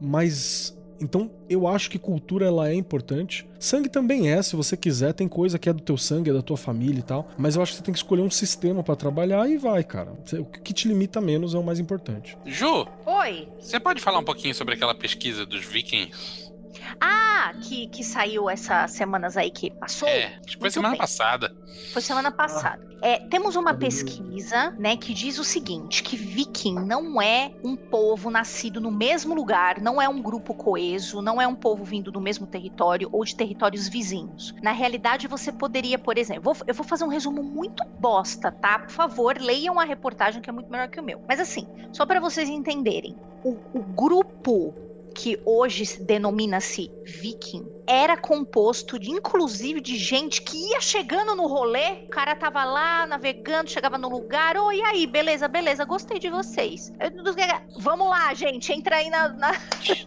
Mas 0.00 0.76
Então, 1.00 1.30
eu 1.48 1.66
acho 1.66 1.88
que 1.90 1.98
cultura 1.98 2.46
ela 2.46 2.68
é 2.68 2.74
importante. 2.74 3.46
Sangue 3.58 3.88
também 3.88 4.30
é, 4.30 4.42
se 4.42 4.54
você 4.54 4.76
quiser, 4.76 5.14
tem 5.14 5.26
coisa 5.28 5.58
que 5.58 5.68
é 5.68 5.72
do 5.72 5.82
teu 5.82 5.96
sangue, 5.96 6.30
é 6.30 6.32
da 6.32 6.42
tua 6.42 6.56
família 6.58 7.00
e 7.00 7.02
tal. 7.02 7.28
Mas 7.38 7.56
eu 7.56 7.62
acho 7.62 7.72
que 7.72 7.78
você 7.78 7.84
tem 7.84 7.92
que 7.92 7.98
escolher 7.98 8.22
um 8.22 8.30
sistema 8.30 8.82
pra 8.82 8.94
trabalhar 8.94 9.48
e 9.48 9.56
vai, 9.56 9.82
cara. 9.82 10.12
O 10.38 10.44
que 10.44 10.74
te 10.74 10.88
limita 10.88 11.20
menos 11.20 11.54
é 11.54 11.58
o 11.58 11.62
mais 11.64 11.78
importante. 11.78 12.36
Ju, 12.44 12.86
Oi. 13.06 13.48
você 13.58 13.80
pode 13.80 14.00
falar 14.00 14.18
um 14.18 14.24
pouquinho 14.24 14.54
sobre 14.54 14.74
aquela 14.74 14.94
pesquisa 14.94 15.46
dos 15.46 15.64
vikings? 15.64 16.49
Ah, 17.02 17.52
que, 17.62 17.88
que 17.88 18.04
saiu 18.04 18.48
essas 18.50 18.92
semanas 18.92 19.36
aí 19.36 19.50
que 19.50 19.70
passou? 19.70 20.08
É, 20.08 20.26
acho 20.26 20.56
que 20.56 20.58
foi 20.60 20.70
semana 20.70 20.90
bem. 20.92 20.98
passada. 20.98 21.50
Foi 21.92 22.02
semana 22.02 22.30
passada. 22.30 22.78
É, 23.02 23.16
temos 23.28 23.56
uma 23.56 23.72
pesquisa, 23.72 24.74
né, 24.78 24.94
que 24.96 25.14
diz 25.14 25.38
o 25.38 25.44
seguinte: 25.44 26.02
que 26.02 26.16
viking 26.16 26.74
não 26.74 27.20
é 27.20 27.50
um 27.64 27.74
povo 27.74 28.30
nascido 28.30 28.80
no 28.80 28.90
mesmo 28.90 29.34
lugar, 29.34 29.80
não 29.80 30.00
é 30.00 30.06
um 30.08 30.20
grupo 30.20 30.54
coeso, 30.54 31.22
não 31.22 31.40
é 31.40 31.46
um 31.46 31.54
povo 31.56 31.82
vindo 31.82 32.12
do 32.12 32.20
mesmo 32.20 32.46
território 32.46 33.08
ou 33.10 33.24
de 33.24 33.34
territórios 33.34 33.88
vizinhos. 33.88 34.52
Na 34.62 34.72
realidade, 34.72 35.26
você 35.26 35.50
poderia, 35.50 35.98
por 35.98 36.18
exemplo, 36.18 36.42
vou- 36.42 36.56
eu 36.66 36.74
vou 36.74 36.84
fazer 36.86 37.04
um 37.04 37.08
resumo 37.08 37.42
muito 37.42 37.82
bosta, 37.98 38.52
tá? 38.60 38.78
Por 38.78 38.90
favor, 38.92 39.38
leiam 39.40 39.80
a 39.80 39.84
reportagem 39.84 40.42
que 40.42 40.50
é 40.50 40.52
muito 40.52 40.70
melhor 40.70 40.88
que 40.90 41.00
o 41.00 41.04
meu. 41.04 41.18
Mas 41.26 41.40
assim, 41.40 41.66
só 41.92 42.04
para 42.04 42.20
vocês 42.20 42.48
entenderem, 42.48 43.16
o, 43.42 43.58
o 43.72 43.82
grupo 43.82 44.76
que 45.22 45.38
hoje 45.44 45.84
se 45.84 46.02
denomina-se 46.02 46.90
viking, 47.04 47.66
era 47.86 48.16
composto 48.16 48.98
de, 48.98 49.10
inclusive, 49.10 49.78
de 49.80 49.96
gente 49.96 50.40
que 50.40 50.56
ia 50.70 50.80
chegando 50.80 51.34
no 51.34 51.46
rolê, 51.46 52.04
o 52.06 52.08
cara 52.08 52.34
tava 52.34 52.64
lá 52.64 53.06
navegando, 53.06 53.68
chegava 53.68 53.98
no 53.98 54.08
lugar, 54.08 54.56
oi, 54.56 54.78
e 54.78 54.82
aí, 54.82 55.06
beleza, 55.06 55.46
beleza, 55.46 55.84
gostei 55.84 56.18
de 56.18 56.30
vocês. 56.30 56.90
Eu- 56.98 57.10
Vamos 57.78 58.08
lá, 58.08 58.32
gente, 58.32 58.72
entra 58.72 58.96
aí 58.96 59.10
na... 59.10 59.28
na... 59.28 59.52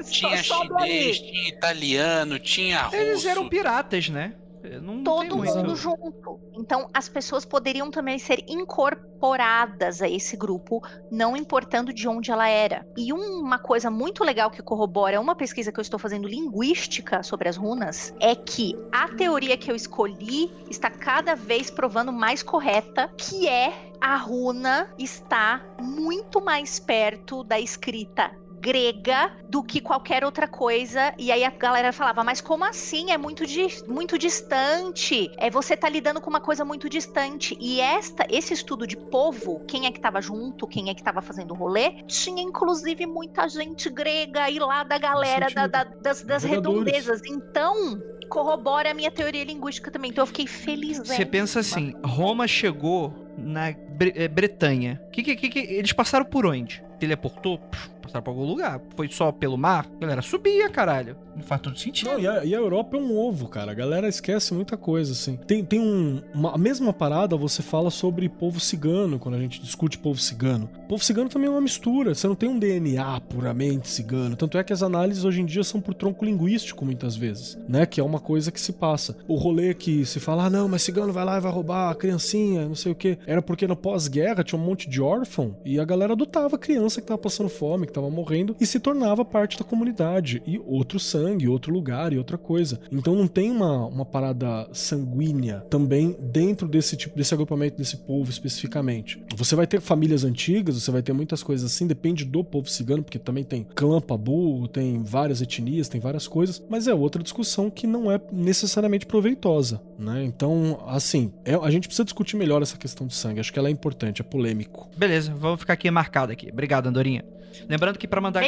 Tinha 0.09 0.41
Só- 0.43 0.63
chinês, 0.63 1.19
tinha 1.19 1.49
italiano, 1.49 2.39
tinha 2.39 2.83
russo. 2.83 2.95
Eles 2.95 3.25
eram 3.25 3.47
piratas, 3.47 4.09
né? 4.09 4.33
Não 4.81 5.03
Todo 5.03 5.37
mundo 5.37 5.75
junto. 5.75 6.39
Então, 6.53 6.89
as 6.93 7.09
pessoas 7.09 7.45
poderiam 7.45 7.89
também 7.91 8.19
ser 8.19 8.43
incorporadas 8.47 10.01
a 10.01 10.09
esse 10.09 10.35
grupo, 10.37 10.81
não 11.11 11.35
importando 11.35 11.93
de 11.93 12.07
onde 12.07 12.31
ela 12.31 12.47
era. 12.47 12.85
E 12.97 13.11
uma 13.11 13.57
coisa 13.57 13.89
muito 13.89 14.23
legal 14.23 14.51
que 14.51 14.61
corrobora 14.61 15.19
uma 15.19 15.35
pesquisa 15.35 15.71
que 15.71 15.79
eu 15.79 15.81
estou 15.81 15.99
fazendo 15.99 16.27
linguística 16.27 17.23
sobre 17.23 17.49
as 17.49 17.57
runas 17.57 18.13
é 18.19 18.35
que 18.35 18.75
a 18.91 19.07
teoria 19.09 19.57
que 19.57 19.71
eu 19.71 19.75
escolhi 19.75 20.51
está 20.69 20.89
cada 20.89 21.35
vez 21.35 21.69
provando 21.69 22.11
mais 22.11 22.43
correta, 22.43 23.09
que 23.17 23.47
é 23.47 23.91
a 23.99 24.17
runa 24.17 24.93
está 24.99 25.61
muito 25.81 26.43
mais 26.43 26.77
perto 26.77 27.43
da 27.43 27.59
escrita 27.59 28.42
grega 28.63 29.29
do 29.49 29.61
que 29.61 29.81
qualquer 29.81 30.23
outra 30.23 30.47
coisa. 30.47 31.13
E 31.17 31.31
aí 31.31 31.43
a 31.43 31.49
galera 31.49 31.91
falava, 31.91 32.23
mas 32.23 32.39
como 32.39 32.63
assim? 32.63 33.11
É 33.11 33.17
muito, 33.17 33.45
di- 33.45 33.83
muito 33.87 34.17
distante. 34.17 35.29
É 35.37 35.49
você 35.49 35.75
tá 35.75 35.89
lidando 35.89 36.21
com 36.21 36.29
uma 36.29 36.39
coisa 36.39 36.63
muito 36.63 36.87
distante. 36.87 37.57
E 37.59 37.81
esta, 37.81 38.25
esse 38.29 38.53
estudo 38.53 38.87
de 38.87 38.95
povo, 38.95 39.59
quem 39.67 39.85
é 39.85 39.91
que 39.91 39.99
tava 39.99 40.21
junto, 40.21 40.65
quem 40.65 40.89
é 40.89 40.93
que 40.93 41.03
tava 41.03 41.21
fazendo 41.21 41.51
o 41.51 41.57
rolê, 41.57 42.03
tinha 42.07 42.41
inclusive 42.41 43.05
muita 43.05 43.47
gente 43.49 43.89
grega 43.89 44.43
aí 44.43 44.59
lá 44.59 44.83
da 44.83 44.97
galera 44.97 45.47
da- 45.53 45.67
da- 45.67 45.83
das, 45.83 46.23
das 46.23 46.43
redondezas. 46.43 47.21
Então, 47.27 48.01
corrobora 48.29 48.91
a 48.91 48.93
minha 48.93 49.11
teoria 49.11 49.43
linguística 49.43 49.91
também. 49.91 50.09
Então 50.11 50.21
eu 50.23 50.27
fiquei 50.27 50.47
feliz. 50.47 50.99
Você 50.99 51.25
pensa 51.25 51.59
assim, 51.59 51.93
Roma 52.05 52.47
chegou 52.47 53.13
na 53.37 53.71
Bre- 53.89 54.13
eh, 54.15 54.27
Bretanha. 54.27 55.01
Que, 55.11 55.21
que, 55.23 55.35
que, 55.35 55.59
eles 55.59 55.91
passaram 55.91 56.25
por 56.25 56.45
onde? 56.45 56.83
Teleportou? 56.99 57.57
Pff, 57.57 57.89
Passaram 58.03 58.21
por 58.21 58.31
algum 58.31 58.45
lugar. 58.45 58.81
Foi 58.95 59.07
só 59.07 59.31
pelo 59.31 59.57
mar? 59.57 59.87
A 59.95 59.99
galera 60.01 60.21
subia, 60.21 60.69
caralho. 60.69 61.15
Não 61.35 61.41
faz 61.41 61.61
todo 61.61 61.77
sentido. 61.79 62.11
Não, 62.11 62.19
e 62.19 62.27
a, 62.27 62.43
e 62.43 62.53
a 62.53 62.57
Europa 62.57 62.97
é 62.97 62.99
um 62.99 63.17
ovo, 63.17 63.47
cara. 63.47 63.71
A 63.71 63.73
galera 63.73 64.07
esquece 64.07 64.53
muita 64.53 64.75
coisa, 64.77 65.13
assim. 65.13 65.37
Tem, 65.47 65.63
tem 65.63 65.79
um, 65.79 66.21
uma, 66.33 66.53
a 66.53 66.57
mesma 66.57 66.93
parada, 66.93 67.35
você 67.35 67.63
fala 67.63 67.89
sobre 67.89 68.29
povo 68.29 68.59
cigano, 68.59 69.17
quando 69.17 69.35
a 69.35 69.39
gente 69.39 69.61
discute 69.61 69.97
povo 69.97 70.19
cigano. 70.19 70.69
Povo 70.87 71.03
cigano 71.03 71.29
também 71.29 71.47
é 71.47 71.51
uma 71.51 71.61
mistura. 71.61 72.13
Você 72.13 72.27
não 72.27 72.35
tem 72.35 72.49
um 72.49 72.59
DNA 72.59 73.21
puramente 73.21 73.87
cigano. 73.87 74.35
Tanto 74.35 74.57
é 74.57 74.63
que 74.63 74.73
as 74.73 74.83
análises 74.83 75.23
hoje 75.23 75.41
em 75.41 75.45
dia 75.45 75.63
são 75.63 75.79
por 75.81 75.93
tronco 75.93 76.25
linguístico, 76.25 76.85
muitas 76.85 77.15
vezes, 77.15 77.57
né? 77.67 77.85
Que 77.85 78.01
é 78.01 78.03
uma 78.03 78.19
coisa 78.19 78.51
que 78.51 78.59
se 78.59 78.73
passa. 78.73 79.17
O 79.27 79.35
rolê 79.35 79.73
que 79.73 80.05
se 80.05 80.19
fala, 80.19 80.45
ah, 80.45 80.49
não, 80.49 80.67
mas 80.67 80.83
cigano 80.83 81.13
vai 81.13 81.25
lá 81.25 81.37
e 81.37 81.41
vai 81.41 81.51
roubar 81.51 81.89
a 81.89 81.95
criancinha, 81.95 82.67
não 82.67 82.75
sei 82.75 82.91
o 82.91 82.95
quê. 82.95 83.17
Era 83.25 83.41
porque 83.41 83.65
no 83.65 83.75
pós-guerra 83.75 84.43
tinha 84.43 84.59
um 84.59 84.63
monte 84.63 84.89
de 84.89 85.01
órfão 85.01 85.55
e 85.63 85.79
a 85.79 85.85
galera 85.85 86.13
adotava 86.13 86.57
criança 86.57 87.01
que 87.01 87.07
tava 87.07 87.17
passando 87.17 87.49
fome, 87.49 87.87
que 87.93 87.99
tava 87.99 88.09
morrendo 88.09 88.55
e 88.59 88.65
se 88.65 88.79
tornava 88.79 89.23
parte 89.23 89.57
da 89.57 89.63
comunidade. 89.63 90.41
E 90.47 90.59
outro 90.65 90.99
sangue, 90.99 91.47
outro 91.47 91.71
lugar 91.71 92.11
e 92.11 92.17
outra 92.17 92.37
coisa. 92.37 92.79
Então 92.91 93.15
não 93.15 93.27
tem 93.27 93.51
uma, 93.51 93.85
uma 93.85 94.05
parada 94.05 94.67
sanguínea 94.73 95.59
também 95.69 96.17
dentro 96.19 96.67
desse 96.67 96.97
tipo, 96.97 97.15
desse 97.15 97.33
agrupamento 97.33 97.77
desse 97.77 97.97
povo 97.97 98.29
especificamente. 98.31 99.21
Você 99.35 99.55
vai 99.55 99.67
ter 99.67 99.79
famílias 99.79 100.23
antigas, 100.23 100.81
você 100.81 100.89
vai 100.89 101.03
ter 101.03 101.13
muitas 101.13 101.43
coisas 101.43 101.71
assim, 101.71 101.85
depende 101.85 102.25
do 102.25 102.43
povo 102.43 102.67
cigano, 102.67 103.03
porque 103.03 103.19
também 103.19 103.43
tem 103.43 103.63
clã 103.75 104.01
pabu, 104.01 104.67
tem 104.67 105.03
várias 105.03 105.41
etnias, 105.41 105.87
tem 105.87 106.01
várias 106.01 106.27
coisas, 106.27 106.63
mas 106.69 106.87
é 106.87 106.93
outra 106.93 107.21
discussão 107.21 107.69
que 107.69 107.85
não 107.85 108.11
é 108.11 108.19
necessariamente 108.31 109.05
proveitosa, 109.05 109.81
né? 109.99 110.23
Então, 110.23 110.83
assim, 110.87 111.31
é- 111.45 111.53
a 111.55 111.69
gente 111.69 111.87
precisa 111.87 112.05
discutir 112.05 112.35
melhor 112.35 112.61
essa 112.61 112.77
questão 112.77 113.05
do 113.05 113.13
sangue, 113.13 113.39
acho 113.39 113.53
que 113.53 113.59
ela 113.59 113.67
é 113.67 113.71
importante, 113.71 114.21
é 114.21 114.23
polêmico. 114.23 114.89
Beleza, 114.97 115.33
vamos 115.35 115.59
ficar 115.59 115.73
aqui 115.73 115.89
marcado 115.91 116.31
aqui. 116.31 116.49
Obrigado, 116.51 116.87
Andorinha. 116.87 117.23
Lembrando 117.69 117.99
que 117.99 118.07
pra 118.07 118.19
mandar, 118.21 118.41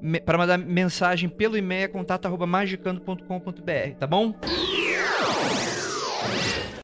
me- 0.00 0.20
pra 0.20 0.38
mandar 0.38 0.58
mensagem 0.58 1.28
pelo 1.28 1.56
e-mail 1.56 1.84
é 1.84 1.88
contato@magicando.com.br, 1.88 3.94
tá 3.98 4.06
bom? 4.06 4.34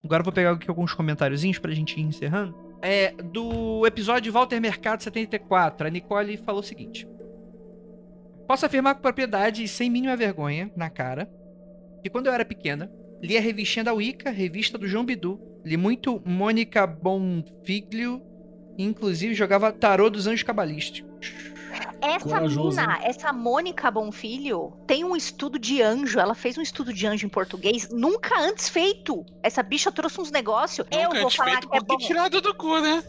Agora 0.02 0.20
eu 0.20 0.24
vou 0.24 0.32
pegar 0.32 0.50
aqui 0.52 0.68
alguns 0.68 0.92
comentáriozinhos 0.92 1.58
pra 1.58 1.72
gente 1.72 1.98
ir 1.98 2.02
encerrando. 2.02 2.54
É, 2.82 3.12
do 3.32 3.86
episódio 3.86 4.30
Walter 4.32 4.60
Mercado 4.60 5.02
74, 5.02 5.86
a 5.86 5.90
Nicole 5.90 6.36
falou 6.36 6.60
o 6.60 6.64
seguinte. 6.64 7.08
Posso 8.46 8.66
afirmar 8.66 8.94
com 8.94 9.00
propriedade 9.00 9.62
e 9.64 9.68
sem 9.68 9.88
mínima 9.88 10.14
vergonha 10.16 10.70
na 10.76 10.90
cara 10.90 11.26
que 12.02 12.10
quando 12.10 12.26
eu 12.26 12.32
era 12.34 12.44
pequena, 12.44 12.90
li 13.22 13.38
a 13.38 13.40
revistinha 13.40 13.84
da 13.84 13.94
Wicca, 13.94 14.30
revista 14.30 14.76
do 14.76 14.86
João 14.86 15.06
Bidu, 15.06 15.40
li 15.64 15.78
muito 15.78 16.20
Mônica 16.26 16.86
Bonfiglio, 16.86 18.20
inclusive 18.78 19.34
jogava 19.34 19.72
tarô 19.72 20.10
dos 20.10 20.26
anjos 20.26 20.42
cabalísticos. 20.42 21.04
Essa 22.00 22.28
Corajoso, 22.28 22.80
mina, 22.80 23.00
essa 23.02 23.32
Mônica 23.32 23.90
Bonfilho, 23.90 24.72
tem 24.86 25.04
um 25.04 25.16
estudo 25.16 25.58
de 25.58 25.80
anjo. 25.80 26.20
Ela 26.20 26.34
fez 26.34 26.58
um 26.58 26.62
estudo 26.62 26.92
de 26.92 27.06
anjo 27.06 27.26
em 27.26 27.28
português, 27.28 27.88
nunca 27.90 28.38
antes 28.38 28.68
feito. 28.68 29.24
Essa 29.42 29.62
bicha 29.62 29.90
trouxe 29.90 30.20
uns 30.20 30.30
negócios. 30.30 30.86
Eu 30.90 31.10
vou 31.22 31.30
falar 31.30 31.52
feito 31.52 31.70
que 31.70 31.76
é 31.76 31.80
bom. 31.80 31.96
tirado 31.96 32.40
do 32.40 32.54
cu, 32.54 32.78
né? 32.78 33.02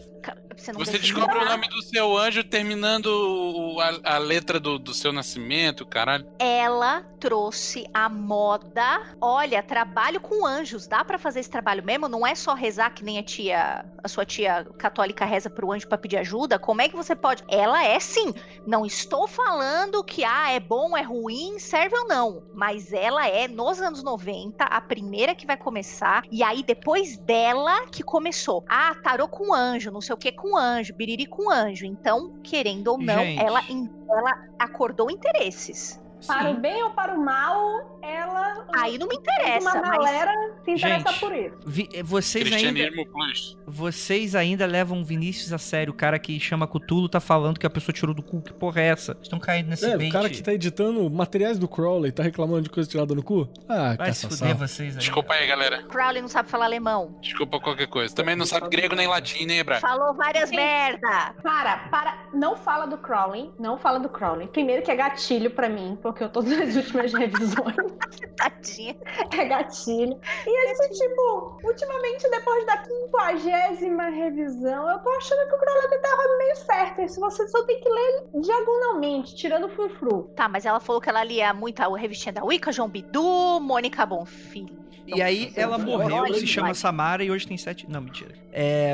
Você, 0.56 0.72
não 0.72 0.80
Você 0.80 0.98
descobre 0.98 1.38
o 1.38 1.46
nome 1.46 1.68
do 1.68 1.82
seu 1.84 2.18
anjo 2.18 2.44
terminando 2.44 3.45
o- 3.76 3.82
a, 3.82 4.00
a 4.16 4.18
letra 4.18 4.60
do, 4.60 4.78
do 4.80 4.94
seu 4.94 5.12
nascimento, 5.14 5.86
caralho. 5.86 6.26
Ela 6.40 7.02
trouxe 7.20 7.86
a 7.94 8.08
moda. 8.08 9.02
Olha, 9.20 9.64
trabalho 9.64 10.20
com 10.22 10.46
anjos. 10.46 10.88
Dá 10.88 11.04
pra 11.04 11.18
fazer 11.18 11.40
esse 11.40 11.50
trabalho 11.50 11.84
mesmo? 11.84 12.08
Não 12.08 12.26
é 12.26 12.36
só 12.36 12.54
rezar 12.54 12.92
que 12.94 13.04
nem 13.04 13.18
a 13.18 13.24
tia, 13.24 13.86
a 14.04 14.08
sua 14.08 14.26
tia 14.26 14.66
católica 14.78 15.26
reza 15.26 15.50
pro 15.50 15.72
anjo 15.72 15.88
pra 15.88 15.98
pedir 15.98 16.18
ajuda? 16.18 16.60
Como 16.60 16.82
é 16.82 16.90
que 16.90 16.96
você 16.96 17.16
pode? 17.16 17.44
Ela 17.48 17.84
é 17.86 18.00
sim. 18.00 18.34
Não 18.68 18.86
estou 18.86 19.28
falando 19.28 20.04
que 20.04 20.24
ah, 20.24 20.52
é 20.52 20.60
bom, 20.60 20.96
é 20.96 21.02
ruim, 21.02 21.58
serve 21.60 21.96
ou 21.98 22.08
não, 22.08 22.44
mas 22.54 22.94
ela 22.94 23.28
é 23.28 23.48
nos 23.48 23.82
anos 23.82 24.04
90 24.04 24.64
a 24.64 24.82
primeira 24.82 25.34
que 25.36 25.46
vai 25.48 25.58
começar 25.58 26.24
e 26.32 26.44
aí 26.44 26.64
depois 26.64 27.18
dela 27.18 27.88
que 27.88 28.04
começou. 28.04 28.64
Ah, 28.70 28.96
tarô 29.04 29.28
com 29.28 29.54
anjo, 29.54 29.92
não 29.92 30.02
sei 30.02 30.14
o 30.14 30.18
que 30.18 30.32
com 30.32 30.56
anjo, 30.58 30.94
biriri 30.94 31.26
com 31.26 31.50
anjo. 31.52 31.86
Então, 31.86 32.40
querendo 32.44 32.90
ou 32.90 32.98
não, 32.98 33.20
Gente. 33.24 33.42
ela 33.42 33.64
ela 34.10 34.32
acordou 34.60 35.10
interesses. 35.10 36.00
Para 36.26 36.50
o 36.52 36.56
Sim. 36.56 36.62
bem 36.62 36.84
ou 36.84 36.90
para 36.92 37.14
o 37.14 37.24
mal, 37.24 38.00
ela. 38.02 38.66
Aí 38.78 38.98
não 38.98 39.08
me 39.08 39.16
interessa, 39.16 39.70
uma 39.78 39.82
mas 39.82 39.98
galera 39.98 40.32
se 40.64 40.72
interessa 40.72 41.10
Gente, 41.10 41.20
por 41.20 41.36
isso. 41.36 41.56
Vi- 41.66 41.90
eh, 41.94 42.04
vocês 42.04 42.46
ainda, 42.52 42.58
Cristianismo 42.74 43.06
Plus. 43.12 43.58
vocês 43.68 44.36
ainda 44.36 44.66
levam 44.66 45.04
Vinícius 45.04 45.52
a 45.54 45.58
sério. 45.58 45.92
O 45.92 45.96
cara 45.96 46.18
que 46.20 46.40
chama 46.40 46.68
Cutulo 46.68 47.08
tá 47.10 47.20
falando 47.20 47.60
que 47.60 47.66
a 47.66 47.70
pessoa 47.70 47.94
tirou 47.94 48.14
do 48.16 48.24
cu. 48.24 48.42
Que 48.42 48.54
porra 48.54 48.82
é 48.82 48.86
essa? 48.88 49.18
Estão 49.22 49.40
caindo 49.40 49.68
nesse 49.70 49.86
É, 49.86 49.98
bait. 49.98 50.10
o 50.10 50.12
cara 50.12 50.30
que 50.30 50.42
tá 50.42 50.54
editando 50.54 51.10
materiais 51.10 51.58
do 51.60 51.68
Crowley 51.68 52.12
tá 52.12 52.24
reclamando 52.24 52.62
de 52.64 52.70
coisa 52.70 52.90
tirada 52.90 53.14
no 53.14 53.24
cu? 53.24 53.48
Ah, 53.68 53.96
Vai 53.98 54.14
se 54.14 54.28
fuder 54.28 54.56
vocês 54.56 54.94
aí. 54.96 55.00
Desculpa 55.00 55.34
aí, 55.34 55.48
galera. 55.48 55.84
Crowley 55.84 56.22
não 56.22 56.30
sabe 56.30 56.50
falar 56.50 56.66
alemão. 56.66 57.16
Desculpa 57.22 57.60
qualquer 57.60 57.88
coisa. 57.88 58.14
Também 58.16 58.36
não 58.36 58.46
sabe 58.46 58.70
grego 58.70 58.96
nem 58.96 59.08
latim, 59.08 59.46
nem 59.46 59.60
hebraico. 59.60 59.86
Falou 59.88 60.14
várias 60.14 60.50
Gente. 60.50 60.58
merda. 60.60 61.36
Para, 61.44 61.78
para. 61.90 62.26
Não 62.34 62.56
fala 62.56 62.86
do 62.86 62.98
Crowley. 62.98 63.52
Não 63.60 63.78
fala 63.78 64.00
do 64.00 64.10
Crowley. 64.10 64.48
Primeiro 64.48 64.82
que 64.84 64.92
é 64.92 64.96
gatilho 64.96 65.52
pra 65.52 65.70
mim, 65.70 65.98
porque 66.06 66.24
eu 66.24 66.30
tô 66.30 66.44
nas 66.44 66.76
últimas 66.78 67.12
revisões. 67.12 67.76
Tadinha. 68.38 68.96
É 69.34 69.46
gatilho. 69.46 70.20
E 70.46 70.72
esse, 70.72 70.90
tipo, 70.90 71.60
ultimamente, 71.64 72.30
depois 72.30 72.66
da 72.68 72.78
quinquagésima 72.78 74.10
revisão, 74.10 74.88
eu 74.88 75.00
tô 75.00 75.10
achando 75.10 75.50
que 75.50 75.56
o 75.56 75.58
Crowley 75.58 76.02
tava 76.02 76.38
meio 76.38 76.56
certo 76.58 76.86
Werther, 76.96 77.10
você 77.20 77.48
só 77.48 77.64
tem 77.66 77.80
que 77.80 77.90
ler 77.90 78.28
diagonalmente, 78.42 79.36
tirando 79.36 79.66
o 79.66 79.70
frufru. 79.70 80.32
Tá, 80.36 80.48
mas 80.48 80.66
ela 80.66 80.80
falou 80.80 81.02
que 81.02 81.10
ela 81.10 81.24
lia 81.24 81.54
muito 81.54 81.80
a 81.82 81.98
revistinha 81.98 82.34
da 82.34 82.44
Wicca, 82.44 82.72
João 82.72 82.90
Bidu, 82.90 83.60
Mônica 83.60 84.06
Bonfim. 84.06 84.85
E 85.08 85.22
aí 85.22 85.52
ela 85.56 85.78
morreu, 85.78 86.34
se 86.34 86.48
chama. 86.48 86.74
Samara 86.74 87.24
e 87.24 87.32
hoje 87.32 87.48
tem 87.48 87.58
sete. 87.58 87.90
Não, 87.90 88.02
mentira. 88.02 88.34
É. 88.52 88.94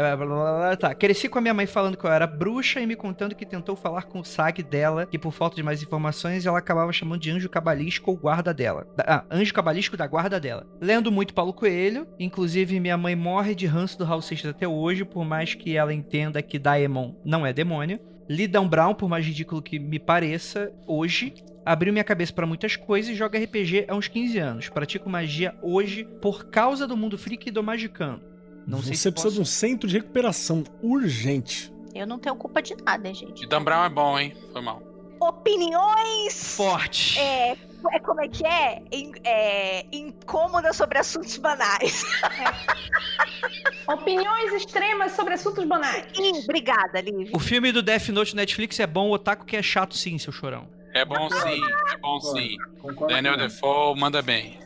Tá. 0.77 0.93
Cresci 0.93 1.27
com 1.27 1.39
a 1.39 1.41
minha 1.41 1.53
mãe 1.53 1.65
falando 1.65 1.97
que 1.97 2.05
eu 2.05 2.11
era 2.11 2.27
bruxa 2.27 2.79
e 2.79 2.85
me 2.85 2.95
contando 2.95 3.33
que 3.33 3.45
tentou 3.45 3.75
falar 3.75 4.03
com 4.03 4.19
o 4.19 4.25
SAG 4.25 4.61
dela, 4.61 5.05
que 5.05 5.17
por 5.17 5.31
falta 5.31 5.55
de 5.55 5.63
mais 5.63 5.81
informações 5.81 6.45
ela 6.45 6.59
acabava 6.59 6.91
chamando 6.93 7.21
de 7.21 7.31
anjo 7.31 7.49
cabalístico 7.49 8.11
ou 8.11 8.17
guarda 8.17 8.53
dela. 8.53 8.87
Ah, 8.99 9.23
anjo 9.31 9.53
cabalístico 9.53 9.97
da 9.97 10.05
guarda 10.05 10.39
dela. 10.39 10.67
Lendo 10.79 11.11
muito 11.11 11.33
Paulo 11.33 11.53
Coelho, 11.53 12.07
inclusive 12.19 12.79
minha 12.79 12.97
mãe 12.97 13.15
morre 13.15 13.55
de 13.55 13.65
ranço 13.65 13.97
do 13.97 14.03
Raul 14.03 14.21
Seixas 14.21 14.51
até 14.51 14.67
hoje, 14.67 15.05
por 15.05 15.25
mais 15.25 15.53
que 15.53 15.75
ela 15.75 15.93
entenda 15.93 16.41
que 16.41 16.59
Daemon 16.59 17.13
não 17.23 17.45
é 17.45 17.53
demônio. 17.53 17.99
Dan 18.49 18.67
Brown, 18.67 18.93
por 18.93 19.09
mais 19.09 19.25
ridículo 19.25 19.61
que 19.61 19.77
me 19.77 19.99
pareça, 19.99 20.71
hoje. 20.87 21.33
Abriu 21.65 21.93
minha 21.93 22.03
cabeça 22.03 22.33
pra 22.33 22.45
muitas 22.47 22.75
coisas 22.75 23.11
e 23.11 23.15
joga 23.15 23.37
RPG 23.39 23.85
há 23.87 23.95
uns 23.95 24.07
15 24.07 24.37
anos. 24.39 24.69
Pratico 24.69 25.09
magia 25.09 25.55
hoje 25.61 26.03
por 26.21 26.45
causa 26.45 26.87
do 26.87 26.97
mundo 26.97 27.17
freak 27.17 27.49
e 27.49 27.51
do 27.51 27.61
magicano. 27.63 28.21
Não 28.65 28.81
sei 28.81 28.95
Você 28.95 29.09
se 29.09 29.11
precisa 29.11 29.33
de 29.33 29.39
um 29.39 29.43
posso... 29.43 29.51
centro 29.53 29.87
de 29.87 29.97
recuperação 29.97 30.63
urgente. 30.81 31.71
Eu 31.93 32.07
não 32.07 32.17
tenho 32.17 32.35
culpa 32.35 32.61
de 32.61 32.75
nada, 32.83 33.13
gente. 33.13 33.43
E 33.43 33.47
Dan 33.47 33.63
Brown 33.63 33.83
é 33.85 33.89
bom, 33.89 34.17
hein? 34.19 34.33
Foi 34.51 34.61
mal. 34.61 34.81
Opiniões! 35.19 36.55
Forte. 36.55 37.19
É, 37.19 37.55
é 37.91 37.99
como 37.99 38.21
é 38.21 38.27
que 38.27 38.43
é? 38.45 38.81
In- 38.91 39.11
é 39.23 39.85
incômoda 39.91 40.73
sobre 40.73 40.97
assuntos 40.97 41.37
banais. 41.37 42.03
Opiniões 43.87 44.53
extremas 44.53 45.11
sobre 45.11 45.33
assuntos 45.35 45.63
banais. 45.65 46.05
Ih, 46.17 46.43
obrigada, 46.43 47.01
Liv. 47.01 47.29
O 47.33 47.39
filme 47.39 47.71
do 47.71 47.81
Death 47.83 48.09
Note 48.09 48.35
Netflix 48.35 48.79
é 48.79 48.87
bom, 48.87 49.09
o 49.09 49.13
Otaku 49.13 49.45
que 49.45 49.55
é 49.55 49.61
chato 49.61 49.95
sim, 49.95 50.17
seu 50.17 50.31
chorão. 50.31 50.67
É 50.93 51.05
bom 51.05 51.29
sim, 51.29 51.61
é 51.93 51.97
bom 51.97 52.19
sim. 52.19 52.57
Concordo 52.81 53.13
Daniel. 53.13 53.37
Defoe 53.37 53.99
manda 53.99 54.21
bem. 54.21 54.57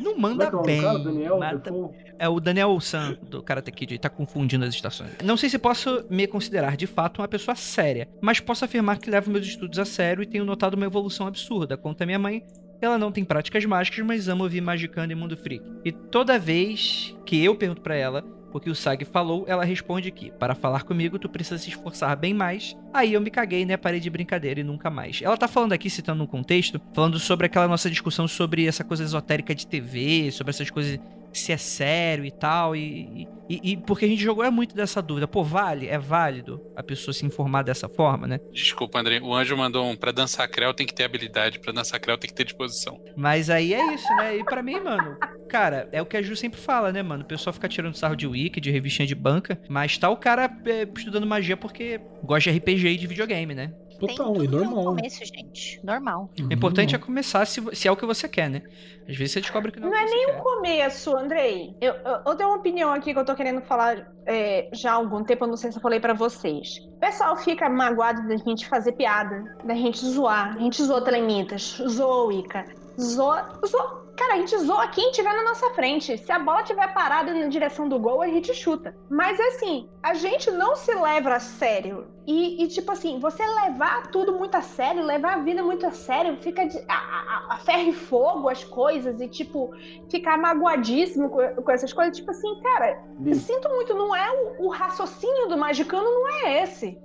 Não 0.00 0.12
Como 0.14 0.22
manda 0.22 0.44
é 0.44 0.50
que 0.50 0.56
é 0.56 0.62
bem. 0.62 0.82
cara? 0.82 0.98
Daniel? 0.98 1.94
É 2.18 2.28
o 2.28 2.40
Daniel 2.40 2.78
San, 2.80 3.16
do 3.22 3.42
Karate 3.42 3.70
Kid, 3.72 3.92
ele 3.94 3.98
tá 3.98 4.08
confundindo 4.08 4.64
as 4.64 4.74
estações. 4.74 5.10
Não 5.22 5.36
sei 5.36 5.48
se 5.48 5.58
posso 5.58 6.04
me 6.08 6.26
considerar 6.26 6.76
de 6.76 6.86
fato 6.86 7.20
uma 7.20 7.28
pessoa 7.28 7.54
séria, 7.54 8.08
mas 8.20 8.40
posso 8.40 8.64
afirmar 8.64 8.98
que 8.98 9.10
levo 9.10 9.30
meus 9.30 9.46
estudos 9.46 9.78
a 9.78 9.84
sério 9.84 10.22
e 10.22 10.26
tenho 10.26 10.44
notado 10.44 10.74
uma 10.74 10.86
evolução 10.86 11.26
absurda. 11.26 11.76
Conta 11.76 12.06
minha 12.06 12.18
mãe, 12.18 12.42
ela 12.80 12.98
não 12.98 13.10
tem 13.12 13.24
práticas 13.24 13.64
mágicas, 13.64 14.04
mas 14.04 14.28
ama 14.28 14.44
ouvir 14.44 14.60
magicando 14.60 15.12
e 15.12 15.16
mundo 15.16 15.36
freak. 15.36 15.64
E 15.84 15.92
toda 15.92 16.38
vez 16.38 17.14
que 17.26 17.42
eu 17.44 17.54
pergunto 17.56 17.80
pra 17.82 17.96
ela 17.96 18.24
o 18.54 18.60
que 18.60 18.70
o 18.70 18.74
Sag 18.74 19.04
falou, 19.04 19.44
ela 19.48 19.64
responde 19.64 20.10
que, 20.12 20.30
para 20.30 20.54
falar 20.54 20.84
comigo, 20.84 21.18
tu 21.18 21.28
precisa 21.28 21.58
se 21.58 21.70
esforçar 21.70 22.16
bem 22.16 22.32
mais. 22.32 22.76
Aí 22.92 23.12
eu 23.12 23.20
me 23.20 23.28
caguei, 23.28 23.66
né? 23.66 23.76
Parei 23.76 23.98
de 23.98 24.08
brincadeira 24.08 24.60
e 24.60 24.64
nunca 24.64 24.88
mais. 24.88 25.20
Ela 25.20 25.36
tá 25.36 25.48
falando 25.48 25.72
aqui, 25.72 25.90
citando 25.90 26.22
um 26.22 26.26
contexto, 26.26 26.80
falando 26.92 27.18
sobre 27.18 27.46
aquela 27.46 27.66
nossa 27.66 27.90
discussão 27.90 28.28
sobre 28.28 28.64
essa 28.66 28.84
coisa 28.84 29.02
esotérica 29.02 29.54
de 29.54 29.66
TV, 29.66 30.30
sobre 30.30 30.50
essas 30.50 30.70
coisas 30.70 31.00
se 31.38 31.52
é 31.52 31.56
sério 31.56 32.24
e 32.24 32.30
tal, 32.30 32.74
e, 32.76 33.28
e, 33.48 33.72
e 33.72 33.76
porque 33.76 34.04
a 34.04 34.08
gente 34.08 34.22
jogou 34.22 34.44
é 34.44 34.50
muito 34.50 34.74
dessa 34.74 35.02
dúvida. 35.02 35.28
Pô, 35.28 35.42
vale? 35.42 35.88
É 35.88 35.98
válido 35.98 36.60
a 36.76 36.82
pessoa 36.82 37.12
se 37.12 37.26
informar 37.26 37.62
dessa 37.62 37.88
forma, 37.88 38.26
né? 38.26 38.38
Desculpa, 38.52 38.98
André. 38.98 39.20
O 39.20 39.34
anjo 39.34 39.56
mandou 39.56 39.84
um. 39.84 39.96
Pra 39.96 40.12
dançar 40.12 40.48
creu 40.48 40.72
tem 40.74 40.86
que 40.86 40.94
ter 40.94 41.04
habilidade. 41.04 41.58
Pra 41.58 41.72
dançar 41.72 42.00
creu 42.00 42.16
tem 42.16 42.28
que 42.28 42.34
ter 42.34 42.44
disposição. 42.44 43.00
Mas 43.16 43.50
aí 43.50 43.74
é 43.74 43.94
isso, 43.94 44.08
né? 44.16 44.36
E 44.36 44.44
pra 44.44 44.62
mim, 44.62 44.80
mano, 44.80 45.16
cara, 45.48 45.88
é 45.92 46.00
o 46.00 46.06
que 46.06 46.16
a 46.16 46.22
Ju 46.22 46.36
sempre 46.36 46.60
fala, 46.60 46.92
né, 46.92 47.02
mano? 47.02 47.22
O 47.22 47.26
pessoal 47.26 47.52
fica 47.52 47.68
tirando 47.68 47.96
sarro 47.96 48.16
de 48.16 48.26
wiki, 48.26 48.60
de 48.60 48.70
revistinha 48.70 49.06
de 49.06 49.14
banca, 49.14 49.60
mas 49.68 49.98
tá 49.98 50.08
o 50.10 50.16
cara 50.16 50.50
é, 50.66 50.86
estudando 50.96 51.26
magia 51.26 51.56
porque 51.56 52.00
gosta 52.22 52.50
de 52.50 52.58
RPG 52.58 52.88
e 52.88 52.96
de 52.96 53.06
videogame, 53.06 53.54
né? 53.54 53.72
Tem 54.06 54.16
Total, 54.16 54.32
tudo 54.32 54.44
e 54.44 54.48
no 54.48 54.58
normal. 54.58 54.84
começo, 54.84 55.24
gente. 55.24 55.80
Normal. 55.84 56.30
O 56.38 56.52
importante 56.52 56.94
é 56.94 56.98
começar 56.98 57.46
se, 57.46 57.62
se 57.74 57.88
é 57.88 57.92
o 57.92 57.96
que 57.96 58.06
você 58.06 58.28
quer, 58.28 58.48
né? 58.50 58.62
Às 59.08 59.16
vezes 59.16 59.32
você 59.32 59.40
descobre 59.40 59.70
que 59.70 59.80
não, 59.80 59.90
Não 59.90 59.96
é 59.96 60.04
é 60.04 60.38
o. 60.38 60.42
Começo, 60.42 61.16
Andrei. 61.16 61.74
Eu, 61.80 61.94
eu, 61.94 62.20
eu 62.26 62.36
tenho 62.36 62.48
uma 62.48 62.58
opinião 62.58 62.92
aqui 62.92 63.12
que 63.12 63.18
eu 63.18 63.24
tô 63.24 63.34
querendo 63.34 63.60
falar 63.62 64.12
é, 64.26 64.68
já 64.72 64.92
há 64.92 64.94
algum 64.94 65.22
tempo, 65.22 65.44
eu 65.44 65.48
não 65.48 65.56
sei 65.56 65.70
se 65.70 65.78
eu 65.78 65.82
falei 65.82 66.00
pra 66.00 66.14
vocês. 66.14 66.78
O 66.96 66.98
pessoal 66.98 67.36
fica 67.36 67.68
magoado 67.68 68.26
da 68.26 68.36
gente 68.36 68.66
fazer 68.66 68.92
piada, 68.92 69.56
da 69.64 69.74
gente 69.74 69.98
zoar. 70.04 70.56
A 70.56 70.60
gente 70.60 70.82
zoou 70.82 71.02
Telemitas, 71.02 71.82
zoou 71.88 72.28
Wicca, 72.28 72.64
zoa, 73.00 73.60
zoa. 73.66 74.03
Cara, 74.16 74.34
a 74.34 74.36
gente 74.36 74.56
zoa 74.58 74.86
quem 74.88 75.10
tiver 75.10 75.32
na 75.32 75.42
nossa 75.42 75.70
frente. 75.70 76.16
Se 76.16 76.30
a 76.30 76.38
bola 76.38 76.62
tiver 76.62 76.92
parada 76.94 77.34
na 77.34 77.48
direção 77.48 77.88
do 77.88 77.98
gol, 77.98 78.22
a 78.22 78.28
gente 78.28 78.54
chuta. 78.54 78.94
Mas 79.10 79.38
assim, 79.40 79.88
a 80.02 80.14
gente 80.14 80.50
não 80.52 80.76
se 80.76 80.94
leva 80.94 81.34
a 81.34 81.40
sério. 81.40 82.06
E, 82.26 82.62
e, 82.62 82.68
tipo 82.68 82.90
assim, 82.92 83.18
você 83.18 83.44
levar 83.44 84.06
tudo 84.10 84.32
muito 84.32 84.54
a 84.54 84.62
sério, 84.62 85.04
levar 85.04 85.34
a 85.34 85.38
vida 85.38 85.62
muito 85.62 85.84
a 85.84 85.90
sério, 85.90 86.38
fica 86.38 86.64
de, 86.66 86.78
a, 86.88 86.94
a, 86.94 87.54
a 87.54 87.58
ferro 87.58 87.90
e 87.90 87.92
fogo 87.92 88.48
as 88.48 88.64
coisas 88.64 89.20
e, 89.20 89.28
tipo, 89.28 89.70
ficar 90.08 90.38
magoadíssimo 90.38 91.28
com, 91.28 91.62
com 91.62 91.72
essas 91.72 91.92
coisas. 91.92 92.16
Tipo 92.16 92.30
assim, 92.30 92.60
cara, 92.62 93.02
sinto 93.34 93.68
muito, 93.68 93.94
não 93.94 94.14
é 94.14 94.30
o, 94.58 94.66
o 94.66 94.68
raciocínio 94.68 95.48
do 95.48 95.58
magicano, 95.58 96.04
não 96.04 96.28
é 96.28 96.62
esse. 96.62 96.98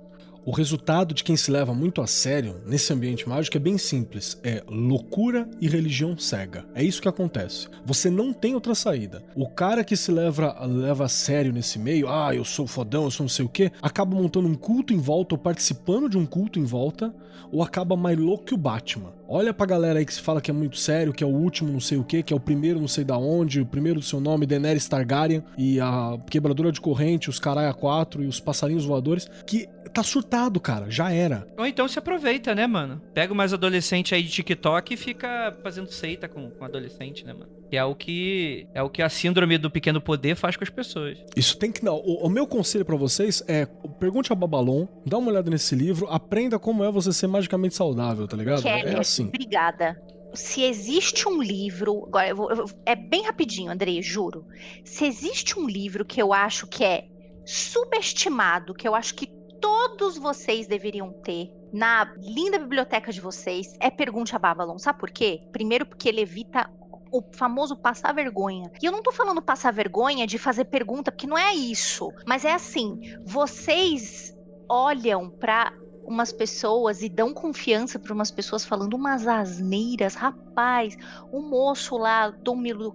O 0.44 0.52
resultado 0.52 1.12
de 1.12 1.22
quem 1.22 1.36
se 1.36 1.50
leva 1.50 1.74
muito 1.74 2.00
a 2.00 2.06
sério 2.06 2.62
nesse 2.66 2.92
ambiente 2.92 3.28
mágico 3.28 3.56
é 3.56 3.60
bem 3.60 3.76
simples: 3.76 4.38
é 4.42 4.62
loucura 4.68 5.48
e 5.60 5.68
religião 5.68 6.16
cega. 6.16 6.64
É 6.74 6.82
isso 6.82 7.02
que 7.02 7.08
acontece. 7.08 7.68
Você 7.84 8.10
não 8.10 8.32
tem 8.32 8.54
outra 8.54 8.74
saída. 8.74 9.22
O 9.34 9.48
cara 9.48 9.84
que 9.84 9.96
se 9.96 10.10
leva, 10.10 10.64
leva 10.64 11.04
a 11.04 11.08
sério 11.08 11.52
nesse 11.52 11.78
meio, 11.78 12.08
ah, 12.08 12.34
eu 12.34 12.44
sou 12.44 12.66
fodão, 12.66 13.04
eu 13.04 13.10
sou 13.10 13.24
não 13.24 13.28
sei 13.28 13.44
o 13.44 13.48
quê, 13.48 13.70
acaba 13.82 14.16
montando 14.16 14.48
um 14.48 14.54
culto 14.54 14.94
em 14.94 14.98
volta 14.98 15.34
ou 15.34 15.38
participando 15.38 16.08
de 16.08 16.16
um 16.16 16.24
culto 16.24 16.58
em 16.58 16.64
volta, 16.64 17.14
ou 17.52 17.62
acaba 17.62 17.96
mais 17.96 18.18
louco 18.18 18.44
que 18.44 18.54
o 18.54 18.58
Batman. 18.58 19.12
Olha 19.28 19.52
pra 19.52 19.66
galera 19.66 19.98
aí 19.98 20.06
que 20.06 20.14
se 20.14 20.20
fala 20.20 20.40
que 20.40 20.50
é 20.50 20.54
muito 20.54 20.76
sério, 20.76 21.12
que 21.12 21.22
é 21.22 21.26
o 21.26 21.30
último 21.30 21.72
não 21.72 21.80
sei 21.80 21.98
o 21.98 22.04
que, 22.04 22.22
que 22.22 22.32
é 22.32 22.36
o 22.36 22.40
primeiro 22.40 22.80
não 22.80 22.88
sei 22.88 23.04
da 23.04 23.16
onde, 23.16 23.60
o 23.60 23.66
primeiro 23.66 24.00
do 24.00 24.04
seu 24.04 24.20
nome, 24.20 24.46
Daenerys 24.46 24.88
Targaryen, 24.88 25.42
e 25.56 25.80
a 25.80 26.18
quebradora 26.28 26.72
de 26.72 26.80
corrente, 26.80 27.28
os 27.28 27.38
caralho 27.38 27.74
4 27.74 28.22
e 28.22 28.26
os 28.26 28.40
passarinhos 28.40 28.84
voadores, 28.84 29.28
que 29.46 29.68
tá 29.92 30.02
surtado, 30.02 30.58
cara, 30.60 30.90
já 30.90 31.12
era. 31.12 31.46
Ou 31.58 31.66
então 31.66 31.86
se 31.88 31.98
aproveita, 31.98 32.54
né, 32.54 32.66
mano? 32.66 33.00
Pega 33.14 33.34
mais 33.34 33.52
adolescente 33.52 34.14
aí 34.14 34.22
de 34.22 34.30
TikTok 34.30 34.94
e 34.94 34.96
fica 34.96 35.56
fazendo 35.62 35.90
seita 35.90 36.28
com, 36.28 36.50
com 36.50 36.64
adolescente, 36.64 37.24
né, 37.24 37.32
mano? 37.32 37.48
Que 37.70 37.76
é 37.76 37.84
o 37.84 37.94
que 37.94 38.66
é 38.74 38.82
o 38.82 38.90
que 38.90 39.00
a 39.02 39.08
síndrome 39.08 39.56
do 39.58 39.70
pequeno 39.70 40.00
poder 40.00 40.34
faz 40.34 40.56
com 40.56 40.64
as 40.64 40.70
pessoas. 40.70 41.18
Isso 41.36 41.56
tem 41.56 41.70
que. 41.70 41.84
Não, 41.84 41.96
o, 41.96 42.26
o 42.26 42.28
meu 42.28 42.46
conselho 42.46 42.84
pra 42.84 42.96
vocês 42.96 43.42
é: 43.46 43.66
pergunte 43.98 44.32
a 44.32 44.36
Babalon, 44.36 44.86
dá 45.06 45.18
uma 45.18 45.30
olhada 45.30 45.50
nesse 45.50 45.74
livro, 45.76 46.06
aprenda 46.08 46.58
como 46.58 46.82
é 46.84 46.90
você 46.90 47.12
ser 47.12 47.26
magicamente 47.28 47.74
saudável, 47.74 48.26
tá 48.26 48.36
ligado? 48.36 48.62
Kelly, 48.62 48.94
É 48.94 48.98
assim. 48.98 49.26
Obrigada. 49.28 50.00
Se 50.34 50.62
existe 50.62 51.28
um 51.28 51.42
livro. 51.42 52.04
Agora, 52.06 52.28
eu 52.28 52.36
vou- 52.36 52.50
eu 52.50 52.56
vou- 52.56 52.70
é 52.86 52.94
bem 52.94 53.24
rapidinho, 53.24 53.70
Andrei, 53.70 54.00
juro. 54.02 54.46
Se 54.84 55.04
existe 55.04 55.58
um 55.58 55.66
livro 55.68 56.04
que 56.04 56.20
eu 56.22 56.32
acho 56.32 56.66
que 56.68 56.84
é 56.84 57.04
subestimado, 57.44 58.74
que 58.74 58.86
eu 58.86 58.94
acho 58.94 59.14
que 59.14 59.28
todos 59.60 60.16
vocês 60.16 60.66
deveriam 60.66 61.12
ter 61.12 61.52
na 61.72 62.12
linda 62.18 62.58
biblioteca 62.58 63.12
de 63.12 63.20
vocês, 63.20 63.74
é 63.78 63.90
Pergunte 63.90 64.34
a 64.34 64.38
Babylon. 64.38 64.78
Sabe 64.78 64.98
por 64.98 65.10
quê? 65.10 65.42
Primeiro, 65.52 65.86
porque 65.86 66.08
ele 66.08 66.20
evita 66.20 66.68
o 67.12 67.22
famoso 67.32 67.76
passar 67.76 68.14
vergonha. 68.14 68.70
E 68.80 68.86
eu 68.86 68.92
não 68.92 69.02
tô 69.02 69.12
falando 69.12 69.42
passar 69.42 69.72
vergonha 69.72 70.26
de 70.26 70.38
fazer 70.38 70.66
pergunta, 70.66 71.10
porque 71.10 71.26
não 71.26 71.36
é 71.36 71.52
isso. 71.54 72.12
Mas 72.26 72.44
é 72.44 72.52
assim, 72.52 73.00
vocês 73.24 74.36
olham 74.68 75.28
pra 75.28 75.72
umas 76.04 76.32
pessoas 76.32 77.02
e 77.02 77.08
dão 77.08 77.32
confiança 77.32 77.98
para 77.98 78.12
umas 78.12 78.30
pessoas 78.30 78.64
falando 78.64 78.94
umas 78.94 79.28
asneiras, 79.28 80.14
rapaz, 80.14 80.96
o 81.30 81.40
moço 81.40 81.96
lá, 81.96 82.30
Dom 82.30 82.56
Milo 82.56 82.92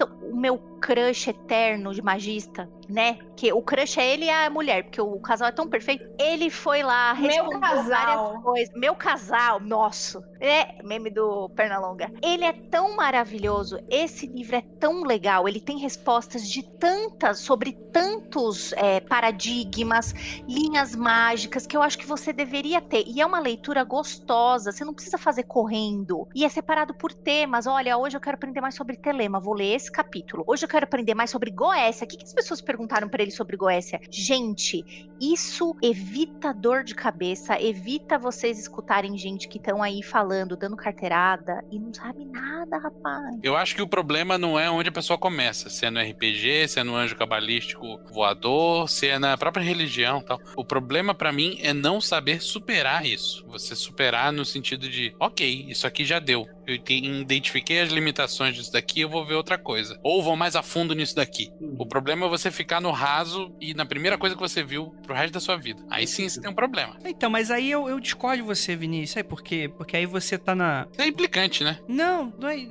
Então, 0.00 0.16
o 0.22 0.34
meu 0.34 0.56
crush 0.80 1.28
eterno 1.28 1.92
de 1.92 2.00
magista, 2.00 2.66
né? 2.88 3.18
Que 3.36 3.52
o 3.52 3.62
crush 3.62 3.98
é 3.98 4.14
ele 4.14 4.24
e 4.24 4.30
a 4.30 4.48
mulher, 4.48 4.84
porque 4.84 5.00
o 5.00 5.20
casal 5.20 5.48
é 5.48 5.52
tão 5.52 5.68
perfeito. 5.68 6.04
Ele 6.18 6.48
foi 6.48 6.82
lá, 6.82 7.14
Meu 7.14 7.50
casal. 7.60 7.84
várias 7.84 8.42
coisas. 8.42 8.74
Meu 8.74 8.94
casal, 8.94 9.60
nosso. 9.60 10.22
É, 10.40 10.82
meme 10.82 11.10
do 11.10 11.50
Pernalonga. 11.50 12.10
Ele 12.22 12.44
é 12.44 12.52
tão 12.52 12.96
maravilhoso, 12.96 13.78
esse 13.90 14.26
livro 14.26 14.56
é 14.56 14.62
tão 14.80 15.02
legal, 15.02 15.46
ele 15.46 15.60
tem 15.60 15.78
respostas 15.78 16.48
de 16.48 16.62
tantas, 16.62 17.40
sobre 17.40 17.72
tantos 17.92 18.72
é, 18.72 19.00
paradigmas, 19.00 20.14
linhas 20.48 20.96
mágicas 20.96 21.66
que 21.66 21.76
eu 21.76 21.82
acho 21.82 21.98
que 21.98 22.06
você 22.06 22.32
deveria 22.32 22.80
ter. 22.80 23.04
E 23.06 23.20
é 23.20 23.26
uma 23.26 23.38
leitura 23.38 23.84
gostosa, 23.84 24.72
você 24.72 24.82
não 24.82 24.94
precisa 24.94 25.18
fazer 25.18 25.42
correndo. 25.42 26.26
E 26.34 26.44
é 26.44 26.48
separado 26.48 26.94
por 26.94 27.12
temas. 27.12 27.66
Olha, 27.66 27.98
hoje 27.98 28.16
eu 28.16 28.20
quero 28.20 28.36
aprender 28.36 28.62
mais 28.62 28.74
sobre 28.74 28.96
telema, 28.96 29.38
vou 29.38 29.52
ler 29.52 29.74
esse 29.74 29.89
esse 29.90 29.92
capítulo. 29.92 30.44
Hoje 30.46 30.64
eu 30.64 30.68
quero 30.68 30.84
aprender 30.84 31.14
mais 31.14 31.30
sobre 31.30 31.50
Goécia. 31.50 32.04
O 32.04 32.08
que, 32.08 32.16
que 32.16 32.24
as 32.24 32.32
pessoas 32.32 32.60
perguntaram 32.60 33.08
pra 33.08 33.22
ele 33.22 33.32
sobre 33.32 33.56
Goécia? 33.56 34.00
Gente, 34.08 34.84
isso 35.20 35.76
evita 35.82 36.54
dor 36.54 36.84
de 36.84 36.94
cabeça, 36.94 37.60
evita 37.60 38.16
vocês 38.16 38.58
escutarem 38.58 39.18
gente 39.18 39.48
que 39.48 39.58
estão 39.58 39.82
aí 39.82 40.02
falando, 40.02 40.56
dando 40.56 40.76
carteirada 40.76 41.62
e 41.70 41.78
não 41.78 41.92
sabe 41.92 42.24
nada, 42.24 42.78
rapaz. 42.78 43.38
Eu 43.42 43.56
acho 43.56 43.74
que 43.74 43.82
o 43.82 43.88
problema 43.88 44.38
não 44.38 44.58
é 44.58 44.70
onde 44.70 44.88
a 44.88 44.92
pessoa 44.92 45.18
começa, 45.18 45.68
se 45.68 45.84
é 45.84 45.90
no 45.90 46.00
RPG, 46.00 46.68
se 46.68 46.80
é 46.80 46.84
no 46.84 46.94
anjo 46.94 47.16
cabalístico 47.16 48.00
voador, 48.10 48.88
se 48.88 49.08
é 49.08 49.18
na 49.18 49.36
própria 49.36 49.62
religião, 49.62 50.22
tal. 50.22 50.40
O 50.56 50.64
problema 50.64 51.14
pra 51.14 51.32
mim 51.32 51.58
é 51.60 51.74
não 51.74 52.00
saber 52.00 52.40
superar 52.40 53.04
isso. 53.04 53.44
Você 53.48 53.74
superar 53.74 54.32
no 54.32 54.44
sentido 54.44 54.88
de, 54.88 55.14
OK, 55.18 55.66
isso 55.68 55.86
aqui 55.86 56.04
já 56.04 56.18
deu. 56.18 56.46
Eu 56.66 56.74
identifiquei 56.74 57.80
as 57.80 57.90
limitações 57.90 58.54
disso 58.54 58.72
daqui, 58.72 59.00
eu 59.00 59.08
vou 59.08 59.24
ver 59.24 59.34
outra 59.34 59.58
coisa. 59.58 59.98
Ou 60.02 60.22
vou 60.22 60.36
mais 60.36 60.54
a 60.56 60.62
fundo 60.62 60.94
nisso 60.94 61.16
daqui. 61.16 61.50
O 61.78 61.86
problema 61.86 62.26
é 62.26 62.28
você 62.28 62.50
ficar 62.50 62.80
no 62.80 62.90
raso 62.90 63.52
e 63.60 63.74
na 63.74 63.84
primeira 63.84 64.16
coisa 64.16 64.34
que 64.34 64.40
você 64.40 64.62
viu 64.62 64.94
pro 65.02 65.14
resto 65.14 65.34
da 65.34 65.40
sua 65.40 65.56
vida. 65.56 65.82
Aí 65.90 66.06
sim 66.06 66.28
você 66.28 66.40
tem 66.40 66.50
um 66.50 66.54
problema. 66.54 66.96
Então, 67.04 67.30
mas 67.30 67.50
aí 67.50 67.70
eu, 67.70 67.88
eu 67.88 67.98
discordo 67.98 68.44
você, 68.44 68.76
Vinícius. 68.76 69.10
Sabe 69.10 69.28
por 69.28 69.42
quê? 69.42 69.70
Porque 69.76 69.96
aí 69.96 70.06
você 70.06 70.38
tá 70.38 70.54
na. 70.54 70.86
Isso 70.92 71.02
é 71.02 71.06
implicante, 71.06 71.64
né? 71.64 71.78
Não, 71.88 72.32
não 72.38 72.48
é. 72.48 72.66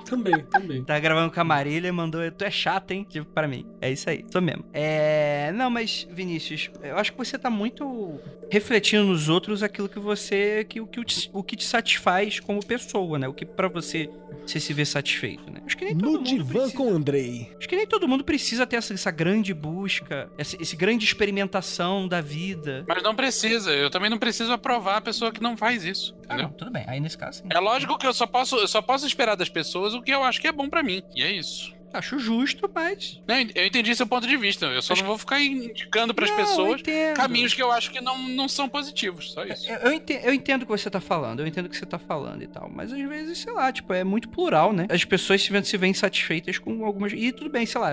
Também, 0.10 0.38
também. 0.44 0.82
Tá 0.84 0.98
gravando 0.98 1.32
com 1.32 1.40
a 1.40 1.44
Marília 1.44 1.88
e 1.88 1.92
mandou. 1.92 2.20
Tu 2.32 2.44
é 2.44 2.50
chato, 2.50 2.90
hein? 2.90 3.06
Tipo, 3.08 3.26
pra 3.26 3.46
mim. 3.46 3.64
É 3.80 3.90
isso 3.90 4.10
aí. 4.10 4.24
Tô 4.24 4.40
mesmo. 4.40 4.64
É. 4.72 5.52
Não, 5.54 5.70
mas, 5.70 6.06
Vinícius, 6.10 6.68
eu 6.82 6.96
acho 6.98 7.12
que 7.12 7.18
você 7.18 7.38
tá 7.38 7.48
muito 7.48 8.18
refletindo 8.50 9.04
nos 9.04 9.28
outros 9.28 9.62
aquilo 9.62 9.88
que 9.88 9.98
você. 10.00 10.64
Que, 10.68 10.80
o, 10.80 10.86
que, 10.86 10.98
o 11.00 11.04
te- 11.04 11.30
o 11.32 11.42
que 11.44 11.54
te 11.56 11.64
satisfaz 11.64 12.40
como 12.40 12.64
pessoa, 12.64 13.18
né? 13.18 13.28
O 13.28 13.32
que 13.34 13.44
pra 13.46 13.68
você 13.68 14.10
você 14.46 14.58
se 14.58 14.72
vê 14.72 14.84
satisfeito, 14.84 15.48
né? 15.52 15.60
Acho 15.64 15.76
que 15.76 15.84
nem 15.84 15.94
todo 15.96 16.06
No 16.12 16.18
mundo 16.18 16.26
divã 16.28 16.60
precisa- 16.60 16.76
com 16.76 16.92
o 16.92 16.96
Andrei. 16.96 17.52
Acho 17.58 17.68
que 17.68 17.76
nem 17.76 17.86
todo 17.86 18.08
mundo 18.08 18.24
precisa 18.24 18.66
ter 18.66 18.76
essa, 18.76 18.92
essa 18.94 19.10
grande 19.12 19.54
busca, 19.54 20.28
essa, 20.36 20.60
esse 20.60 20.74
grande 20.74 21.04
experimentação 21.04 22.08
da 22.08 22.20
vida. 22.20 22.84
Mas 22.88 23.00
não 23.02 23.14
precisa. 23.14 23.70
Eu 23.70 23.90
também 23.90 24.10
não 24.10 24.18
preciso 24.18 24.52
aprovar 24.52 24.96
a 24.96 25.00
pessoa 25.00 25.30
que 25.30 25.40
não 25.42 25.56
faz 25.56 25.84
isso. 25.84 26.16
Ah, 26.30 26.34
Entendeu? 26.34 26.48
não, 26.48 26.52
tudo 26.56 26.70
bem. 26.70 26.84
Aí 26.86 27.00
nesse 27.00 27.18
caso, 27.18 27.38
sim. 27.38 27.48
É 27.50 27.58
lógico 27.58 27.98
que 27.98 28.06
eu 28.06 28.14
só 28.14 28.26
posso, 28.26 28.56
eu 28.56 28.68
só 28.68 28.80
posso 28.80 29.06
esperar 29.06 29.34
das 29.36 29.48
pessoas 29.48 29.94
o 29.94 30.02
que 30.02 30.12
eu 30.12 30.22
acho 30.22 30.40
que 30.40 30.46
é 30.46 30.52
bom 30.52 30.68
pra 30.68 30.82
mim. 30.82 31.02
E 31.14 31.22
é 31.22 31.32
isso. 31.32 31.74
Acho 31.92 32.20
justo, 32.20 32.70
mas. 32.72 33.20
Não, 33.26 33.34
eu 33.54 33.66
entendi 33.66 33.94
seu 33.96 34.06
ponto 34.06 34.26
de 34.26 34.36
vista. 34.36 34.66
Eu 34.66 34.80
só 34.80 34.92
Acho 34.92 35.02
não 35.02 35.08
vou 35.08 35.18
ficar 35.18 35.40
indicando 35.40 36.14
Não, 36.16 36.24
eu 36.24 36.36
pessoas 36.36 36.82
caminhos 37.16 37.52
que 37.52 37.60
eu 37.60 37.72
acho 37.72 37.90
que 37.90 38.00
não, 38.00 38.16
não 38.28 38.48
são 38.48 38.68
positivos. 38.68 39.32
Só 39.32 39.44
isso. 39.44 39.68
Eu, 39.68 39.78
eu 39.78 39.92
entendo, 39.92 40.24
eu 40.24 40.32
entendo 40.32 40.62
o 40.62 40.66
que 40.66 40.70
você 40.70 40.88
tá 40.88 41.00
falando, 41.00 41.40
eu 41.40 41.46
entendo 41.48 41.66
o 41.66 41.68
que 41.68 41.76
você 41.76 41.86
tá 41.86 41.98
falando 41.98 42.42
e 42.42 42.46
tal. 42.46 42.70
Mas 42.72 42.92
às 42.92 43.00
vezes, 43.00 43.38
sei 43.38 43.52
lá, 43.52 43.72
tipo, 43.72 43.92
é 43.92 44.04
muito 44.04 44.28
plural, 44.28 44.72
né? 44.72 44.86
As 44.88 45.04
pessoas 45.04 45.42
se 45.42 45.50
veem, 45.50 45.64
se 45.64 45.76
veem 45.76 45.92
satisfeitas 45.92 46.58
com 46.58 46.84
algumas. 46.84 47.12
E 47.12 47.32
tudo 47.32 47.50
bem, 47.50 47.66
sei 47.66 47.80
lá, 47.80 47.90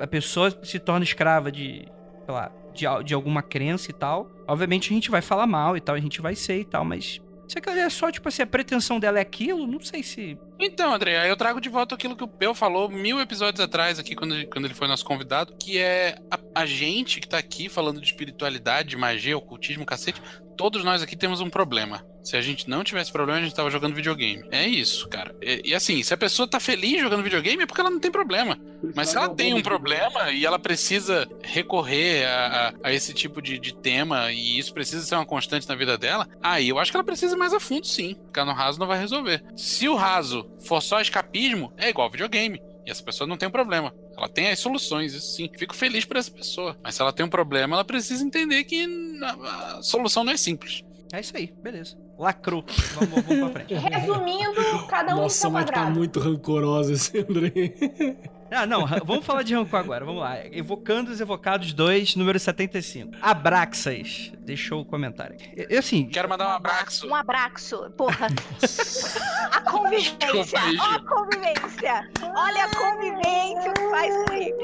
a 0.00 0.06
pessoa 0.06 0.50
se 0.64 0.80
torna 0.80 1.04
escrava 1.04 1.52
de, 1.52 1.86
sei 2.24 2.34
lá, 2.34 2.50
de, 2.74 3.04
de 3.04 3.14
alguma 3.14 3.42
crença 3.42 3.88
e 3.90 3.94
tal. 3.94 4.28
Obviamente 4.48 4.90
a 4.90 4.94
gente 4.94 5.10
vai 5.10 5.22
falar 5.22 5.46
mal 5.46 5.76
e 5.76 5.80
tal, 5.80 5.94
a 5.94 6.00
gente 6.00 6.20
vai 6.20 6.34
ser 6.34 6.60
e 6.60 6.64
tal, 6.64 6.84
mas. 6.84 7.20
Se 7.48 7.58
aquela 7.58 7.80
é 7.80 7.88
só, 7.88 8.12
tipo 8.12 8.28
assim, 8.28 8.42
a 8.42 8.46
pretensão 8.46 9.00
dela 9.00 9.18
é 9.18 9.22
aquilo, 9.22 9.66
não 9.66 9.80
sei 9.80 10.02
se. 10.02 10.38
Então, 10.60 10.92
André, 10.92 11.18
aí 11.18 11.30
eu 11.30 11.36
trago 11.36 11.60
de 11.60 11.68
volta 11.70 11.94
aquilo 11.94 12.14
que 12.14 12.22
o 12.22 12.28
Peu 12.28 12.54
falou 12.54 12.90
mil 12.90 13.18
episódios 13.20 13.60
atrás 13.60 13.98
aqui, 13.98 14.14
quando 14.14 14.34
ele, 14.34 14.46
quando 14.46 14.66
ele 14.66 14.74
foi 14.74 14.86
nosso 14.86 15.04
convidado, 15.04 15.54
que 15.58 15.78
é 15.78 16.18
a, 16.30 16.38
a 16.54 16.66
gente 16.66 17.20
que 17.20 17.28
tá 17.28 17.38
aqui 17.38 17.70
falando 17.70 18.00
de 18.00 18.06
espiritualidade, 18.06 18.90
de 18.90 18.96
magia, 18.96 19.36
ocultismo, 19.36 19.86
cacete, 19.86 20.20
todos 20.58 20.84
nós 20.84 21.02
aqui 21.02 21.16
temos 21.16 21.40
um 21.40 21.48
problema. 21.48 22.04
Se 22.22 22.36
a 22.36 22.42
gente 22.42 22.68
não 22.68 22.84
tivesse 22.84 23.10
problema, 23.10 23.40
a 23.40 23.42
gente 23.42 23.54
tava 23.54 23.70
jogando 23.70 23.94
videogame. 23.94 24.44
É 24.50 24.66
isso, 24.66 25.08
cara. 25.08 25.34
E, 25.40 25.70
e 25.70 25.74
assim, 25.74 26.02
se 26.02 26.12
a 26.12 26.16
pessoa 26.16 26.46
tá 26.46 26.60
feliz 26.60 27.00
jogando 27.00 27.22
videogame, 27.22 27.62
é 27.62 27.66
porque 27.66 27.80
ela 27.80 27.88
não 27.88 28.00
tem 28.00 28.10
problema. 28.10 28.58
Mas 28.94 29.08
se 29.08 29.16
ela 29.16 29.30
tem 29.34 29.54
um 29.54 29.62
problema 29.62 30.30
e 30.30 30.44
ela 30.44 30.58
precisa 30.58 31.26
recorrer 31.42 32.26
a, 32.26 32.68
a- 32.68 32.74
a 32.88 32.92
esse 32.92 33.14
tipo 33.14 33.40
de, 33.40 33.58
de 33.58 33.72
tema 33.74 34.30
e 34.30 34.58
isso 34.58 34.74
precisa 34.74 35.06
ser 35.06 35.14
uma 35.14 35.24
constante 35.24 35.66
na 35.68 35.74
vida 35.74 35.96
dela, 35.96 36.28
aí 36.42 36.68
eu 36.68 36.78
acho 36.78 36.90
que 36.90 36.96
ela 36.98 37.04
precisa 37.04 37.34
ir 37.34 37.38
mais 37.38 37.54
a 37.54 37.60
fundo, 37.60 37.86
sim. 37.86 38.14
Ficar 38.26 38.44
no 38.44 38.52
raso 38.52 38.78
não 38.78 38.86
vai 38.86 38.98
resolver. 38.98 39.42
Se 39.56 39.88
o 39.88 39.94
raso 39.94 40.50
for 40.66 40.82
só 40.82 41.00
escapismo, 41.00 41.72
é 41.78 41.88
igual 41.88 42.10
videogame. 42.10 42.60
E 42.88 42.90
essa 42.90 43.02
pessoa 43.02 43.28
não 43.28 43.36
tem 43.36 43.46
um 43.46 43.52
problema. 43.52 43.94
Ela 44.16 44.30
tem 44.30 44.48
as 44.48 44.58
soluções, 44.58 45.12
isso 45.12 45.36
sim. 45.36 45.50
Fico 45.58 45.76
feliz 45.76 46.06
por 46.06 46.16
essa 46.16 46.30
pessoa. 46.30 46.74
Mas 46.82 46.94
se 46.94 47.02
ela 47.02 47.12
tem 47.12 47.26
um 47.26 47.28
problema, 47.28 47.76
ela 47.76 47.84
precisa 47.84 48.24
entender 48.24 48.64
que 48.64 48.86
a, 49.22 49.82
solução 49.82 50.24
não 50.24 50.32
é 50.32 50.38
simples. 50.38 50.82
É 51.12 51.20
isso 51.20 51.36
aí, 51.36 51.52
beleza. 51.62 51.98
Lacrou. 52.18 52.64
Vamos, 52.94 53.24
vamos 53.26 53.52
pra 53.52 53.66
frente. 53.66 53.74
Resumindo, 53.76 54.86
cada 54.88 55.12
um 55.12 55.16
no 55.16 55.22
Nossa, 55.24 55.36
seu 55.36 55.50
mas 55.50 55.66
tá 55.66 55.72
quadrado. 55.72 55.98
muito 55.98 56.18
rancoroso 56.18 56.94
esse 56.94 57.18
Andrei. 57.18 57.74
Ah, 58.50 58.66
não, 58.66 58.86
vamos 59.04 59.24
falar 59.24 59.42
de 59.42 59.54
rancor 59.54 59.78
agora, 59.80 60.04
vamos 60.04 60.20
lá. 60.20 60.38
Evocando 60.46 61.10
os 61.10 61.20
Evocados 61.20 61.72
2, 61.72 62.16
número 62.16 62.38
75. 62.38 63.12
Abraxas 63.20 64.32
deixou 64.40 64.80
o 64.80 64.84
comentário. 64.84 65.34
aqui. 65.34 65.66
E, 65.68 65.76
assim, 65.76 66.06
Quero 66.08 66.28
mandar 66.28 66.48
um 66.48 66.52
abraço. 66.52 67.06
Um 67.06 67.14
abraço. 67.14 67.90
Porra. 67.96 68.28
A 69.52 69.60
convivência. 69.60 70.58
Ó 70.80 70.94
a 70.94 71.00
convivência. 71.02 72.10
Olha 72.22 72.64
a 72.64 72.74
convivência 72.74 73.72
que 73.72 73.90
faz 73.90 74.24
comigo. 74.24 74.58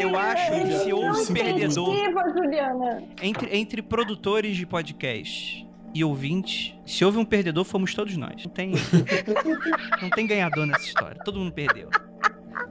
eu 0.00 0.18
acho 0.18 0.50
que 0.52 0.72
se 0.78 0.92
houve 0.92 1.20
um 1.20 1.26
perdedor 1.34 1.94
Juliana. 2.36 3.02
entre, 3.20 3.56
entre 3.56 3.82
produtores 3.82 4.56
de 4.56 4.66
podcast 4.66 5.66
e 5.94 6.02
ouvintes, 6.02 6.74
se 6.86 7.04
houve 7.04 7.18
um 7.18 7.24
perdedor, 7.24 7.64
fomos 7.64 7.94
todos 7.94 8.16
nós. 8.16 8.44
Não 8.44 8.52
tem, 8.52 8.72
não 10.00 10.10
tem 10.10 10.26
ganhador 10.26 10.66
nessa 10.66 10.84
história. 10.84 11.20
Todo 11.24 11.38
mundo 11.38 11.52
perdeu. 11.52 11.88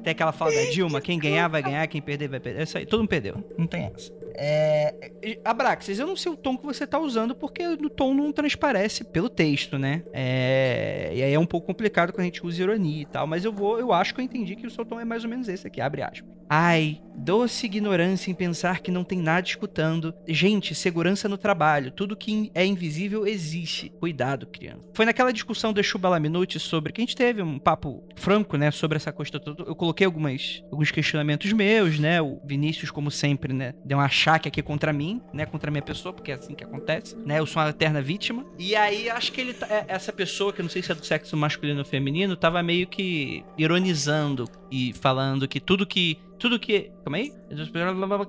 Tem 0.03 0.11
aquela 0.11 0.31
fala 0.31 0.51
da 0.51 0.69
Dilma, 0.71 1.01
quem 1.01 1.19
ganhar 1.19 1.47
vai 1.47 1.61
ganhar, 1.61 1.87
quem 1.87 2.01
perder 2.01 2.27
vai 2.27 2.39
perder. 2.39 2.59
É 2.59 2.63
isso 2.63 2.77
aí, 2.77 2.85
todo 2.85 2.99
mundo 2.99 3.09
perdeu. 3.09 3.43
Não 3.57 3.67
tem 3.67 3.85
essa. 3.93 4.11
É... 4.33 5.39
Abraxas, 5.43 5.99
eu 5.99 6.07
não 6.07 6.15
sei 6.15 6.31
o 6.31 6.37
tom 6.37 6.57
que 6.57 6.65
você 6.65 6.87
tá 6.87 6.99
usando, 6.99 7.35
porque 7.35 7.67
o 7.67 7.89
tom 7.89 8.13
não 8.13 8.31
transparece 8.31 9.03
pelo 9.03 9.29
texto, 9.29 9.77
né? 9.77 10.03
É... 10.13 11.11
E 11.13 11.23
aí 11.23 11.33
é 11.33 11.39
um 11.39 11.45
pouco 11.45 11.67
complicado 11.67 12.11
quando 12.11 12.21
a 12.21 12.25
gente 12.25 12.45
usa 12.45 12.61
ironia 12.61 13.01
e 13.01 13.05
tal, 13.05 13.27
mas 13.27 13.45
eu 13.45 13.51
vou, 13.51 13.79
eu 13.79 13.91
acho 13.91 14.13
que 14.13 14.21
eu 14.21 14.25
entendi 14.25 14.55
que 14.55 14.65
o 14.65 14.71
seu 14.71 14.85
tom 14.85 14.99
é 14.99 15.05
mais 15.05 15.23
ou 15.23 15.29
menos 15.29 15.47
esse 15.47 15.67
aqui, 15.67 15.81
abre 15.81 16.01
aspas. 16.01 16.41
Ai, 16.53 17.01
doce 17.15 17.65
ignorância 17.65 18.29
em 18.29 18.33
pensar 18.33 18.81
que 18.81 18.91
não 18.91 19.05
tem 19.05 19.19
nada 19.19 19.47
escutando. 19.47 20.13
Gente, 20.27 20.75
segurança 20.75 21.29
no 21.29 21.37
trabalho. 21.37 21.91
Tudo 21.91 22.13
que 22.13 22.51
é 22.53 22.65
invisível 22.65 23.25
existe. 23.25 23.89
Cuidado, 24.01 24.45
criança. 24.47 24.89
Foi 24.93 25.05
naquela 25.05 25.31
discussão 25.31 25.71
do 25.71 25.79
Exu 25.79 25.97
Balaminuti 25.97 26.59
sobre 26.59 26.91
que 26.91 26.99
a 26.99 27.03
gente 27.03 27.15
teve 27.15 27.41
um 27.41 27.57
papo 27.57 28.03
franco, 28.15 28.57
né, 28.57 28.69
sobre 28.69 28.97
essa 28.97 29.13
questão 29.13 29.39
toda. 29.39 29.63
Eu 29.63 29.75
coloquei 29.75 29.90
algumas, 30.05 30.63
alguns 30.71 30.91
questionamentos 30.91 31.51
meus, 31.53 31.99
né? 31.99 32.21
O 32.21 32.39
Vinícius, 32.45 32.89
como 32.91 33.09
sempre, 33.11 33.53
né, 33.53 33.73
deu 33.85 33.97
um 33.97 34.01
achaque 34.01 34.47
aqui 34.47 34.61
contra 34.61 34.91
mim, 34.93 35.21
né, 35.33 35.45
contra 35.45 35.69
a 35.69 35.71
minha 35.71 35.81
pessoa, 35.81 36.13
porque 36.13 36.31
é 36.31 36.35
assim 36.35 36.53
que 36.55 36.63
acontece, 36.63 37.15
né? 37.25 37.39
Eu 37.39 37.45
sou 37.45 37.61
uma 37.61 37.69
eterna 37.69 38.01
vítima. 38.01 38.45
E 38.57 38.75
aí 38.75 39.09
acho 39.09 39.31
que 39.31 39.41
ele 39.41 39.53
tá- 39.53 39.67
é- 39.69 39.85
essa 39.87 40.11
pessoa, 40.13 40.51
que 40.53 40.61
eu 40.61 40.63
não 40.63 40.69
sei 40.69 40.81
se 40.81 40.91
é 40.91 40.95
do 40.95 41.05
sexo 41.05 41.35
masculino 41.37 41.79
ou 41.79 41.85
feminino, 41.85 42.35
tava 42.35 42.61
meio 42.63 42.87
que 42.87 43.43
ironizando 43.57 44.47
e 44.71 44.93
falando 44.93 45.47
que 45.47 45.59
tudo 45.59 45.85
que 45.85 46.17
tudo 46.39 46.59
que. 46.59 46.91
Calma 47.03 47.17
aí? 47.17 47.31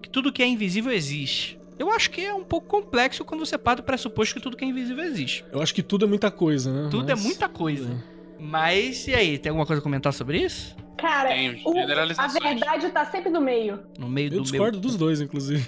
Que 0.02 0.09
tudo 0.10 0.30
que 0.32 0.43
é 0.43 0.47
invisível 0.47 0.93
existe. 0.93 1.59
Eu 1.78 1.90
acho 1.90 2.10
que 2.10 2.20
é 2.20 2.32
um 2.34 2.44
pouco 2.44 2.66
complexo 2.68 3.24
quando 3.24 3.44
você 3.44 3.56
parte 3.56 3.78
do 3.78 3.82
pressuposto 3.84 4.34
que 4.34 4.40
tudo 4.40 4.56
que 4.56 4.64
é 4.64 4.68
invisível 4.68 5.02
existe. 5.02 5.44
Eu 5.51 5.62
acho 5.62 5.74
que 5.74 5.82
tudo 5.82 6.05
é 6.05 6.09
muita 6.09 6.30
coisa, 6.30 6.70
né? 6.70 6.89
Tudo 6.90 7.06
Mas- 7.09 7.18
é 7.20 7.22
muita 7.26 7.48
coisa. 7.48 8.05
Mas 8.39 9.06
e 9.09 9.14
aí, 9.14 9.39
tem 9.39 9.51
alguma 9.51 9.64
coisa 9.64 9.80
a 9.80 9.82
comentar 9.82 10.12
sobre 10.12 10.39
isso? 10.43 10.76
Cara, 11.02 11.30
Tem 11.30 11.60
o- 11.64 11.70
a 11.70 12.38
verdade 12.38 12.88
tá 12.90 13.04
sempre 13.06 13.28
no 13.28 13.40
meio. 13.40 13.80
No 13.98 14.08
meio 14.08 14.26
Eu 14.26 14.30
do 14.30 14.34
meu. 14.36 14.42
discordo 14.44 14.78
dos 14.80 14.96
dois, 14.96 15.20
inclusive. 15.20 15.66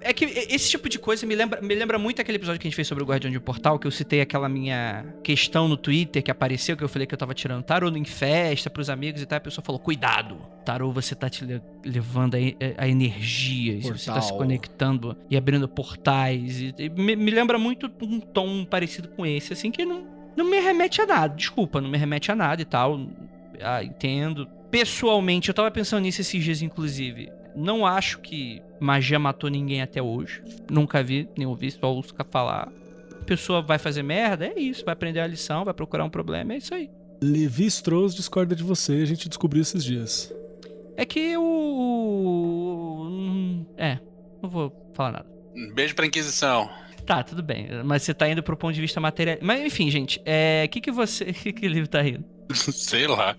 É 0.00 0.12
que 0.12 0.24
esse 0.24 0.70
tipo 0.70 0.88
de 0.88 0.98
coisa 0.98 1.26
me 1.26 1.34
lembra, 1.34 1.60
me 1.60 1.74
lembra 1.74 1.98
muito 1.98 2.20
aquele 2.22 2.36
episódio 2.36 2.58
que 2.60 2.66
a 2.66 2.70
gente 2.70 2.76
fez 2.76 2.88
sobre 2.88 3.04
o 3.04 3.06
Guardião 3.06 3.30
de 3.30 3.38
Portal, 3.38 3.78
que 3.78 3.86
eu 3.86 3.90
citei 3.90 4.20
aquela 4.22 4.48
minha 4.48 5.04
questão 5.22 5.68
no 5.68 5.76
Twitter 5.76 6.22
que 6.22 6.30
apareceu, 6.30 6.76
que 6.76 6.82
eu 6.84 6.88
falei 6.88 7.06
que 7.06 7.12
eu 7.12 7.18
tava 7.18 7.34
tirando 7.34 7.62
tarô 7.62 7.88
em 7.90 8.04
festa 8.04 8.70
pros 8.70 8.88
amigos 8.88 9.20
e 9.20 9.26
tal. 9.26 9.36
A 9.36 9.40
pessoa 9.40 9.62
falou: 9.64 9.78
Cuidado, 9.78 10.38
tarô, 10.64 10.90
você 10.92 11.14
tá 11.14 11.28
te 11.28 11.44
le- 11.44 11.60
levando 11.84 12.36
a, 12.36 12.38
a 12.84 12.88
energias, 12.88 13.84
você 13.84 14.10
tá 14.10 14.20
se 14.22 14.32
conectando 14.32 15.16
e 15.28 15.36
abrindo 15.36 15.68
portais. 15.68 16.60
E, 16.60 16.74
e 16.78 16.88
me, 16.88 17.14
me 17.16 17.30
lembra 17.30 17.58
muito 17.58 17.90
um 18.02 18.18
tom 18.20 18.64
parecido 18.64 19.08
com 19.08 19.26
esse, 19.26 19.52
assim, 19.52 19.70
que 19.70 19.84
não, 19.84 20.06
não 20.36 20.48
me 20.48 20.58
remete 20.60 21.02
a 21.02 21.06
nada. 21.06 21.34
Desculpa, 21.34 21.80
não 21.80 21.90
me 21.90 21.98
remete 21.98 22.30
a 22.32 22.34
nada 22.36 22.62
e 22.62 22.64
tal. 22.64 22.98
Ah, 23.62 23.82
entendo. 23.82 24.46
Pessoalmente, 24.70 25.48
eu 25.48 25.54
tava 25.54 25.70
pensando 25.70 26.02
nisso 26.02 26.20
esses 26.20 26.42
dias, 26.42 26.62
inclusive. 26.62 27.30
Não 27.54 27.86
acho 27.86 28.20
que 28.20 28.60
magia 28.78 29.18
matou 29.18 29.48
ninguém 29.48 29.80
até 29.80 30.02
hoje. 30.02 30.42
Nunca 30.70 31.02
vi, 31.02 31.28
nem 31.36 31.46
ouvi, 31.46 31.70
só 31.70 31.92
ouço 31.92 32.14
falar. 32.30 32.68
A 33.12 33.24
pessoa 33.24 33.62
vai 33.62 33.78
fazer 33.78 34.02
merda, 34.02 34.46
é 34.46 34.58
isso. 34.58 34.84
Vai 34.84 34.92
aprender 34.92 35.20
a 35.20 35.26
lição, 35.26 35.64
vai 35.64 35.72
procurar 35.72 36.04
um 36.04 36.10
problema, 36.10 36.52
é 36.52 36.58
isso 36.58 36.74
aí. 36.74 36.90
Levi 37.22 37.64
Strauss 37.66 38.14
discorda 38.14 38.54
de 38.54 38.62
você, 38.62 38.92
a 38.94 39.06
gente 39.06 39.28
descobriu 39.28 39.62
esses 39.62 39.82
dias. 39.82 40.32
É 40.96 41.04
que 41.04 41.36
o. 41.36 43.06
hum, 43.08 43.66
É, 43.76 43.98
não 44.42 44.48
vou 44.50 44.90
falar 44.94 45.12
nada. 45.12 45.26
Um 45.54 45.72
Beijo 45.72 45.94
pra 45.94 46.06
Inquisição. 46.06 46.68
Tá, 47.06 47.22
tudo 47.22 47.42
bem. 47.42 47.68
Mas 47.84 48.02
você 48.02 48.12
tá 48.12 48.28
indo 48.28 48.42
pro 48.42 48.56
ponto 48.56 48.74
de 48.74 48.80
vista 48.80 49.00
material. 49.00 49.38
Mas 49.40 49.60
enfim, 49.62 49.90
gente, 49.90 50.20
é. 50.24 50.64
O 50.66 50.68
que, 50.68 50.80
que 50.80 50.90
você. 50.90 51.24
O 51.24 51.32
que, 51.34 51.52
que 51.52 51.66
o 51.66 51.70
livro 51.70 51.88
tá 51.88 52.02
rindo? 52.02 52.24
Sei 52.54 53.06
lá. 53.06 53.36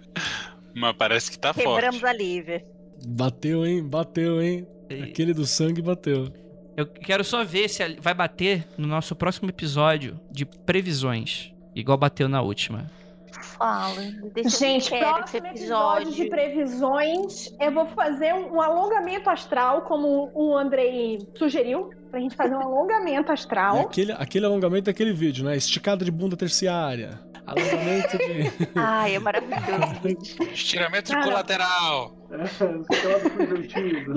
Mas 0.75 0.95
parece 0.97 1.31
que 1.31 1.39
tá 1.39 1.53
Quebramos 1.53 1.99
forte. 1.99 2.05
a 2.05 2.13
Lívia. 2.13 2.65
Bateu, 3.05 3.65
hein? 3.65 3.83
Bateu, 3.83 4.41
hein? 4.41 4.67
Aquele 5.03 5.33
do 5.33 5.45
sangue 5.45 5.81
bateu. 5.81 6.31
Eu 6.75 6.85
quero 6.85 7.23
só 7.23 7.43
ver 7.43 7.67
se 7.69 7.95
vai 7.99 8.13
bater 8.13 8.67
no 8.77 8.87
nosso 8.87 9.15
próximo 9.15 9.49
episódio 9.49 10.19
de 10.31 10.45
previsões. 10.45 11.51
Igual 11.75 11.97
bateu 11.97 12.29
na 12.29 12.41
última. 12.41 12.89
Fala, 13.57 13.95
deixa 14.33 14.49
Gente, 14.49 14.93
eu 14.93 14.99
próximo 14.99 15.47
episódio 15.47 16.11
de 16.11 16.23
episódio. 16.23 16.29
previsões, 16.29 17.51
eu 17.59 17.71
vou 17.71 17.85
fazer 17.87 18.33
um, 18.33 18.61
alongamento 18.61 19.29
astral, 19.29 19.81
como 19.83 20.31
o 20.33 20.55
Andrei 20.57 21.19
sugeriu, 21.37 21.89
pra 22.09 22.19
gente 22.19 22.35
fazer 22.35 22.55
um 22.55 22.61
alongamento 22.65 23.31
E 23.31 23.33
astral. 23.33 23.79
aquele, 23.81 24.11
aquele 24.13 24.45
alongamento 24.45 24.85
daquele 24.85 25.13
vídeo, 25.13 25.43
né? 25.45 25.55
Esticada 25.55 26.03
de 26.05 26.11
bunda 26.11 26.35
terciária. 26.37 27.19
Alongamento 27.47 28.17
de. 28.17 28.69
Ai, 28.75 29.15
é 29.15 29.19
maravilhoso. 29.19 30.51
Estiramento 30.51 31.11
de 31.11 31.23
colateral. 31.23 32.11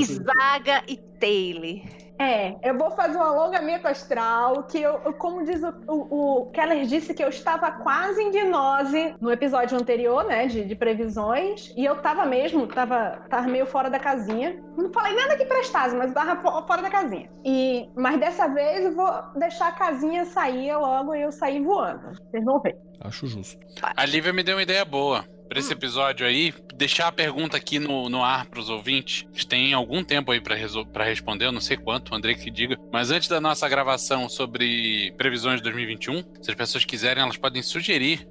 Zaga 0.04 0.82
e 0.88 0.96
Taylor. 0.96 1.80
É, 2.18 2.54
eu 2.62 2.76
vou 2.76 2.90
fazer 2.90 3.16
um 3.16 3.22
alongamento 3.22 3.88
astral, 3.88 4.64
que 4.64 4.78
eu, 4.78 5.00
eu- 5.06 5.12
como 5.14 5.42
diz 5.42 5.62
o, 5.62 5.72
o, 5.88 6.40
o 6.42 6.46
Keller 6.50 6.84
disse 6.84 7.14
que 7.14 7.24
eu 7.24 7.30
estava 7.30 7.70
quase 7.72 8.20
em 8.20 8.30
gnose 8.30 9.14
no 9.22 9.32
episódio 9.32 9.78
anterior, 9.78 10.24
né, 10.24 10.46
de, 10.46 10.66
de 10.66 10.74
previsões, 10.76 11.72
e 11.74 11.82
eu 11.82 11.96
tava 12.02 12.26
mesmo, 12.26 12.66
tava, 12.66 13.22
tava 13.30 13.48
meio 13.48 13.64
fora 13.64 13.88
da 13.88 13.98
casinha. 13.98 14.62
Não 14.76 14.92
falei 14.92 15.14
nada 15.16 15.34
que 15.34 15.46
prestasse, 15.46 15.96
mas 15.96 16.08
eu 16.08 16.14
tava 16.14 16.36
fo- 16.42 16.66
fora 16.66 16.82
da 16.82 16.90
casinha. 16.90 17.30
E, 17.42 17.88
mas 17.96 18.20
dessa 18.20 18.48
vez 18.48 18.84
eu 18.84 18.94
vou 18.94 19.10
deixar 19.36 19.68
a 19.68 19.72
casinha 19.72 20.26
sair 20.26 20.76
logo 20.76 21.14
e 21.14 21.22
eu 21.22 21.32
sair 21.32 21.62
voando. 21.64 22.02
Vocês 22.30 22.44
vão 22.44 22.60
ver. 22.60 22.76
Acho 23.00 23.26
justo. 23.26 23.58
A 23.96 24.04
Lívia 24.04 24.32
me 24.32 24.42
deu 24.42 24.56
uma 24.56 24.62
ideia 24.62 24.84
boa. 24.84 25.22
Pra 25.48 25.58
Hum. 25.58 25.62
esse 25.62 25.72
episódio 25.72 26.24
aí, 26.24 26.54
deixar 26.76 27.08
a 27.08 27.12
pergunta 27.12 27.56
aqui 27.56 27.80
no, 27.80 28.08
no 28.08 28.22
ar 28.22 28.46
pros 28.46 28.68
ouvintes. 28.70 29.26
Eles 29.32 29.44
têm 29.44 29.72
algum 29.72 30.04
tempo 30.04 30.30
aí 30.30 30.40
pra 30.40 30.54
responder, 30.54 31.46
eu 31.46 31.52
não 31.52 31.60
sei 31.60 31.76
quanto, 31.76 32.12
o 32.12 32.14
André 32.14 32.34
que 32.34 32.50
diga. 32.52 32.76
Mas 32.92 33.10
antes 33.10 33.26
da 33.28 33.40
nossa 33.40 33.68
gravação 33.68 34.28
sobre 34.28 35.12
previsões 35.16 35.56
de 35.56 35.64
2021, 35.64 36.22
se 36.40 36.50
as 36.50 36.56
pessoas 36.56 36.84
quiserem, 36.84 37.22
elas 37.22 37.36
podem 37.36 37.62
sugerir 37.62 38.28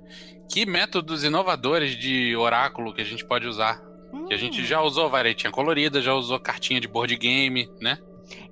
que 0.49 0.65
métodos 0.65 1.23
inovadores 1.25 1.97
de 1.97 2.35
oráculo 2.37 2.93
que 2.93 3.01
a 3.01 3.05
gente 3.05 3.25
pode 3.25 3.45
usar. 3.47 3.81
Que 4.27 4.33
a 4.33 4.37
gente 4.37 4.61
Hum, 4.61 4.65
já 4.65 4.81
usou 4.81 5.09
varetinha 5.09 5.51
colorida, 5.51 6.01
já 6.01 6.13
usou 6.13 6.39
cartinha 6.39 6.79
de 6.79 6.87
board 6.87 7.15
game, 7.17 7.69
né? 7.81 7.97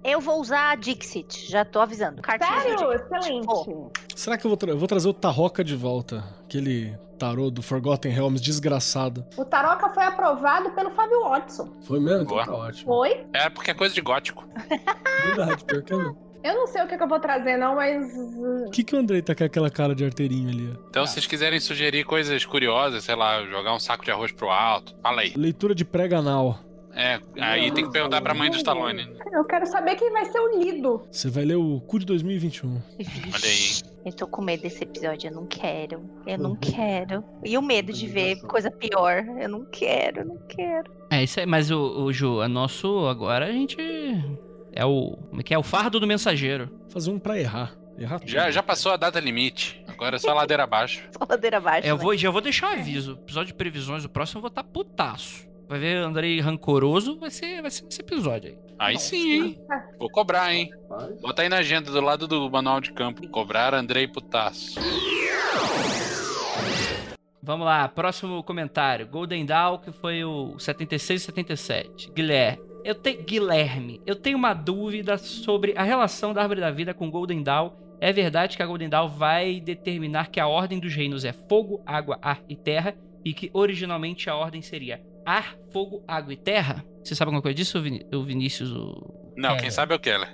Eu 0.04 0.20
vou 0.22 0.40
usar 0.40 0.72
a 0.72 0.76
Dixit, 0.76 1.50
já 1.50 1.64
tô 1.66 1.80
avisando. 1.80 2.22
Sério? 2.26 2.94
Excelente. 2.94 3.46
Vou. 3.46 3.92
Será 4.16 4.38
que 4.38 4.46
eu 4.46 4.50
vou, 4.50 4.58
tra- 4.58 4.72
eu 4.72 4.78
vou 4.78 4.88
trazer 4.88 5.08
o 5.08 5.14
Tarroca 5.14 5.64
de 5.64 5.76
volta? 5.76 6.24
Aquele 6.44 6.98
tarô 7.20 7.50
do 7.50 7.62
Forgotten 7.64 8.12
Realms 8.12 8.42
desgraçado. 8.42 9.26
O 9.38 9.44
Taroca 9.44 9.90
foi 9.90 10.04
aprovado 10.04 10.70
pelo 10.72 10.92
Fábio 10.92 11.22
Watson. 11.22 11.74
Foi 11.82 12.00
mesmo? 12.00 12.24
Então 12.24 12.44
tá 12.46 12.54
ótimo. 12.54 12.86
Foi? 12.94 13.26
É 13.34 13.50
porque 13.50 13.72
é 13.72 13.74
coisa 13.74 13.94
de 13.94 14.02
gótico. 14.02 14.48
Verdade, 15.26 15.64
pior 15.66 15.82
que 15.82 15.94
é 15.94 15.98
mesmo. 15.98 16.28
Eu 16.44 16.54
não 16.54 16.68
sei 16.68 16.84
o 16.84 16.88
que, 16.88 16.96
que 16.96 17.04
eu 17.04 17.08
vou 17.10 17.20
trazer, 17.20 17.58
não, 17.58 17.76
mas. 17.76 18.06
O 18.68 18.70
que, 18.70 18.84
que 18.84 18.96
o 18.96 19.00
Andrei 19.00 19.22
tá 19.22 19.36
com 19.36 19.44
aquela 19.44 19.70
cara 19.70 19.94
de 19.94 20.06
arteirinho 20.06 20.48
ali? 20.50 20.80
Então, 20.90 21.06
se 21.06 21.14
vocês 21.14 21.28
quiserem 21.28 21.60
sugerir 21.60 22.06
coisas 22.06 22.46
curiosas, 22.46 23.04
sei 23.04 23.16
lá, 23.16 23.44
jogar 23.46 23.74
um 23.74 23.80
saco 23.80 24.06
de 24.06 24.12
arroz 24.12 24.32
pro 24.32 24.50
alto, 24.50 24.96
fala 25.02 25.22
aí. 25.22 25.34
Leitura 25.36 25.74
de 25.76 25.84
pré-ganal. 25.84 26.60
É, 26.98 27.20
aí 27.40 27.72
tem 27.72 27.86
que 27.86 27.92
perguntar 27.92 28.22
pra 28.22 28.34
mãe 28.34 28.50
do 28.50 28.58
Stallone. 28.58 29.08
Eu 29.32 29.46
quero 29.46 29.68
saber 29.68 29.96
quem 29.96 30.12
vai 30.12 30.26
ser 30.26 30.40
o 30.40 30.60
Lido. 30.60 31.08
Você 31.12 31.30
vai 31.30 31.46
ler 31.46 31.56
o 31.56 31.80
cu 31.82 32.00
de 32.00 32.06
2021. 32.08 32.70
Olha 32.72 32.82
aí. 33.44 33.98
Eu 34.04 34.12
tô 34.14 34.26
com 34.28 34.42
medo 34.42 34.64
desse 34.64 34.84
episódio, 34.84 35.30
eu 35.30 35.34
não 35.36 35.46
quero. 35.46 36.02
Eu 36.26 36.38
não 36.40 36.52
Uhum. 36.52 36.56
quero. 36.56 37.24
E 37.44 37.58
o 37.58 37.62
medo 37.62 37.94
de 37.94 38.08
ver 38.08 38.42
coisa 38.42 38.72
pior. 38.72 39.24
Eu 39.40 39.48
não 39.50 39.64
quero, 39.66 40.22
eu 40.22 40.26
não 40.26 40.38
quero. 40.48 40.92
É 41.12 41.24
isso 41.24 41.40
aí, 41.40 41.46
mas 41.46 41.70
o, 41.70 42.04
o 42.06 42.12
Ju, 42.12 42.42
a 42.42 42.48
nosso 42.50 43.06
agora 43.08 43.46
a 43.46 43.52
gente 43.52 43.78
é 44.74 44.84
o, 44.86 45.18
como 45.30 45.42
é 45.42 45.44
que 45.44 45.54
é? 45.54 45.58
O 45.58 45.64
fardo 45.64 46.00
do 46.00 46.08
mensageiro. 46.08 46.70
Fazer 46.90 47.12
um 47.12 47.20
pra 47.20 47.38
errar. 47.40 47.76
Errar 48.00 48.20
tudo. 48.20 48.30
Já, 48.30 48.50
já 48.50 48.64
passou 48.64 48.92
a 48.92 48.98
data 48.98 49.20
limite. 49.20 49.84
Agora 49.88 50.16
é 50.16 50.20
só 50.20 50.34
ladeira 50.34 50.64
abaixo. 50.64 51.04
Só 51.18 51.26
ladeira 51.30 51.58
abaixo. 51.58 51.88
É, 51.88 51.92
eu 51.92 51.98
né? 51.98 52.02
vou, 52.04 52.16
já 52.16 52.30
vou 52.32 52.42
deixar 52.42 52.70
um 52.70 52.80
aviso. 52.80 53.14
Episódio 53.24 53.48
de 53.48 53.54
previsões, 53.56 54.06
o 54.06 54.10
próximo 54.10 54.38
eu 54.40 54.42
vou 54.42 54.50
estar 54.50 54.64
putaço. 54.64 55.48
Vai 55.68 55.80
ver 55.80 55.98
Andrei 55.98 56.40
rancoroso, 56.40 57.20
vai 57.20 57.30
ser, 57.30 57.62
vai 57.62 57.70
ser 57.70 57.84
nesse 57.84 58.00
episódio 58.00 58.52
aí. 58.52 58.58
Aí 58.80 59.00
sim, 59.00 59.32
hein? 59.32 59.60
Vou 60.00 60.10
cobrar, 60.10 60.54
hein? 60.54 60.70
Bota 61.22 61.42
aí 61.42 61.50
na 61.50 61.58
agenda 61.58 61.92
do 61.92 62.00
lado 62.00 62.28
do 62.28 62.50
manual 62.50 62.80
de 62.80 62.94
campo. 62.94 63.28
Cobrar 63.28 63.74
Andrei 63.74 64.08
Putaço. 64.08 64.80
Vamos 67.42 67.66
lá, 67.66 67.88
próximo 67.88 68.44
comentário. 68.44 69.08
Golden 69.08 69.46
Dawn, 69.46 69.80
que 69.80 69.92
foi 69.92 70.24
o 70.24 70.58
76 70.58 71.22
e 71.22 71.26
77. 71.26 72.12
Guilherme. 72.12 72.62
Eu 72.84 72.96
tenho 72.96 73.24
Guilherme, 73.24 74.02
eu 74.06 74.16
tenho 74.16 74.38
uma 74.38 74.54
dúvida 74.54 75.18
sobre 75.18 75.74
a 75.76 75.84
relação 75.84 76.34
da 76.34 76.42
Árvore 76.42 76.62
da 76.62 76.72
Vida 76.72 76.94
com 76.94 77.12
Golden 77.12 77.44
Dawn. 77.44 77.72
É 78.00 78.14
verdade 78.14 78.56
que 78.56 78.64
a 78.64 78.66
Golden 78.66 78.88
Dawn 78.88 79.10
vai 79.10 79.60
determinar 79.60 80.30
que 80.30 80.40
a 80.40 80.48
ordem 80.48 80.80
dos 80.80 80.94
reinos 80.94 81.26
é 81.26 81.34
fogo, 81.34 81.82
água, 81.86 82.18
ar 82.22 82.42
e 82.48 82.56
terra 82.56 82.96
e 83.26 83.34
que 83.34 83.50
originalmente 83.54 84.30
a 84.30 84.36
ordem 84.36 84.62
seria 84.62 85.02
ar, 85.28 85.56
fogo, 85.74 86.04
água 86.08 86.32
e 86.34 86.38
terra? 86.38 86.84
Você 87.04 87.14
sabe 87.14 87.28
alguma 87.28 87.42
coisa 87.42 87.56
disso, 87.56 87.78
o 88.14 88.24
Vinícius? 88.24 88.72
O... 88.72 89.34
Não, 89.36 89.52
É. 89.52 89.58
quem 89.60 89.70
sabe 89.70 89.94
é 89.94 89.98
o 89.98 90.00
Keller. 90.00 90.30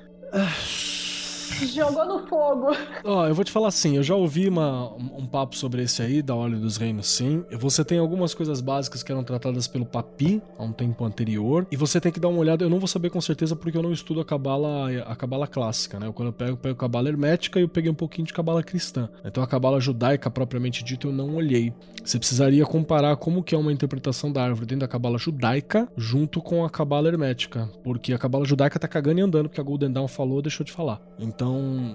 Jogou 1.62 2.06
no 2.06 2.28
fogo. 2.28 2.68
Ó, 3.04 3.28
eu 3.28 3.36
vou 3.36 3.44
te 3.44 3.52
falar 3.52 3.68
assim, 3.68 3.96
eu 3.98 4.04
já 4.04 4.16
ouvi 4.16 4.48
uma- 4.48 4.94
um 4.96 5.26
papo 5.26 5.56
sobre 5.56 5.82
esse 5.84 6.02
aí, 6.02 6.22
da 6.22 6.36
Ordem 6.36 6.60
dos 6.60 6.78
Reinos, 6.78 7.08
sim. 7.08 7.44
Você 7.52 7.84
tem 7.84 7.98
algumas 8.00 8.34
coisas 8.34 8.62
básicas 8.62 9.04
que 9.04 9.12
eram 9.12 9.24
tratadas 9.24 9.68
pelo 9.68 9.86
Papi 9.86 10.42
há 10.58 10.64
um 10.64 10.72
tempo 10.72 11.04
anterior. 11.06 11.66
E 11.72 11.78
você 11.78 12.00
tem 12.02 12.12
que 12.12 12.20
dar 12.20 12.28
uma 12.30 12.40
olhada, 12.40 12.64
eu 12.64 12.70
não 12.70 12.80
vou 12.80 12.88
saber 12.88 13.10
com 13.10 13.22
certeza 13.22 13.56
porque 13.56 13.78
eu 13.78 13.82
não 13.84 13.92
estudo 13.92 14.22
a 14.22 14.26
cabala, 14.26 14.90
a 15.06 15.16
cabala 15.16 15.48
clássica, 15.48 16.00
né? 16.00 16.08
Eu, 16.08 16.14
quando 16.14 16.28
eu 16.30 16.34
pego, 16.34 16.52
eu 16.52 16.58
pego 16.58 16.76
cabala 16.76 17.08
hermética 17.10 17.60
e 17.60 17.64
eu 17.64 17.70
peguei 17.70 17.92
um 17.92 17.96
pouquinho 17.96 18.28
de 18.28 18.34
cabala 18.34 18.64
cristã. 18.64 19.10
Então 19.26 19.44
a 19.44 19.48
cabala 19.48 19.80
judaica, 19.80 20.30
propriamente 20.30 20.84
dita, 20.84 21.08
eu 21.08 21.12
não 21.14 21.36
olhei. 21.36 21.74
Você 22.04 22.18
precisaria 22.20 22.66
comparar 22.66 23.16
como 23.16 23.42
que 23.44 23.56
é 23.56 23.58
uma 23.58 23.72
interpretação 23.72 24.32
da 24.32 24.44
árvore 24.44 24.66
dentro 24.66 24.82
da 24.82 24.88
cabala 24.88 25.18
judaica 25.18 25.88
junto 25.96 26.42
com 26.42 26.66
a 26.66 26.70
cabala 26.70 27.08
hermética. 27.08 27.70
Porque 27.84 28.14
a 28.14 28.18
cabala 28.18 28.46
judaica 28.46 28.78
tá 28.80 28.88
cagando 28.88 29.20
e 29.20 29.24
andando, 29.24 29.48
porque 29.48 29.62
a 29.62 29.64
Golden 29.64 29.92
Dawn 29.92 30.08
falou, 30.08 30.42
deixou 30.42 30.66
de 30.66 30.72
falar. 30.72 31.00
Então 31.18 31.43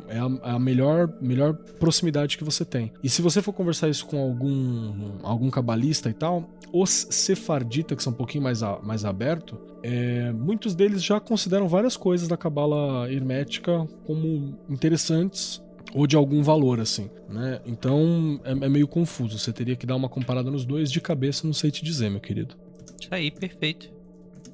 é 0.08 0.18
a, 0.18 0.50
é 0.50 0.50
a 0.54 0.58
melhor, 0.58 1.12
melhor 1.20 1.54
proximidade 1.54 2.36
que 2.36 2.44
você 2.44 2.64
tem. 2.64 2.92
E 3.02 3.08
se 3.08 3.22
você 3.22 3.40
for 3.42 3.52
conversar 3.52 3.88
isso 3.88 4.06
com 4.06 4.18
algum, 4.20 5.18
algum 5.22 5.50
cabalista 5.50 6.08
e 6.10 6.12
tal, 6.14 6.48
os 6.72 7.06
sefardita, 7.10 7.94
que 7.96 8.02
são 8.02 8.12
um 8.12 8.16
pouquinho 8.16 8.44
mais, 8.44 8.62
a- 8.62 8.78
mais 8.82 9.04
aberto, 9.04 9.58
é, 9.82 10.32
muitos 10.32 10.74
deles 10.74 11.02
já 11.02 11.18
consideram 11.20 11.68
várias 11.68 11.96
coisas 11.96 12.28
da 12.28 12.36
cabala 12.36 13.10
hermética 13.10 13.86
como 14.04 14.56
interessantes 14.68 15.62
ou 15.94 16.06
de 16.06 16.16
algum 16.16 16.42
valor, 16.42 16.80
assim, 16.80 17.08
né? 17.28 17.60
Então 17.64 18.40
é, 18.44 18.50
é 18.50 18.68
meio 18.68 18.86
confuso. 18.86 19.38
Você 19.38 19.52
teria 19.52 19.74
que 19.76 19.86
dar 19.86 19.96
uma 19.96 20.08
comparada 20.08 20.50
nos 20.50 20.64
dois 20.66 20.90
de 20.90 21.00
cabeça, 21.00 21.46
não 21.46 21.54
sei 21.54 21.70
te 21.70 21.82
dizer, 21.84 22.10
meu 22.10 22.20
querido. 22.20 22.54
Isso 23.00 23.08
aí, 23.14 23.30
perfeito. 23.30 23.90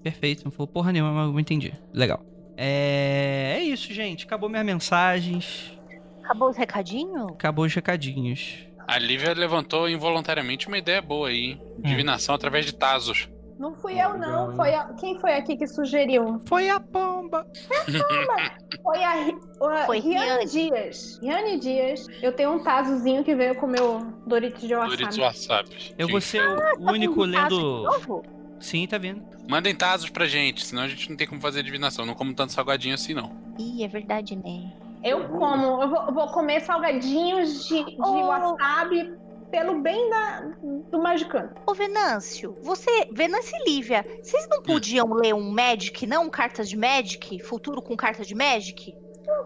Perfeito, 0.03 0.45
não 0.45 0.53
falou 0.53 0.69
porra 0.69 0.93
nenhuma, 0.93 1.13
mas 1.13 1.33
eu 1.35 1.41
entendi. 1.41 1.73
Legal. 1.93 2.23
É, 2.57 3.57
é 3.59 3.63
isso, 3.63 3.93
gente. 3.93 4.25
Acabou 4.25 4.49
minhas 4.49 4.65
mensagens. 4.65 5.73
Acabou 6.23 6.49
os 6.51 6.57
recadinhos? 6.57 7.33
Acabou 7.33 7.65
os 7.65 7.75
recadinhos. 7.75 8.67
A 8.87 8.99
Lívia 8.99 9.33
levantou 9.35 9.89
involuntariamente 9.89 10.69
uma 10.69 10.79
ideia 10.79 11.01
boa 11.03 11.29
aí. 11.29 11.53
hein? 11.53 11.63
Divinação 11.79 12.35
através 12.35 12.67
de 12.67 12.75
Tazos. 12.75 13.29
Não 13.59 13.75
fui 13.77 13.99
eu, 14.01 14.19
não. 14.19 14.55
Foi 14.57 14.75
a- 14.75 14.93
Quem 14.99 15.19
foi 15.21 15.33
aqui 15.35 15.57
que 15.57 15.67
sugeriu? 15.67 16.41
Foi 16.49 16.69
a 16.69 16.81
pomba. 16.81 17.47
Foi 18.83 19.03
a, 19.03 19.13
Ri- 19.25 19.37
a 19.63 19.87
Foi 19.87 19.99
Riane 20.01 20.25
Riane. 20.27 20.47
Dias. 20.47 21.19
Riane 21.23 21.59
Dias. 21.61 22.07
Eu 22.21 22.33
tenho 22.33 22.53
um 22.53 22.63
tazozinho 22.63 23.23
que 23.25 23.35
veio 23.35 23.55
com 23.55 23.67
o 23.67 23.69
meu 23.71 24.01
Doritos 24.27 24.61
de 24.61 24.75
Doritos 24.75 25.17
wasabi. 25.17 25.21
WhatsApp. 25.21 25.95
Eu 25.97 26.09
vou 26.09 26.21
ser 26.21 26.47
o 26.47 26.57
Tá 26.57 26.93
único 26.93 27.23
um 27.23 27.25
lendo. 27.25 27.85
Sim, 28.65 28.87
tá 28.87 28.97
vendo? 28.97 29.23
Mandem 29.47 29.75
Tazos 29.75 30.09
pra 30.09 30.27
gente, 30.27 30.65
senão 30.65 30.85
a 30.85 30.89
gente 30.89 31.11
não 31.11 31.19
tem 31.19 31.27
como 31.27 31.39
fazer 31.39 31.63
divinação. 31.63 32.07
Não 32.07 32.15
como 32.15 32.33
tanto 32.33 32.51
salgadinho 32.55 32.95
assim, 32.95 33.13
não. 33.13 33.31
Ih, 33.59 33.85
é 33.85 33.89
verdade, 33.89 34.35
né? 34.37 34.73
Eu 35.05 35.29
como. 35.29 35.83
Eu 35.83 35.91
vou, 35.91 36.15
vou 36.15 36.27
comer 36.29 36.61
salgadinhos 36.63 37.67
de, 37.69 37.85
de 37.85 37.97
Oh. 37.99 38.27
wasabi 38.27 39.13
pelo 39.51 39.83
bem 39.83 40.09
da, 40.09 40.41
do 40.91 40.99
Magicano. 40.99 41.51
Ô, 41.67 41.75
Venâncio, 41.75 42.57
você, 42.63 43.07
Venâncio 43.13 43.55
e 43.55 43.71
Lívia, 43.71 44.03
vocês 44.23 44.49
não 44.49 44.63
podiam 44.63 45.13
ler 45.13 45.35
um 45.35 45.51
Magic, 45.51 46.07
não? 46.07 46.31
Cartas 46.31 46.67
de 46.67 46.77
Magic? 46.79 47.39
Futuro 47.41 47.83
com 47.83 47.95
carta 47.95 48.25
de 48.25 48.35
Magic? 48.35 48.95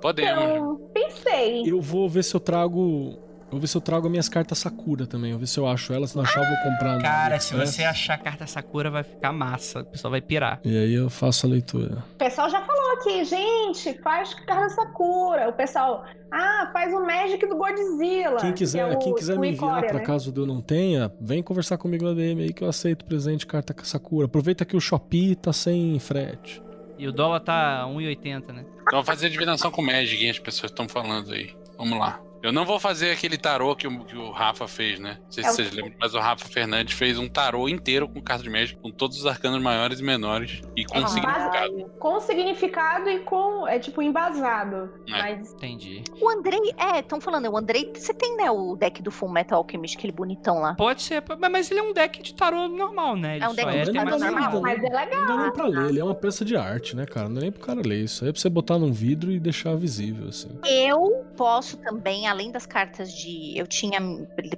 Podemos. 0.00 0.44
Então, 0.44 0.90
pensei. 0.94 1.64
Eu 1.68 1.80
vou 1.80 2.08
ver 2.08 2.22
se 2.22 2.36
eu 2.36 2.40
trago 2.40 3.18
vou 3.50 3.60
ver 3.60 3.66
se 3.66 3.76
eu 3.76 3.80
trago 3.80 4.06
as 4.06 4.10
minhas 4.10 4.28
cartas 4.28 4.58
Sakura 4.58 5.06
também. 5.06 5.30
Eu 5.30 5.36
vou 5.36 5.40
ver 5.40 5.46
se 5.46 5.58
eu 5.58 5.66
acho 5.66 5.92
elas. 5.92 6.10
Se 6.10 6.16
não 6.16 6.22
achar, 6.24 6.40
eu 6.42 6.48
vou 6.48 6.56
comprar. 6.72 6.96
no 6.96 7.02
Cara, 7.02 7.38
se 7.40 7.54
AliExpress. 7.54 7.70
você 7.76 7.84
achar 7.84 8.14
a 8.14 8.18
carta 8.18 8.46
Sakura, 8.46 8.90
vai 8.90 9.02
ficar 9.02 9.32
massa. 9.32 9.80
O 9.80 9.84
pessoal 9.86 10.10
vai 10.10 10.20
pirar. 10.20 10.60
E 10.64 10.76
aí 10.76 10.94
eu 10.94 11.08
faço 11.10 11.46
a 11.46 11.48
leitura. 11.50 12.04
O 12.14 12.16
pessoal 12.18 12.48
já 12.50 12.60
falou 12.62 12.92
aqui, 12.92 13.24
gente, 13.24 13.94
faz 14.02 14.34
carta 14.34 14.68
Sakura. 14.70 15.48
O 15.48 15.52
pessoal, 15.52 16.04
ah, 16.32 16.70
faz 16.72 16.92
o 16.92 17.00
Magic 17.04 17.46
do 17.46 17.56
Godzilla. 17.56 18.36
Quem 18.40 18.52
que 18.52 18.58
quiser, 18.58 18.80
é 18.80 18.94
o- 18.94 18.98
quem 18.98 19.14
quiser 19.14 19.36
o 19.36 19.40
me 19.40 19.48
enviar, 19.48 19.68
Icória, 19.70 19.88
pra 19.88 19.98
né? 19.98 20.04
caso 20.04 20.32
eu 20.36 20.46
não 20.46 20.60
tenha, 20.60 21.12
vem 21.20 21.42
conversar 21.42 21.78
comigo 21.78 22.04
na 22.04 22.12
DM 22.14 22.42
aí 22.42 22.52
que 22.52 22.62
eu 22.62 22.68
aceito 22.68 23.04
presente 23.04 23.46
carta 23.46 23.74
Sakura. 23.82 24.26
Aproveita 24.26 24.64
que 24.64 24.76
o 24.76 24.80
Shopee 24.80 25.34
tá 25.34 25.52
sem 25.52 25.98
frete. 25.98 26.62
E 26.98 27.06
o 27.06 27.12
dólar 27.12 27.40
tá 27.40 27.86
1,80, 27.86 28.52
né? 28.52 28.64
Então 28.82 28.98
vou 28.98 29.04
fazer 29.04 29.30
divinação 29.30 29.70
com 29.70 29.80
Magic, 29.80 30.22
hein? 30.22 30.30
As 30.30 30.38
pessoas 30.38 30.70
estão 30.72 30.88
falando 30.88 31.32
aí. 31.32 31.50
Vamos 31.78 31.96
lá. 31.98 32.20
Eu 32.42 32.52
não 32.52 32.64
vou 32.64 32.78
fazer 32.78 33.10
aquele 33.10 33.36
tarô 33.36 33.74
que 33.74 33.86
o, 33.86 34.04
que 34.04 34.16
o 34.16 34.30
Rafa 34.30 34.68
fez, 34.68 34.98
né? 35.00 35.18
Não 35.24 35.30
sei 35.32 35.42
se 35.44 35.48
É 35.50 35.52
vocês 35.52 35.72
lembram, 35.72 35.94
mas 36.00 36.14
o 36.14 36.18
Rafa 36.18 36.46
Fernandes 36.48 36.94
fez 36.94 37.18
um 37.18 37.28
tarô 37.28 37.68
inteiro 37.68 38.08
com 38.08 38.20
carta 38.20 38.42
de 38.44 38.50
Magic, 38.50 38.78
com 38.80 38.90
todos 38.90 39.18
os 39.18 39.26
arcanos 39.26 39.60
maiores 39.60 40.00
e 40.00 40.02
menores 40.04 40.60
e 40.76 40.84
com 40.84 40.98
É 40.98 41.06
significado. 41.06 41.90
Com 41.98 42.20
significado 42.20 43.08
e 43.10 43.18
com, 43.20 43.66
é 43.66 43.78
tipo, 43.78 44.00
embasado. 44.02 44.90
É. 45.08 45.12
Mas 45.12 45.52
Entendi. 45.52 46.02
O 46.20 46.28
Andrei, 46.30 46.60
é, 46.76 47.00
estão 47.00 47.20
falando, 47.20 47.50
o 47.50 47.56
Andrei, 47.56 47.92
você 47.94 48.14
tem, 48.14 48.36
né, 48.36 48.50
o 48.50 48.76
deck 48.76 49.02
do 49.02 49.10
Full 49.10 49.28
Metal 49.30 49.58
Alchemist, 49.58 49.96
aquele 49.98 50.12
bonitão 50.12 50.60
lá. 50.60 50.74
Pode 50.74 51.02
ser, 51.02 51.22
mas- 51.38 51.50
mas 51.50 51.70
ele 51.70 51.80
é 51.80 51.82
um 51.82 51.92
deck 51.92 52.22
de 52.22 52.34
tarô 52.34 52.68
normal, 52.68 53.16
né? 53.16 53.36
Ele 53.36 53.44
É 53.44 53.48
um 53.48 53.54
deck 53.54 53.68
é 53.68 53.82
de 53.82 53.92
tarô 53.92 54.18
normal. 54.18 54.60
Mas 54.62 54.78
é 54.82 54.88
legal. 54.88 55.20
Não 55.26 55.36
dá 55.36 55.42
nem 55.42 55.52
pra 55.52 55.66
ler, 55.66 55.88
ele 55.88 55.98
é 56.00 56.04
uma 56.04 56.14
peça 56.14 56.44
de 56.44 56.56
arte, 56.56 56.94
né, 56.94 57.04
cara? 57.04 57.26
Não 57.28 57.34
dá 57.34 57.40
nem 57.40 57.50
pro 57.52 57.60
cara 57.66 57.80
ler 57.84 58.04
isso. 58.04 58.22
Aí 58.24 58.30
é 58.30 58.32
pra 58.32 58.40
você 58.40 58.48
botar 58.48 58.78
num 58.78 58.92
vidro 58.92 59.32
e 59.32 59.40
deixar 59.40 59.74
visível, 59.76 60.28
assim. 60.28 60.48
Eu 60.64 61.24
posso 61.36 61.76
também, 61.78 62.27
além 62.28 62.50
das 62.50 62.66
cartas 62.66 63.12
de. 63.12 63.56
Eu 63.56 63.66
tinha 63.66 63.98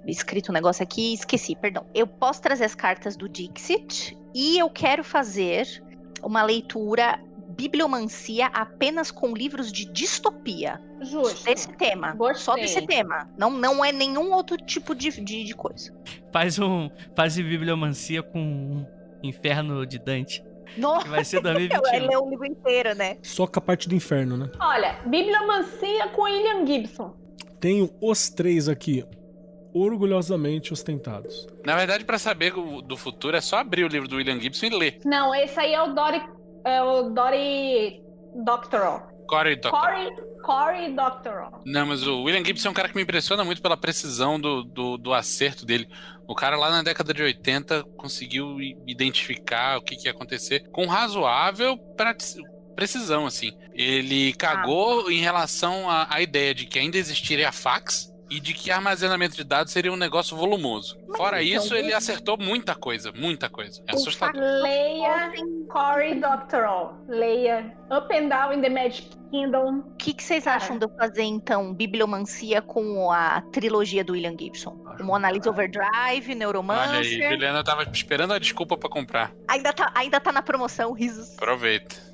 escrito 0.06 0.50
um 0.50 0.52
negócio 0.52 0.82
aqui 0.82 1.10
e 1.10 1.14
esqueci, 1.14 1.56
perdão. 1.56 1.86
Eu 1.94 2.06
posso 2.06 2.42
trazer 2.42 2.64
as 2.64 2.74
cartas 2.74 3.16
do 3.16 3.28
Dixit 3.28 4.16
e 4.34 4.58
eu 4.58 4.68
quero 4.68 5.02
fazer 5.02 5.66
uma 6.22 6.42
leitura 6.42 7.18
bibliomancia 7.56 8.46
apenas 8.46 9.10
com 9.10 9.34
livros 9.34 9.72
de 9.72 9.84
distopia. 9.86 10.80
Justo. 11.00 11.44
Desse 11.44 11.68
tema. 11.72 12.12
Só 12.34 12.52
Gostei. 12.52 12.62
desse 12.62 12.86
tema. 12.86 13.28
Não, 13.36 13.50
não 13.50 13.84
é 13.84 13.90
nenhum 13.92 14.32
outro 14.32 14.56
tipo 14.56 14.94
de, 14.94 15.10
de, 15.10 15.44
de 15.44 15.54
coisa. 15.54 15.94
Faz 16.32 16.58
um. 16.58 16.90
Faz 17.14 17.36
bibliomancia 17.36 18.22
com 18.22 18.40
um 18.40 18.86
Inferno 19.22 19.86
de 19.86 19.98
Dante. 19.98 20.42
Nossa, 20.76 21.04
Que 21.04 21.10
vai 21.10 21.24
ser 21.24 21.38
eu 21.38 21.42
2021. 21.42 22.06
ler 22.06 22.16
o 22.16 22.30
livro 22.30 22.46
inteiro, 22.46 22.94
né? 22.94 23.16
Só 23.22 23.46
com 23.46 23.58
a 23.58 23.62
parte 23.62 23.88
do 23.88 23.94
inferno, 23.94 24.36
né? 24.36 24.50
Olha, 24.60 24.98
Bibliomancia 25.04 26.08
com 26.08 26.22
William 26.22 26.64
Gibson. 26.66 27.14
Tenho 27.60 27.90
os 28.00 28.30
três 28.30 28.68
aqui, 28.68 29.04
orgulhosamente 29.74 30.72
ostentados. 30.72 31.46
Na 31.64 31.76
verdade, 31.76 32.04
pra 32.04 32.18
saber 32.18 32.52
do 32.84 32.96
futuro, 32.96 33.36
é 33.36 33.40
só 33.40 33.58
abrir 33.58 33.84
o 33.84 33.88
livro 33.88 34.08
do 34.08 34.16
William 34.16 34.40
Gibson 34.40 34.66
e 34.66 34.70
ler. 34.70 34.98
Não, 35.04 35.34
esse 35.34 35.58
aí 35.60 35.72
é 35.74 35.82
o 35.82 35.92
Dory. 35.94 36.22
É 36.64 36.82
o 36.82 37.10
Dory 37.10 38.02
Doctoral. 38.44 39.08
Corey 39.26 39.56
Doctor. 39.56 39.80
Corey, 39.80 40.08
Corey 40.42 40.94
Doctoral. 40.94 41.62
Não, 41.64 41.86
mas 41.86 42.04
o 42.06 42.24
William 42.24 42.44
Gibson 42.44 42.68
é 42.68 42.70
um 42.72 42.74
cara 42.74 42.88
que 42.88 42.96
me 42.96 43.02
impressiona 43.02 43.44
muito 43.44 43.62
pela 43.62 43.76
precisão 43.76 44.40
do, 44.40 44.64
do, 44.64 44.98
do 44.98 45.14
acerto 45.14 45.64
dele. 45.64 45.88
O 46.26 46.34
cara 46.34 46.56
lá 46.56 46.70
na 46.70 46.82
década 46.82 47.14
de 47.14 47.22
80 47.22 47.84
conseguiu 47.96 48.56
identificar 48.86 49.78
o 49.78 49.82
que, 49.82 49.96
que 49.96 50.06
ia 50.06 50.10
acontecer 50.12 50.68
com 50.70 50.86
razoável 50.86 51.76
prati- 51.96 52.40
precisão, 52.74 53.26
assim. 53.26 53.52
Ele 53.74 54.32
cagou 54.34 55.10
em 55.10 55.20
relação 55.20 55.88
à, 55.88 56.06
à 56.10 56.20
ideia 56.20 56.54
de 56.54 56.66
que 56.66 56.78
ainda 56.78 56.96
existiria 56.98 57.52
fax 57.52 58.10
e 58.30 58.38
de 58.38 58.54
que 58.54 58.70
armazenamento 58.70 59.34
de 59.34 59.42
dados 59.42 59.72
seria 59.72 59.92
um 59.92 59.96
negócio 59.96 60.36
volumoso. 60.36 60.96
Mas 61.08 61.16
Fora 61.16 61.42
então, 61.42 61.62
isso, 61.62 61.74
ele 61.74 61.92
acertou 61.92 62.38
muita 62.38 62.76
coisa, 62.76 63.12
muita 63.12 63.48
coisa. 63.48 63.82
É 63.88 63.94
assustador. 63.94 64.40
Leia 64.40 65.32
Corey 65.68 66.20
Doctoral. 66.20 66.96
Leia 67.08 67.76
Up 67.90 68.14
and 68.14 68.28
Down 68.28 68.52
in 68.52 68.60
the 68.60 68.68
Magic 68.68 69.10
Kingdom. 69.32 69.78
O 69.78 69.96
que, 69.96 70.14
que 70.14 70.22
vocês 70.22 70.44
Cara. 70.44 70.56
acham 70.56 70.78
de 70.78 70.84
eu 70.84 70.90
fazer, 70.90 71.22
então, 71.22 71.74
bibliomancia 71.74 72.62
com 72.62 73.10
a 73.10 73.40
trilogia 73.52 74.04
do 74.04 74.12
William 74.12 74.36
Gibson? 74.38 74.80
O 75.00 75.04
Mona 75.04 75.30
Lisa 75.30 75.50
Overdrive, 75.50 75.88
Olha 75.90 76.08
aí, 76.08 76.34
Neuromancer. 76.34 77.30
Juliana 77.30 77.64
tava 77.64 77.82
esperando 77.92 78.32
a 78.32 78.38
desculpa 78.38 78.76
pra 78.76 78.88
comprar. 78.88 79.32
Ainda 79.48 79.72
tá, 79.72 79.90
ainda 79.94 80.20
tá 80.20 80.30
na 80.30 80.42
promoção, 80.42 80.92
risos. 80.92 81.36
Aproveita. 81.36 82.09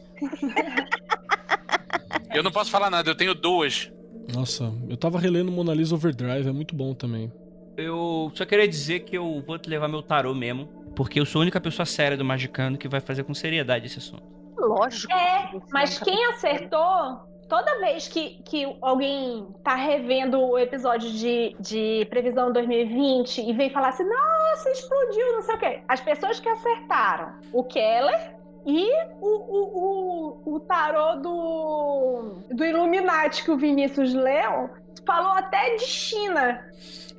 Eu 2.34 2.42
não 2.42 2.50
posso 2.50 2.70
falar 2.70 2.90
nada, 2.90 3.10
eu 3.10 3.14
tenho 3.14 3.34
duas. 3.34 3.90
Nossa, 4.32 4.72
eu 4.88 4.96
tava 4.96 5.18
relendo 5.18 5.52
Mona 5.52 5.74
Lisa 5.74 5.94
Overdrive, 5.94 6.48
é 6.48 6.52
muito 6.52 6.74
bom 6.74 6.94
também. 6.94 7.32
Eu 7.76 8.32
só 8.34 8.44
queria 8.44 8.66
dizer 8.66 9.00
que 9.00 9.16
eu 9.16 9.42
vou 9.46 9.58
te 9.58 9.68
levar 9.68 9.88
meu 9.88 10.02
tarô 10.02 10.34
mesmo. 10.34 10.68
Porque 10.96 11.20
eu 11.20 11.26
sou 11.26 11.40
a 11.40 11.42
única 11.42 11.60
pessoa 11.60 11.84
séria 11.84 12.16
do 12.16 12.24
Magicano 12.24 12.78
que 12.78 12.88
vai 12.88 13.00
fazer 13.00 13.22
com 13.22 13.34
seriedade 13.34 13.84
esse 13.84 13.98
assunto. 13.98 14.22
Lógico. 14.56 15.12
É, 15.12 15.52
mas 15.70 15.98
quem 15.98 16.24
acertou, 16.26 17.20
toda 17.46 17.78
vez 17.80 18.08
que, 18.08 18.42
que 18.42 18.64
alguém 18.80 19.46
tá 19.62 19.74
revendo 19.74 20.40
o 20.40 20.58
episódio 20.58 21.12
de, 21.12 21.54
de 21.60 22.06
previsão 22.08 22.50
2020 22.50 23.42
e 23.42 23.52
vem 23.52 23.68
falar 23.68 23.90
assim, 23.90 24.04
nossa, 24.04 24.70
explodiu, 24.70 25.32
não 25.34 25.42
sei 25.42 25.54
o 25.54 25.58
quê. 25.58 25.80
As 25.86 26.00
pessoas 26.00 26.40
que 26.40 26.48
acertaram, 26.48 27.34
o 27.52 27.62
Keller 27.62 28.35
e 28.66 28.90
o, 29.20 29.28
o, 29.28 30.44
o, 30.44 30.56
o 30.56 30.60
tarô 30.60 31.20
do, 31.20 32.42
do 32.52 32.64
Illuminati 32.64 33.44
que 33.44 33.50
o 33.52 33.56
Vinícius 33.56 34.12
leu, 34.12 34.70
falou 35.06 35.32
até 35.32 35.76
de 35.76 35.84
China. 35.84 36.60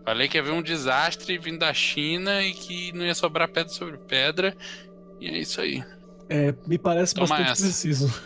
Falei 0.04 0.28
que 0.28 0.38
ia 0.38 0.42
haver 0.42 0.52
um 0.52 0.62
desastre 0.62 1.38
vindo 1.38 1.60
da 1.60 1.74
China 1.74 2.42
e 2.42 2.52
que 2.54 2.92
não 2.92 3.06
ia 3.06 3.16
sobrar 3.16 3.48
pedra 3.48 3.70
sobre 3.70 3.98
pedra. 3.98 4.56
E 5.22 5.28
é 5.28 5.38
isso 5.38 5.62
aí. 5.62 5.84
É, 6.30 6.54
me 6.68 6.78
parece 6.78 7.16
Toma 7.16 7.28
bastante 7.28 7.52
essa. 7.52 7.62
preciso. 7.64 8.24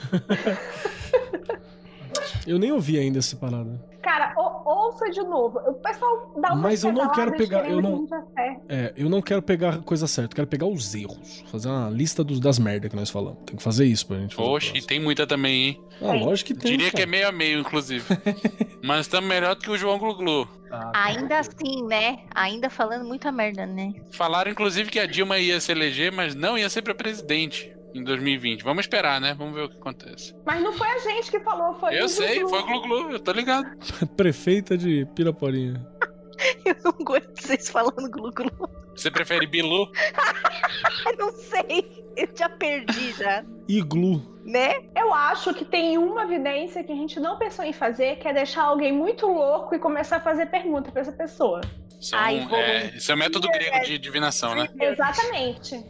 eu 2.48 2.58
nem 2.58 2.72
ouvi 2.72 2.98
ainda 2.98 3.20
essa 3.20 3.36
parada. 3.36 3.91
Cara, 4.02 4.34
ou- 4.36 4.62
ouça 4.88 5.10
de 5.12 5.22
novo. 5.24 5.60
O 5.60 5.74
pessoal 5.76 6.34
dá 6.42 6.54
uma 6.54 6.62
Mas 6.64 6.84
eu 6.84 6.92
não 6.92 7.10
quero 7.12 7.34
pegar- 7.38 7.70
eu 7.70 7.82
não- 7.82 8.02
não... 8.04 8.28
É, 8.68 8.94
eu 8.98 9.10
não 9.10 9.22
quero 9.22 9.42
pegar 9.42 9.76
a 9.76 9.78
coisa 9.80 10.08
certa, 10.08 10.34
eu 10.34 10.36
quero 10.38 10.48
pegar 10.48 10.66
os 10.66 10.94
erros. 10.96 11.44
Fazer 11.52 11.68
uma 11.70 11.90
lista 11.90 12.24
dos, 12.24 12.40
das 12.40 12.58
merdas 12.58 12.90
que 12.90 12.96
nós 12.96 13.10
falamos. 13.10 13.40
Tem 13.46 13.56
que 13.56 13.64
fazer 13.64 13.86
isso 13.86 14.06
pra 14.08 14.18
gente 14.18 14.36
fazer. 14.36 14.48
Oxe, 14.50 14.72
e 14.78 14.82
tem 14.82 15.00
muita 15.00 15.28
também, 15.28 15.64
hein? 15.68 15.82
Ah, 16.02 16.14
lógico 16.14 16.48
que 16.48 16.54
tem. 16.60 16.72
Diria 16.72 16.90
que 16.90 16.98
é 16.98 17.00
cara. 17.02 17.12
meio 17.12 17.28
a 17.28 17.32
meio, 17.32 17.60
inclusive. 17.60 18.04
Mas 18.84 19.02
estamos 19.02 19.30
melhor 19.30 19.56
do 19.56 19.62
que 19.62 19.70
o 19.70 19.78
João 19.78 20.00
Gluglu. 20.00 20.48
Ainda 20.94 21.40
assim, 21.40 21.84
né? 21.86 22.20
Ainda 22.34 22.70
falando 22.70 23.06
muita 23.06 23.32
merda, 23.32 23.66
né? 23.66 23.94
Falaram, 24.12 24.50
inclusive, 24.50 24.90
que 24.90 25.00
a 25.00 25.06
Dilma 25.06 25.38
ia 25.38 25.60
se 25.60 25.72
eleger, 25.72 26.12
mas 26.12 26.34
não 26.34 26.58
ia 26.58 26.70
ser 26.70 26.82
pra 26.82 26.96
presidente 26.96 27.72
em 27.94 28.04
2020. 28.04 28.64
Vamos 28.64 28.86
esperar, 28.86 29.20
né? 29.22 29.34
Vamos 29.38 29.54
ver 29.54 29.64
o 29.64 29.70
que 29.70 29.78
acontece. 29.78 30.36
Mas 30.46 30.62
não 30.64 30.74
foi 30.74 30.88
a 30.88 30.98
gente 31.00 31.30
que 31.32 31.40
falou, 31.42 31.74
foi 31.80 32.00
Eu 32.00 32.06
o 32.06 32.10
sei, 32.10 32.40
foi 32.42 32.60
o 32.60 32.66
Gluglu, 32.66 33.12
eu 33.12 33.20
tô 33.20 33.32
ligado. 33.32 33.68
Prefeita 34.16 34.78
de 34.78 35.06
Piraporinha. 35.16 35.86
Eu 36.66 36.76
não 36.84 36.92
gosto 37.06 37.32
de 37.34 37.42
vocês 37.44 37.70
falando 37.70 38.10
glu-glu. 38.10 38.50
Você 38.96 39.12
prefere 39.12 39.46
Bilu? 39.46 39.92
Não 41.18 41.32
sei. 41.34 42.04
Eu 42.18 42.28
já 42.36 42.50
perdi 42.50 43.12
já, 43.14 43.44
Iglu. 43.70 44.22
né? 44.44 44.74
Eu 44.96 45.14
acho 45.14 45.54
que 45.54 45.64
tem 45.64 45.98
uma 46.00 46.24
evidência 46.24 46.84
que 46.84 46.92
a 46.92 46.96
gente 46.96 47.20
não 47.20 47.38
pensou 47.38 47.64
em 47.64 47.72
fazer, 47.72 48.18
que 48.18 48.28
é 48.28 48.34
deixar 48.34 48.64
alguém 48.64 48.92
muito 48.92 49.26
louco 49.28 49.74
e 49.76 49.80
começar 49.80 50.18
a 50.18 50.20
fazer 50.20 50.48
pergunta 50.48 50.92
pra 50.92 51.02
essa 51.02 51.12
pessoa. 51.14 51.62
Isso 52.00 52.16
é, 52.16 52.20
Ai, 52.20 52.40
um, 52.42 52.48
vou- 52.50 52.58
é, 52.60 52.88
isso 52.96 53.12
é 53.12 53.16
o 53.16 53.18
método 53.18 53.48
grego 53.48 53.80
de 53.86 53.98
divinação, 53.98 54.56
né? 54.56 54.68
Exatamente. 54.80 55.86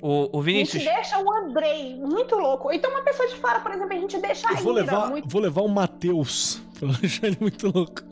O, 0.00 0.36
o 0.36 0.40
A 0.40 0.44
gente 0.44 0.44
Vinícius, 0.44 0.84
deixa 0.84 1.18
o 1.18 1.32
Andrei 1.32 1.96
muito 1.96 2.34
louco. 2.36 2.72
Então 2.72 2.90
uma 2.90 3.02
pessoa 3.02 3.28
de 3.28 3.36
fora, 3.36 3.60
por 3.60 3.72
exemplo, 3.72 3.92
a 3.92 4.00
gente 4.00 4.18
deixa 4.18 4.48
a 4.48 4.52
Eu 4.52 4.56
vou 4.58 4.72
Ira 4.72 4.82
levar, 4.84 5.10
muito... 5.10 5.28
vou 5.28 5.40
levar 5.40 5.62
o 5.62 5.68
Matheus. 5.68 6.60
Pra 6.78 6.88
deixar 7.00 7.26
ele 7.26 7.38
muito 7.40 7.70
louco. 7.74 8.02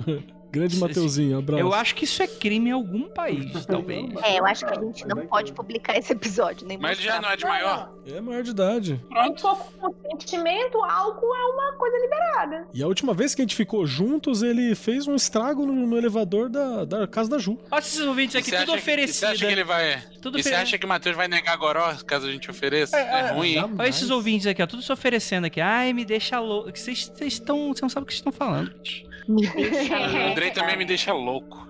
Grande 0.50 0.78
Mateuzinho, 0.78 1.38
abraço. 1.38 1.60
eu 1.60 1.74
acho 1.74 1.94
que 1.94 2.04
isso 2.04 2.22
é 2.22 2.26
crime 2.26 2.70
em 2.70 2.72
algum 2.72 3.08
país, 3.08 3.66
talvez. 3.66 4.10
É, 4.22 4.38
eu 4.38 4.46
acho 4.46 4.64
que 4.64 4.72
a 4.72 4.80
gente 4.80 5.06
não 5.06 5.26
pode 5.26 5.52
publicar 5.52 5.96
esse 5.98 6.12
episódio, 6.12 6.66
nem 6.66 6.78
Mas 6.78 6.98
ele 6.98 7.06
já 7.08 7.14
mostrar. 7.14 7.26
não 7.28 7.32
é 7.34 7.36
de 7.36 7.44
maior. 7.44 7.92
É 8.06 8.20
maior 8.20 8.42
de 8.42 8.50
idade. 8.50 9.00
Um 9.10 9.32
pouco 9.34 9.72
com 9.80 9.94
sentimento, 10.10 10.78
álcool 10.84 11.34
é 11.34 11.44
uma 11.46 11.72
coisa 11.76 11.96
liberada. 11.98 12.68
E 12.72 12.82
a 12.82 12.86
última 12.86 13.12
vez 13.12 13.34
que 13.34 13.42
a 13.42 13.44
gente 13.44 13.56
ficou 13.56 13.86
juntos, 13.86 14.42
ele 14.42 14.74
fez 14.74 15.06
um 15.06 15.14
estrago 15.14 15.66
no, 15.66 15.72
no 15.86 15.96
elevador 15.96 16.48
da, 16.48 16.84
da 16.84 17.06
casa 17.06 17.28
da 17.30 17.38
Ju. 17.38 17.58
Olha 17.70 17.80
esses 17.80 18.00
ouvintes 18.00 18.36
aqui, 18.36 18.50
você 18.50 18.56
tudo 18.58 18.70
e 18.70 18.72
Você 18.72 18.78
oferecido. 18.78 19.24
acha 19.30 19.46
que 19.46 19.52
ele 19.52 19.64
vai. 19.64 20.00
Tudo 20.22 20.38
e 20.38 20.42
você 20.42 20.48
oferecido. 20.48 20.54
acha 20.62 20.78
que 20.78 20.84
o 20.86 20.88
Matheus 20.88 21.16
vai 21.16 21.28
negar 21.28 21.56
goró 21.56 21.94
caso 22.06 22.26
a 22.26 22.30
gente 22.32 22.50
ofereça? 22.50 22.96
É, 22.96 23.32
ruim, 23.32 23.56
hein? 23.56 23.74
Olha 23.78 23.88
esses 23.88 24.10
ouvintes 24.10 24.46
aqui, 24.46 24.62
ó, 24.62 24.66
tudo 24.66 24.82
se 24.82 24.92
oferecendo 24.92 25.44
aqui. 25.46 25.60
Ai, 25.60 25.92
me 25.92 26.04
deixa 26.04 26.38
louco. 26.40 26.70
Vocês 26.76 27.10
vocês 27.14 27.34
estão. 27.34 27.68
Você 27.74 27.82
não 27.82 27.88
sabe 27.88 28.04
o 28.04 28.06
que 28.06 28.12
vocês 28.12 28.20
estão 28.20 28.32
falando, 28.32 28.72
bicho. 28.82 29.05
Me 29.28 29.46
deixa 29.48 29.94
O 29.98 30.30
Andrei 30.30 30.50
também 30.50 30.76
me 30.76 30.84
deixa 30.84 31.12
louco. 31.12 31.66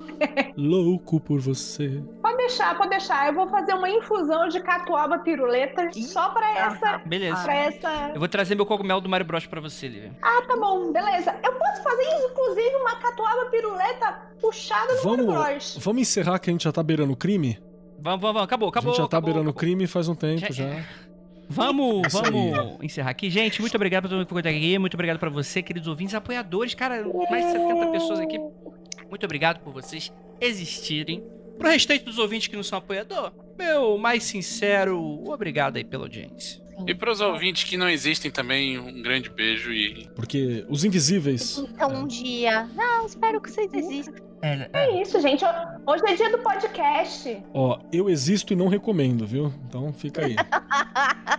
Louco 0.57 1.21
por 1.21 1.41
você. 1.41 2.03
Pode 2.23 2.37
deixar, 2.39 2.77
pode 2.77 2.91
deixar. 2.91 3.27
Eu 3.29 3.35
vou 3.35 3.47
fazer 3.49 3.75
uma 3.75 3.89
infusão 3.91 4.49
de 4.49 4.61
catuaba 4.61 5.19
piruleta 5.19 5.91
só 5.93 6.31
pra 6.31 6.51
essa. 6.59 6.99
Beleza. 7.05 7.43
Pra 7.43 7.55
essa. 7.55 8.11
Eu 8.15 8.19
vou 8.19 8.29
trazer 8.29 8.55
meu 8.55 8.65
cogumelo 8.65 9.01
do 9.01 9.09
Mario 9.09 9.27
Bros 9.27 9.47
pra 9.47 9.61
você, 9.61 9.89
Lívia. 9.89 10.17
Ah, 10.23 10.43
tá 10.47 10.57
bom, 10.57 10.91
beleza. 10.93 11.35
Eu 11.45 11.53
posso 11.53 11.83
fazer, 11.83 12.05
inclusive 12.31 12.77
uma 12.77 12.97
catuaba 12.97 13.47
piruleta 13.51 14.23
puxada 14.41 14.95
no 14.95 15.03
Vamos, 15.03 15.27
Bros. 15.27 15.79
vamos 15.81 16.03
encerrar 16.03 16.39
que 16.39 16.49
a 16.49 16.53
gente 16.53 16.65
já 16.65 16.73
tá 16.73 16.83
beirando 16.83 17.13
o 17.13 17.17
crime? 17.17 17.59
Vamos, 17.99 18.21
vamos, 18.21 18.35
vamos. 18.35 18.43
Acabou, 18.43 18.69
acabou. 18.69 18.91
a 18.91 18.95
gente 18.95 19.03
já 19.03 19.09
tá 19.09 19.17
acabou, 19.19 19.33
beirando 19.35 19.51
o 19.51 19.55
crime 19.55 19.87
faz 19.87 20.09
um 20.09 20.15
tempo 20.15 20.41
Já- 20.41 20.51
já. 20.51 20.85
Vamos, 21.49 22.09
Isso 22.09 22.25
aí. 22.25 22.31
vamos 22.31 22.83
encerrar 22.83 23.11
aqui. 23.11 23.31
Gente, 23.31 23.61
muito 23.61 23.75
obrigado 23.75 24.03
pra 24.03 24.09
todo 24.09 24.19
mundo 24.19 24.27
que 24.27 24.35
ficou 24.35 24.51
aqui. 24.51 24.79
Muito 24.79 24.95
obrigado 24.95 25.19
pra 25.19 25.31
você, 25.31 25.63
queridos 25.63 25.89
ouvintes, 25.89 26.15
apoiadores. 26.15 26.75
Cara, 26.75 27.05
mais 27.31 27.47
de 27.47 27.53
70 27.53 27.87
pessoas 27.93 28.21
aqui. 28.21 28.39
Muito 29.09 29.25
obrigado 29.25 29.61
por 29.61 29.73
vocês 29.73 30.13
existirem. 30.41 31.23
Pro 31.59 31.69
restante 31.69 32.05
dos 32.05 32.19
ouvintes 32.19 32.49
que 32.49 32.57
não 32.57 32.63
são 32.63 32.79
apoiador, 32.79 33.33
meu 33.59 33.97
mais 33.97 34.25
sincero 34.25 35.01
obrigado 35.27 35.77
aí 35.77 35.85
pela 35.85 36.05
audiência. 36.05 36.63
E 36.87 36.95
pros 36.95 37.23
ouvintes 37.23 37.65
que 37.65 37.77
não 37.79 37.89
existem 37.89 38.31
também, 38.31 38.79
um 38.79 39.01
grande 39.01 39.31
beijo 39.31 39.73
e 39.73 40.07
Porque 40.15 40.67
os 40.69 40.85
invisíveis. 40.85 41.57
Então 41.73 41.89
um 42.03 42.07
dia. 42.07 42.69
Não, 42.75 43.07
espero 43.07 43.41
que 43.41 43.51
vocês 43.51 43.73
existam. 43.73 44.13
É, 44.47 44.69
É 44.73 45.03
isso, 45.03 45.21
gente. 45.21 45.45
Hoje 45.87 46.03
é 46.07 46.15
dia 46.15 46.31
do 46.31 46.39
podcast. 46.39 47.43
Ó, 47.53 47.81
eu 47.93 48.09
existo 48.09 48.53
e 48.53 48.57
não 48.57 48.69
recomendo, 48.69 49.27
viu? 49.27 49.53
Então 49.69 49.93
fica 49.93 50.25
aí. 50.25 50.37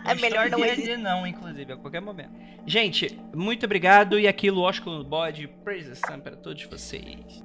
É 0.06 0.16
melhor 0.16 0.50
não 0.50 0.64
existir. 0.64 0.98
não, 0.98 1.28
inclusive, 1.28 1.74
a 1.74 1.78
qualquer 1.78 2.02
momento. 2.02 2.32
Gente, 2.66 3.20
muito 3.36 3.66
obrigado. 3.66 4.18
E 4.18 4.26
aqui, 4.28 4.50
lógico, 4.50 4.90
no 4.90 5.04
bode, 5.04 5.48
praise 5.66 5.90
the 5.90 5.96
sun 5.96 6.20
para 6.22 6.36
todos 6.36 6.64
vocês. 6.64 7.44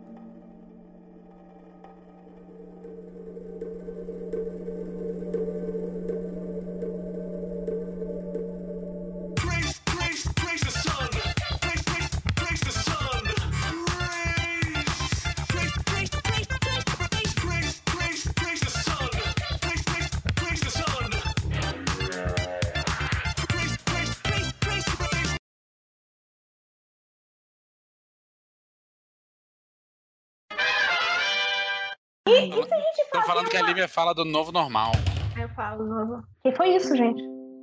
Estão 32.61 33.23
falando 33.23 33.49
que 33.49 33.57
a 33.57 33.63
Lívia 33.63 33.89
fala 33.89 34.15
do 34.15 34.25
novo 34.25 34.53
normal. 34.53 34.93
Aí 35.37 35.43
eu 35.43 35.49
falo, 35.51 35.85
novo. 35.85 36.23
Que 36.43 36.53
foi 36.53 36.75
isso, 36.77 36.95
gente? 36.97 37.23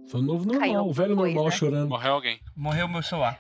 Foi 0.10 0.20
o 0.20 0.24
novo 0.24 0.45
normal, 0.45 0.60
Caiu 0.61 0.82
o 0.82 0.94
velho 0.94 1.16
normal 1.16 1.44
coisa. 1.44 1.57
chorando. 1.57 1.90
Morreu 1.90 2.14
alguém. 2.14 2.40
Morreu 2.56 2.88
meu 2.88 3.03
celular. 3.03 3.40